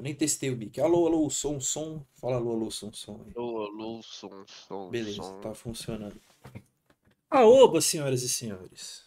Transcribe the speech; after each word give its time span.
Eu 0.00 0.02
nem 0.02 0.14
testei 0.14 0.48
o 0.48 0.56
mic. 0.56 0.80
Alô, 0.80 1.06
alô, 1.06 1.28
som, 1.28 1.60
som. 1.60 2.02
Fala 2.14 2.36
alô, 2.36 2.52
alô, 2.52 2.70
som, 2.70 2.90
som. 2.90 3.20
aí. 3.26 3.32
Alô, 3.36 3.66
alô, 3.66 4.02
som, 4.02 4.46
som, 4.46 4.88
Beleza, 4.88 5.22
som. 5.22 5.40
tá 5.42 5.52
funcionando. 5.52 6.18
Aoba, 7.28 7.82
senhoras 7.82 8.22
e 8.22 8.28
senhores. 8.30 9.04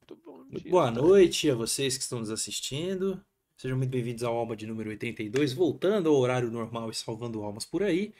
Muito 0.00 0.20
bom 0.24 0.44
dia, 0.48 0.68
boa 0.68 0.86
tá? 0.86 1.00
noite 1.00 1.48
a 1.48 1.54
vocês 1.54 1.96
que 1.96 2.02
estão 2.02 2.18
nos 2.18 2.32
assistindo. 2.32 3.24
Sejam 3.56 3.78
muito 3.78 3.90
bem-vindos 3.90 4.24
ao 4.24 4.36
Alma 4.36 4.56
de 4.56 4.66
número 4.66 4.90
82, 4.90 5.52
voltando 5.52 6.08
ao 6.08 6.16
horário 6.16 6.50
normal 6.50 6.90
e 6.90 6.94
salvando 6.94 7.44
almas 7.44 7.64
por 7.64 7.84
aí. 7.84 8.12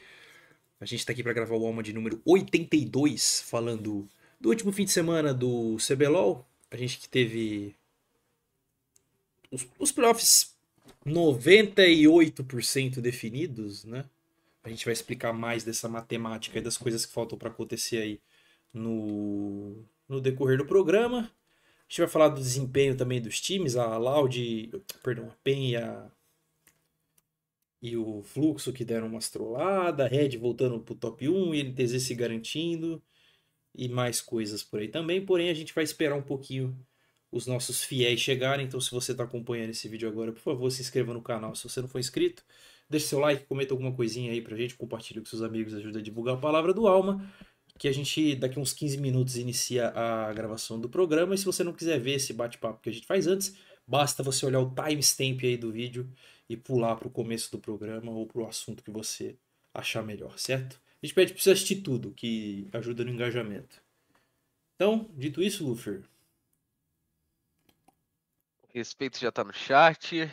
A 0.81 0.85
gente 0.85 1.05
tá 1.05 1.11
aqui 1.11 1.23
para 1.25 1.33
gravar 1.33 1.57
o 1.57 1.67
Alma 1.67 1.83
de 1.83 1.93
número 1.93 2.23
82, 2.25 3.41
falando 3.41 4.09
do 4.41 4.51
último 4.51 4.71
fim 4.71 4.85
de 4.85 4.93
semana 4.93 5.35
do 5.35 5.79
CBLOL. 5.79 6.47
A 6.71 6.77
gente 6.77 7.01
que 7.01 7.09
teve 7.09 7.75
os, 9.51 9.67
os 9.81 9.91
playoffs 9.91 10.56
98% 11.07 13.01
definidos, 13.01 13.85
né? 13.85 14.05
A 14.63 14.69
gente 14.69 14.85
vai 14.85 14.93
explicar 14.93 15.33
mais 15.33 15.63
dessa 15.63 15.89
matemática 15.89 16.59
e 16.59 16.63
das 16.63 16.77
coisas 16.77 17.07
que 17.07 17.13
faltam 17.13 17.39
para 17.39 17.49
acontecer 17.49 17.99
aí 17.99 18.21
no, 18.73 19.85
no 20.09 20.21
decorrer 20.21 20.59
do 20.59 20.67
programa. 20.67 21.19
A 21.21 21.89
gente 21.89 22.01
vai 22.01 22.09
falar 22.09 22.29
do 22.31 22.41
desempenho 22.41 22.97
também 22.97 23.21
dos 23.21 23.41
times, 23.41 23.77
a 23.77 23.97
Loud, 23.97 24.83
perdão, 25.05 25.29
a 25.29 25.37
PEN 25.45 25.71
e, 25.71 25.77
a, 25.77 26.11
e 27.81 27.97
o 27.97 28.23
Fluxo 28.23 28.73
que 28.73 28.85
deram 28.85 29.07
uma 29.07 29.21
estrolada, 29.21 30.05
a 30.05 30.09
Red 30.09 30.37
voltando 30.37 30.81
pro 30.81 30.97
top 30.97 31.29
1 31.29 31.55
e 31.55 31.63
NTZ 31.63 32.03
se 32.03 32.15
garantindo 32.15 33.01
e 33.73 33.89
mais 33.89 34.21
coisas 34.21 34.65
por 34.65 34.81
aí 34.81 34.89
também. 34.89 35.25
Porém, 35.25 35.49
a 35.49 35.55
gente 35.55 35.73
vai 35.73 35.85
esperar 35.85 36.17
um 36.17 36.23
pouquinho 36.23 36.77
os 37.31 37.47
nossos 37.47 37.83
fiéis 37.83 38.21
chegarem. 38.21 38.67
Então, 38.67 38.81
se 38.81 38.91
você 38.91 39.13
está 39.13 39.25
acompanhando 39.25 39.71
esse 39.71 39.89
vídeo 39.89 40.09
agora, 40.09 40.33
por 40.33 40.41
favor, 40.41 40.71
se 40.71 40.83
inscreva 40.83 41.13
no 41.13 41.23
canal. 41.23 41.55
Se 41.55 41.69
você 41.69 41.81
não 41.81 41.89
for 41.89 41.99
inscrito, 41.99 42.45
deixe 42.89 43.07
seu 43.07 43.19
like, 43.19 43.45
comenta 43.47 43.75
alguma 43.75 43.93
coisinha 43.93 44.33
aí 44.33 44.41
pra 44.41 44.57
gente, 44.57 44.75
compartilhe 44.75 45.21
com 45.21 45.27
seus 45.27 45.43
amigos, 45.43 45.75
ajuda 45.75 45.99
a 45.99 46.03
divulgar 46.03 46.37
a 46.37 46.39
palavra 46.39 46.73
do 46.73 46.87
Alma 46.87 47.31
que 47.79 47.89
a 47.89 47.93
gente 47.93 48.35
daqui 48.37 48.59
uns 48.59 48.73
15 48.73 48.99
minutos 48.99 49.37
inicia 49.37 49.89
a 49.89 50.33
gravação 50.33 50.81
do 50.81 50.89
programa. 50.89 51.35
E 51.35 51.39
se 51.39 51.45
você 51.45 51.63
não 51.63 51.73
quiser 51.73 52.01
ver 52.01 52.15
esse 52.15 52.33
bate-papo 52.33 52.81
que 52.81 52.89
a 52.89 52.93
gente 52.93 53.07
faz 53.07 53.27
antes, 53.27 53.57
basta 53.87 54.23
você 54.23 54.47
olhar 54.47 54.61
o 54.61 54.75
timestamp 54.75 55.43
aí 55.43 55.57
do 55.57 55.71
vídeo 55.71 56.11
e 56.49 56.57
pular 56.57 56.97
para 56.97 57.09
o 57.09 57.11
começo 57.11 57.51
do 57.51 57.59
programa 57.59 58.11
ou 58.13 58.27
para 58.27 58.41
o 58.41 58.47
assunto 58.47 58.83
que 58.83 58.91
você 58.91 59.37
achar 59.75 60.03
melhor, 60.03 60.39
certo? 60.39 60.81
A 61.03 61.07
gente 61.07 61.15
pede 61.15 61.33
para 61.33 61.43
você 61.43 61.51
assistir 61.51 61.77
tudo, 61.77 62.13
que 62.13 62.69
ajuda 62.73 63.05
no 63.05 63.11
engajamento. 63.11 63.81
Então, 64.75 65.11
dito 65.15 65.43
isso, 65.43 65.67
Lufer, 65.67 66.03
Respeito 68.77 69.19
já 69.19 69.33
tá 69.33 69.43
no 69.43 69.55
chat. 69.55 70.31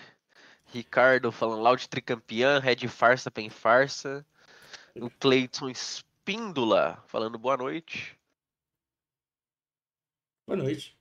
Ricardo 0.65 1.31
falando 1.31 1.61
Loud 1.61 1.87
tricampeã, 1.87 2.59
Red 2.59 2.89
farsa, 2.89 3.31
pen 3.31 3.49
farsa. 3.49 4.25
O 4.97 5.09
Cleiton 5.09 5.69
Espíndola 5.69 7.01
falando 7.07 7.39
boa 7.39 7.55
noite. 7.55 8.19
boa 10.45 10.57
noite. 10.57 10.93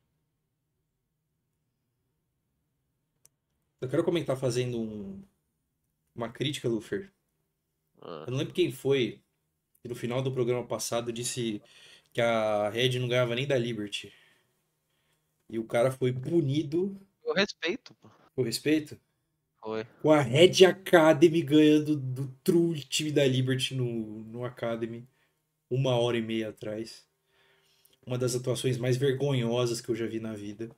Eu 3.81 3.89
quero 3.89 4.05
comentar 4.05 4.37
fazendo 4.37 4.79
um- 4.81 5.21
uma 6.15 6.31
crítica, 6.31 6.69
Lufer. 6.69 7.13
Ah, 8.01 8.23
Eu 8.25 8.31
não 8.31 8.39
lembro 8.39 8.55
quem 8.55 8.71
foi 8.71 9.21
que 9.83 9.89
no 9.89 9.97
final 9.97 10.23
do 10.23 10.31
programa 10.33 10.65
passado 10.65 11.13
disse 11.13 11.61
que 12.13 12.21
a 12.21 12.69
Red 12.69 13.01
não 13.01 13.09
ganhava 13.09 13.35
nem 13.35 13.49
da 13.49 13.59
Liberty. 13.59 14.13
E 15.51 15.59
o 15.59 15.67
cara 15.67 15.91
foi 15.91 16.13
punido, 16.13 16.97
Eu 17.33 17.41
respeito, 17.41 17.95
pô. 17.95 18.09
por 18.35 18.47
respeito, 18.47 19.01
Foi. 19.61 19.85
com 20.01 20.11
a 20.11 20.21
Red 20.21 20.65
Academy 20.67 21.43
ganhando 21.43 21.97
do 21.97 22.29
true 22.45 22.79
time 22.81 23.11
da 23.13 23.25
Liberty 23.27 23.75
no, 23.75 24.21
no 24.25 24.45
Academy 24.45 25.07
uma 25.71 25.97
hora 25.97 26.19
e 26.19 26.23
meia 26.23 26.51
atrás. 26.51 27.07
Uma 28.07 28.19
das 28.19 28.35
atuações 28.35 28.77
mais 28.77 28.97
vergonhosas 28.97 29.81
que 29.81 29.89
eu 29.89 29.95
já 29.95 30.07
vi 30.07 30.21
na 30.21 30.35
vida. 30.35 30.71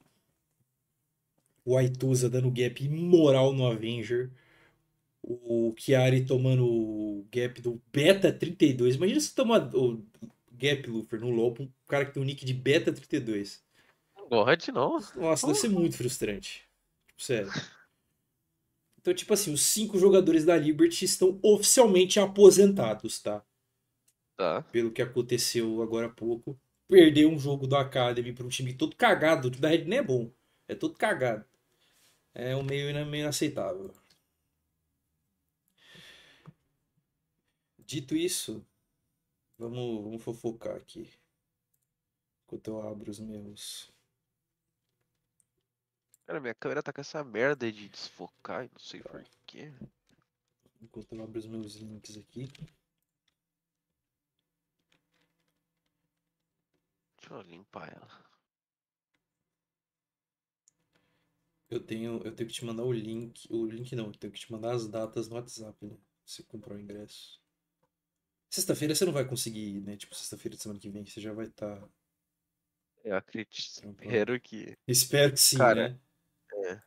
O 1.65 1.77
Aituza 1.77 2.29
dando 2.29 2.51
gap 2.51 2.85
imoral 2.85 3.53
no 3.53 3.67
Avenger. 3.67 4.31
O 5.23 5.75
Chiari 5.77 6.27
tomando 6.27 6.67
o 6.67 7.27
gap 7.33 7.61
do 7.63 7.81
Beta 7.91 8.31
32. 8.31 8.97
Imagina 8.97 9.21
se 9.21 9.35
tomar 9.35 9.75
o 9.75 10.05
gap 10.53 10.87
Lufer 10.89 11.19
no 11.19 11.31
LoL 11.31 11.55
pra 11.55 11.65
um 11.65 11.73
cara 11.89 12.05
que 12.05 12.13
tem 12.13 12.23
o 12.23 12.27
nick 12.27 12.45
de 12.45 12.53
Beta 12.53 12.93
32. 12.93 13.64
Não 14.31 14.45
gosta 14.45 14.73
não. 14.73 14.99
Nossa, 15.17 15.47
deve 15.47 15.59
ser 15.59 15.69
muito 15.69 15.97
frustrante. 15.97 16.69
Tipo, 17.07 17.23
sério. 17.23 17.53
Então, 19.01 19.13
tipo 19.13 19.35
assim, 19.35 19.53
os 19.53 19.63
cinco 19.63 19.99
jogadores 19.99 20.45
da 20.45 20.57
Liberty 20.57 21.05
estão 21.05 21.39
oficialmente 21.43 22.19
aposentados, 22.19 23.21
tá? 23.21 23.45
Tá. 24.37 24.63
Pelo 24.73 24.91
que 24.91 25.03
aconteceu 25.03 25.83
agora 25.83 26.07
há 26.07 26.11
pouco. 26.11 26.59
Perder 26.89 27.27
um 27.27 27.39
jogo 27.39 27.67
do 27.67 27.77
Academy 27.77 28.33
para 28.33 28.45
um 28.45 28.49
time 28.49 28.73
todo 28.73 28.97
cagado. 28.97 29.51
Time 29.51 29.61
da 29.61 29.69
Red 29.69 29.85
nem 29.85 29.99
é 29.99 30.03
bom. 30.03 30.31
É 30.67 30.75
todo 30.75 30.97
cagado. 30.97 31.45
É 32.35 32.57
um 32.57 32.63
meio, 32.63 32.93
meio 33.07 33.23
inaceitável. 33.23 33.93
Dito 37.79 38.17
isso, 38.17 38.65
vamos, 39.59 40.03
vamos 40.03 40.23
fofocar 40.23 40.77
aqui. 40.77 41.09
Enquanto 42.47 42.69
eu 42.69 42.81
abro 42.81 43.11
os 43.11 43.21
meus. 43.21 43.94
Cara, 46.27 46.41
minha 46.41 46.55
câmera 46.55 46.83
tá 46.83 46.93
com 46.93 47.01
essa 47.01 47.23
merda 47.23 47.71
de 47.71 47.89
desfocar 47.89 48.65
e 48.65 48.71
não 48.73 48.79
sei 48.79 49.03
porquê. 49.03 49.73
Enquanto 50.81 51.13
eu 51.13 51.23
abro 51.23 51.39
os 51.39 51.47
meus 51.47 51.77
links 51.77 52.17
aqui. 52.17 52.49
Deixa 57.19 57.35
eu 57.35 57.43
limpar 57.43 57.93
ela. 57.93 58.25
Eu 61.71 61.81
tenho, 61.81 62.23
eu 62.25 62.35
tenho 62.35 62.49
que 62.49 62.55
te 62.55 62.65
mandar 62.65 62.85
o 62.85 62.93
link. 62.93 63.47
O 63.51 63.67
link 63.67 63.95
não, 63.95 64.07
eu 64.07 64.13
tenho 64.13 64.33
que 64.33 64.41
te 64.41 64.51
mandar 64.53 64.75
as 64.75 64.87
datas 64.87 65.29
no 65.29 65.37
WhatsApp, 65.37 65.85
né? 65.85 65.97
Você 66.25 66.43
comprar 66.43 66.75
o 66.75 66.81
ingresso. 66.81 67.41
Sexta-feira 68.49 68.95
você 68.95 69.05
não 69.05 69.13
vai 69.13 69.27
conseguir, 69.27 69.81
né? 69.81 69.97
Tipo, 69.97 70.15
sexta-feira 70.15 70.57
de 70.57 70.63
semana 70.63 70.81
que 70.81 70.89
vem 70.89 71.05
você 71.05 71.21
já 71.21 71.33
vai 71.33 71.49
tá 71.49 71.75
estar. 71.75 71.89
Eu 73.05 73.17
acredito. 73.17 73.81
Trampando. 73.81 74.05
Espero 74.05 74.41
que. 74.41 74.79
Espero 74.87 75.33
que 75.33 75.41
sim, 75.41 75.59
Cara, 75.59 75.89
né? 75.89 76.01
É. 76.67 76.81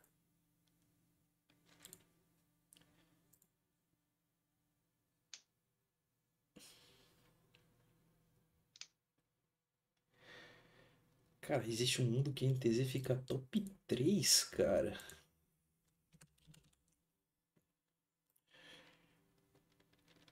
Cara, 11.47 11.65
existe 11.65 12.01
um 12.01 12.05
mundo 12.05 12.33
que 12.33 12.45
a 12.45 12.49
NTZ 12.49 12.91
fica 12.91 13.15
top 13.15 13.61
3, 13.87 14.43
cara. 14.43 14.99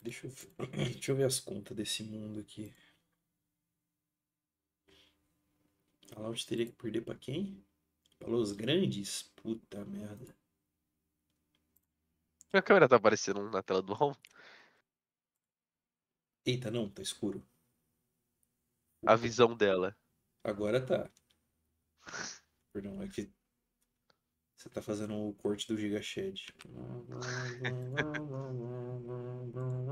Deixa 0.01 0.27
eu, 0.27 0.33
deixa 0.75 1.13
eu 1.13 1.15
ver 1.15 1.23
as 1.23 1.39
contas 1.39 1.77
desse 1.77 2.03
mundo 2.03 2.41
aqui. 2.41 2.75
A 6.17 6.19
Loud 6.19 6.45
teria 6.45 6.65
que 6.65 6.73
perder 6.73 6.99
pra 6.99 7.15
quem? 7.15 7.65
Pra 8.19 8.27
Los 8.27 8.51
Grandes? 8.51 9.23
Puta 9.37 9.85
merda. 9.85 10.35
Minha 12.51 12.61
câmera 12.61 12.89
tá 12.89 12.97
aparecendo 12.97 13.49
na 13.49 13.63
tela 13.63 13.81
do 13.81 13.93
home. 13.93 14.17
Eita, 16.45 16.69
não, 16.69 16.89
tá 16.89 17.01
escuro. 17.01 17.41
A 19.07 19.15
visão 19.15 19.55
dela. 19.55 19.95
Agora 20.45 20.79
tá. 20.79 21.09
Perdão, 22.71 23.01
é 23.01 23.07
que 23.07 23.33
você 24.55 24.69
tá 24.69 24.79
fazendo 24.79 25.15
o 25.15 25.33
corte 25.33 25.67
do 25.67 25.75
Gigashed. 25.75 26.53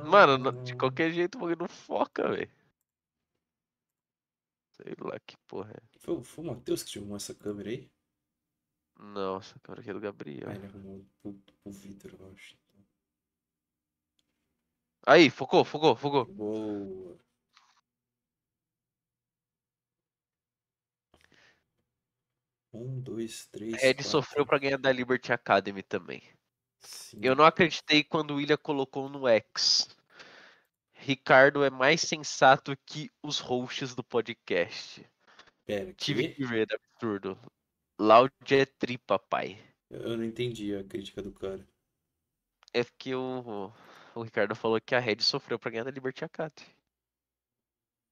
Mano, 0.06 0.38
no- 0.38 0.52
de 0.64 0.76
qualquer 0.76 1.12
jeito 1.12 1.44
o 1.44 1.56
não 1.56 1.68
foca, 1.68 2.30
velho. 2.30 2.52
Sei 4.74 4.94
lá 5.00 5.20
que 5.20 5.36
porra 5.48 5.72
é. 5.72 6.00
Foi, 6.00 6.24
foi 6.24 6.44
o 6.44 6.48
Matheus 6.48 6.84
que 6.84 6.92
te 6.92 7.00
arrumou 7.00 7.18
essa 7.18 7.34
câmera 7.34 7.70
aí? 7.70 7.90
Não, 9.00 9.38
essa 9.38 9.60
câmera 9.60 9.82
aqui 9.82 9.90
é 9.90 9.94
do 9.94 10.00
Gabriel. 10.00 10.50
Ah, 10.50 10.56
ele 10.56 10.66
arrumou 10.68 11.06
pro, 11.22 11.34
pro 11.34 11.72
Vitor, 11.72 12.12
eu 12.20 12.32
acho. 12.32 12.56
Aí, 15.06 15.30
focou, 15.30 15.66
focou, 15.66 15.96
focou. 15.96 16.26
Boa. 16.26 17.18
Um, 22.74 23.00
dois, 23.00 23.46
três. 23.48 23.74
Red 23.82 23.94
quatro, 23.96 24.10
sofreu 24.10 24.46
pra 24.46 24.58
ganhar 24.58 24.78
da 24.78 24.92
Liberty 24.92 25.32
Academy 25.32 25.84
também. 25.84 26.24
cinco. 26.80 27.24
Eu 27.26 27.36
não 27.36 27.46
acreditei 27.46 28.04
quando 28.04 28.32
o 28.32 28.36
William 28.38 28.58
colocou 28.58 29.08
no 29.10 29.28
X. 29.28 29.88
Ricardo 30.94 31.64
é 31.64 31.70
mais 31.70 32.02
sensato 32.02 32.76
que 32.86 33.12
os 33.22 33.40
hosts 33.40 33.94
do 33.94 34.04
podcast. 34.04 35.06
Pera, 35.66 35.94
Tive 35.94 36.30
que? 36.30 36.36
que 36.36 36.46
ver, 36.46 36.68
é 36.72 36.76
absurdo. 36.76 37.38
Loud 38.00 38.34
é 38.52 38.66
tri, 38.66 38.98
papai. 38.98 39.58
Eu 39.90 40.18
não 40.18 40.24
entendi 40.24 40.76
a 40.76 40.84
crítica 40.84 41.22
do 41.22 41.32
cara. 41.32 41.66
É 42.74 42.84
porque 42.84 43.14
o, 43.14 43.72
o 44.16 44.22
Ricardo 44.24 44.56
falou 44.56 44.82
que 44.82 44.96
a 44.96 45.00
Red 45.00 45.20
sofreu 45.22 45.60
pra 45.60 45.70
ganhar 45.70 45.84
da 45.84 45.92
Liberty 45.92 46.26
Academy. 46.26 46.70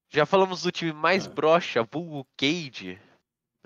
Já 0.09 0.25
falamos 0.25 0.61
do 0.61 0.71
time 0.71 0.93
mais 0.93 1.25
Ah. 1.25 1.29
broxa, 1.29 1.83
vulgo 1.83 2.27
Cade. 2.37 3.01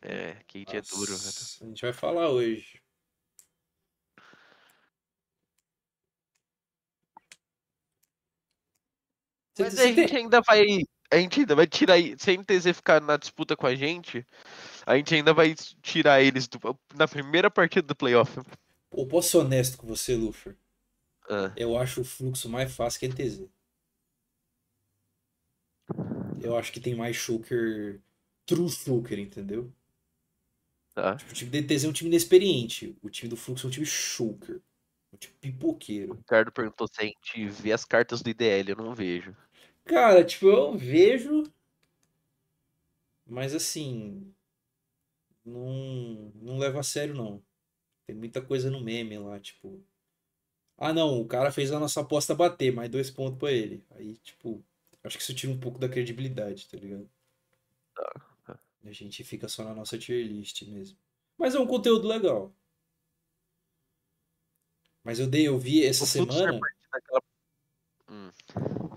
É, 0.07 0.37
é 0.53 0.81
duro. 0.81 1.11
né? 1.11 1.17
Nossa, 1.17 1.65
A 1.65 1.67
gente 1.67 1.81
vai 1.81 1.91
falar 1.91 2.29
hoje. 2.29 2.79
Você- 9.53 9.63
Mas 9.63 9.73
você 9.73 9.81
a 9.81 9.83
tem- 9.85 9.95
gente 9.95 10.15
ainda 10.17 10.41
vai. 10.41 10.63
A 11.11 11.17
gente 11.17 11.39
ainda 11.39 11.55
vai 11.55 11.67
tirar. 11.67 11.93
aí- 11.93 12.15
Se 12.19 12.29
a 12.31 12.33
NTZ 12.33 12.73
ficar 12.73 13.01
na 13.01 13.15
disputa 13.17 13.55
com 13.55 13.65
a 13.67 13.75
gente, 13.75 14.25
a 14.85 14.97
gente 14.97 15.13
ainda 15.15 15.33
vai 15.33 15.55
tirar 15.81 16.21
eles 16.21 16.47
do- 16.47 16.59
na 16.93 17.07
primeira 17.07 17.49
partida 17.49 17.87
do 17.87 17.95
playoff. 17.95 18.37
Eu 18.91 19.07
posso 19.07 19.29
ser 19.29 19.37
honesto 19.37 19.77
com 19.77 19.87
você, 19.87 20.15
Luffy. 20.15 20.55
Ah, 21.29 21.51
Eu 21.57 21.77
acho 21.77 22.01
o 22.01 22.05
fluxo 22.05 22.49
mais 22.49 22.73
fácil 22.75 22.99
que 22.99 23.05
a 23.05 23.09
NTZ. 23.09 23.49
Eu 26.41 26.55
acho 26.57 26.71
que 26.71 26.79
tem 26.79 26.95
mais 26.95 27.15
shulker. 27.15 28.01
True 28.45 28.69
shulker, 28.69 29.17
entendeu? 29.19 29.71
Tá. 30.95 31.17
Tipo, 31.17 31.31
o 31.31 31.33
time 31.35 31.51
da 31.51 31.57
NTZ 31.59 31.83
é 31.83 31.87
um 31.89 31.93
time 31.93 32.09
inexperiente. 32.09 32.97
O 33.03 33.09
time 33.09 33.29
do 33.29 33.35
fluxo 33.35 33.67
é 33.67 33.69
um 33.69 33.71
time 33.71 33.85
shulker. 33.85 34.61
Um 35.13 35.17
time 35.17 35.35
pipoqueiro. 35.39 36.13
O 36.13 36.17
Ricardo 36.17 36.51
perguntou 36.51 36.87
se 36.87 37.01
a 37.01 37.03
gente 37.03 37.47
vê 37.49 37.71
as 37.71 37.85
cartas 37.85 38.21
do 38.21 38.29
IDL, 38.29 38.69
eu 38.69 38.77
não 38.77 38.95
vejo. 38.95 39.35
Cara, 39.83 40.23
tipo, 40.23 40.47
eu 40.47 40.77
vejo. 40.77 41.43
Mas 43.27 43.53
assim. 43.53 44.33
Não, 45.43 46.31
não 46.41 46.57
levo 46.57 46.79
a 46.79 46.83
sério, 46.83 47.13
não. 47.13 47.43
Tem 48.07 48.15
muita 48.15 48.41
coisa 48.41 48.71
no 48.71 48.81
meme 48.81 49.17
lá, 49.17 49.39
tipo. 49.39 49.83
Ah, 50.77 50.91
não, 50.93 51.21
o 51.21 51.27
cara 51.27 51.51
fez 51.51 51.71
a 51.71 51.79
nossa 51.79 52.01
aposta 52.01 52.35
bater, 52.35 52.73
mais 52.73 52.89
dois 52.89 53.09
pontos 53.09 53.39
pra 53.39 53.51
ele. 53.51 53.83
Aí, 53.91 54.17
tipo, 54.17 54.63
acho 55.03 55.17
que 55.17 55.23
isso 55.23 55.33
tira 55.33 55.53
um 55.53 55.59
pouco 55.59 55.79
da 55.79 55.87
credibilidade, 55.87 56.67
tá 56.67 56.77
ligado? 56.77 57.09
A 58.85 58.91
gente 58.91 59.23
fica 59.23 59.47
só 59.47 59.63
na 59.63 59.73
nossa 59.73 59.97
tier 59.97 60.25
list 60.27 60.61
mesmo. 60.63 60.97
Mas 61.37 61.55
é 61.55 61.59
um 61.59 61.65
conteúdo 61.67 62.07
legal. 62.07 62.55
Mas 65.03 65.19
eu 65.19 65.27
dei, 65.27 65.47
eu 65.47 65.57
vi 65.57 65.83
essa 65.83 66.03
O 66.03 66.07
semana. 66.07 66.59
daquela- 66.91 67.21
Hum. 68.09 68.31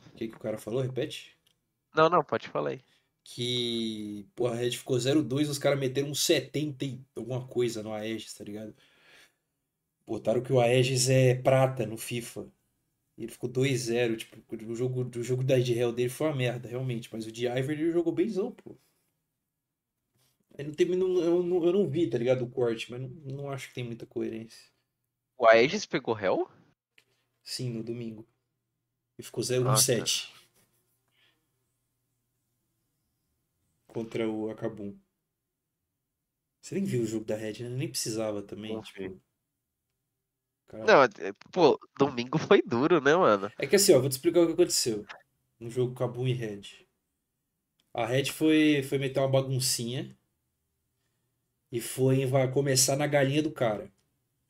O 0.06 0.14
que 0.14 0.28
que 0.28 0.36
o 0.36 0.40
cara 0.40 0.58
falou? 0.58 0.82
Repete? 0.82 1.36
Não, 1.94 2.08
não, 2.08 2.22
pode 2.22 2.48
falar 2.48 2.70
aí. 2.70 2.80
que 3.30 4.26
pô, 4.34 4.46
a 4.46 4.54
Red 4.54 4.70
ficou 4.70 4.98
0-2, 4.98 5.50
os 5.50 5.58
caras 5.58 5.78
meteram 5.78 6.08
uns 6.08 6.22
70 6.22 6.86
e 6.86 6.98
alguma 7.14 7.46
coisa 7.46 7.82
no 7.82 7.92
Aegis, 7.92 8.32
tá 8.32 8.42
ligado? 8.42 8.74
Botaram 10.06 10.42
que 10.42 10.50
o 10.50 10.58
Aegis 10.58 11.10
é 11.10 11.34
prata 11.34 11.84
no 11.84 11.98
FIFA. 11.98 12.50
Ele 13.18 13.30
ficou 13.30 13.50
2-0, 13.50 14.16
tipo, 14.16 14.42
o 14.70 14.74
jogo, 14.74 15.02
o 15.18 15.22
jogo 15.22 15.44
da 15.44 15.56
Red 15.56 15.74
Hell 15.74 15.92
dele 15.92 16.08
foi 16.08 16.26
uma 16.28 16.36
merda, 16.36 16.66
realmente, 16.70 17.10
mas 17.12 17.26
o 17.26 17.32
de 17.32 17.46
Ivern 17.46 17.72
ele 17.82 17.92
jogou 17.92 18.14
bemzão, 18.14 18.50
pô. 18.50 18.74
Ele 20.58 20.68
não 20.68 20.74
tem, 20.74 20.86
não- 20.86 21.22
eu, 21.22 21.42
não, 21.42 21.64
eu 21.64 21.72
não 21.72 21.88
vi, 21.88 22.10
tá 22.10 22.18
ligado, 22.18 22.44
o 22.44 22.50
corte, 22.50 22.90
mas 22.90 23.00
não, 23.00 23.08
não 23.08 23.50
acho 23.50 23.68
que 23.68 23.74
tem 23.74 23.84
muita 23.84 24.04
coerência. 24.06 24.70
O 25.38 25.46
Aegis 25.46 25.86
pegou 25.86 26.18
Hell? 26.18 26.46
Sim, 27.42 27.70
no 27.72 27.82
domingo. 27.82 28.26
E 29.18 29.22
ficou 29.22 29.40
Ah, 29.42 29.44
tá. 29.44 29.46
0-1-7. 29.46 30.32
Contra 33.86 34.28
o 34.28 34.50
Akabum. 34.50 34.96
Você 36.60 36.74
nem 36.74 36.84
viu 36.84 37.02
o 37.02 37.06
jogo 37.06 37.24
da 37.24 37.34
Red, 37.36 37.62
né? 37.62 37.68
Nem 37.70 37.88
precisava 37.88 38.42
também, 38.42 38.74
Não 38.74 38.82
tipo. 38.82 39.20
Não, 40.72 41.02
é- 41.02 41.08
pô, 41.52 41.78
domingo 41.98 42.38
foi 42.38 42.62
duro, 42.62 43.00
né, 43.00 43.14
mano? 43.16 43.50
É 43.58 43.66
que 43.66 43.76
assim, 43.76 43.92
ó, 43.94 44.00
vou 44.00 44.08
te 44.08 44.12
explicar 44.12 44.40
o 44.40 44.46
que 44.46 44.52
aconteceu 44.52 45.06
no 45.60 45.70
jogo 45.70 45.94
Kabum 45.94 46.26
e 46.26 46.32
Red. 46.32 46.62
A 47.94 48.06
Red 48.06 48.26
foi, 48.32 48.82
foi 48.82 48.98
meter 48.98 49.20
uma 49.20 49.30
baguncinha 49.30 50.17
e 51.70 51.80
foi 51.80 52.26
vai 52.26 52.50
começar 52.50 52.96
na 52.96 53.06
galinha 53.06 53.42
do 53.42 53.50
cara. 53.50 53.90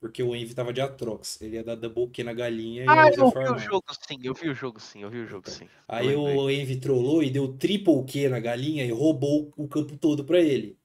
Porque 0.01 0.23
o 0.23 0.35
Envy 0.35 0.55
tava 0.55 0.73
de 0.73 0.81
Atrox. 0.81 1.41
Ele 1.41 1.57
ia 1.57 1.65
dar 1.65 1.75
double 1.75 2.09
Q 2.09 2.23
na 2.23 2.33
galinha 2.33 2.85
Ah, 2.89 3.09
eu 3.09 3.31
vi 3.31 3.51
o 3.51 3.59
jogo 3.59 3.87
sim, 4.07 4.19
eu 4.23 4.33
vi 4.33 4.49
o 4.49 4.55
jogo 4.55 4.81
sim, 4.81 5.03
eu 5.03 5.11
vi 5.11 5.19
o 5.19 5.27
jogo 5.27 5.51
sim. 5.51 5.69
Aí 5.89 6.13
Eu 6.13 6.23
o 6.23 6.51
Envy 6.51 6.77
trollou 6.77 7.23
e 7.23 7.31
deu 7.31 7.49
triple 7.55 8.05
Q 8.05 8.29
na 8.29 8.39
galinha 8.39 8.85
e 8.85 8.93
roubou 8.93 9.53
o 9.57 9.67
campo 9.67 9.97
todo 9.97 10.25
pra 10.25 10.41
ele. 10.41 10.79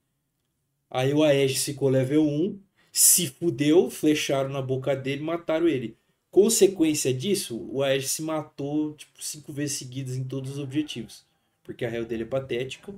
Aí 0.90 1.12
o 1.12 1.22
Aegis 1.24 1.64
ficou 1.64 1.88
level 1.88 2.24
1, 2.24 2.60
se 2.92 3.26
fudeu, 3.28 3.90
flecharam 3.90 4.50
na 4.50 4.62
boca 4.62 4.94
dele 4.94 5.22
e 5.22 5.24
mataram 5.24 5.66
ele. 5.68 5.96
Consequência 6.30 7.12
disso, 7.12 7.68
o 7.70 7.82
Aegis 7.82 8.10
se 8.10 8.22
matou 8.22 8.94
tipo, 8.94 9.22
cinco 9.22 9.52
vezes 9.52 9.76
seguidas 9.76 10.16
em 10.16 10.24
todos 10.24 10.52
os 10.52 10.58
objetivos. 10.58 11.24
Porque 11.62 11.84
a 11.84 11.90
heal 11.90 12.04
dele 12.04 12.24
é 12.24 12.26
patética, 12.26 12.94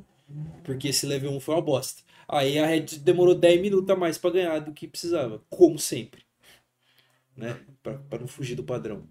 porque 0.64 0.88
esse 0.88 1.06
level 1.06 1.32
1 1.32 1.40
foi 1.40 1.54
uma 1.54 1.62
bosta. 1.62 2.02
Aí 2.28 2.58
a 2.58 2.66
Red 2.66 2.98
demorou 3.00 3.34
10 3.34 3.60
minutos 3.60 3.88
a 3.90 3.96
mais 3.96 4.18
pra 4.18 4.30
ganhar 4.30 4.58
do 4.58 4.72
que 4.72 4.88
precisava, 4.88 5.44
como 5.48 5.78
sempre. 5.78 6.24
Né? 7.36 7.54
Pra 7.82 8.18
não 8.18 8.26
fugir 8.26 8.56
do 8.56 8.64
padrão. 8.64 9.08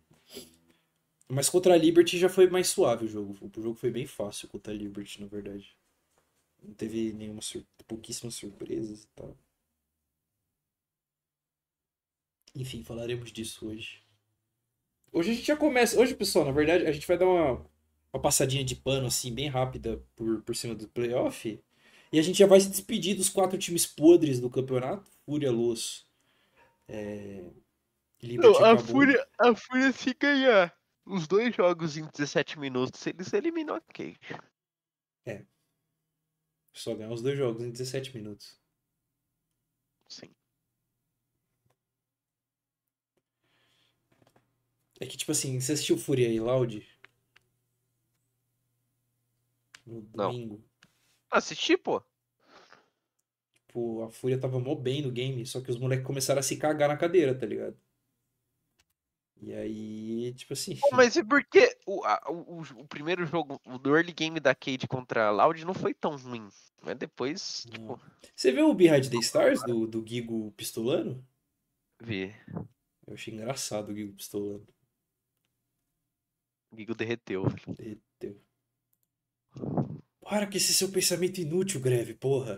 Mas 1.27 1.49
contra 1.49 1.73
a 1.73 1.77
Liberty 1.77 2.19
já 2.19 2.29
foi 2.29 2.47
mais 2.49 2.67
suave 2.67 3.05
o 3.05 3.07
jogo. 3.07 3.35
O 3.41 3.61
jogo 3.61 3.75
foi 3.75 3.89
bem 3.91 4.05
fácil 4.05 4.47
contra 4.47 4.73
a 4.73 4.75
Liberty, 4.75 5.21
na 5.21 5.27
verdade. 5.27 5.75
Não 6.61 6.73
teve 6.73 7.13
nenhuma 7.13 7.41
sur... 7.41 7.63
pouquíssimas 7.87 8.35
surpresas 8.35 9.03
e 9.03 9.07
tal. 9.15 9.35
Enfim, 12.55 12.83
falaremos 12.83 13.31
disso 13.31 13.67
hoje. 13.67 14.01
Hoje 15.11 15.31
a 15.31 15.33
gente 15.33 15.45
já 15.45 15.57
começa. 15.57 15.99
Hoje, 15.99 16.15
pessoal, 16.15 16.45
na 16.45 16.51
verdade, 16.51 16.85
a 16.85 16.91
gente 16.91 17.07
vai 17.07 17.17
dar 17.17 17.25
uma, 17.25 17.65
uma 18.13 18.21
passadinha 18.21 18.63
de 18.63 18.75
pano 18.75 19.07
assim, 19.07 19.33
bem 19.33 19.47
rápida 19.47 20.01
por, 20.15 20.41
por 20.41 20.55
cima 20.55 20.75
do 20.75 20.87
playoff. 20.87 21.59
E 22.15 22.19
a 22.19 22.21
gente 22.21 22.39
já 22.39 22.47
vai 22.47 22.61
se 22.61 22.69
despedir 22.69 23.17
dos 23.17 23.27
quatro 23.27 23.57
times 23.57 23.85
podres 23.85 24.39
do 24.39 24.49
campeonato: 24.49 25.11
Fúria, 25.25 25.51
Luz, 25.51 26.07
é... 26.87 27.51
Não, 28.23 28.63
a. 28.63 28.77
Fúria, 28.77 29.27
a 29.37 29.53
Fúria 29.53 29.91
se 29.91 30.13
ganhar 30.13 30.73
os 31.05 31.27
dois 31.27 31.53
jogos 31.53 31.97
em 31.97 32.05
17 32.05 32.57
minutos, 32.57 33.05
eles 33.05 33.33
eliminam 33.33 33.75
a 33.75 33.81
Cage. 33.81 34.17
Só 36.71 36.95
ganhar 36.95 37.11
os 37.11 37.21
dois 37.21 37.37
jogos 37.37 37.61
em 37.61 37.69
17 37.69 38.15
minutos. 38.15 38.57
Sim. 40.07 40.33
É 45.01 45.05
que, 45.05 45.17
tipo 45.17 45.33
assim, 45.33 45.59
você 45.59 45.73
assistiu 45.73 45.97
Fúria 45.97 46.29
e 46.29 46.39
Loud? 46.39 46.87
No 49.85 50.09
Não. 50.15 50.31
domingo. 50.31 50.63
Assisti, 51.29 51.75
pô. 51.75 52.01
Tipo, 53.75 54.03
a 54.03 54.09
Fúria 54.09 54.39
tava 54.39 54.57
mó 54.57 54.73
bem 54.73 55.01
no 55.01 55.11
game, 55.11 55.45
só 55.45 55.59
que 55.59 55.69
os 55.69 55.77
moleques 55.77 56.05
começaram 56.05 56.39
a 56.39 56.43
se 56.43 56.55
cagar 56.55 56.87
na 56.87 56.95
cadeira, 56.95 57.37
tá 57.37 57.45
ligado? 57.45 57.77
E 59.41 59.53
aí, 59.53 60.33
tipo 60.33 60.53
assim. 60.53 60.77
Pô, 60.79 60.91
mas 60.93 61.13
porque 61.27 61.77
o, 61.85 62.01
a- 62.05 62.23
o, 62.29 62.61
o- 62.61 62.81
o 62.83 62.87
primeiro 62.87 63.25
jogo, 63.25 63.59
o 63.65 63.77
do 63.77 63.93
early 63.93 64.13
game 64.13 64.39
da 64.39 64.55
Cade 64.55 64.87
contra 64.87 65.27
a 65.27 65.31
Loud 65.31 65.65
não 65.65 65.73
foi 65.73 65.93
tão 65.93 66.15
ruim. 66.15 66.47
Mas 66.81 66.97
depois, 66.97 67.65
tipo, 67.69 67.99
Você 68.33 68.53
viu 68.53 68.69
o 68.69 68.73
Behind 68.73 69.09
the 69.09 69.17
Stars 69.17 69.61
do, 69.63 69.85
do 69.85 70.05
Gigo 70.07 70.53
pistolando? 70.53 71.21
vi. 71.99 72.33
Eu 73.05 73.13
achei 73.13 73.33
engraçado 73.33 73.89
o 73.91 73.93
Gigo 73.95 74.13
pistolando. 74.13 74.65
O 76.71 76.77
Gigo 76.77 76.95
derreteu. 76.95 77.43
Derreteu. 77.77 78.41
Para 80.21 80.47
com 80.47 80.55
esse 80.55 80.73
seu 80.73 80.89
pensamento 80.89 81.39
inútil, 81.41 81.81
Greve, 81.81 82.13
porra. 82.13 82.57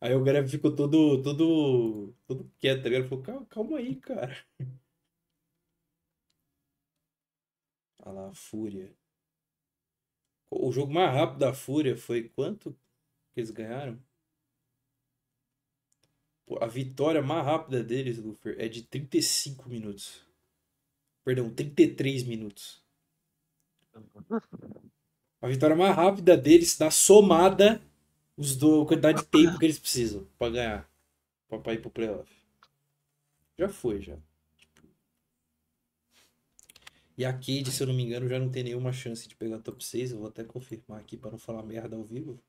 Aí 0.00 0.14
o 0.14 0.22
Greve 0.22 0.48
ficou 0.48 0.74
todo, 0.74 1.22
todo, 1.22 2.14
todo 2.26 2.50
quieto, 2.58 2.82
tá 2.82 2.88
ligado? 2.88 3.08
Falou, 3.08 3.24
calma, 3.24 3.46
calma 3.46 3.78
aí, 3.78 3.96
cara. 3.96 4.36
Olha 8.04 8.12
lá, 8.22 8.28
a 8.30 8.34
Fúria. 8.34 8.92
O 10.50 10.70
jogo 10.70 10.92
mais 10.92 11.10
rápido 11.14 11.38
da 11.38 11.54
Fúria 11.54 11.96
foi 11.96 12.28
quanto 12.28 12.72
que 13.32 13.40
eles 13.40 13.50
ganharam? 13.50 13.98
Pô, 16.46 16.58
a 16.60 16.66
vitória 16.66 17.22
mais 17.22 17.44
rápida 17.44 17.80
deles, 17.84 18.18
Lufer, 18.18 18.56
é 18.58 18.66
de 18.66 18.82
35 18.82 19.68
minutos. 19.68 20.26
Perdão, 21.24 21.48
33 21.50 22.24
minutos. 22.24 22.82
A 25.42 25.48
vitória 25.48 25.74
mais 25.74 25.96
rápida 25.96 26.36
deles 26.36 26.78
dá 26.78 26.92
somada 26.92 27.82
os 28.38 28.56
do 28.56 28.86
quantidade 28.86 29.18
de 29.18 29.26
tempo 29.26 29.58
que 29.58 29.66
eles 29.66 29.78
precisam 29.78 30.24
pra 30.38 30.48
ganhar. 30.48 30.90
Pra, 31.48 31.58
pra 31.58 31.74
ir 31.74 31.82
pro 31.82 31.90
playoff. 31.90 32.30
Já 33.58 33.68
foi, 33.68 34.00
já. 34.00 34.16
E 37.16 37.24
a 37.24 37.32
Cade, 37.32 37.72
se 37.72 37.82
eu 37.82 37.88
não 37.88 37.94
me 37.94 38.04
engano, 38.04 38.28
já 38.28 38.38
não 38.38 38.48
tem 38.48 38.62
nenhuma 38.62 38.92
chance 38.92 39.26
de 39.28 39.34
pegar 39.34 39.58
top 39.58 39.84
6. 39.84 40.12
Eu 40.12 40.18
vou 40.18 40.28
até 40.28 40.44
confirmar 40.44 41.00
aqui 41.00 41.16
pra 41.16 41.32
não 41.32 41.38
falar 41.38 41.64
merda 41.64 41.96
ao 41.96 42.04
vivo. 42.04 42.40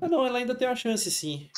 Ah, 0.00 0.08
não, 0.08 0.26
ela 0.26 0.38
ainda 0.38 0.54
tem 0.54 0.66
uma 0.66 0.76
chance, 0.76 1.10
sim. 1.10 1.50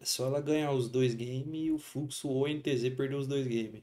É 0.00 0.04
só 0.04 0.26
ela 0.26 0.40
ganhar 0.40 0.72
os 0.72 0.90
dois 0.90 1.14
games 1.14 1.66
e 1.66 1.70
o 1.70 1.78
Fluxo 1.78 2.28
ou 2.28 2.44
a 2.44 2.50
NTZ 2.50 2.94
perder 2.94 3.14
os 3.14 3.26
dois 3.26 3.46
games. 3.46 3.82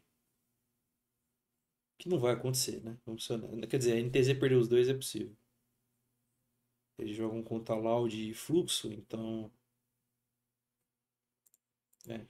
Que 1.97 2.07
não 2.07 2.19
vai 2.19 2.33
acontecer, 2.33 2.83
né? 2.83 2.97
Vamos 3.05 3.27
honestos. 3.29 3.65
Quer 3.67 3.77
dizer, 3.77 3.93
a 3.93 4.01
NTZ 4.01 4.39
perder 4.39 4.55
os 4.55 4.67
dois 4.67 4.87
é 4.87 4.93
possível. 4.93 5.35
Eles 6.99 7.15
jogam 7.15 7.41
contra 7.41 7.73
Loud 7.75 8.15
e 8.15 8.33
Fluxo, 8.33 8.91
então. 8.91 9.49
É. 12.07 12.25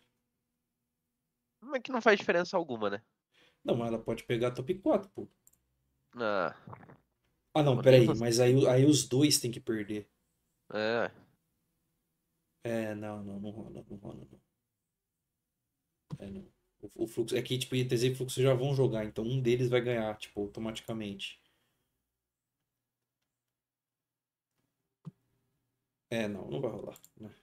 Mas 1.62 1.82
que 1.82 1.92
não 1.92 2.02
faz 2.02 2.18
diferença 2.20 2.58
alguma, 2.58 2.90
né? 2.90 3.02
Não, 3.64 3.76
mas 3.76 3.88
ela 3.90 4.00
pode 4.00 4.24
pegar 4.24 4.52
top 4.52 4.74
4, 4.76 5.10
pô. 5.10 5.28
Ah, 6.16 6.56
Ah, 7.54 7.64
não, 7.64 7.82
peraí, 7.82 8.08
mas 8.18 8.40
aí, 8.40 8.68
aí 8.68 8.86
os 8.86 9.08
dois 9.08 9.40
tem 9.40 9.52
que 9.52 9.60
perder. 9.60 10.08
é. 10.74 11.12
É, 12.64 12.94
não, 12.94 13.24
não, 13.24 13.40
não 13.40 13.50
rola, 13.52 13.86
não 13.90 13.98
rola, 13.98 14.28
não. 14.32 14.40
É, 16.20 16.30
não. 16.30 16.46
O, 16.82 17.04
o 17.04 17.08
fluxo, 17.08 17.36
é 17.36 17.42
que, 17.42 17.58
tipo, 17.58 17.76
ITZ 17.76 18.04
e 18.04 18.16
Fluxo 18.16 18.42
já 18.42 18.54
vão 18.54 18.74
jogar, 18.76 19.06
então 19.06 19.24
um 19.26 19.42
deles 19.42 19.70
vai 19.70 19.82
ganhar, 19.82 20.18
tipo, 20.18 20.40
automaticamente. 20.42 21.42
É, 26.12 26.28
não, 26.28 26.50
não 26.50 26.60
vai 26.60 26.72
rolar, 26.72 27.00
né? 27.20 27.34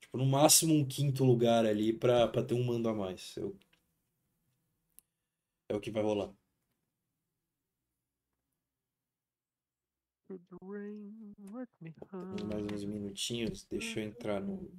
Tipo, 0.00 0.18
no 0.18 0.26
máximo 0.26 0.74
um 0.74 0.86
quinto 0.86 1.24
lugar 1.24 1.64
ali 1.64 1.92
pra, 1.92 2.28
pra 2.28 2.42
ter 2.42 2.54
um 2.54 2.64
mando 2.64 2.88
a 2.88 2.94
mais. 2.94 3.36
É 3.36 3.44
o, 3.44 3.56
é 5.70 5.74
o 5.74 5.80
que 5.80 5.90
vai 5.90 6.02
rolar. 6.02 6.32
Mais 12.44 12.62
uns 12.72 12.84
minutinhos, 12.84 13.64
deixa 13.64 14.00
eu 14.00 14.04
entrar 14.04 14.40
no. 14.40 14.70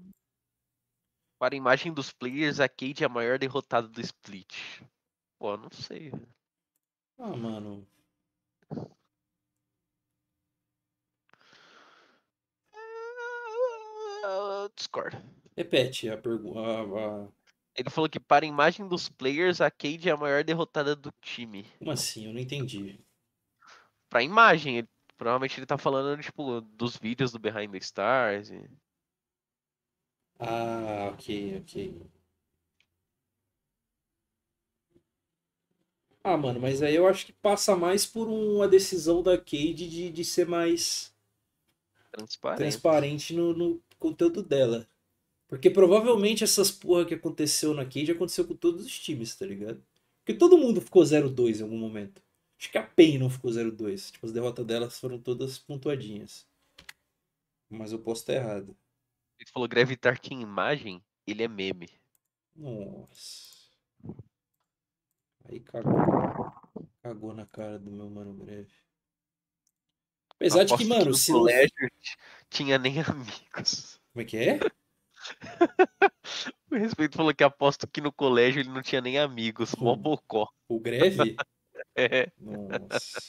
Para 1.40 1.56
a 1.56 1.58
imagem 1.58 1.92
dos 1.92 2.12
players, 2.12 2.60
a 2.60 2.70
Cade 2.70 3.04
é 3.04 3.06
a 3.06 3.10
maior 3.10 3.40
derrotada 3.40 3.88
do 3.88 4.02
split. 4.02 4.54
Pô, 5.40 5.58
não 5.58 5.72
sei. 5.72 6.12
Ah, 7.18 7.36
mano. 7.36 7.88
Discord. 14.76 15.16
Repete 15.56 16.10
a 16.10 16.18
pergunta. 16.18 17.30
Ele 17.76 17.90
falou 17.90 18.08
que 18.08 18.20
para 18.20 18.46
a 18.46 18.48
imagem 18.48 18.88
dos 18.88 19.10
players, 19.10 19.60
a 19.60 19.72
Cade 19.72 20.08
é 20.08 20.12
a 20.12 20.18
maior 20.18 20.44
derrotada 20.44 20.96
do 20.96 21.12
time. 21.20 21.66
Como 21.78 21.92
assim? 21.92 22.26
Eu 22.28 22.34
não 22.34 22.40
entendi. 22.40 23.00
Pra 24.10 24.22
imagem, 24.24 24.78
ele- 24.78 24.90
provavelmente 25.18 25.60
ele 25.60 25.66
tá 25.66 25.78
falando, 25.78 26.22
tipo, 26.22 26.62
dos 26.62 26.96
vídeos 26.98 27.32
do 27.32 27.40
Behind 27.40 27.72
the 27.72 27.78
Stars. 27.80 28.50
e- 28.52 28.70
Ah, 30.40 31.12
ok, 31.14 31.26
ok. 31.62 31.74
Ah, 36.24 36.38
mano, 36.38 36.60
mas 36.62 36.82
aí 36.82 36.96
eu 36.96 37.06
acho 37.08 37.26
que 37.26 37.34
passa 37.34 37.76
mais 37.76 38.06
por 38.06 38.28
uma 38.30 38.68
decisão 38.70 39.22
da 39.22 39.38
Cade 39.38 39.90
de, 39.90 40.10
de 40.10 40.24
ser 40.24 40.48
mais 40.48 41.14
Transparente. 42.12 42.60
transparente 42.60 43.34
no, 43.34 43.54
no 43.54 43.82
conteúdo 44.00 44.42
dela. 44.42 44.88
Porque 45.48 45.70
provavelmente 45.70 46.44
essas 46.44 46.72
porra 46.72 47.06
que 47.06 47.14
aconteceu 47.16 47.74
na 47.74 47.84
Cade 47.84 48.12
aconteceu 48.12 48.46
com 48.46 48.56
todos 48.56 48.86
os 48.86 49.00
times, 49.00 49.36
tá 49.36 49.46
ligado? 49.46 49.84
Porque 50.20 50.38
todo 50.38 50.58
mundo 50.58 50.80
ficou 50.80 51.04
0-2 51.04 51.60
em 51.60 51.64
algum 51.64 51.78
momento. 51.78 52.22
Acho 52.60 52.72
que 52.72 52.78
a 52.78 52.84
PEN 52.84 53.18
não 53.18 53.30
ficou 53.30 53.50
0-2. 53.50 54.12
Tipo, 54.12 54.26
as 54.28 54.32
derrotas 54.32 54.66
delas 54.66 55.00
foram 55.00 55.20
todas 55.20 55.58
pontuadinhas. 55.58 56.46
Mas 57.70 57.92
eu 57.92 58.00
posso 58.00 58.22
estar 58.22 58.34
errado. 58.34 58.78
Ele 59.40 59.50
falou 59.52 59.68
Gravitar 59.68 60.20
que 60.20 60.34
em 60.34 60.42
imagem, 60.42 61.02
ele 61.26 61.44
é 61.44 61.48
meme. 61.48 61.90
Nossa. 62.56 63.70
Aí 65.46 65.60
cagou. 65.62 65.96
Cagou 67.02 67.34
na 67.34 67.46
cara 67.46 67.80
do 67.80 67.90
meu 67.90 68.10
mano 68.10 68.34
breve. 68.34 68.74
Apesar 70.40 70.64
de 70.64 70.78
que, 70.78 70.86
mano, 70.86 71.06
no 71.06 71.14
se 71.14 71.34
colégio 71.34 71.92
tinha 72.50 72.78
nem 72.78 72.96
amigos. 73.04 74.00
Como 74.14 74.24
é 74.24 74.26
que 74.26 74.38
é? 74.38 74.60
O 76.72 76.76
respeito 76.76 77.18
falou 77.18 77.34
que 77.34 77.44
aposto 77.44 77.88
que 77.88 78.00
no 78.00 78.12
colégio 78.12 78.62
ele 78.62 78.70
não 78.70 78.82
tinha 78.82 79.02
nem 79.02 79.18
amigos. 79.18 79.76
Mó 79.76 79.96
bocó. 79.96 80.48
O 80.68 80.80
greve? 80.80 81.36
É. 81.96 82.30
Nossa. 82.38 83.22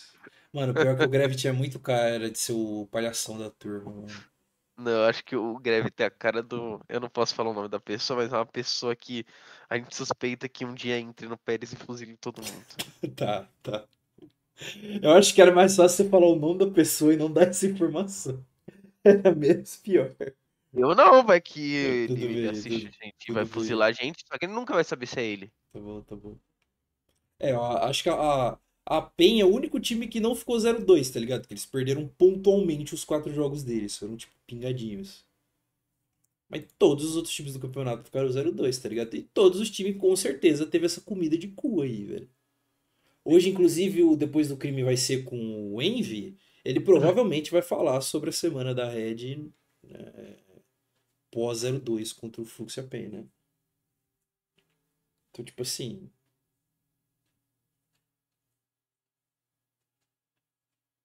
Mano, 0.52 0.74
pior 0.74 0.96
que 0.96 1.04
o 1.04 1.08
greve 1.08 1.36
tinha 1.36 1.52
muito 1.52 1.78
cara 1.78 2.30
de 2.30 2.38
ser 2.38 2.52
o 2.52 2.86
palhação 2.90 3.38
da 3.38 3.48
turma, 3.48 3.92
mano. 3.92 4.30
Não, 4.76 4.90
eu 4.92 5.04
acho 5.04 5.22
que 5.24 5.36
o 5.36 5.58
Greve 5.58 5.90
tem 5.90 6.06
a 6.06 6.10
cara 6.10 6.42
do. 6.42 6.80
Eu 6.88 7.00
não 7.00 7.08
posso 7.08 7.34
falar 7.34 7.50
o 7.50 7.54
nome 7.54 7.68
da 7.68 7.78
pessoa, 7.78 8.22
mas 8.22 8.32
é 8.32 8.36
uma 8.36 8.46
pessoa 8.46 8.96
que 8.96 9.26
a 9.68 9.76
gente 9.76 9.94
suspeita 9.94 10.48
que 10.48 10.64
um 10.64 10.74
dia 10.74 10.98
entre 10.98 11.28
no 11.28 11.36
Pérez 11.36 11.72
e 11.72 11.76
fuzile 11.76 12.16
todo 12.16 12.42
mundo. 12.42 13.14
Tá, 13.14 13.46
tá. 13.62 13.84
Eu 15.02 15.12
acho 15.12 15.34
que 15.34 15.40
era 15.42 15.52
mais 15.52 15.74
fácil 15.76 16.04
você 16.04 16.10
falar 16.10 16.26
o 16.28 16.36
nome 16.36 16.58
da 16.58 16.70
pessoa 16.70 17.12
e 17.14 17.16
não 17.16 17.32
dar 17.32 17.48
essa 17.48 17.66
informação. 17.66 18.44
Era 19.04 19.34
menos 19.34 19.76
pior. 19.78 20.14
Eu 20.72 20.94
não, 20.94 21.24
vai 21.24 21.40
que 21.40 22.06
tudo 22.06 22.26
ele 22.26 22.34
bem, 22.34 22.46
assiste 22.48 22.86
tudo- 22.86 22.88
a 22.88 23.04
gente 23.04 23.28
e 23.28 23.32
tudo 23.32 23.34
vai 23.34 23.44
bem. 23.44 23.52
fuzilar 23.52 23.88
a 23.88 23.92
gente, 23.92 24.24
só 24.26 24.38
que 24.38 24.44
ele 24.46 24.52
nunca 24.52 24.74
vai 24.74 24.84
saber 24.84 25.06
se 25.06 25.18
é 25.20 25.24
ele. 25.24 25.52
Tá 25.72 25.80
bom, 25.80 26.02
tá 26.02 26.16
bom. 26.16 26.38
É, 27.38 27.52
eu 27.52 27.62
acho 27.62 28.02
que 28.02 28.08
a, 28.10 28.58
a 28.86 29.02
PEN 29.02 29.40
é 29.40 29.44
o 29.44 29.54
único 29.54 29.80
time 29.80 30.06
que 30.08 30.20
não 30.20 30.34
ficou 30.34 30.58
0-2, 30.58 31.10
tá 31.10 31.18
ligado? 31.20 31.46
Que 31.46 31.54
eles 31.54 31.66
perderam 31.66 32.06
pontualmente 32.08 32.94
os 32.94 33.04
quatro 33.04 33.32
jogos 33.32 33.62
deles. 33.64 33.96
Foram, 33.96 34.16
tipo, 34.16 34.32
pingadinhos. 34.46 35.24
Mas 36.48 36.64
todos 36.78 37.04
os 37.04 37.16
outros 37.16 37.34
times 37.34 37.52
do 37.54 37.60
campeonato 37.60 38.04
ficaram 38.04 38.28
0-2, 38.28 38.76
tá 38.78 38.88
ligado? 38.88 39.14
E 39.14 39.22
todos 39.22 39.60
os 39.60 39.70
times, 39.70 39.96
com 39.98 40.14
certeza, 40.16 40.66
teve 40.66 40.86
essa 40.86 41.00
comida 41.00 41.38
de 41.38 41.48
cu 41.48 41.80
aí, 41.82 42.04
velho. 42.04 42.28
Hoje, 43.24 43.48
inclusive, 43.50 44.02
o 44.02 44.16
Depois 44.16 44.48
do 44.48 44.56
Crime 44.56 44.82
vai 44.82 44.96
ser 44.96 45.24
com 45.24 45.74
o 45.74 45.80
Envy. 45.82 46.36
Ele 46.64 46.80
provavelmente 46.80 47.50
vai 47.50 47.62
falar 47.62 48.00
sobre 48.00 48.30
a 48.30 48.32
semana 48.32 48.74
da 48.74 48.88
Red 48.88 49.50
né, 49.82 50.36
pós 51.30 51.58
0-2 51.60 52.12
contra 52.12 52.40
o 52.42 52.44
Fluxo 52.44 52.80
e 52.80 52.82
a 52.82 52.86
PEN, 52.86 53.08
né? 53.08 53.26
Então, 55.30 55.44
tipo 55.44 55.62
assim, 55.62 56.10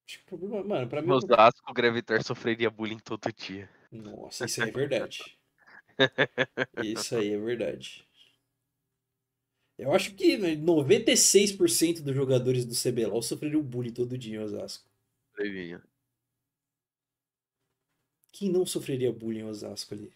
Acho 0.07 0.19
que 0.19 0.23
o 0.23 0.37
problema, 0.37 0.63
mano, 0.63 0.87
pra 0.89 1.01
mim. 1.01 1.09
No 1.09 1.15
o- 1.15 1.17
Osasco, 1.17 1.71
o 1.71 1.73
Gravitar 1.73 2.23
sofreria 2.23 2.69
bullying 2.69 2.99
todo 2.99 3.31
dia. 3.33 3.69
Nossa, 3.91 4.45
isso 4.45 4.61
aí 4.61 4.69
é 4.69 4.71
verdade. 4.71 5.37
Isso 6.83 7.15
aí 7.15 7.31
é 7.31 7.37
verdade. 7.37 8.05
Eu 9.77 9.93
acho 9.93 10.13
que 10.15 10.37
né, 10.37 10.55
96% 10.55 12.01
dos 12.01 12.15
jogadores 12.15 12.65
do 12.65 12.73
CBLOL 12.73 13.21
sofreram 13.21 13.61
bullying 13.61 13.91
todo 13.91 14.17
dia 14.17 14.35
em 14.35 14.39
Osasco. 14.39 14.89
Sofreria. 15.31 15.83
Quem 18.31 18.49
não 18.49 18.65
sofreria 18.65 19.11
bullying 19.11 19.39
em 19.39 19.45
Osasco 19.45 19.93
ali? 19.93 20.11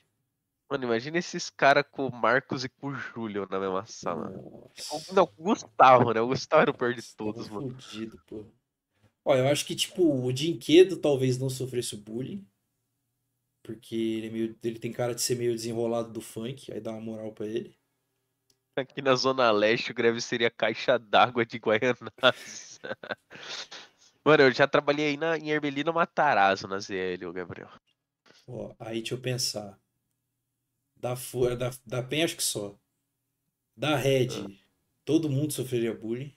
Mano, 0.70 0.84
imagina 0.84 1.18
esses 1.18 1.50
caras 1.50 1.84
com 1.90 2.06
o 2.06 2.12
Marcos 2.12 2.64
e 2.64 2.70
com 2.70 2.90
o 2.90 2.94
Júlio 2.94 3.48
na 3.50 3.60
mesma 3.60 3.86
sala. 3.88 4.30
Nossa. 4.30 5.14
Não, 5.14 5.24
o 5.24 5.44
Gustavo, 5.44 6.14
né? 6.14 6.22
O 6.22 6.28
Gustavo 6.28 6.62
era 6.62 6.72
o 6.72 6.78
pior 6.78 6.94
de 6.94 7.16
todos, 7.16 7.50
mano. 7.50 7.72
fudido, 7.72 8.22
pô. 8.28 8.46
Ó, 9.26 9.36
eu 9.36 9.48
acho 9.48 9.66
que, 9.66 9.76
tipo, 9.76 10.24
o 10.24 10.32
Dinquedo 10.32 10.98
talvez 10.98 11.40
não 11.40 11.50
sofresse 11.50 11.96
o 11.96 11.98
bullying. 11.98 12.46
Porque 13.64 13.96
ele, 13.96 14.28
é 14.28 14.30
meio, 14.30 14.60
ele 14.64 14.80
tem 14.80 14.92
cara 14.92 15.16
de 15.16 15.22
ser 15.22 15.36
meio 15.36 15.54
desenrolado 15.54 16.12
do 16.12 16.22
funk, 16.22 16.72
aí 16.72 16.80
dá 16.80 16.92
uma 16.92 17.02
moral 17.02 17.32
pra 17.34 17.48
ele. 17.48 17.79
Aqui 18.82 19.02
na 19.02 19.16
Zona 19.16 19.52
Leste, 19.52 19.92
o 19.92 19.96
greve 19.96 20.22
seria 20.22 20.50
caixa 20.52 20.98
d'água 20.98 21.46
de 21.46 21.58
Guaianazes. 21.58 22.80
Mano, 24.26 24.44
eu 24.44 24.52
já 24.54 24.68
trabalhei 24.68 25.08
aí 25.08 25.18
na, 25.18 25.38
em 25.38 25.50
Ermelino 25.52 25.94
Matarazzo, 25.94 26.68
na 26.68 26.80
ZL, 26.80 27.34
Gabriel. 27.34 27.70
Ó, 28.48 28.76
aí 28.80 28.98
deixa 29.00 29.14
eu 29.16 29.22
pensar. 29.22 29.80
Da, 30.96 31.16
Fu- 31.16 31.56
da, 31.56 31.72
da 31.86 32.04
PEN 32.04 32.24
acho 32.24 32.36
que 32.36 32.44
só. 32.44 32.78
Da 33.78 33.96
Red, 33.98 34.60
todo 35.06 35.30
mundo 35.30 35.54
sofreria 35.54 35.94
bullying. 35.94 36.34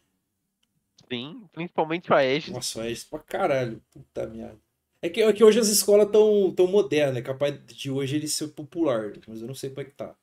Sim, 1.09 1.49
principalmente 1.53 2.11
o 2.11 2.15
Aegis. 2.17 2.53
Nossa, 2.53 2.87
é 2.87 2.91
isso 2.93 3.09
pra 3.09 3.19
caralho. 3.21 3.81
Puta 3.91 4.27
merda. 4.27 4.61
É 5.01 5.09
que, 5.09 5.21
é 5.23 5.33
que 5.33 5.43
hoje 5.45 5.59
as 5.59 5.69
escolas 5.69 6.11
tão, 6.11 6.55
tão 6.55 6.67
modernas, 6.69 7.17
é 7.19 7.23
capaz 7.23 7.55
de 7.67 7.91
hoje 7.91 8.17
ele 8.17 8.29
ser 8.29 8.49
popular, 8.49 9.13
mas 9.27 9.41
eu 9.41 9.49
não 9.49 9.55
sei 9.55 9.71
como 9.71 9.81
é 9.81 9.85
que 9.85 9.91
tá. 9.93 10.17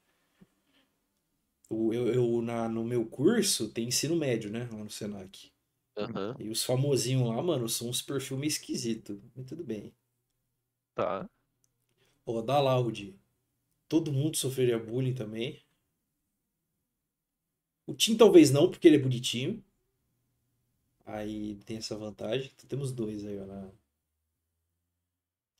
Eu, 1.70 1.94
eu 2.14 2.42
na, 2.42 2.68
no 2.70 2.84
meu 2.84 3.06
curso 3.08 3.70
tem 3.72 3.88
ensino 3.88 4.16
médio, 4.16 4.50
né? 4.52 4.68
Lá 4.72 4.84
no 4.84 4.90
Senac. 4.90 5.52
Aham, 5.96 6.40
E 6.40 6.50
os 6.50 6.64
famosinhos 6.66 7.28
lá, 7.30 7.42
mano, 7.44 7.70
são 7.70 7.90
uns 7.90 8.02
perfil 8.02 8.38
meio 8.38 8.50
esquisito. 8.50 9.22
Mas 9.36 9.46
tudo 9.48 9.64
bem. 9.66 9.94
tá. 10.94 11.30
Ó, 12.26 12.42
da 12.42 12.62
Loud. 12.62 13.14
Todo 13.90 14.14
mundo 14.14 14.38
sofreria 14.38 14.80
bullying 14.80 15.14
também. 15.16 15.62
O 17.86 17.94
Tim 17.94 18.16
talvez 18.16 18.52
não, 18.52 18.72
porque 18.72 18.88
ele 18.88 18.96
é 18.96 19.00
bonitinho. 19.00 19.62
Aí 21.06 21.58
tem 21.66 21.76
essa 21.78 21.98
vantagem. 21.98 22.50
Então 22.56 22.66
temos 22.70 22.92
dois 22.94 23.26
aí, 23.26 23.38
ó. 23.38 23.46
Na, 23.46 23.70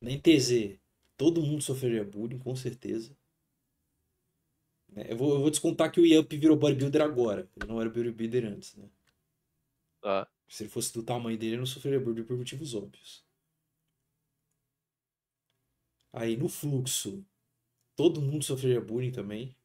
na 0.02 0.12
NTZ, 0.12 0.80
todo 1.18 1.42
mundo 1.42 1.62
sofreria 1.64 2.04
bullying, 2.06 2.38
com 2.40 2.56
certeza. 2.56 3.18
É, 4.96 5.12
Eu 5.14 5.18
vou, 5.18 5.34
eu 5.36 5.40
vou 5.42 5.50
descontar 5.50 5.92
que 5.92 6.00
o 6.00 6.06
Yamp 6.06 6.32
virou 6.34 6.58
bodybuilder 6.58 7.02
agora. 7.02 7.50
Ele 7.58 7.68
não 7.68 7.82
era 7.82 7.90
bodybuilder 7.90 8.46
antes, 8.46 8.76
né? 8.76 8.86
Tá. 10.02 10.28
Se 10.50 10.64
ele 10.64 10.70
fosse 10.70 10.92
do 10.94 11.02
tamanho 11.02 11.38
dele, 11.38 11.52
ele 11.54 11.60
não 11.60 11.66
sofreria 11.66 11.98
bullying 12.00 12.26
por 12.26 12.36
motivos 12.38 12.74
óbvios. 12.76 13.24
Aí 16.14 16.38
no 16.38 16.48
fluxo, 16.48 17.26
todo 17.96 18.22
mundo 18.22 18.44
sofreria 18.46 18.82
bullying 18.82 19.12
também, 19.12 19.56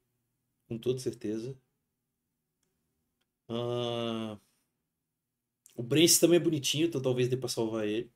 com 0.69 0.79
toda 0.79 0.99
certeza. 1.01 1.57
Ah, 3.49 4.39
O 5.77 5.83
Brence 5.85 6.19
também 6.21 6.37
é 6.39 6.41
bonitinho, 6.43 6.87
então 6.87 7.01
talvez 7.01 7.29
dê 7.29 7.37
pra 7.37 7.49
salvar 7.49 7.87
ele. 7.87 8.13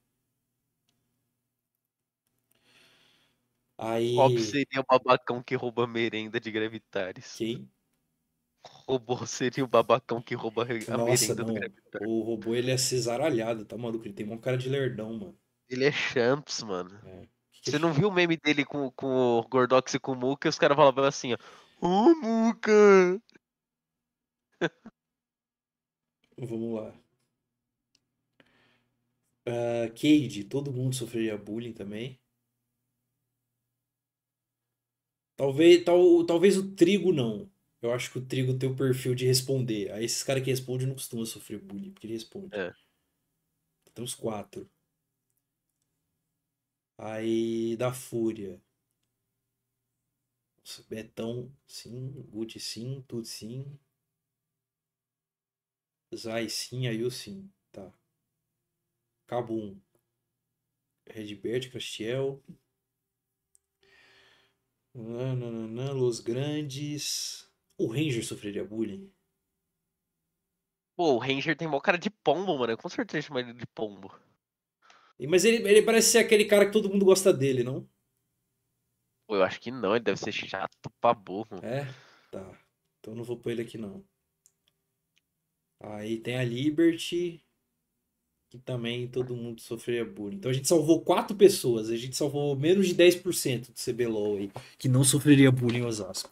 Aí. 3.79 4.17
Qual 4.17 4.29
que 4.29 4.41
seria 4.41 4.81
o 4.81 4.85
babacão 4.85 5.41
que 5.41 5.55
rouba 5.55 5.87
merenda 5.87 6.41
de 6.41 6.51
Gravitares? 6.51 7.37
Quem? 7.37 7.71
Robô 8.67 9.25
seria 9.25 9.65
o 9.65 9.69
babacão 9.69 10.21
que 10.21 10.35
rouba 10.35 10.65
a 10.65 10.97
Nossa, 10.97 11.05
merenda 11.05 11.35
do 11.37 11.47
não. 11.47 11.55
Gravitares. 11.55 12.09
O 12.09 12.23
robô 12.23 12.57
ele 12.57 12.73
é 12.73 12.77
cesaralhado, 12.77 13.65
tá 13.65 13.79
maluco? 13.79 14.05
Ele 14.05 14.15
tem 14.15 14.27
uma 14.27 14.39
cara 14.39 14.59
de 14.59 14.69
lerdão, 14.69 15.13
mano. 15.13 15.39
Ele 15.69 15.85
é 15.85 15.93
Champs, 15.93 16.63
mano. 16.65 16.99
É. 17.05 17.29
Que 17.63 17.71
Você 17.71 17.79
não 17.79 17.93
viu 17.93 18.09
o 18.09 18.13
meme 18.13 18.37
dele 18.37 18.65
com, 18.65 18.91
com 18.91 19.07
o 19.07 19.43
Gordox 19.49 19.95
e 19.95 20.01
com 20.01 20.13
o 20.13 20.17
Muka? 20.17 20.49
E 20.49 20.51
os 20.51 20.59
caras 20.59 20.77
falavam 20.77 21.05
assim, 21.05 21.35
ó. 21.35 21.39
Ô, 21.81 22.15
Muka! 22.15 23.21
Vamos 26.37 26.75
lá. 26.75 26.95
Ah, 29.47 29.89
Cade, 29.91 30.45
todo 30.45 30.73
mundo 30.73 30.95
sofreria 30.95 31.37
bullying 31.37 31.73
também. 31.73 32.21
Talvez, 35.39 35.85
tal, 35.85 36.25
talvez 36.27 36.57
o 36.59 36.73
Trigo 36.75 37.13
não. 37.13 37.49
Eu 37.81 37.93
acho 37.93 38.11
que 38.11 38.19
o 38.19 38.27
Trigo 38.27 38.59
tem 38.59 38.69
o 38.69 38.75
perfil 38.75 39.15
de 39.15 39.25
responder. 39.25 39.89
Aí 39.93 40.05
esses 40.05 40.25
caras 40.25 40.43
que 40.43 40.51
respondem 40.51 40.89
não 40.89 40.95
costumam 40.95 41.25
sofrer 41.25 41.61
bullying, 41.61 41.93
porque 41.93 42.09
ele 42.09 42.15
responde. 42.15 42.57
É. 42.57 42.73
Temos 43.95 44.17
quatro. 44.17 44.69
Aí 46.99 47.77
da 47.77 47.93
Fúria. 47.93 48.61
Nossa, 50.59 50.83
Betão, 50.91 51.53
sim. 51.69 52.11
Gucci, 52.31 52.59
sim. 52.59 53.05
Tudo, 53.07 53.25
sim. 53.25 53.65
Zai, 56.15 56.49
sim. 56.49 56.89
Ayu, 56.89 57.11
sim. 57.13 57.49
Tá. 57.71 57.93
Kabum. 59.29 59.81
Redbert, 61.07 61.71
Castiel. 61.71 62.43
Nananana, 65.03 65.93
Los 65.93 66.21
Grandes. 66.21 67.49
O 67.77 67.87
Ranger 67.87 68.25
sofreria 68.25 68.65
bullying? 68.65 69.13
Pô, 70.97 71.15
o 71.15 71.19
Ranger 71.19 71.57
tem 71.57 71.69
mó 71.69 71.81
cara 71.81 71.97
de 71.97 72.11
pombo, 72.11 72.59
mano. 72.59 72.77
Com 72.77 72.89
certeza 72.89 73.29
chamo 73.29 73.39
ele 73.39 73.53
de 73.53 73.67
pombo. 73.69 74.13
Mas 75.29 75.45
ele, 75.45 75.69
ele 75.69 75.83
parece 75.83 76.11
ser 76.11 76.19
aquele 76.19 76.45
cara 76.45 76.67
que 76.67 76.73
todo 76.73 76.89
mundo 76.89 77.05
gosta 77.05 77.33
dele, 77.33 77.63
não? 77.63 77.89
Pô, 79.27 79.37
eu 79.37 79.43
acho 79.45 79.61
que 79.61 79.71
não, 79.71 79.95
ele 79.95 80.05
deve 80.05 80.19
ser 80.19 80.33
chato 80.33 80.91
pra 81.01 81.15
burro. 81.15 81.59
É? 81.63 81.85
Tá. 82.33 82.59
Então 82.99 83.15
não 83.15 83.23
vou 83.23 83.37
pôr 83.37 83.51
ele 83.51 83.63
aqui, 83.63 83.79
não. 83.79 84.05
Aí 85.81 86.19
tem 86.19 86.37
a 86.37 86.45
Liberty, 86.45 87.45
que 88.49 88.59
também 88.59 89.07
todo 89.09 89.37
mundo 89.37 89.61
sofreria 89.61 90.05
bullying. 90.05 90.37
Então 90.37 90.51
a 90.51 90.55
gente 90.55 90.67
salvou 90.69 91.03
quatro 91.03 91.37
pessoas. 91.37 91.91
A 91.91 91.97
gente 91.97 92.17
salvou 92.17 92.57
menos 92.57 92.89
de 92.89 92.95
10% 92.95 93.73
do 93.73 93.93
CBLOL 93.93 94.37
aí, 94.39 94.51
que 94.79 94.89
não 94.89 95.05
sofreria 95.05 95.51
bullying 95.53 95.81
em 95.81 95.85
Osasco. 95.85 96.31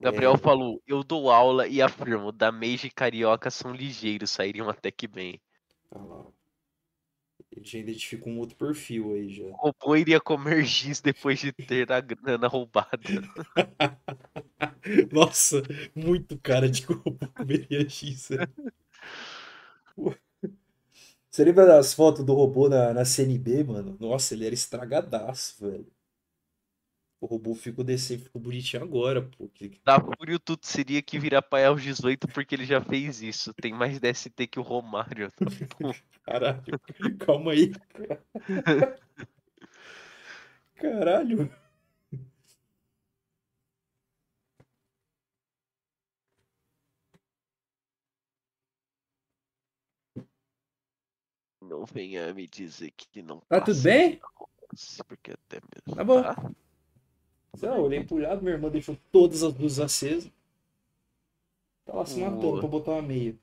Gabriel 0.00 0.34
É. 0.34 0.36
falou, 0.36 0.82
eu 0.88 1.04
dou 1.04 1.30
aula 1.30 1.68
e 1.68 1.80
afirmo, 1.80 2.32
da 2.32 2.50
Mage 2.50 2.88
e 2.88 2.90
Carioca 2.90 3.48
são 3.50 3.72
ligeiros, 3.72 4.30
sairiam 4.30 4.68
até 4.68 4.90
que 4.90 5.06
bem. 5.06 5.40
Olha 5.90 6.04
lá. 6.04 6.26
Ele 7.50 7.64
já 7.64 7.78
identifica 7.78 8.28
um 8.28 8.38
outro 8.38 8.56
perfil 8.56 9.14
aí 9.14 9.30
já. 9.30 9.44
O 9.44 9.52
robô 9.56 9.96
iria 9.96 10.20
comer 10.20 10.64
giz 10.64 11.00
depois 11.00 11.40
de 11.40 11.50
ter 11.52 11.90
a 11.90 12.00
grana 12.00 12.46
roubada. 12.46 13.00
Nossa, 15.12 15.62
muito 15.94 16.38
cara 16.38 16.68
de 16.70 16.82
como 16.86 17.18
comeria 17.34 17.88
X. 17.88 18.28
Você 21.30 21.44
lembra 21.44 21.66
das 21.66 21.92
fotos 21.94 22.24
do 22.24 22.34
robô 22.34 22.68
na, 22.68 22.92
na 22.92 23.04
CNB, 23.04 23.62
mano? 23.64 23.96
Nossa, 24.00 24.34
ele 24.34 24.46
era 24.46 24.54
estragadaço, 24.54 25.64
velho. 25.64 25.86
O 27.20 27.26
robô 27.26 27.54
ficou 27.54 27.84
decente, 27.84 28.24
ficou 28.24 28.40
bonitinho 28.40 28.82
agora, 28.82 29.20
pô. 29.22 29.50
Da 29.84 30.00
Fúria, 30.00 30.38
tudo 30.38 30.64
seria 30.64 31.02
que 31.02 31.18
virar 31.18 31.42
pai 31.42 31.64
aos 31.64 31.82
18 31.82 32.28
porque 32.28 32.54
ele 32.54 32.64
já 32.64 32.80
fez 32.80 33.20
isso. 33.20 33.52
Tem 33.54 33.72
mais 33.72 33.98
DST 33.98 34.46
que 34.46 34.60
o 34.60 34.62
Romário. 34.62 35.30
Tá? 35.32 35.46
Caralho, 36.24 36.80
calma 37.18 37.52
aí. 37.52 37.70
cara. 37.70 38.24
Caralho. 40.76 41.50
Não 51.78 51.86
venha 51.86 52.34
me 52.34 52.44
dizer 52.48 52.90
que 52.90 53.22
não 53.22 53.38
Tá 53.42 53.60
tudo 53.60 53.80
bem? 53.82 54.20
Porque 55.06 55.30
até 55.30 55.60
mesmo. 55.60 55.94
Tá 55.94 56.02
bom. 56.02 56.20
Tá? 56.20 56.34
Não, 57.62 57.76
eu 57.76 57.82
olhei 57.84 58.04
pro 58.04 58.18
lado, 58.18 58.42
minha 58.42 58.54
irmã 58.56 58.68
deixou 58.68 58.96
todas 59.12 59.44
as 59.44 59.54
luzes 59.56 59.78
acesas. 59.78 60.30
Tá 61.84 61.94
lá 61.94 62.04
se 62.04 62.18
matando 62.18 62.40
Boa. 62.40 62.58
pra 62.60 62.68
botar 62.68 62.90
uma 62.92 63.02
meia. 63.02 63.38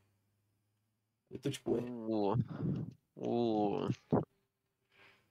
Eu 1.31 1.39
tô 1.39 1.49
tipo, 1.49 1.71
ué, 1.71 1.81
O, 1.81 2.35
o, 3.15 3.89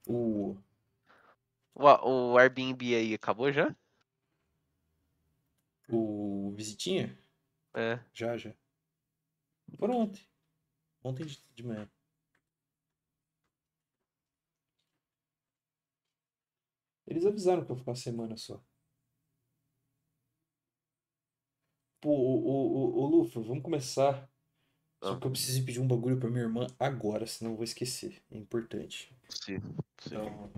o. 0.07 0.57
o, 1.75 2.33
o 2.33 2.39
Airbnb 2.39 2.95
aí 2.95 3.13
acabou 3.13 3.53
já? 3.53 3.75
O 5.91 6.55
Visitinha? 6.57 7.17
É. 7.75 8.01
Já, 8.15 8.39
já. 8.39 8.55
Foram 9.79 10.01
ontem. 10.01 10.23
Ontem 11.03 11.27
de 11.55 11.63
manhã. 11.63 11.87
Eles 17.15 17.25
avisaram 17.27 17.65
que 17.65 17.71
eu 17.71 17.77
vou 17.77 17.79
ficar 17.79 17.93
uma 17.93 17.97
semana 17.97 18.37
só. 18.37 18.61
Pô, 22.01 22.11
ô, 22.11 22.45
ô, 22.45 23.03
ô, 23.03 23.07
Lufa, 23.07 23.41
vamos 23.41 23.63
começar. 23.63 24.29
Só 25.03 25.13
Ah. 25.15 25.21
que 25.21 25.27
eu 25.27 25.31
preciso 25.31 25.65
pedir 25.65 25.79
um 25.79 25.87
bagulho 25.87 26.19
pra 26.19 26.29
minha 26.29 26.43
irmã 26.43 26.67
agora, 26.79 27.25
senão 27.25 27.53
eu 27.53 27.57
vou 27.57 27.63
esquecer. 27.65 28.21
É 28.33 28.37
importante. 28.37 29.17
Sim, 29.29 29.61
sim. 29.61 30.07
Então, 30.07 30.51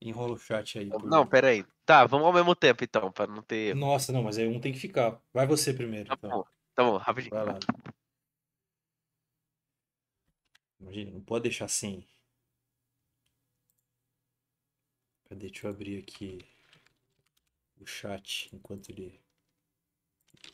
enrola 0.00 0.34
o 0.34 0.38
chat 0.38 0.78
aí. 0.78 0.88
por- 0.88 1.04
Não, 1.04 1.26
pera 1.26 1.48
aí. 1.48 1.64
Tá, 1.84 2.06
vamos 2.06 2.24
ao 2.26 2.32
mesmo 2.32 2.54
tempo 2.54 2.84
então, 2.84 3.10
pra 3.10 3.26
não 3.26 3.42
ter. 3.42 3.74
Nossa, 3.74 4.12
não, 4.12 4.22
mas 4.22 4.38
aí 4.38 4.46
um 4.46 4.60
tem 4.60 4.72
que 4.72 4.78
ficar. 4.78 5.20
Vai 5.34 5.44
você 5.46 5.74
primeiro, 5.74 6.08
Tá 6.08 6.14
então. 6.16 6.30
bom, 6.30 6.44
tá 6.74 6.84
bom, 6.84 6.96
rapidinho. 6.98 7.34
Vai 7.34 7.46
lá. 7.46 7.58
Imagina, 10.78 11.10
não 11.10 11.20
pode 11.20 11.42
deixar 11.42 11.66
sem. 11.68 12.06
Cadê? 15.30 15.46
Deixa 15.48 15.68
eu 15.68 15.70
abrir 15.70 15.96
aqui 15.98 16.40
o 17.78 17.86
chat 17.86 18.50
enquanto 18.52 18.90
ele. 18.90 19.20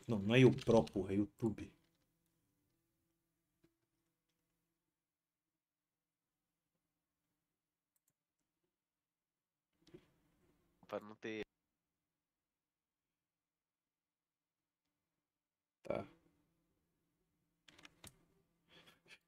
Não, 0.06 0.18
não 0.18 0.34
é 0.34 0.44
o 0.44 0.52
Pro, 0.52 0.84
porra, 0.84 1.12
é 1.14 1.16
YouTube. 1.16 1.72
Pra 10.88 11.00
não 11.00 11.14
ter. 11.16 11.42
Tá. 15.84 16.06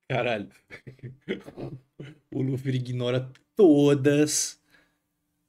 Caralho. 0.08 0.50
O 2.30 2.42
Luffy 2.42 2.76
ignora 2.76 3.32
todas 3.56 4.57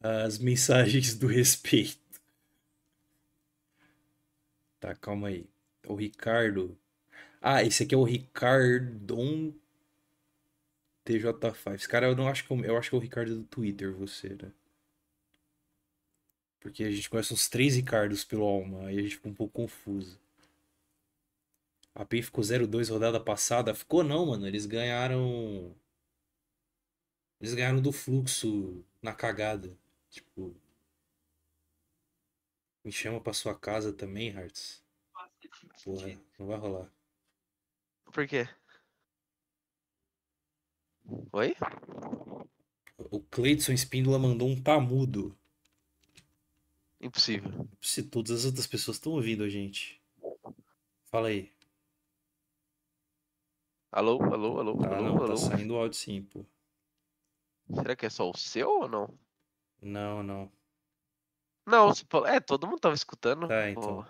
as 0.01 0.37
mensagens 0.37 1.15
do 1.15 1.27
respeito. 1.27 1.99
Tá, 4.79 4.95
calma 4.95 5.27
aí. 5.27 5.45
O 5.87 5.95
Ricardo. 5.95 6.77
Ah, 7.41 7.63
esse 7.63 7.83
aqui 7.83 7.95
é 7.95 7.97
o 7.97 8.03
Ricardon 8.03 9.53
TJ5. 11.05 11.75
Esse 11.75 11.87
cara 11.87 12.07
eu 12.07 12.15
não 12.15 12.27
acho 12.27 12.45
que 12.45 12.51
eu, 12.51 12.63
eu 12.65 12.77
acho 12.77 12.89
que 12.89 12.95
é 12.95 12.97
o 12.97 13.01
Ricardo 13.01 13.35
do 13.35 13.43
Twitter, 13.43 13.93
você, 13.93 14.29
né? 14.29 14.51
Porque 16.59 16.83
a 16.83 16.91
gente 16.91 17.09
conhece 17.09 17.33
uns 17.33 17.47
três 17.49 17.75
Ricardos 17.75 18.23
pelo 18.23 18.43
Alma, 18.43 18.87
aí 18.87 18.99
a 18.99 19.01
gente 19.01 19.15
fica 19.15 19.29
um 19.29 19.33
pouco 19.33 19.53
confuso. 19.53 20.19
A 21.95 22.05
PEN 22.05 22.21
ficou 22.21 22.43
0-2 22.43 22.89
rodada 22.89 23.19
passada. 23.19 23.75
Ficou 23.75 24.03
não, 24.03 24.27
mano. 24.27 24.47
Eles 24.47 24.65
ganharam. 24.65 25.75
Eles 27.41 27.53
ganharam 27.53 27.81
do 27.81 27.91
fluxo 27.91 28.83
na 29.01 29.13
cagada. 29.13 29.75
Tipo. 30.09 30.55
Me 32.83 32.91
chama 32.91 33.21
pra 33.21 33.33
sua 33.33 33.57
casa 33.57 33.93
também, 33.93 34.29
Hearts. 34.29 34.83
Porra, 35.83 36.07
não 36.37 36.47
vai 36.47 36.57
rolar. 36.57 36.91
Por 38.11 38.27
quê? 38.27 38.47
Oi? 41.31 41.55
O 42.97 43.19
Cleidson 43.21 43.71
Espíndola 43.71 44.19
mandou 44.19 44.47
um 44.47 44.61
tamudo. 44.61 45.37
Impossível. 47.01 47.67
Se 47.81 48.03
todas 48.03 48.31
as 48.31 48.45
outras 48.45 48.67
pessoas 48.67 48.97
estão 48.97 49.13
ouvindo 49.13 49.43
a 49.43 49.49
gente. 49.49 50.01
Fala 51.05 51.29
aí. 51.29 51.51
Alô, 53.91 54.21
alô, 54.21 54.59
alô, 54.59 54.77
Ah, 54.83 54.97
alô, 54.97 55.01
não, 55.01 55.17
tá 55.17 55.23
alô. 55.25 55.37
saindo 55.37 55.75
áudio 55.75 55.97
sim, 55.97 56.21
pô. 56.23 56.45
Será 57.73 57.95
que 57.95 58.05
é 58.05 58.09
só 58.09 58.29
o 58.29 58.37
seu 58.37 58.69
ou 58.69 58.87
não? 58.87 59.17
Não, 59.81 60.21
não. 60.23 60.51
Não, 61.65 61.87
você 61.89 62.03
falou- 62.09 62.27
é, 62.27 62.39
todo 62.39 62.67
mundo 62.67 62.79
tava 62.79 62.95
escutando. 62.95 63.47
Tá, 63.47 63.69
então. 63.69 64.03
Pô, 64.03 64.05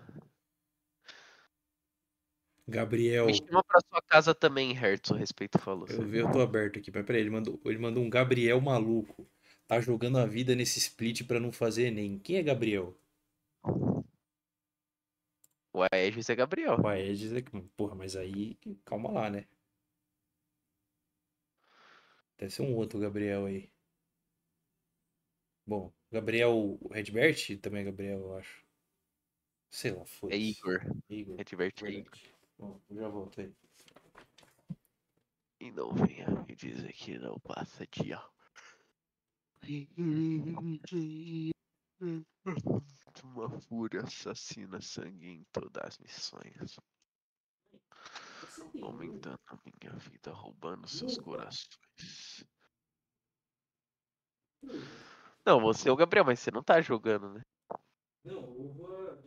Gabriel, 2.67 3.25
Me 3.25 3.33
chama 3.33 3.63
pra 3.63 3.81
sua 3.81 4.01
casa 4.01 4.35
também, 4.35 4.73
Hertz, 4.73 5.09
o 5.09 5.15
respeito 5.15 5.57
falou. 5.57 5.87
eu 5.87 6.05
vi, 6.05 6.19
eu 6.19 6.31
tô 6.31 6.39
aberto 6.39 6.77
aqui, 6.77 6.91
mas 6.93 7.03
peraí, 7.03 7.21
ele 7.21 7.31
mandou, 7.31 7.59
ele 7.65 7.79
mandou 7.79 8.03
um 8.03 8.09
Gabriel 8.09 8.61
maluco. 8.61 9.27
Tá 9.67 9.79
jogando 9.81 10.17
a 10.19 10.25
vida 10.25 10.55
nesse 10.55 10.77
split 10.79 11.25
pra 11.25 11.39
não 11.39 11.51
fazer 11.51 11.87
Enem. 11.87 12.19
Quem 12.19 12.37
é 12.37 12.43
Gabriel? 12.43 12.95
O 15.73 15.83
Aegis 15.91 16.29
é 16.29 16.35
Gabriel. 16.35 16.79
O 16.79 16.87
Aegis 16.87 17.33
é 17.33 17.41
que, 17.41 17.51
porra, 17.75 17.95
mas 17.95 18.15
aí, 18.15 18.57
calma 18.85 19.11
lá, 19.11 19.29
né? 19.29 19.45
Deve 22.37 22.51
ser 22.53 22.61
um 22.61 22.75
outro 22.75 22.99
Gabriel 22.99 23.45
aí. 23.45 23.71
Bom, 25.69 25.93
Gabriel 26.11 26.79
Redbert 26.89 27.59
também 27.61 27.81
é 27.81 27.85
Gabriel, 27.85 28.19
eu 28.21 28.37
acho. 28.37 28.65
Sei 29.69 29.91
lá, 29.91 30.01
É 30.01 30.05
foda-se. 30.05 30.41
Igor. 30.41 30.81
Igor. 31.07 31.39
É 31.39 31.43
divertido. 31.43 31.91
é 31.91 31.93
Igor. 31.93 32.17
Bom, 32.57 32.81
eu 32.89 32.95
já 32.95 33.07
volto 33.07 33.39
aí. 33.39 33.53
E 35.59 35.69
não 35.69 35.93
venha 35.93 36.27
me 36.47 36.55
dizer 36.55 36.91
que 36.93 37.19
não 37.19 37.39
passa 37.41 37.85
de 37.85 38.13
aula. 38.13 38.33
Uma 43.23 43.49
fúria 43.61 44.01
assassina 44.01 44.81
sangue 44.81 45.27
em 45.29 45.43
todas 45.51 45.83
as 45.83 45.97
missões. 45.99 46.79
Aumentando 48.81 49.39
a 49.45 49.59
minha 49.63 49.95
vida, 49.97 50.31
roubando 50.31 50.87
seus 50.87 51.19
corações. 51.19 51.77
Não, 55.49 55.59
você 55.59 55.89
é 55.89 55.91
o 55.91 55.95
Gabriel, 55.95 56.23
mas 56.23 56.39
você 56.39 56.51
não 56.51 56.61
tá 56.61 56.79
jogando, 56.79 57.33
né? 57.33 57.41
Não, 58.23 58.43
uva. 58.55 59.17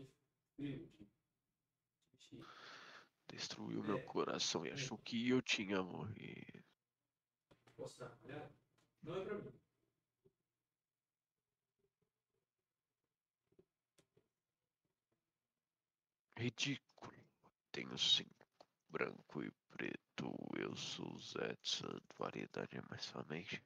Destruiu 3.28 3.82
meu 3.82 4.00
coração 4.04 4.64
e 4.64 4.70
achou 4.70 4.96
que 4.98 5.28
eu 5.28 5.42
tinha 5.42 5.82
morrido. 5.82 6.62
Não 9.02 9.16
é 9.16 9.24
pra 9.24 9.34
mim. 9.34 9.52
Ridículo. 16.38 17.12
Tenho 17.72 17.98
cinco. 17.98 18.30
Branco 18.88 19.42
e 19.42 19.50
preto. 19.70 20.32
Eu 20.56 20.76
sou 20.76 21.18
Zé 21.18 21.56
Santo. 21.64 22.14
Variedade 22.16 22.78
é 22.78 22.82
mais 22.88 23.02
somente 23.06 23.60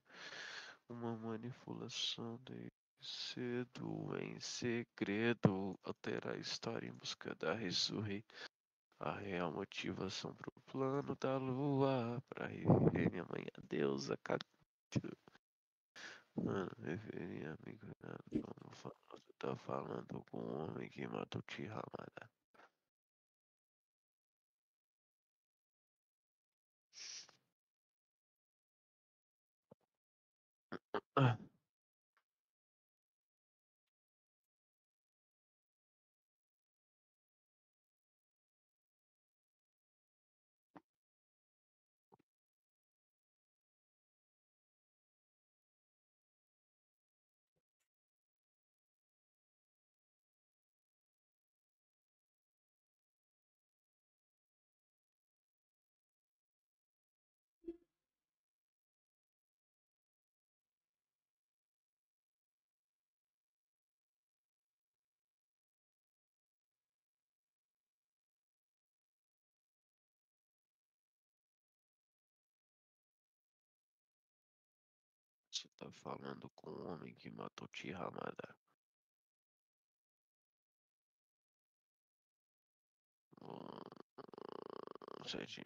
uma 0.89 1.17
manipulação 1.17 2.39
de 2.45 2.71
cedo 3.01 4.17
em 4.21 4.39
segredo. 4.41 5.79
Alterar 5.85 6.35
a 6.35 6.39
história 6.39 6.89
em 6.89 6.93
busca 6.93 7.35
da 7.37 7.55
ressurrei. 7.55 8.25
A 8.99 9.13
real 9.13 9.53
motivação 9.53 10.35
pro 10.35 10.53
plano 10.67 11.15
da 11.17 11.37
lua. 11.37 12.23
Pra 12.29 12.47
reviver 12.47 13.11
minha 13.11 13.25
mãe, 13.25 13.47
a 13.57 13.61
deusa. 13.69 14.17
Cag... 14.25 14.41
Mano, 16.37 16.71
referir 16.83 17.47
amigo. 17.47 17.87
Vamos 18.31 18.79
falar. 18.79 18.97
Você 19.11 19.33
tá 19.39 19.57
falando 19.57 20.25
com 20.31 20.39
o 20.39 20.65
homem 20.65 20.89
que 20.89 21.07
matou 21.07 21.43
Tihamada. 21.43 22.36
Ah, 31.17 31.39
tá 75.79 75.91
falando 75.93 76.49
com 76.51 76.71
o 76.71 76.87
homem 76.89 77.15
que 77.15 77.31
matou 77.31 77.69
Tihamada. 77.69 78.57
Hum, 83.41 83.81
Sete. 85.27 85.63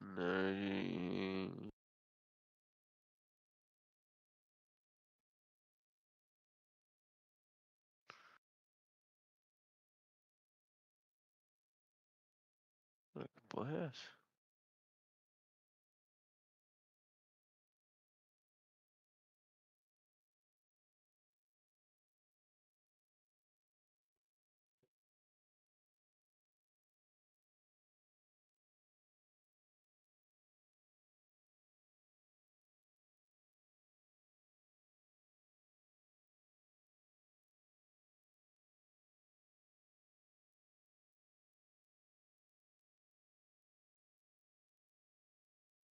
Nerd. 0.00 1.70
Ah, 13.16 13.28
Que 13.34 13.40
porra 13.48 13.72
é 13.76 13.84
essa? 13.86 14.17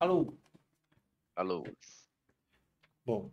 Alô? 0.00 0.34
Alô. 1.34 1.64
Bom. 3.04 3.30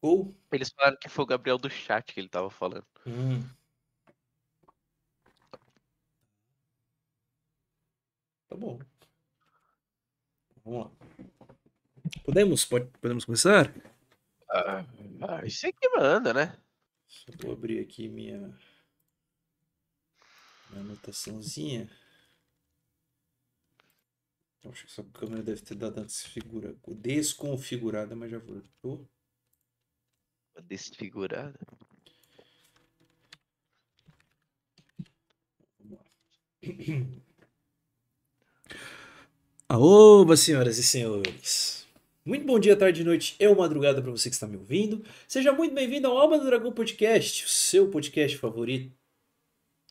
Ou. 0.00 0.36
Eles 0.50 0.70
falaram 0.70 0.96
que 1.00 1.08
foi 1.08 1.24
o 1.24 1.28
Gabriel 1.28 1.58
do 1.58 1.70
chat 1.70 2.12
que 2.12 2.20
ele 2.20 2.28
tava 2.28 2.50
falando. 2.50 2.86
Hum. 3.06 3.42
Tá 8.48 8.56
bom. 8.56 8.78
Vamos 10.64 10.86
lá. 10.86 10.90
Podemos? 12.24 12.64
Pode, 12.64 12.86
podemos 13.00 13.24
começar? 13.24 13.72
Ah, 14.50 14.84
ah, 15.28 15.44
isso 15.44 15.66
é 15.66 15.72
que 15.72 15.88
manda, 15.96 16.32
né? 16.32 16.56
Só 17.06 17.32
vou 17.40 17.52
abrir 17.52 17.80
aqui 17.80 18.08
minha, 18.08 18.38
minha 20.70 20.82
anotaçãozinha. 20.82 21.88
Acho 24.70 24.86
que 24.86 24.92
essa 24.92 25.04
câmera 25.12 25.42
deve 25.42 25.60
ter 25.62 25.74
dado 25.74 25.98
uma 25.98 26.06
desfigura, 26.06 26.76
desconfigurada, 26.86 28.14
mas 28.16 28.30
já 28.30 28.38
voltou. 28.38 29.08
Desfigurada. 30.64 31.58
Vamos 35.78 35.98
lá. 35.98 36.04
Aoba, 39.68 40.36
senhoras 40.36 40.78
e 40.78 40.82
senhores. 40.82 41.86
Muito 42.24 42.46
bom 42.46 42.58
dia, 42.58 42.76
tarde 42.76 43.02
e 43.02 43.04
noite 43.04 43.36
ou 43.44 43.56
madrugada 43.56 44.00
para 44.00 44.10
você 44.10 44.28
que 44.28 44.34
está 44.34 44.46
me 44.46 44.56
ouvindo. 44.56 45.04
Seja 45.28 45.52
muito 45.52 45.74
bem-vindo 45.74 46.06
ao 46.06 46.16
Alma 46.18 46.38
do 46.38 46.46
Dragão 46.46 46.72
Podcast, 46.72 47.44
o 47.44 47.48
seu 47.48 47.90
podcast 47.90 48.36
favorito. 48.38 48.92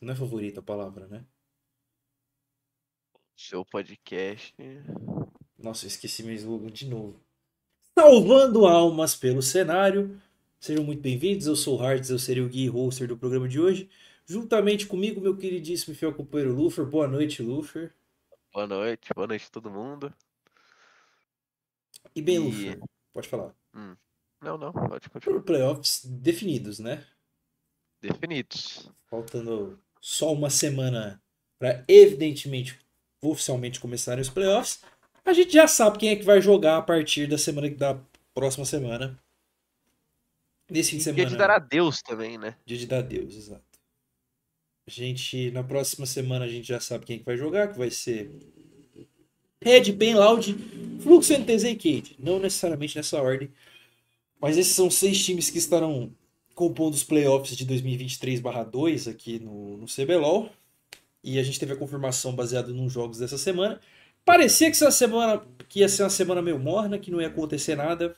Não 0.02 0.12
é 0.12 0.16
favorito 0.16 0.60
a 0.60 0.62
palavra, 0.62 1.06
né? 1.06 1.24
Seu 3.36 3.64
podcast. 3.64 4.54
Nossa, 5.58 5.84
eu 5.84 5.88
esqueci 5.88 6.22
meu 6.22 6.34
slogan 6.34 6.68
de 6.70 6.86
novo. 6.88 7.20
Salvando 7.98 8.66
almas 8.66 9.14
pelo 9.14 9.42
cenário. 9.42 10.20
Sejam 10.58 10.84
muito 10.84 11.02
bem-vindos, 11.02 11.46
eu 11.46 11.54
sou 11.54 11.78
o 11.78 11.82
Hartz, 11.82 12.10
eu 12.10 12.18
serei 12.18 12.42
o 12.42 12.48
guia 12.48 12.72
hoster 12.72 13.06
do 13.06 13.16
programa 13.16 13.48
de 13.48 13.60
hoje. 13.60 13.90
Juntamente 14.24 14.86
comigo, 14.86 15.20
meu 15.20 15.36
queridíssimo 15.36 15.92
e 15.92 15.96
fiel 15.96 16.14
companheiro 16.14 16.54
Lufer. 16.54 16.84
Boa 16.84 17.06
noite, 17.06 17.42
Lufer. 17.42 17.94
Boa 18.52 18.66
noite, 18.66 19.08
boa 19.14 19.26
noite 19.26 19.46
a 19.46 19.50
todo 19.50 19.70
mundo. 19.70 20.12
E 22.14 22.22
bem, 22.22 22.36
E- 22.36 22.38
Lufer, 22.38 22.80
pode 23.12 23.28
falar. 23.28 23.54
Não, 24.40 24.56
não, 24.58 24.72
pode 24.72 25.08
continuar. 25.10 25.38
Por 25.38 25.44
playoffs 25.44 26.04
definidos, 26.04 26.78
né? 26.78 27.04
Definidos. 28.00 28.90
Faltando 29.06 29.78
só 30.00 30.32
uma 30.32 30.50
semana 30.50 31.22
para, 31.58 31.84
evidentemente, 31.86 32.78
oficialmente 33.22 33.80
começarem 33.80 34.22
os 34.22 34.28
playoffs. 34.28 34.80
A 35.24 35.32
gente 35.32 35.52
já 35.52 35.66
sabe 35.66 35.98
quem 35.98 36.10
é 36.10 36.16
que 36.16 36.24
vai 36.24 36.40
jogar 36.40 36.76
a 36.76 36.82
partir 36.82 37.26
da 37.26 37.36
semana 37.36 37.68
da 37.70 38.00
próxima 38.34 38.64
semana. 38.64 39.18
Nesse 40.70 40.90
fim 40.90 40.96
de 40.98 41.04
semana. 41.04 41.24
Dia 41.24 41.30
de 41.30 41.36
dar 41.36 41.50
adeus 41.50 42.02
também, 42.02 42.38
né? 42.38 42.56
Dia 42.64 42.78
de 42.78 42.86
dar 42.86 43.02
Deus, 43.02 43.34
exato. 43.34 43.64
A 44.86 44.90
gente, 44.90 45.50
na 45.50 45.64
próxima 45.64 46.06
semana, 46.06 46.44
a 46.44 46.48
gente 46.48 46.68
já 46.68 46.78
sabe 46.78 47.04
quem 47.04 47.16
é 47.16 47.18
que 47.18 47.24
vai 47.24 47.36
jogar, 47.36 47.72
que 47.72 47.78
vai 47.78 47.90
ser 47.90 48.30
Red, 49.62 49.92
Ben 49.92 50.14
Loud, 50.14 50.54
Flux, 51.00 51.28
NTZ 51.28 51.64
e 51.64 51.74
Cade. 51.74 52.16
Não 52.18 52.38
necessariamente 52.38 52.96
nessa 52.96 53.20
ordem, 53.20 53.50
mas 54.40 54.56
esses 54.56 54.74
são 54.74 54.90
seis 54.90 55.24
times 55.24 55.50
que 55.50 55.58
estarão 55.58 56.14
compondo 56.54 56.94
os 56.94 57.02
playoffs 57.02 57.56
de 57.56 57.66
2023/2 57.66 59.10
aqui 59.10 59.38
no, 59.38 59.76
no 59.78 59.86
CBLOL. 59.86 60.50
E 61.26 61.38
a 61.40 61.44
gente 61.44 61.60
teve 61.60 61.74
a 61.74 61.76
confirmação 61.76 62.34
baseada 62.36 62.72
nos 62.72 62.92
jogos 62.92 63.18
dessa 63.18 63.38
semana. 63.38 63.80
Parecia 64.24 64.68
que 64.70 64.76
essa 64.76 64.92
semana 64.92 65.44
que 65.68 65.80
ia 65.80 65.90
ser 65.90 66.04
uma 66.04 66.10
semana 66.10 66.42
meio 66.42 66.58
morna, 66.60 66.98
que 67.00 67.10
não 67.10 67.20
ia 67.22 67.28
acontecer 67.28 67.76
nada. 67.76 68.16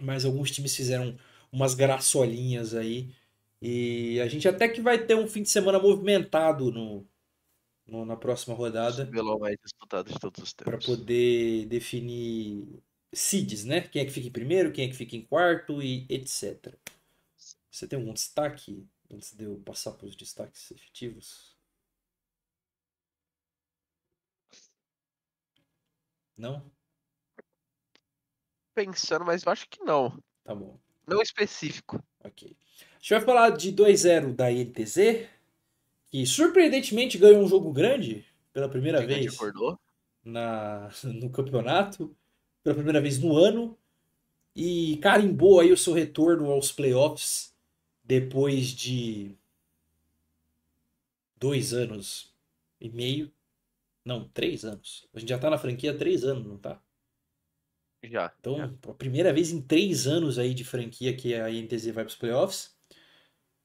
Mas 0.00 0.24
alguns 0.24 0.50
times 0.50 0.74
fizeram 0.76 1.16
umas 1.52 1.74
graçolinhas 1.74 2.74
aí. 2.74 3.14
E 3.60 4.20
a 4.20 4.28
gente 4.28 4.46
até 4.48 4.68
que 4.68 4.80
vai 4.80 5.04
ter 5.04 5.16
um 5.16 5.26
fim 5.26 5.42
de 5.42 5.48
semana 5.50 5.78
movimentado 5.80 6.70
no, 6.70 7.06
no- 7.86 8.06
na 8.06 8.16
próxima 8.16 8.56
O 8.86 8.90
rodada 8.94 9.02
CBLOL 9.02 9.38
mais 9.38 9.56
disputado 9.62 10.10
de 10.12 10.18
todos 10.18 10.42
os 10.42 10.52
para 10.62 10.78
tempos. 10.78 10.84
poder 10.84 11.66
definir 11.66 12.82
seeds, 13.14 13.64
né? 13.64 13.80
Quem 13.82 14.02
é 14.02 14.04
que 14.04 14.10
fica 14.12 14.28
em 14.28 14.32
primeiro, 14.32 14.72
quem 14.72 14.86
é 14.86 14.88
que 14.88 14.94
fica 14.96 15.16
em 15.16 15.22
quarto 15.22 15.82
e 15.82 16.06
etc. 16.10 16.78
Você 17.70 17.88
tem 17.88 17.98
algum 17.98 18.12
destaque 18.14 18.86
antes 19.10 19.34
de 19.34 19.44
eu 19.44 19.58
passar 19.64 19.92
para 19.92 20.06
os 20.06 20.16
destaques 20.16 20.70
efetivos? 20.70 21.56
Não? 26.36 26.70
Pensando, 28.74 29.24
mas 29.24 29.42
eu 29.42 29.50
acho 29.50 29.68
que 29.68 29.82
não. 29.82 30.22
Tá 30.44 30.54
bom. 30.54 30.78
Não 31.06 31.20
específico. 31.20 32.02
Ok. 32.22 32.56
A 32.80 33.00
gente 33.00 33.10
vai 33.10 33.20
falar 33.20 33.50
de 33.50 33.72
2-0 33.72 34.34
da 34.34 34.52
INTZ, 34.52 35.28
que 36.10 36.24
surpreendentemente 36.26 37.18
ganhou 37.18 37.42
um 37.42 37.48
jogo 37.48 37.72
grande 37.72 38.24
pela 38.52 38.68
primeira 38.68 39.00
Gigante 39.00 39.20
vez 39.20 39.34
acordou. 39.34 39.78
na, 40.24 40.90
no 41.04 41.30
campeonato, 41.30 42.14
pela 42.62 42.74
primeira 42.74 43.00
vez 43.00 43.18
no 43.18 43.36
ano, 43.36 43.76
e 44.54 44.96
carimbou 44.98 45.60
aí 45.60 45.72
o 45.72 45.76
seu 45.76 45.92
retorno 45.92 46.50
aos 46.50 46.70
playoffs 46.70 47.54
depois 48.08 48.68
de 48.68 49.36
dois 51.36 51.74
anos 51.74 52.34
e 52.80 52.88
meio. 52.88 53.30
Não, 54.02 54.26
três 54.30 54.64
anos. 54.64 55.06
A 55.12 55.20
gente 55.20 55.28
já 55.28 55.38
tá 55.38 55.50
na 55.50 55.58
franquia 55.58 55.90
há 55.90 55.96
três 55.96 56.24
anos, 56.24 56.46
não 56.46 56.56
tá? 56.56 56.82
Já. 58.02 58.34
Então, 58.40 58.56
já. 58.56 58.64
a 58.90 58.94
primeira 58.94 59.30
vez 59.30 59.52
em 59.52 59.60
três 59.60 60.06
anos 60.06 60.38
aí 60.38 60.54
de 60.54 60.64
franquia 60.64 61.14
que 61.14 61.34
a 61.34 61.50
INTZ 61.50 61.86
vai 61.86 62.04
para 62.04 62.06
os 62.06 62.16
playoffs. 62.16 62.74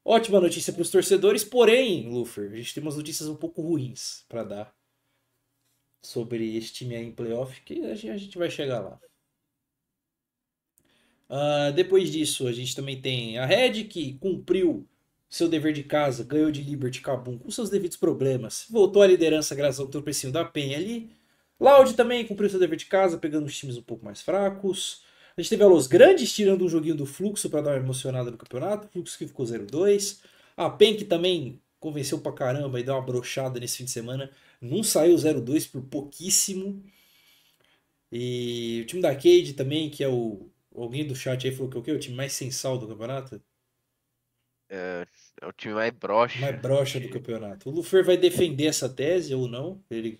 Ótima 0.04 0.38
notícia 0.38 0.74
para 0.74 0.82
os 0.82 0.90
torcedores, 0.90 1.42
porém, 1.42 2.10
Lufer, 2.10 2.52
a 2.52 2.56
gente 2.56 2.74
tem 2.74 2.82
umas 2.82 2.96
notícias 2.96 3.26
um 3.26 3.36
pouco 3.36 3.62
ruins 3.62 4.26
para 4.28 4.44
dar 4.44 4.76
sobre 6.02 6.54
esse 6.54 6.74
time 6.74 6.94
aí 6.94 7.06
em 7.06 7.12
playoff, 7.12 7.62
que 7.62 7.86
a 7.86 7.94
gente 7.94 8.36
vai 8.36 8.50
chegar 8.50 8.80
lá. 8.80 9.00
Ah, 11.28 11.70
depois 11.74 12.10
disso, 12.10 12.46
a 12.46 12.52
gente 12.52 12.74
também 12.74 13.00
tem 13.00 13.38
a 13.38 13.46
Red, 13.46 13.84
que 13.84 14.14
cumpriu 14.14 14.86
seu 15.28 15.48
dever 15.48 15.72
de 15.72 15.82
casa, 15.82 16.22
ganhou 16.24 16.50
de 16.50 16.62
Liberty 16.62 17.00
Cabum 17.00 17.38
com 17.38 17.50
seus 17.50 17.68
devidos 17.70 17.96
problemas, 17.96 18.66
voltou 18.70 19.02
à 19.02 19.06
liderança 19.06 19.54
graças 19.54 19.80
ao 19.80 19.88
tropecinho 19.88 20.32
da 20.32 20.44
Penha 20.44 20.76
ali. 20.76 21.10
Loud 21.58 21.94
também 21.94 22.26
cumpriu 22.26 22.48
seu 22.50 22.58
dever 22.60 22.76
de 22.76 22.86
casa, 22.86 23.18
pegando 23.18 23.46
os 23.46 23.56
times 23.56 23.76
um 23.76 23.82
pouco 23.82 24.04
mais 24.04 24.20
fracos. 24.22 25.02
A 25.36 25.40
gente 25.40 25.50
teve 25.50 25.64
a 25.64 25.66
Los 25.66 25.86
Grandes 25.88 26.32
tirando 26.32 26.64
um 26.64 26.68
joguinho 26.68 26.94
do 26.94 27.06
Fluxo 27.06 27.50
para 27.50 27.62
dar 27.62 27.70
uma 27.72 27.78
emocionada 27.78 28.30
no 28.30 28.36
campeonato. 28.36 28.88
Fluxo 28.88 29.18
que 29.18 29.26
ficou 29.26 29.44
0-2. 29.44 30.20
A 30.56 30.70
PEN 30.70 30.96
que 30.96 31.04
também 31.04 31.60
convenceu 31.80 32.20
pra 32.20 32.32
caramba 32.32 32.78
e 32.78 32.84
deu 32.84 32.94
uma 32.94 33.02
brochada 33.02 33.58
nesse 33.58 33.78
fim 33.78 33.84
de 33.84 33.90
semana. 33.90 34.30
Não 34.60 34.82
saiu 34.84 35.16
0-2 35.16 35.70
por 35.70 35.82
pouquíssimo. 35.82 36.82
E 38.12 38.80
o 38.82 38.86
time 38.86 39.02
da 39.02 39.14
Cade 39.14 39.54
também, 39.54 39.90
que 39.90 40.04
é 40.04 40.08
o. 40.08 40.48
Alguém 40.74 41.06
do 41.06 41.14
chat 41.14 41.46
aí 41.46 41.54
falou 41.54 41.70
que 41.70 41.76
é 41.76 41.80
o 41.80 41.82
quê? 41.82 41.92
O 41.92 41.98
time 41.98 42.16
mais 42.16 42.32
sensal 42.32 42.76
do 42.78 42.88
campeonato? 42.88 43.40
É, 44.68 45.06
é 45.40 45.46
o 45.46 45.52
time 45.52 45.74
mais 45.74 45.92
broxa. 45.92 46.40
Mais 46.40 46.60
broxa 46.60 46.98
do 46.98 47.08
campeonato. 47.08 47.68
O 47.68 47.72
Lufer 47.72 48.04
vai 48.04 48.16
defender 48.16 48.66
essa 48.66 48.88
tese 48.88 49.34
ou 49.34 49.46
não? 49.46 49.82
Ele 49.90 50.18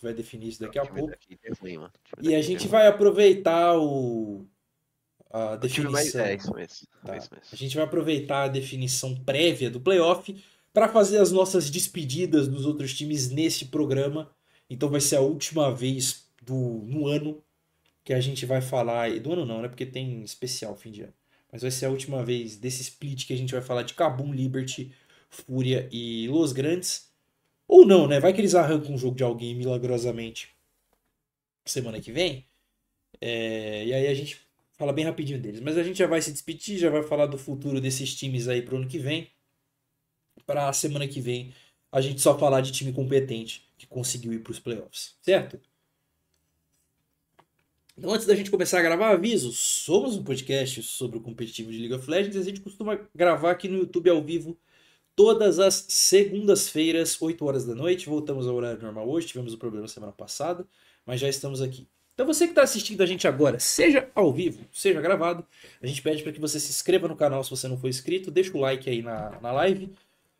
vai 0.00 0.14
definir 0.14 0.48
isso 0.48 0.60
daqui 0.60 0.78
a 0.78 0.86
pouco. 0.86 1.12
é 1.12 1.52
ruim, 1.60 1.78
E 2.22 2.34
a 2.34 2.38
é 2.38 2.42
gente 2.42 2.66
vai 2.68 2.86
aproveitar 2.86 3.76
o. 3.78 4.46
A 5.30 5.54
O 5.62 5.68
time 5.68 5.88
mais... 5.88 6.12
definição. 6.12 6.26
É 6.26 6.34
isso 6.34 6.54
mesmo. 6.54 6.86
Tá. 7.04 7.14
É 7.14 7.18
isso 7.18 7.28
mesmo. 7.32 7.48
A 7.52 7.56
gente 7.56 7.76
vai 7.76 7.84
aproveitar 7.84 8.44
a 8.44 8.48
definição 8.48 9.14
prévia 9.14 9.70
do 9.70 9.80
playoff 9.80 10.42
para 10.72 10.88
fazer 10.88 11.18
as 11.18 11.32
nossas 11.32 11.68
despedidas 11.68 12.48
dos 12.48 12.64
outros 12.64 12.94
times 12.96 13.28
nesse 13.30 13.66
programa. 13.66 14.30
Então 14.70 14.88
vai 14.88 15.00
ser 15.00 15.16
a 15.16 15.20
última 15.20 15.74
vez 15.74 16.30
do 16.42 16.54
no 16.86 17.06
ano 17.06 17.42
que 18.08 18.14
a 18.14 18.20
gente 18.22 18.46
vai 18.46 18.62
falar. 18.62 19.20
Do 19.20 19.34
ano 19.34 19.44
não, 19.44 19.60
né? 19.60 19.68
Porque 19.68 19.84
tem 19.84 20.22
especial 20.22 20.74
fim 20.74 20.90
de 20.90 21.02
ano. 21.02 21.12
Mas 21.52 21.60
vai 21.60 21.70
ser 21.70 21.84
a 21.84 21.90
última 21.90 22.24
vez 22.24 22.56
desse 22.56 22.80
split 22.80 23.26
que 23.26 23.34
a 23.34 23.36
gente 23.36 23.52
vai 23.52 23.60
falar 23.60 23.82
de 23.82 23.92
Kabum, 23.92 24.32
Liberty, 24.32 24.94
Fúria 25.28 25.86
e 25.92 26.26
Los 26.26 26.54
Grandes. 26.54 27.12
Ou 27.66 27.84
não, 27.84 28.08
né? 28.08 28.18
Vai 28.18 28.32
que 28.32 28.40
eles 28.40 28.54
arrancam 28.54 28.94
um 28.94 28.98
jogo 28.98 29.14
de 29.14 29.22
alguém 29.22 29.54
milagrosamente 29.54 30.48
semana 31.66 32.00
que 32.00 32.10
vem. 32.10 32.46
É, 33.20 33.84
e 33.84 33.92
aí 33.92 34.06
a 34.06 34.14
gente 34.14 34.40
fala 34.78 34.90
bem 34.90 35.04
rapidinho 35.04 35.38
deles. 35.38 35.60
Mas 35.60 35.76
a 35.76 35.82
gente 35.82 35.98
já 35.98 36.06
vai 36.06 36.22
se 36.22 36.32
despedir, 36.32 36.78
já 36.78 36.88
vai 36.88 37.02
falar 37.02 37.26
do 37.26 37.36
futuro 37.36 37.78
desses 37.78 38.14
times 38.14 38.48
aí 38.48 38.62
pro 38.62 38.78
ano 38.78 38.88
que 38.88 38.98
vem. 38.98 39.28
Pra 40.46 40.72
semana 40.72 41.06
que 41.06 41.20
vem 41.20 41.52
a 41.92 42.00
gente 42.00 42.22
só 42.22 42.38
falar 42.38 42.62
de 42.62 42.72
time 42.72 42.90
competente 42.90 43.68
que 43.76 43.86
conseguiu 43.86 44.32
ir 44.32 44.38
pros 44.38 44.58
playoffs, 44.58 45.14
certo? 45.20 45.60
Então, 47.98 48.12
antes 48.12 48.28
da 48.28 48.34
gente 48.36 48.48
começar 48.48 48.78
a 48.78 48.82
gravar, 48.82 49.10
aviso: 49.10 49.50
somos 49.52 50.16
um 50.16 50.22
podcast 50.22 50.84
sobre 50.84 51.18
o 51.18 51.20
competitivo 51.20 51.72
de 51.72 51.78
League 51.78 51.94
of 51.94 52.08
Legends. 52.08 52.36
e 52.36 52.38
A 52.38 52.44
gente 52.44 52.60
costuma 52.60 53.00
gravar 53.12 53.50
aqui 53.50 53.66
no 53.66 53.78
YouTube 53.78 54.08
ao 54.08 54.22
vivo 54.22 54.56
todas 55.16 55.58
as 55.58 55.84
segundas-feiras, 55.88 57.20
8 57.20 57.44
horas 57.44 57.66
da 57.66 57.74
noite. 57.74 58.08
Voltamos 58.08 58.46
ao 58.46 58.54
horário 58.54 58.80
normal 58.80 59.08
hoje, 59.08 59.26
tivemos 59.26 59.52
o 59.52 59.58
problema 59.58 59.88
semana 59.88 60.12
passada, 60.12 60.64
mas 61.04 61.18
já 61.18 61.28
estamos 61.28 61.60
aqui. 61.60 61.88
Então 62.14 62.24
você 62.24 62.44
que 62.44 62.52
está 62.52 62.62
assistindo 62.62 63.02
a 63.02 63.06
gente 63.06 63.26
agora, 63.26 63.58
seja 63.58 64.08
ao 64.14 64.32
vivo, 64.32 64.64
seja 64.72 65.00
gravado, 65.00 65.44
a 65.82 65.86
gente 65.86 66.00
pede 66.00 66.22
para 66.22 66.30
que 66.32 66.40
você 66.40 66.60
se 66.60 66.70
inscreva 66.70 67.08
no 67.08 67.16
canal 67.16 67.42
se 67.42 67.50
você 67.50 67.66
não 67.66 67.76
for 67.76 67.88
inscrito, 67.88 68.30
deixa 68.30 68.56
o 68.56 68.60
like 68.60 68.88
aí 68.88 69.02
na, 69.02 69.40
na 69.40 69.50
live, 69.50 69.92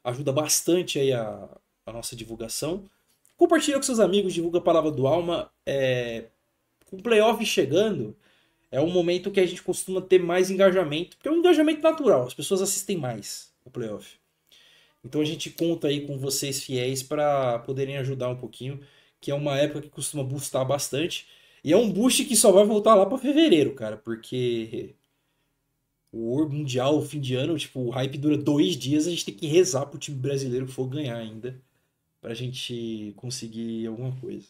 ajuda 0.04 0.30
bastante 0.30 1.00
aí 1.00 1.12
a, 1.12 1.48
a 1.84 1.92
nossa 1.92 2.14
divulgação. 2.14 2.84
Compartilha 3.36 3.78
com 3.78 3.82
seus 3.82 3.98
amigos, 3.98 4.32
divulga 4.32 4.58
a 4.58 4.62
palavra 4.62 4.92
do 4.92 5.08
alma. 5.08 5.50
É... 5.66 6.26
Com 6.88 6.96
o 6.96 7.02
playoff 7.02 7.44
chegando, 7.44 8.16
é 8.70 8.80
um 8.80 8.90
momento 8.90 9.30
que 9.30 9.40
a 9.40 9.46
gente 9.46 9.62
costuma 9.62 10.00
ter 10.00 10.22
mais 10.22 10.50
engajamento, 10.50 11.16
porque 11.16 11.28
é 11.28 11.32
um 11.32 11.36
engajamento 11.36 11.82
natural, 11.82 12.26
as 12.26 12.34
pessoas 12.34 12.62
assistem 12.62 12.96
mais 12.96 13.52
o 13.64 13.70
playoff. 13.70 14.18
Então 15.04 15.20
a 15.20 15.24
gente 15.24 15.50
conta 15.50 15.88
aí 15.88 16.06
com 16.06 16.18
vocês 16.18 16.62
fiéis 16.62 17.02
para 17.02 17.58
poderem 17.60 17.98
ajudar 17.98 18.28
um 18.28 18.36
pouquinho, 18.36 18.80
que 19.20 19.30
é 19.30 19.34
uma 19.34 19.56
época 19.58 19.82
que 19.82 19.88
costuma 19.90 20.24
boostar 20.24 20.66
bastante. 20.66 21.26
E 21.62 21.72
é 21.72 21.76
um 21.76 21.90
boost 21.90 22.24
que 22.24 22.36
só 22.36 22.52
vai 22.52 22.64
voltar 22.64 22.94
lá 22.94 23.04
para 23.06 23.18
fevereiro, 23.18 23.74
cara, 23.74 23.96
porque 23.96 24.94
o 26.12 26.46
Mundial, 26.46 26.96
o 26.98 27.02
fim 27.02 27.20
de 27.20 27.34
ano, 27.34 27.58
tipo, 27.58 27.80
o 27.80 27.90
hype 27.90 28.18
dura 28.18 28.36
dois 28.36 28.76
dias, 28.76 29.06
a 29.06 29.10
gente 29.10 29.24
tem 29.26 29.34
que 29.34 29.46
rezar 29.46 29.86
pro 29.86 29.98
time 29.98 30.18
brasileiro 30.18 30.66
que 30.66 30.72
for 30.72 30.88
ganhar 30.88 31.16
ainda, 31.16 31.60
pra 32.20 32.34
gente 32.34 33.12
conseguir 33.16 33.86
alguma 33.86 34.14
coisa. 34.20 34.46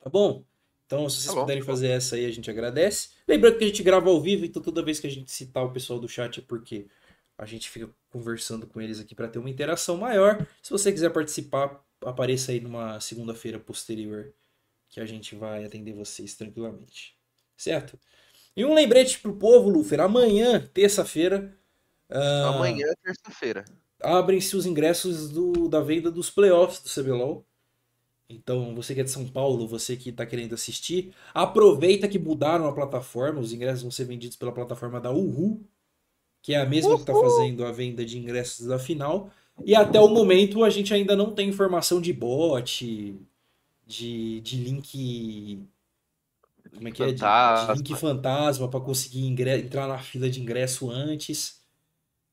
Tá 0.00 0.10
bom? 0.10 0.44
Então, 0.86 1.08
se 1.10 1.22
vocês 1.22 1.34
tá 1.34 1.40
puderem 1.40 1.62
tá 1.62 1.66
fazer 1.66 1.88
essa 1.88 2.16
aí, 2.16 2.24
a 2.24 2.30
gente 2.30 2.48
agradece. 2.48 3.10
Lembrando 3.26 3.58
que 3.58 3.64
a 3.64 3.66
gente 3.66 3.82
grava 3.82 4.08
ao 4.08 4.20
vivo, 4.20 4.44
então 4.44 4.62
toda 4.62 4.82
vez 4.82 5.00
que 5.00 5.06
a 5.06 5.10
gente 5.10 5.30
citar 5.30 5.64
o 5.64 5.72
pessoal 5.72 5.98
do 5.98 6.08
chat 6.08 6.38
é 6.38 6.42
porque 6.42 6.86
a 7.36 7.44
gente 7.44 7.68
fica 7.68 7.90
conversando 8.08 8.66
com 8.66 8.80
eles 8.80 9.00
aqui 9.00 9.14
para 9.14 9.28
ter 9.28 9.38
uma 9.38 9.50
interação 9.50 9.96
maior. 9.96 10.46
Se 10.62 10.70
você 10.70 10.92
quiser 10.92 11.10
participar, 11.10 11.84
apareça 12.00 12.52
aí 12.52 12.60
numa 12.60 13.00
segunda-feira 13.00 13.58
posterior 13.58 14.32
que 14.88 15.00
a 15.00 15.06
gente 15.06 15.34
vai 15.34 15.64
atender 15.64 15.92
vocês 15.92 16.34
tranquilamente. 16.34 17.16
Certo? 17.56 17.98
E 18.56 18.64
um 18.64 18.72
lembrete 18.72 19.18
pro 19.18 19.36
povo, 19.36 19.68
Lufer, 19.68 20.00
amanhã, 20.00 20.66
terça-feira. 20.72 21.54
Uh, 22.08 22.46
amanhã, 22.46 22.86
terça-feira. 23.02 23.64
Abrem-se 24.00 24.56
os 24.56 24.66
ingressos 24.66 25.30
do, 25.30 25.68
da 25.68 25.80
venda 25.80 26.10
dos 26.10 26.30
playoffs 26.30 26.80
do 26.80 26.88
CBLOL. 26.88 27.44
Então, 28.28 28.74
você 28.74 28.94
que 28.94 29.00
é 29.00 29.04
de 29.04 29.10
São 29.10 29.26
Paulo, 29.28 29.68
você 29.68 29.96
que 29.96 30.10
está 30.10 30.26
querendo 30.26 30.54
assistir, 30.54 31.14
aproveita 31.32 32.08
que 32.08 32.18
mudaram 32.18 32.66
a 32.66 32.72
plataforma. 32.72 33.40
Os 33.40 33.52
ingressos 33.52 33.82
vão 33.82 33.90
ser 33.90 34.04
vendidos 34.04 34.36
pela 34.36 34.52
plataforma 34.52 35.00
da 35.00 35.12
Uhu, 35.12 35.64
que 36.42 36.54
é 36.54 36.58
a 36.58 36.66
mesma 36.66 36.90
Uhul. 36.90 36.96
que 36.96 37.02
está 37.10 37.14
fazendo 37.14 37.64
a 37.64 37.72
venda 37.72 38.04
de 38.04 38.18
ingressos 38.18 38.66
da 38.66 38.78
final. 38.78 39.30
E 39.64 39.74
até 39.74 40.00
o 40.00 40.08
momento 40.08 40.64
a 40.64 40.70
gente 40.70 40.92
ainda 40.94 41.16
não 41.16 41.32
tem 41.34 41.48
informação 41.48 42.00
de 42.00 42.12
bot, 42.12 43.16
de, 43.86 44.40
de 44.40 44.56
link. 44.56 45.60
Como 46.74 46.88
é 46.88 46.92
que 46.92 46.98
fantasma. 46.98 47.72
é? 47.72 47.76
De, 47.76 47.82
de 47.82 47.90
link 47.90 48.00
fantasma 48.00 48.68
para 48.68 48.80
conseguir 48.80 49.26
entrar 49.26 49.88
na 49.88 49.98
fila 49.98 50.28
de 50.28 50.40
ingresso 50.40 50.90
antes. 50.90 51.62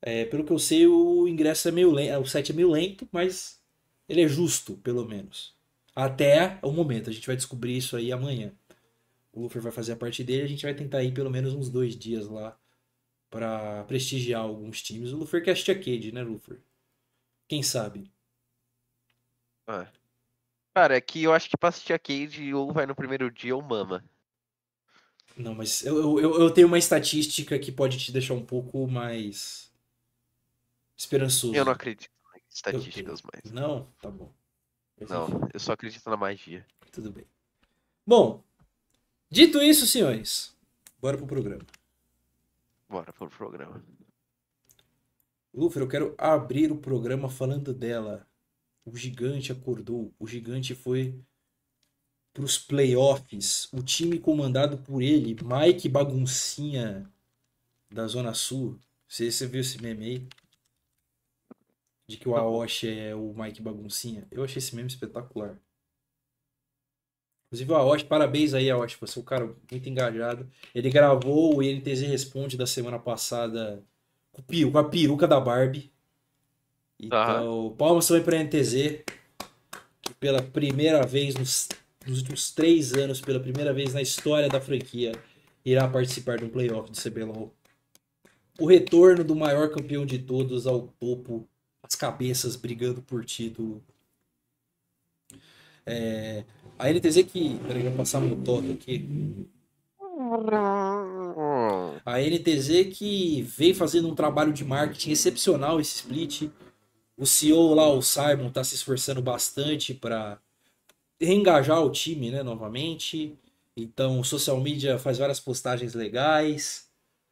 É, 0.01 0.25
pelo 0.25 0.43
que 0.43 0.51
eu 0.51 0.59
sei, 0.59 0.87
o 0.87 1.27
ingresso 1.27 1.67
é 1.69 1.71
meio 1.71 1.91
lento, 1.91 2.21
o 2.21 2.25
site 2.27 2.51
é 2.51 2.55
meio 2.55 2.69
lento, 2.69 3.07
mas 3.11 3.61
ele 4.07 4.21
é 4.21 4.27
justo, 4.27 4.75
pelo 4.77 5.05
menos. 5.07 5.52
Até 5.95 6.57
o 6.61 6.71
momento. 6.71 7.09
A 7.09 7.13
gente 7.13 7.27
vai 7.27 7.35
descobrir 7.35 7.77
isso 7.77 7.95
aí 7.95 8.11
amanhã. 8.11 8.51
O 9.31 9.41
Luffy 9.41 9.59
vai 9.59 9.71
fazer 9.71 9.93
a 9.93 9.97
parte 9.97 10.23
dele, 10.23 10.43
a 10.43 10.47
gente 10.47 10.63
vai 10.63 10.73
tentar 10.73 11.03
ir 11.03 11.11
pelo 11.11 11.29
menos 11.29 11.53
uns 11.53 11.69
dois 11.69 11.97
dias 11.97 12.27
lá 12.27 12.57
para 13.29 13.83
prestigiar 13.85 14.41
alguns 14.41 14.81
times. 14.81 15.11
O 15.11 15.17
Luffy 15.17 15.41
quer 15.41 15.51
assistir 15.51 15.71
a 15.71 15.75
Cade, 15.75 16.11
né, 16.11 16.21
Luffy? 16.21 16.57
Quem 17.47 17.63
sabe? 17.63 18.11
É. 19.67 19.87
Cara, 20.75 20.95
é 20.95 21.01
que 21.01 21.23
eu 21.23 21.33
acho 21.33 21.49
que 21.49 21.57
pra 21.57 21.69
assistir 21.69 21.93
a 21.93 21.99
Cade 21.99 22.53
ou 22.53 22.71
vai 22.71 22.85
no 22.85 22.95
primeiro 22.95 23.31
dia 23.31 23.55
ou 23.55 23.61
mama. 23.61 24.03
Não, 25.35 25.55
mas 25.55 25.83
eu, 25.83 26.19
eu, 26.19 26.41
eu 26.41 26.51
tenho 26.51 26.67
uma 26.67 26.77
estatística 26.77 27.57
que 27.57 27.71
pode 27.71 27.97
te 27.97 28.11
deixar 28.11 28.35
um 28.35 28.45
pouco 28.45 28.87
mais 28.87 29.71
esperançoso. 30.95 31.55
Eu 31.55 31.65
não 31.65 31.71
acredito 31.71 32.11
em 32.35 32.41
estatísticas 32.53 33.21
mais. 33.23 33.51
Não? 33.51 33.87
Tá 33.99 34.11
bom. 34.11 34.31
Não, 35.09 35.49
eu 35.53 35.59
só 35.59 35.73
acredito 35.73 36.09
na 36.09 36.17
magia. 36.17 36.65
Tudo 36.91 37.11
bem. 37.11 37.25
Bom, 38.05 38.43
dito 39.29 39.61
isso, 39.61 39.87
senhores, 39.87 40.55
bora 41.01 41.17
pro 41.17 41.27
programa. 41.27 41.65
Bora 42.89 43.11
pro 43.11 43.29
programa. 43.29 43.83
Lufer, 45.53 45.83
eu 45.83 45.87
quero 45.87 46.15
abrir 46.17 46.71
o 46.71 46.77
programa 46.77 47.29
falando 47.29 47.73
dela. 47.73 48.27
O 48.85 48.95
gigante 48.97 49.51
acordou. 49.51 50.13
O 50.19 50.27
gigante 50.27 50.75
foi 50.75 51.19
para 52.33 52.43
os 52.43 52.57
playoffs. 52.57 53.69
O 53.71 53.81
time 53.81 54.19
comandado 54.19 54.77
por 54.79 55.01
ele, 55.01 55.37
Mike 55.43 55.87
Baguncinha, 55.87 57.09
da 57.89 58.07
Zona 58.07 58.33
Sul. 58.33 58.79
Você, 59.07 59.31
você 59.31 59.47
viu 59.47 59.61
esse 59.61 59.81
meme 59.81 60.05
aí? 60.05 60.27
De 62.07 62.17
que 62.17 62.27
o 62.27 62.35
Aoshi 62.35 62.89
é 62.89 63.15
o 63.15 63.33
Mike 63.33 63.61
Baguncinha. 63.61 64.27
Eu 64.29 64.43
achei 64.43 64.57
esse 64.59 64.75
meme 64.75 64.89
espetacular. 64.89 65.57
Inclusive, 67.47 67.71
o 67.71 67.75
Aoshi, 67.75 68.05
parabéns 68.05 68.53
aí, 68.53 68.69
Aoshi. 68.69 68.97
Você 68.99 69.19
é 69.19 69.21
um 69.21 69.25
cara 69.25 69.55
muito 69.71 69.89
engajado. 69.89 70.49
Ele 70.73 70.89
gravou 70.89 71.57
o 71.57 71.63
INTZ 71.63 72.01
Responde 72.01 72.57
da 72.57 72.65
semana 72.65 72.99
passada 72.99 73.83
com 74.31 74.77
a 74.77 74.83
peruca 74.83 75.27
da 75.27 75.39
Barbie. 75.39 75.93
Então, 76.99 77.65
uhum. 77.65 77.75
palmas 77.75 78.07
também 78.07 78.23
para 78.23 78.37
a 78.37 78.43
NTZ, 78.43 79.03
que 80.01 80.13
pela 80.19 80.41
primeira 80.41 81.05
vez 81.05 81.35
nos, 81.35 81.67
nos, 82.05 82.19
últimos 82.19 82.51
três 82.51 82.93
anos, 82.93 83.19
pela 83.21 83.39
primeira 83.39 83.73
vez 83.73 83.93
na 83.93 84.01
história 84.01 84.49
da 84.49 84.61
franquia, 84.61 85.11
irá 85.65 85.87
participar 85.87 86.37
de 86.37 86.45
um 86.45 86.49
playoff 86.49 86.89
do 86.91 86.97
CBLOL. 86.97 87.53
O 88.59 88.67
retorno 88.67 89.23
do 89.23 89.35
maior 89.35 89.69
campeão 89.69 90.05
de 90.05 90.19
todos 90.19 90.65
ao 90.65 90.87
topo, 90.99 91.47
as 91.83 91.95
cabeças 91.95 92.55
brigando 92.55 93.01
por 93.01 93.23
título. 93.25 93.83
É, 95.85 96.43
a 96.79 96.89
NTZ 96.89 97.23
que. 97.23 97.59
Peraí, 97.67 97.83
vou 97.83 97.91
passar 97.93 98.21
meu 98.21 98.41
toque 98.41 98.71
aqui. 98.71 99.47
A 102.05 102.19
NTZ 102.19 102.95
que 102.97 103.41
veio 103.43 103.75
fazendo 103.75 104.09
um 104.09 104.15
trabalho 104.15 104.53
de 104.53 104.63
marketing 104.63 105.11
excepcional 105.11 105.79
esse 105.79 105.97
split 105.97 106.49
o 107.17 107.25
CEO 107.25 107.73
lá, 107.73 107.87
o 107.87 108.01
Simon, 108.01 108.47
está 108.47 108.63
se 108.63 108.75
esforçando 108.75 109.21
bastante 109.21 109.93
para 109.93 110.39
reengajar 111.19 111.81
o 111.83 111.91
time, 111.91 112.31
né, 112.31 112.43
novamente. 112.43 113.37
Então, 113.77 114.19
o 114.19 114.25
social 114.25 114.59
media 114.59 114.97
faz 114.99 115.19
várias 115.19 115.39
postagens 115.39 115.93
legais. 115.93 116.89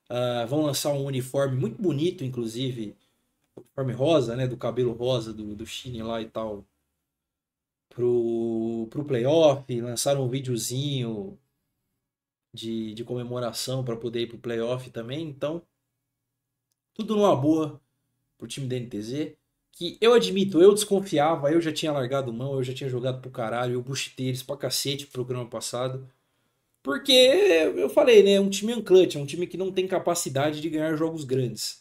Uh, 0.10 0.48
vão 0.48 0.62
lançar 0.62 0.92
um 0.92 1.06
uniforme 1.06 1.58
muito 1.58 1.82
bonito, 1.82 2.24
inclusive. 2.24 2.96
Uniforme 3.62 3.94
rosa, 3.94 4.36
né? 4.36 4.48
Do 4.48 4.58
cabelo 4.58 4.94
rosa 4.94 5.34
do, 5.34 5.56
do 5.56 5.66
Shine 5.66 6.04
lá 6.04 6.22
e 6.22 6.30
tal. 6.30 6.66
Pro, 7.90 8.88
pro 8.90 9.06
playoff. 9.06 9.82
Lançaram 9.82 10.26
um 10.26 10.30
videozinho 10.30 11.38
de, 12.54 12.94
de 12.94 13.04
comemoração 13.04 13.84
para 13.84 13.96
poder 13.96 14.22
ir 14.22 14.28
pro 14.28 14.38
playoff 14.38 14.90
também. 14.90 15.28
Então, 15.28 15.62
tudo 16.94 17.16
numa 17.16 17.36
boa 17.36 17.82
pro 18.38 18.48
time 18.48 18.68
da 18.68 18.78
NTZ 18.78 19.36
que 19.72 19.98
eu 20.02 20.14
admito, 20.14 20.62
eu 20.62 20.74
desconfiava, 20.74 21.52
eu 21.52 21.62
já 21.62 21.72
tinha 21.72 21.92
largado 21.92 22.34
mão, 22.34 22.56
eu 22.56 22.64
já 22.64 22.74
tinha 22.74 22.90
jogado 22.90 23.22
pro 23.22 23.32
caralho, 23.32 23.74
eu 23.74 23.82
buchitei 23.82 24.28
eles 24.28 24.44
pra 24.44 24.58
cacete 24.58 25.06
no 25.06 25.12
programa 25.12 25.50
passado. 25.50 26.08
Porque 26.84 27.12
eu 27.12 27.90
falei, 27.90 28.24
né? 28.24 28.34
É 28.34 28.42
um 28.42 28.50
time 28.50 28.74
unclutch, 28.74 29.16
é 29.16 29.20
um 29.20 29.26
time 29.26 29.48
que 29.48 29.58
não 29.58 29.72
tem 29.72 29.88
capacidade 29.88 30.62
de 30.62 30.70
ganhar 30.70 30.96
jogos 30.96 31.24
grandes. 31.24 31.81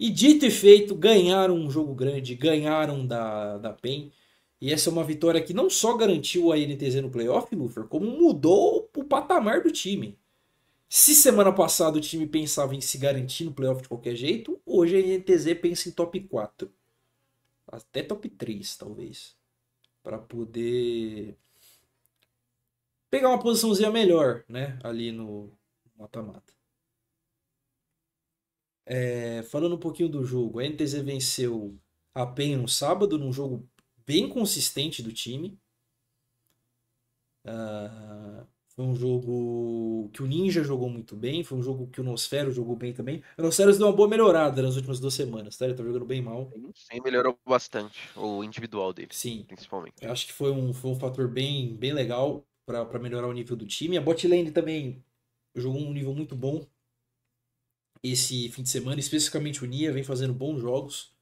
E 0.00 0.08
dito 0.08 0.46
e 0.46 0.50
feito, 0.50 0.94
ganharam 0.94 1.54
um 1.54 1.70
jogo 1.70 1.94
grande, 1.94 2.34
ganharam 2.34 3.06
da, 3.06 3.58
da 3.58 3.70
PEN. 3.70 4.10
E 4.58 4.72
essa 4.72 4.88
é 4.88 4.92
uma 4.92 5.04
vitória 5.04 5.42
que 5.42 5.52
não 5.52 5.68
só 5.68 5.94
garantiu 5.94 6.50
a 6.50 6.56
NTZ 6.56 7.02
no 7.02 7.10
playoff, 7.10 7.54
como 7.86 8.06
mudou 8.06 8.90
o 8.96 9.04
patamar 9.04 9.62
do 9.62 9.70
time. 9.70 10.18
Se 10.88 11.14
semana 11.14 11.52
passada 11.52 11.98
o 11.98 12.00
time 12.00 12.26
pensava 12.26 12.74
em 12.74 12.80
se 12.80 12.96
garantir 12.96 13.44
no 13.44 13.52
playoff 13.52 13.82
de 13.82 13.88
qualquer 13.88 14.16
jeito, 14.16 14.58
hoje 14.64 14.96
a 14.96 15.18
NTZ 15.18 15.60
pensa 15.60 15.90
em 15.90 15.92
top 15.92 16.18
4 16.20 16.72
até 17.68 18.02
top 18.02 18.26
3, 18.30 18.76
talvez, 18.78 19.36
para 20.02 20.18
poder 20.18 21.36
pegar 23.10 23.28
uma 23.28 23.38
posiçãozinha 23.38 23.90
melhor, 23.90 24.44
né, 24.48 24.78
ali 24.82 25.12
no 25.12 25.52
mata-mata. 25.96 26.59
É, 28.92 29.42
falando 29.44 29.76
um 29.76 29.78
pouquinho 29.78 30.08
do 30.08 30.24
jogo, 30.24 30.58
a 30.58 30.64
NTZ 30.64 30.94
venceu 31.02 31.78
a 32.12 32.26
PEN 32.26 32.56
no 32.56 32.66
sábado, 32.68 33.16
num 33.18 33.32
jogo 33.32 33.68
bem 34.04 34.28
consistente 34.28 35.00
do 35.02 35.12
time. 35.12 35.60
Uh, 37.46 38.46
Foi 38.74 38.84
um 38.84 38.94
jogo 38.94 40.10
que 40.12 40.22
o 40.22 40.26
Ninja 40.26 40.62
jogou 40.62 40.88
muito 40.88 41.16
bem, 41.16 41.42
foi 41.44 41.58
um 41.58 41.62
jogo 41.62 41.88
que 41.90 42.00
o 42.00 42.04
Nosfero 42.04 42.52
jogou 42.52 42.76
bem 42.76 42.92
também. 42.92 43.22
O 43.38 43.42
Nosfero 43.42 43.76
deu 43.76 43.86
uma 43.86 43.92
boa 43.96 44.08
melhorada 44.08 44.62
nas 44.62 44.76
últimas 44.76 45.00
duas 45.00 45.14
semanas, 45.14 45.56
tá? 45.56 45.64
Ele 45.66 45.74
tá 45.74 45.82
jogando 45.84 46.04
bem 46.04 46.22
mal. 46.22 46.54
Sim, 46.74 47.00
melhorou 47.00 47.38
bastante 47.46 48.10
o 48.16 48.42
individual 48.42 48.92
dele, 48.92 49.12
Sim, 49.12 49.44
principalmente. 49.46 50.00
eu 50.00 50.10
acho 50.12 50.26
que 50.26 50.32
foi 50.32 50.50
um, 50.50 50.72
foi 50.72 50.90
um 50.90 50.98
fator 50.98 51.28
bem, 51.28 51.76
bem 51.76 51.92
legal 51.92 52.46
pra 52.66 52.98
melhorar 52.98 53.26
o 53.28 53.32
nível 53.32 53.56
do 53.56 53.66
time. 53.66 53.96
A 53.98 54.00
bot 54.00 54.26
lane 54.28 54.52
também 54.52 55.04
jogou 55.54 55.80
um 55.80 55.92
nível 55.92 56.14
muito 56.14 56.36
bom 56.36 56.66
esse 58.02 58.48
fim 58.50 58.62
de 58.62 58.68
semana, 58.70 59.00
especificamente 59.00 59.62
o 59.64 59.66
Nia, 59.66 59.92
vem 59.92 60.02
fazendo 60.02 60.32
bons 60.34 60.60
jogos. 60.60 61.12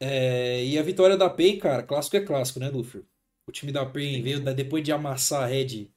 É, 0.00 0.64
e 0.64 0.78
a 0.78 0.82
vitória 0.82 1.16
da 1.16 1.30
PEN, 1.30 1.58
cara, 1.58 1.82
clássico 1.82 2.16
é 2.16 2.20
clássico, 2.20 2.60
né, 2.60 2.68
Luffy? 2.68 3.04
O 3.46 3.52
time 3.52 3.72
da 3.72 3.84
PEN 3.86 4.22
veio 4.22 4.40
depois 4.54 4.82
de 4.84 4.92
amassar 4.92 5.42
a 5.44 5.46
Red. 5.46 5.90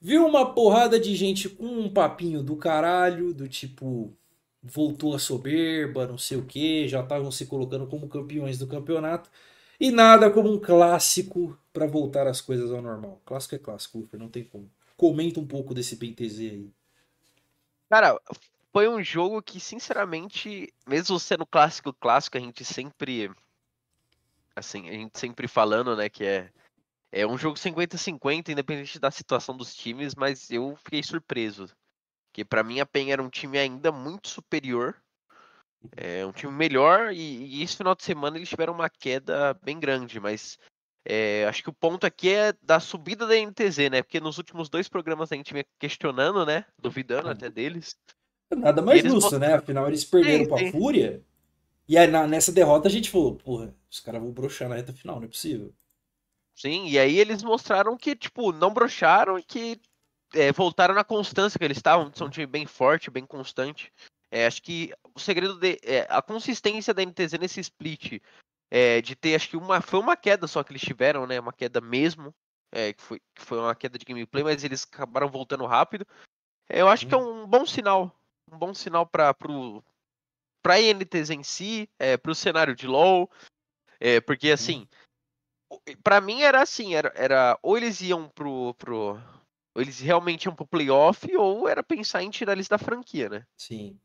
Viu 0.00 0.26
uma 0.26 0.54
porrada 0.54 0.98
de 1.00 1.14
gente 1.16 1.48
com 1.48 1.64
um 1.66 1.92
papinho 1.92 2.42
do 2.42 2.56
caralho, 2.56 3.34
do 3.34 3.48
tipo, 3.48 4.16
voltou 4.62 5.14
a 5.14 5.18
soberba, 5.18 6.06
não 6.06 6.18
sei 6.18 6.38
o 6.38 6.44
que, 6.44 6.86
já 6.88 7.00
estavam 7.02 7.30
se 7.30 7.46
colocando 7.46 7.86
como 7.86 8.08
campeões 8.08 8.58
do 8.58 8.66
campeonato. 8.66 9.30
E 9.80 9.90
nada 9.90 10.30
como 10.30 10.52
um 10.52 10.60
clássico 10.60 11.58
pra 11.72 11.86
voltar 11.86 12.26
as 12.26 12.40
coisas 12.40 12.70
ao 12.70 12.82
normal. 12.82 13.20
Clássico 13.24 13.54
é 13.54 13.58
clássico, 13.58 13.98
Luffy, 13.98 14.18
não 14.18 14.28
tem 14.28 14.44
como. 14.44 14.70
Comenta 14.96 15.40
um 15.40 15.46
pouco 15.46 15.74
desse 15.74 15.96
PNTZ 15.96 16.38
aí. 16.40 16.70
Cara, 17.88 18.20
foi 18.72 18.88
um 18.88 19.02
jogo 19.02 19.42
que, 19.42 19.60
sinceramente, 19.60 20.72
mesmo 20.86 21.18
sendo 21.18 21.46
clássico 21.46 21.92
clássico, 21.92 22.36
a 22.36 22.40
gente 22.40 22.64
sempre. 22.64 23.30
Assim, 24.54 24.88
a 24.88 24.92
gente 24.92 25.18
sempre 25.18 25.46
falando, 25.48 25.96
né, 25.96 26.08
que 26.08 26.24
é. 26.24 26.50
É 27.10 27.26
um 27.26 27.38
jogo 27.38 27.56
50-50, 27.56 28.50
independente 28.50 28.98
da 28.98 29.10
situação 29.10 29.56
dos 29.56 29.74
times, 29.74 30.14
mas 30.14 30.50
eu 30.50 30.76
fiquei 30.76 31.02
surpreso. 31.02 31.66
Porque 32.26 32.44
pra 32.44 32.62
mim 32.62 32.80
a 32.80 32.86
PEN 32.86 33.10
era 33.10 33.22
um 33.22 33.30
time 33.30 33.58
ainda 33.58 33.90
muito 33.90 34.28
superior. 34.28 34.94
É 35.96 36.26
um 36.26 36.32
time 36.32 36.52
melhor 36.52 37.12
e, 37.12 37.46
e 37.46 37.62
esse 37.62 37.76
final 37.76 37.94
de 37.94 38.04
semana 38.04 38.36
eles 38.36 38.50
tiveram 38.50 38.74
uma 38.74 38.90
queda 38.90 39.54
bem 39.62 39.80
grande, 39.80 40.20
mas 40.20 40.58
é, 41.04 41.46
acho 41.46 41.62
que 41.62 41.70
o 41.70 41.72
ponto 41.72 42.06
aqui 42.06 42.28
é 42.30 42.52
da 42.62 42.78
subida 42.78 43.26
da 43.26 43.34
NTZ, 43.34 43.90
né? 43.90 44.02
Porque 44.02 44.20
nos 44.20 44.36
últimos 44.36 44.68
dois 44.68 44.88
programas 44.88 45.32
a 45.32 45.36
gente 45.36 45.52
vinha 45.52 45.64
questionando, 45.78 46.44
né? 46.44 46.66
Duvidando 46.78 47.30
até 47.30 47.48
deles. 47.48 47.96
Nada 48.56 48.80
mais 48.82 49.00
eles 49.00 49.12
justo, 49.12 49.38
né? 49.38 49.54
Afinal, 49.54 49.86
eles 49.86 50.04
perderam 50.04 50.44
Sim, 50.44 50.48
pra 50.48 50.58
sim. 50.58 50.70
Fúria. 50.70 51.22
E 51.86 51.96
aí, 51.96 52.06
na- 52.06 52.26
nessa 52.26 52.52
derrota, 52.52 52.88
a 52.88 52.90
gente 52.90 53.10
falou, 53.10 53.36
porra, 53.36 53.74
os 53.90 54.00
caras 54.00 54.20
vão 54.20 54.30
broxar 54.30 54.68
na 54.68 54.74
reta 54.76 54.92
final, 54.92 55.16
não 55.16 55.24
é 55.24 55.28
possível. 55.28 55.72
Sim, 56.54 56.88
e 56.88 56.98
aí 56.98 57.18
eles 57.18 57.42
mostraram 57.42 57.96
que, 57.96 58.16
tipo, 58.16 58.52
não 58.52 58.72
broxaram 58.74 59.38
e 59.38 59.42
que 59.42 59.80
é, 60.34 60.52
voltaram 60.52 60.94
na 60.94 61.04
constância 61.04 61.58
que 61.58 61.64
eles 61.64 61.76
estavam. 61.76 62.12
São 62.14 62.26
um 62.26 62.30
time 62.30 62.46
bem 62.46 62.66
forte, 62.66 63.10
bem 63.10 63.24
constante. 63.24 63.92
É, 64.30 64.46
acho 64.46 64.62
que 64.62 64.92
o 65.14 65.20
segredo 65.20 65.58
de. 65.58 65.78
é, 65.82 66.06
a 66.10 66.20
consistência 66.20 66.92
da 66.92 67.02
NTZ 67.02 67.38
nesse 67.38 67.60
split 67.60 68.20
é, 68.70 69.00
de 69.00 69.14
ter, 69.14 69.34
acho 69.34 69.48
que 69.48 69.56
uma. 69.56 69.80
Foi 69.80 70.00
uma 70.00 70.16
queda 70.16 70.46
só 70.46 70.62
que 70.62 70.72
eles 70.72 70.82
tiveram, 70.82 71.26
né? 71.26 71.38
Uma 71.40 71.52
queda 71.52 71.80
mesmo. 71.80 72.34
é, 72.72 72.92
que, 72.92 73.00
foi, 73.00 73.20
que 73.34 73.42
foi 73.42 73.58
uma 73.58 73.74
queda 73.74 73.96
de 73.96 74.04
gameplay, 74.04 74.44
mas 74.44 74.64
eles 74.64 74.82
acabaram 74.82 75.30
voltando 75.30 75.64
rápido. 75.64 76.06
Eu 76.68 76.88
acho 76.88 77.06
que 77.06 77.14
é 77.14 77.16
um 77.16 77.46
bom 77.46 77.64
sinal. 77.64 78.17
Um 78.52 78.58
bom 78.58 78.72
sinal 78.74 79.06
para 79.06 79.32
pro, 79.34 79.82
pra 80.62 80.80
INTZ 80.80 81.30
em 81.30 81.42
si, 81.42 81.88
é, 81.98 82.16
pro 82.16 82.34
cenário 82.34 82.74
de 82.74 82.86
LoL. 82.86 83.30
É, 84.00 84.20
porque 84.20 84.50
assim. 84.50 84.86
o- 85.70 85.80
Pra 86.02 86.20
mim 86.20 86.42
era 86.42 86.62
assim, 86.62 86.94
era, 86.94 87.12
era 87.14 87.58
ou 87.62 87.76
eles 87.76 88.00
iam 88.00 88.28
pro, 88.28 88.74
pro. 88.74 89.20
Ou 89.74 89.82
eles 89.82 90.00
realmente 90.00 90.44
iam 90.46 90.54
pro 90.54 90.66
playoff, 90.66 91.34
ou 91.36 91.68
era 91.68 91.82
pensar 91.82 92.22
em 92.22 92.30
tirar 92.30 92.52
eles 92.52 92.68
da 92.68 92.78
franquia, 92.78 93.28
né? 93.28 93.46
Sim. 93.56 93.98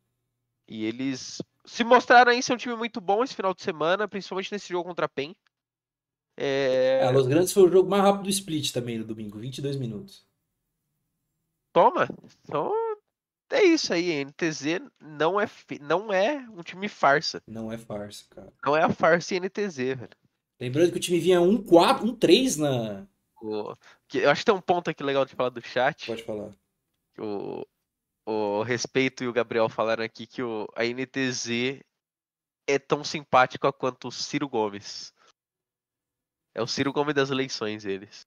E 0.67 0.85
eles 0.85 1.41
se 1.65 1.83
mostraram 1.83 2.31
aí 2.31 2.41
ser 2.43 2.53
um 2.53 2.57
time 2.57 2.75
muito 2.75 2.99
bom 3.01 3.23
esse 3.23 3.35
final 3.35 3.53
de 3.53 3.61
semana, 3.61 4.07
principalmente 4.07 4.51
nesse 4.51 4.69
jogo 4.69 4.87
contra 4.89 5.05
a 5.05 5.09
PEN. 5.09 5.35
É, 6.37 6.99
É, 7.03 7.09
Los 7.11 7.27
Grandes 7.27 7.53
foi 7.53 7.63
o 7.63 7.71
jogo 7.71 7.89
mais 7.89 8.03
rápido 8.03 8.23
do 8.23 8.29
split 8.29 8.71
também 8.71 8.97
no 8.97 9.05
domingo, 9.05 9.37
22 9.39 9.75
minutos. 9.77 10.25
Toma. 11.73 12.07
Então 12.43 12.71
é 13.49 13.63
isso 13.63 13.93
aí. 13.93 14.23
NTZ 14.25 14.79
não 14.99 15.39
é, 15.39 15.47
não 15.81 16.11
é 16.13 16.37
um 16.49 16.61
time 16.61 16.87
farsa. 16.87 17.41
Não 17.47 17.71
é 17.71 17.77
farsa, 17.77 18.25
cara. 18.29 18.53
Não 18.65 18.75
é 18.75 18.83
a 18.83 18.89
farsa 18.89 19.35
NTZ, 19.35 19.77
velho. 19.77 20.09
Lembrando 20.59 20.91
que 20.91 20.97
o 20.97 21.01
time 21.01 21.19
vinha 21.19 21.39
1-4, 21.39 22.03
1-3 22.03 22.57
na. 22.57 23.07
O- 23.41 23.73
eu 24.13 24.29
acho 24.29 24.41
que 24.41 24.45
tem 24.45 24.55
um 24.55 24.61
ponto 24.61 24.89
aqui 24.89 25.03
legal 25.03 25.25
de 25.25 25.35
falar 25.35 25.49
do 25.49 25.61
chat. 25.61 26.05
Pode 26.07 26.23
falar. 26.23 26.55
O, 27.17 27.65
o 28.25 28.63
Respeito 28.63 29.23
e 29.23 29.27
o 29.27 29.33
Gabriel 29.33 29.67
falaram 29.67 30.03
aqui 30.03 30.25
que 30.25 30.41
o, 30.41 30.67
a 30.75 30.85
NTZ 30.85 31.81
é 32.67 32.79
tão 32.79 33.03
simpática 33.03 33.73
quanto 33.73 34.07
o 34.07 34.11
Ciro 34.11 34.47
Gomes. 34.47 35.13
É 36.55 36.61
o 36.61 36.67
Ciro 36.67 36.93
Gomes 36.93 37.15
das 37.15 37.29
eleições, 37.29 37.83
eles. 37.85 38.25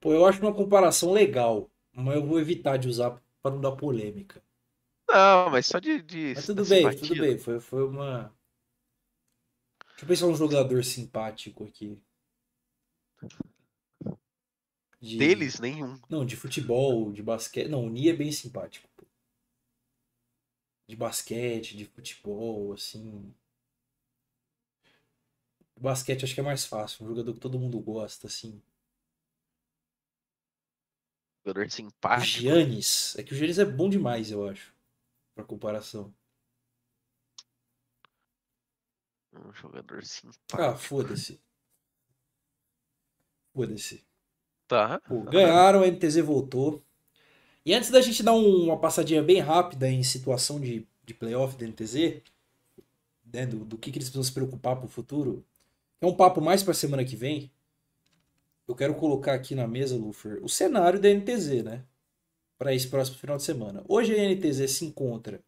Pô, 0.00 0.12
eu 0.12 0.26
acho 0.26 0.40
uma 0.40 0.54
comparação 0.54 1.12
legal, 1.12 1.70
mas 1.92 2.16
eu 2.16 2.26
vou 2.26 2.38
evitar 2.38 2.76
de 2.76 2.88
usar 2.88 3.20
pra 3.42 3.50
não 3.50 3.60
dar 3.60 3.72
polêmica. 3.76 4.42
Não, 5.08 5.50
mas 5.50 5.66
só 5.66 5.78
de. 5.78 6.02
de 6.02 6.34
Mas 6.34 6.46
tudo 6.46 6.64
bem, 6.64 6.82
simpatia. 6.82 7.00
tudo 7.00 7.20
bem. 7.20 7.38
Foi, 7.38 7.60
foi 7.60 7.84
uma. 7.86 8.32
Deixa 9.90 10.04
eu 10.04 10.08
pensar 10.08 10.26
um 10.28 10.34
jogador 10.34 10.82
simpático 10.82 11.64
aqui. 11.64 12.00
De- 15.00 15.16
Deles, 15.18 15.58
nenhum. 15.60 15.98
Não, 16.08 16.24
de 16.24 16.36
futebol, 16.36 17.12
de 17.12 17.22
basquete. 17.22 17.68
Não, 17.68 17.84
o 17.86 17.90
Nia 17.90 18.12
é 18.12 18.16
bem 18.16 18.30
simpático. 18.32 18.88
pô. 18.96 19.04
De 20.88 20.96
basquete, 20.96 21.76
de 21.76 21.84
futebol, 21.84 22.72
assim. 22.72 23.32
Basquete 25.80 26.24
acho 26.24 26.34
que 26.34 26.40
é 26.40 26.42
mais 26.42 26.66
fácil. 26.66 27.04
Um 27.04 27.08
jogador 27.08 27.32
que 27.32 27.40
todo 27.40 27.58
mundo 27.58 27.80
gosta, 27.80 28.26
assim. 28.26 28.60
Jogador 31.48 31.70
simpático. 31.70 32.40
Giannis. 32.42 33.16
É 33.16 33.22
que 33.22 33.32
o 33.32 33.36
Giannis 33.36 33.58
é 33.58 33.64
bom 33.64 33.88
demais, 33.88 34.30
eu 34.30 34.46
acho. 34.46 34.74
Pra 35.34 35.44
comparação. 35.44 36.12
Um 39.32 39.52
jogador 39.52 40.04
simpático. 40.04 40.60
Ah, 40.60 40.74
foda-se. 40.76 41.40
Foda-se. 43.54 44.04
Tá. 44.66 45.00
Pô, 45.00 45.22
ganharam, 45.22 45.82
a 45.82 45.86
NTZ 45.86 46.16
voltou. 46.22 46.82
E 47.64 47.74
antes 47.74 47.90
da 47.90 48.00
gente 48.00 48.22
dar 48.22 48.32
um- 48.34 48.64
uma 48.64 48.78
passadinha 48.78 49.22
bem 49.22 49.40
rápida 49.40 49.88
em 49.88 50.02
situação 50.02 50.60
de, 50.60 50.86
de 51.04 51.14
playoff 51.14 51.56
da 51.56 51.66
NTZ, 51.66 52.22
né, 53.32 53.46
do, 53.46 53.64
do 53.64 53.78
que, 53.78 53.90
que 53.90 53.98
eles 53.98 54.08
precisam 54.08 54.22
se 54.24 54.32
preocupar 54.32 54.76
pro 54.76 54.88
futuro, 54.88 55.44
é 56.00 56.06
um 56.06 56.16
papo 56.16 56.40
mais 56.40 56.62
pra 56.62 56.74
semana 56.74 57.04
que 57.04 57.16
vem. 57.16 57.50
Eu 58.68 58.74
quero 58.74 58.94
colocar 58.94 59.32
aqui 59.32 59.54
na 59.54 59.66
mesa, 59.66 59.96
Lufer, 59.96 60.44
o 60.44 60.48
cenário 60.48 61.00
da 61.00 61.08
NTZ, 61.08 61.64
né? 61.64 61.84
Para 62.58 62.74
esse 62.74 62.86
próximo 62.86 63.16
final 63.16 63.38
de 63.38 63.42
semana. 63.42 63.82
Hoje 63.88 64.14
a 64.14 64.28
NTZ 64.28 64.70
se 64.70 64.84
encontra 64.84 65.42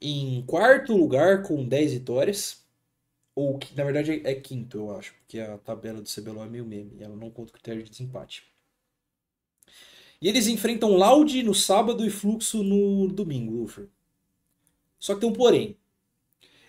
em 0.00 0.42
quarto 0.46 0.96
lugar 0.96 1.42
com 1.42 1.68
10 1.68 1.92
vitórias. 1.92 2.64
Ou 3.34 3.58
na 3.76 3.84
verdade 3.84 4.22
é 4.24 4.34
quinto, 4.34 4.78
eu 4.78 4.96
acho, 4.96 5.12
porque 5.14 5.38
a 5.38 5.58
tabela 5.58 6.00
do 6.00 6.08
CBLOL 6.08 6.44
é 6.44 6.48
meio 6.48 6.64
meme, 6.64 7.02
ela 7.02 7.16
não 7.16 7.30
conta 7.30 7.50
o 7.50 7.52
critério 7.52 7.82
de 7.82 7.90
desempate. 7.90 8.44
E 10.22 10.28
eles 10.28 10.46
enfrentam 10.46 10.96
Loud 10.96 11.42
no 11.42 11.54
sábado 11.54 12.06
e 12.06 12.10
Fluxo 12.10 12.62
no 12.62 13.08
domingo, 13.08 13.52
Lufer. 13.52 13.88
Só 14.98 15.14
que 15.14 15.20
tem 15.20 15.28
um 15.28 15.32
porém. 15.32 15.76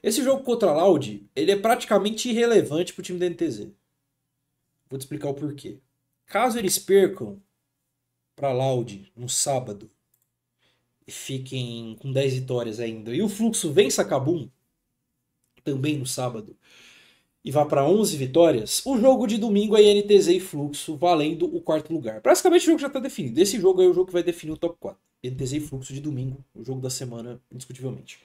Esse 0.03 0.23
jogo 0.23 0.43
contra 0.43 0.73
Loud, 0.73 1.29
ele 1.35 1.51
é 1.51 1.55
praticamente 1.55 2.29
irrelevante 2.29 2.93
pro 2.93 3.03
time 3.03 3.19
da 3.19 3.29
NTZ. 3.29 3.69
Vou 4.89 4.97
te 4.97 5.01
explicar 5.01 5.29
o 5.29 5.33
porquê. 5.33 5.79
Caso 6.25 6.57
eles 6.57 6.79
percam 6.79 7.41
pra 8.35 8.51
Loud 8.51 9.11
no 9.15 9.29
sábado 9.29 9.89
e 11.07 11.11
fiquem 11.11 11.95
com 11.99 12.11
10 12.11 12.33
vitórias 12.33 12.79
ainda, 12.79 13.15
e 13.15 13.21
o 13.21 13.29
Fluxo 13.29 13.71
vença 13.71 14.01
a 14.01 14.05
Kabum 14.05 14.49
também 15.63 15.97
no 15.97 16.05
sábado 16.05 16.57
e 17.45 17.51
vá 17.51 17.63
para 17.63 17.87
11 17.87 18.17
vitórias, 18.17 18.83
o 18.83 18.97
jogo 18.97 19.27
de 19.27 19.37
domingo 19.37 19.77
é 19.77 19.83
INTZ 19.83 20.29
e 20.29 20.39
Fluxo 20.39 20.95
valendo 20.95 21.45
o 21.55 21.61
quarto 21.61 21.93
lugar. 21.93 22.19
Praticamente 22.19 22.63
o 22.63 22.65
jogo 22.65 22.79
já 22.79 22.87
está 22.87 22.99
definido. 22.99 23.39
Esse 23.39 23.59
jogo 23.59 23.83
é 23.83 23.85
o 23.85 23.93
jogo 23.93 24.07
que 24.07 24.13
vai 24.13 24.23
definir 24.23 24.53
o 24.53 24.57
top 24.57 24.75
4. 24.79 24.99
INTZ 25.23 25.53
e 25.53 25.59
Fluxo 25.59 25.93
de 25.93 26.01
domingo, 26.01 26.43
o 26.55 26.63
jogo 26.63 26.81
da 26.81 26.89
semana, 26.89 27.39
indiscutivelmente. 27.51 28.19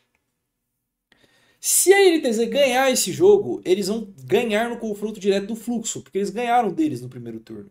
Se 1.61 1.93
a 1.93 2.09
INTZ 2.09 2.49
ganhar 2.49 2.91
esse 2.91 3.13
jogo, 3.13 3.61
eles 3.67 3.89
vão 3.89 4.13
ganhar 4.25 4.71
no 4.71 4.79
confronto 4.79 5.21
direto 5.21 5.49
do 5.49 5.55
Fluxo, 5.55 6.01
porque 6.01 6.17
eles 6.17 6.31
ganharam 6.31 6.73
deles 6.73 7.03
no 7.03 7.09
primeiro 7.09 7.39
turno. 7.39 7.71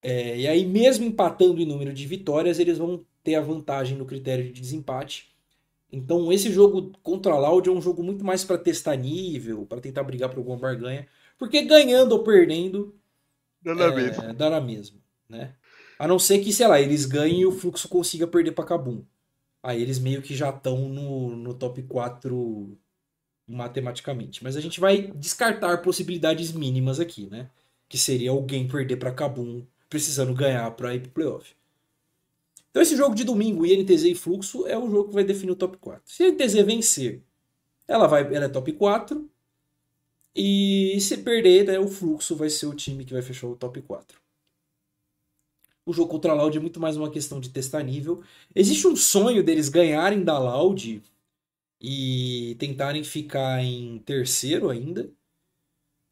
É, 0.00 0.38
e 0.38 0.46
aí, 0.46 0.64
mesmo 0.64 1.04
empatando 1.04 1.60
em 1.60 1.66
número 1.66 1.92
de 1.92 2.06
vitórias, 2.06 2.60
eles 2.60 2.78
vão 2.78 3.04
ter 3.24 3.34
a 3.34 3.40
vantagem 3.40 3.98
no 3.98 4.06
critério 4.06 4.44
de 4.44 4.60
desempate. 4.60 5.34
Então, 5.90 6.32
esse 6.32 6.52
jogo 6.52 6.92
contra 7.02 7.32
a 7.32 7.38
Loud 7.38 7.68
é 7.68 7.72
um 7.72 7.82
jogo 7.82 8.04
muito 8.04 8.24
mais 8.24 8.44
para 8.44 8.56
testar 8.56 8.94
nível, 8.94 9.66
para 9.66 9.80
tentar 9.80 10.04
brigar 10.04 10.28
por 10.28 10.38
alguma 10.38 10.56
barganha, 10.56 11.08
porque 11.36 11.62
ganhando 11.62 12.12
ou 12.12 12.22
perdendo, 12.22 12.94
Nada 13.64 13.84
é, 13.84 14.32
dá 14.32 14.48
na 14.48 14.60
mesma. 14.60 14.98
né? 15.28 15.54
A 15.98 16.06
não 16.06 16.18
ser 16.18 16.38
que, 16.38 16.52
sei 16.52 16.68
lá, 16.68 16.80
eles 16.80 17.06
ganhem 17.06 17.40
e 17.40 17.46
o 17.46 17.50
fluxo 17.50 17.88
consiga 17.88 18.26
perder 18.26 18.52
pra 18.52 18.64
Kabum. 18.64 19.02
Aí 19.66 19.82
eles 19.82 19.98
meio 19.98 20.22
que 20.22 20.32
já 20.32 20.50
estão 20.50 20.88
no, 20.88 21.34
no 21.34 21.52
top 21.52 21.82
4 21.82 22.78
matematicamente. 23.48 24.44
Mas 24.44 24.56
a 24.56 24.60
gente 24.60 24.78
vai 24.78 25.10
descartar 25.10 25.82
possibilidades 25.82 26.52
mínimas 26.52 27.00
aqui, 27.00 27.28
né? 27.28 27.50
Que 27.88 27.98
seria 27.98 28.30
alguém 28.30 28.68
perder 28.68 28.94
para 28.96 29.10
Kabum 29.10 29.66
precisando 29.90 30.32
ganhar 30.32 30.70
para 30.70 30.94
ir 30.94 31.00
pro 31.00 31.10
playoff. 31.10 31.52
Então 32.70 32.80
esse 32.80 32.96
jogo 32.96 33.16
de 33.16 33.24
domingo, 33.24 33.66
INTZ 33.66 34.04
e 34.04 34.14
Fluxo, 34.14 34.68
é 34.68 34.78
o 34.78 34.88
jogo 34.88 35.08
que 35.08 35.14
vai 35.16 35.24
definir 35.24 35.50
o 35.50 35.56
top 35.56 35.76
4. 35.78 36.02
Se 36.04 36.22
a 36.22 36.28
INTZ 36.28 36.54
vencer, 36.64 37.22
ela 37.88 38.06
vai, 38.06 38.22
ela 38.32 38.44
é 38.44 38.48
top 38.48 38.72
4. 38.72 39.28
E 40.32 40.96
se 41.00 41.16
perder, 41.16 41.66
né, 41.66 41.80
o 41.80 41.88
Fluxo 41.88 42.36
vai 42.36 42.50
ser 42.50 42.66
o 42.66 42.74
time 42.74 43.04
que 43.04 43.12
vai 43.12 43.22
fechar 43.22 43.48
o 43.48 43.56
top 43.56 43.82
4. 43.82 44.16
O 45.86 45.92
jogo 45.92 46.10
contra 46.10 46.32
a 46.32 46.34
Loud 46.34 46.58
é 46.58 46.60
muito 46.60 46.80
mais 46.80 46.96
uma 46.96 47.08
questão 47.08 47.38
de 47.38 47.48
testar 47.48 47.80
nível. 47.84 48.20
Existe 48.52 48.88
um 48.88 48.96
sonho 48.96 49.44
deles 49.44 49.68
ganharem 49.68 50.24
da 50.24 50.36
Loud 50.36 51.00
e 51.80 52.56
tentarem 52.58 53.04
ficar 53.04 53.62
em 53.62 53.98
terceiro 54.00 54.68
ainda, 54.68 55.08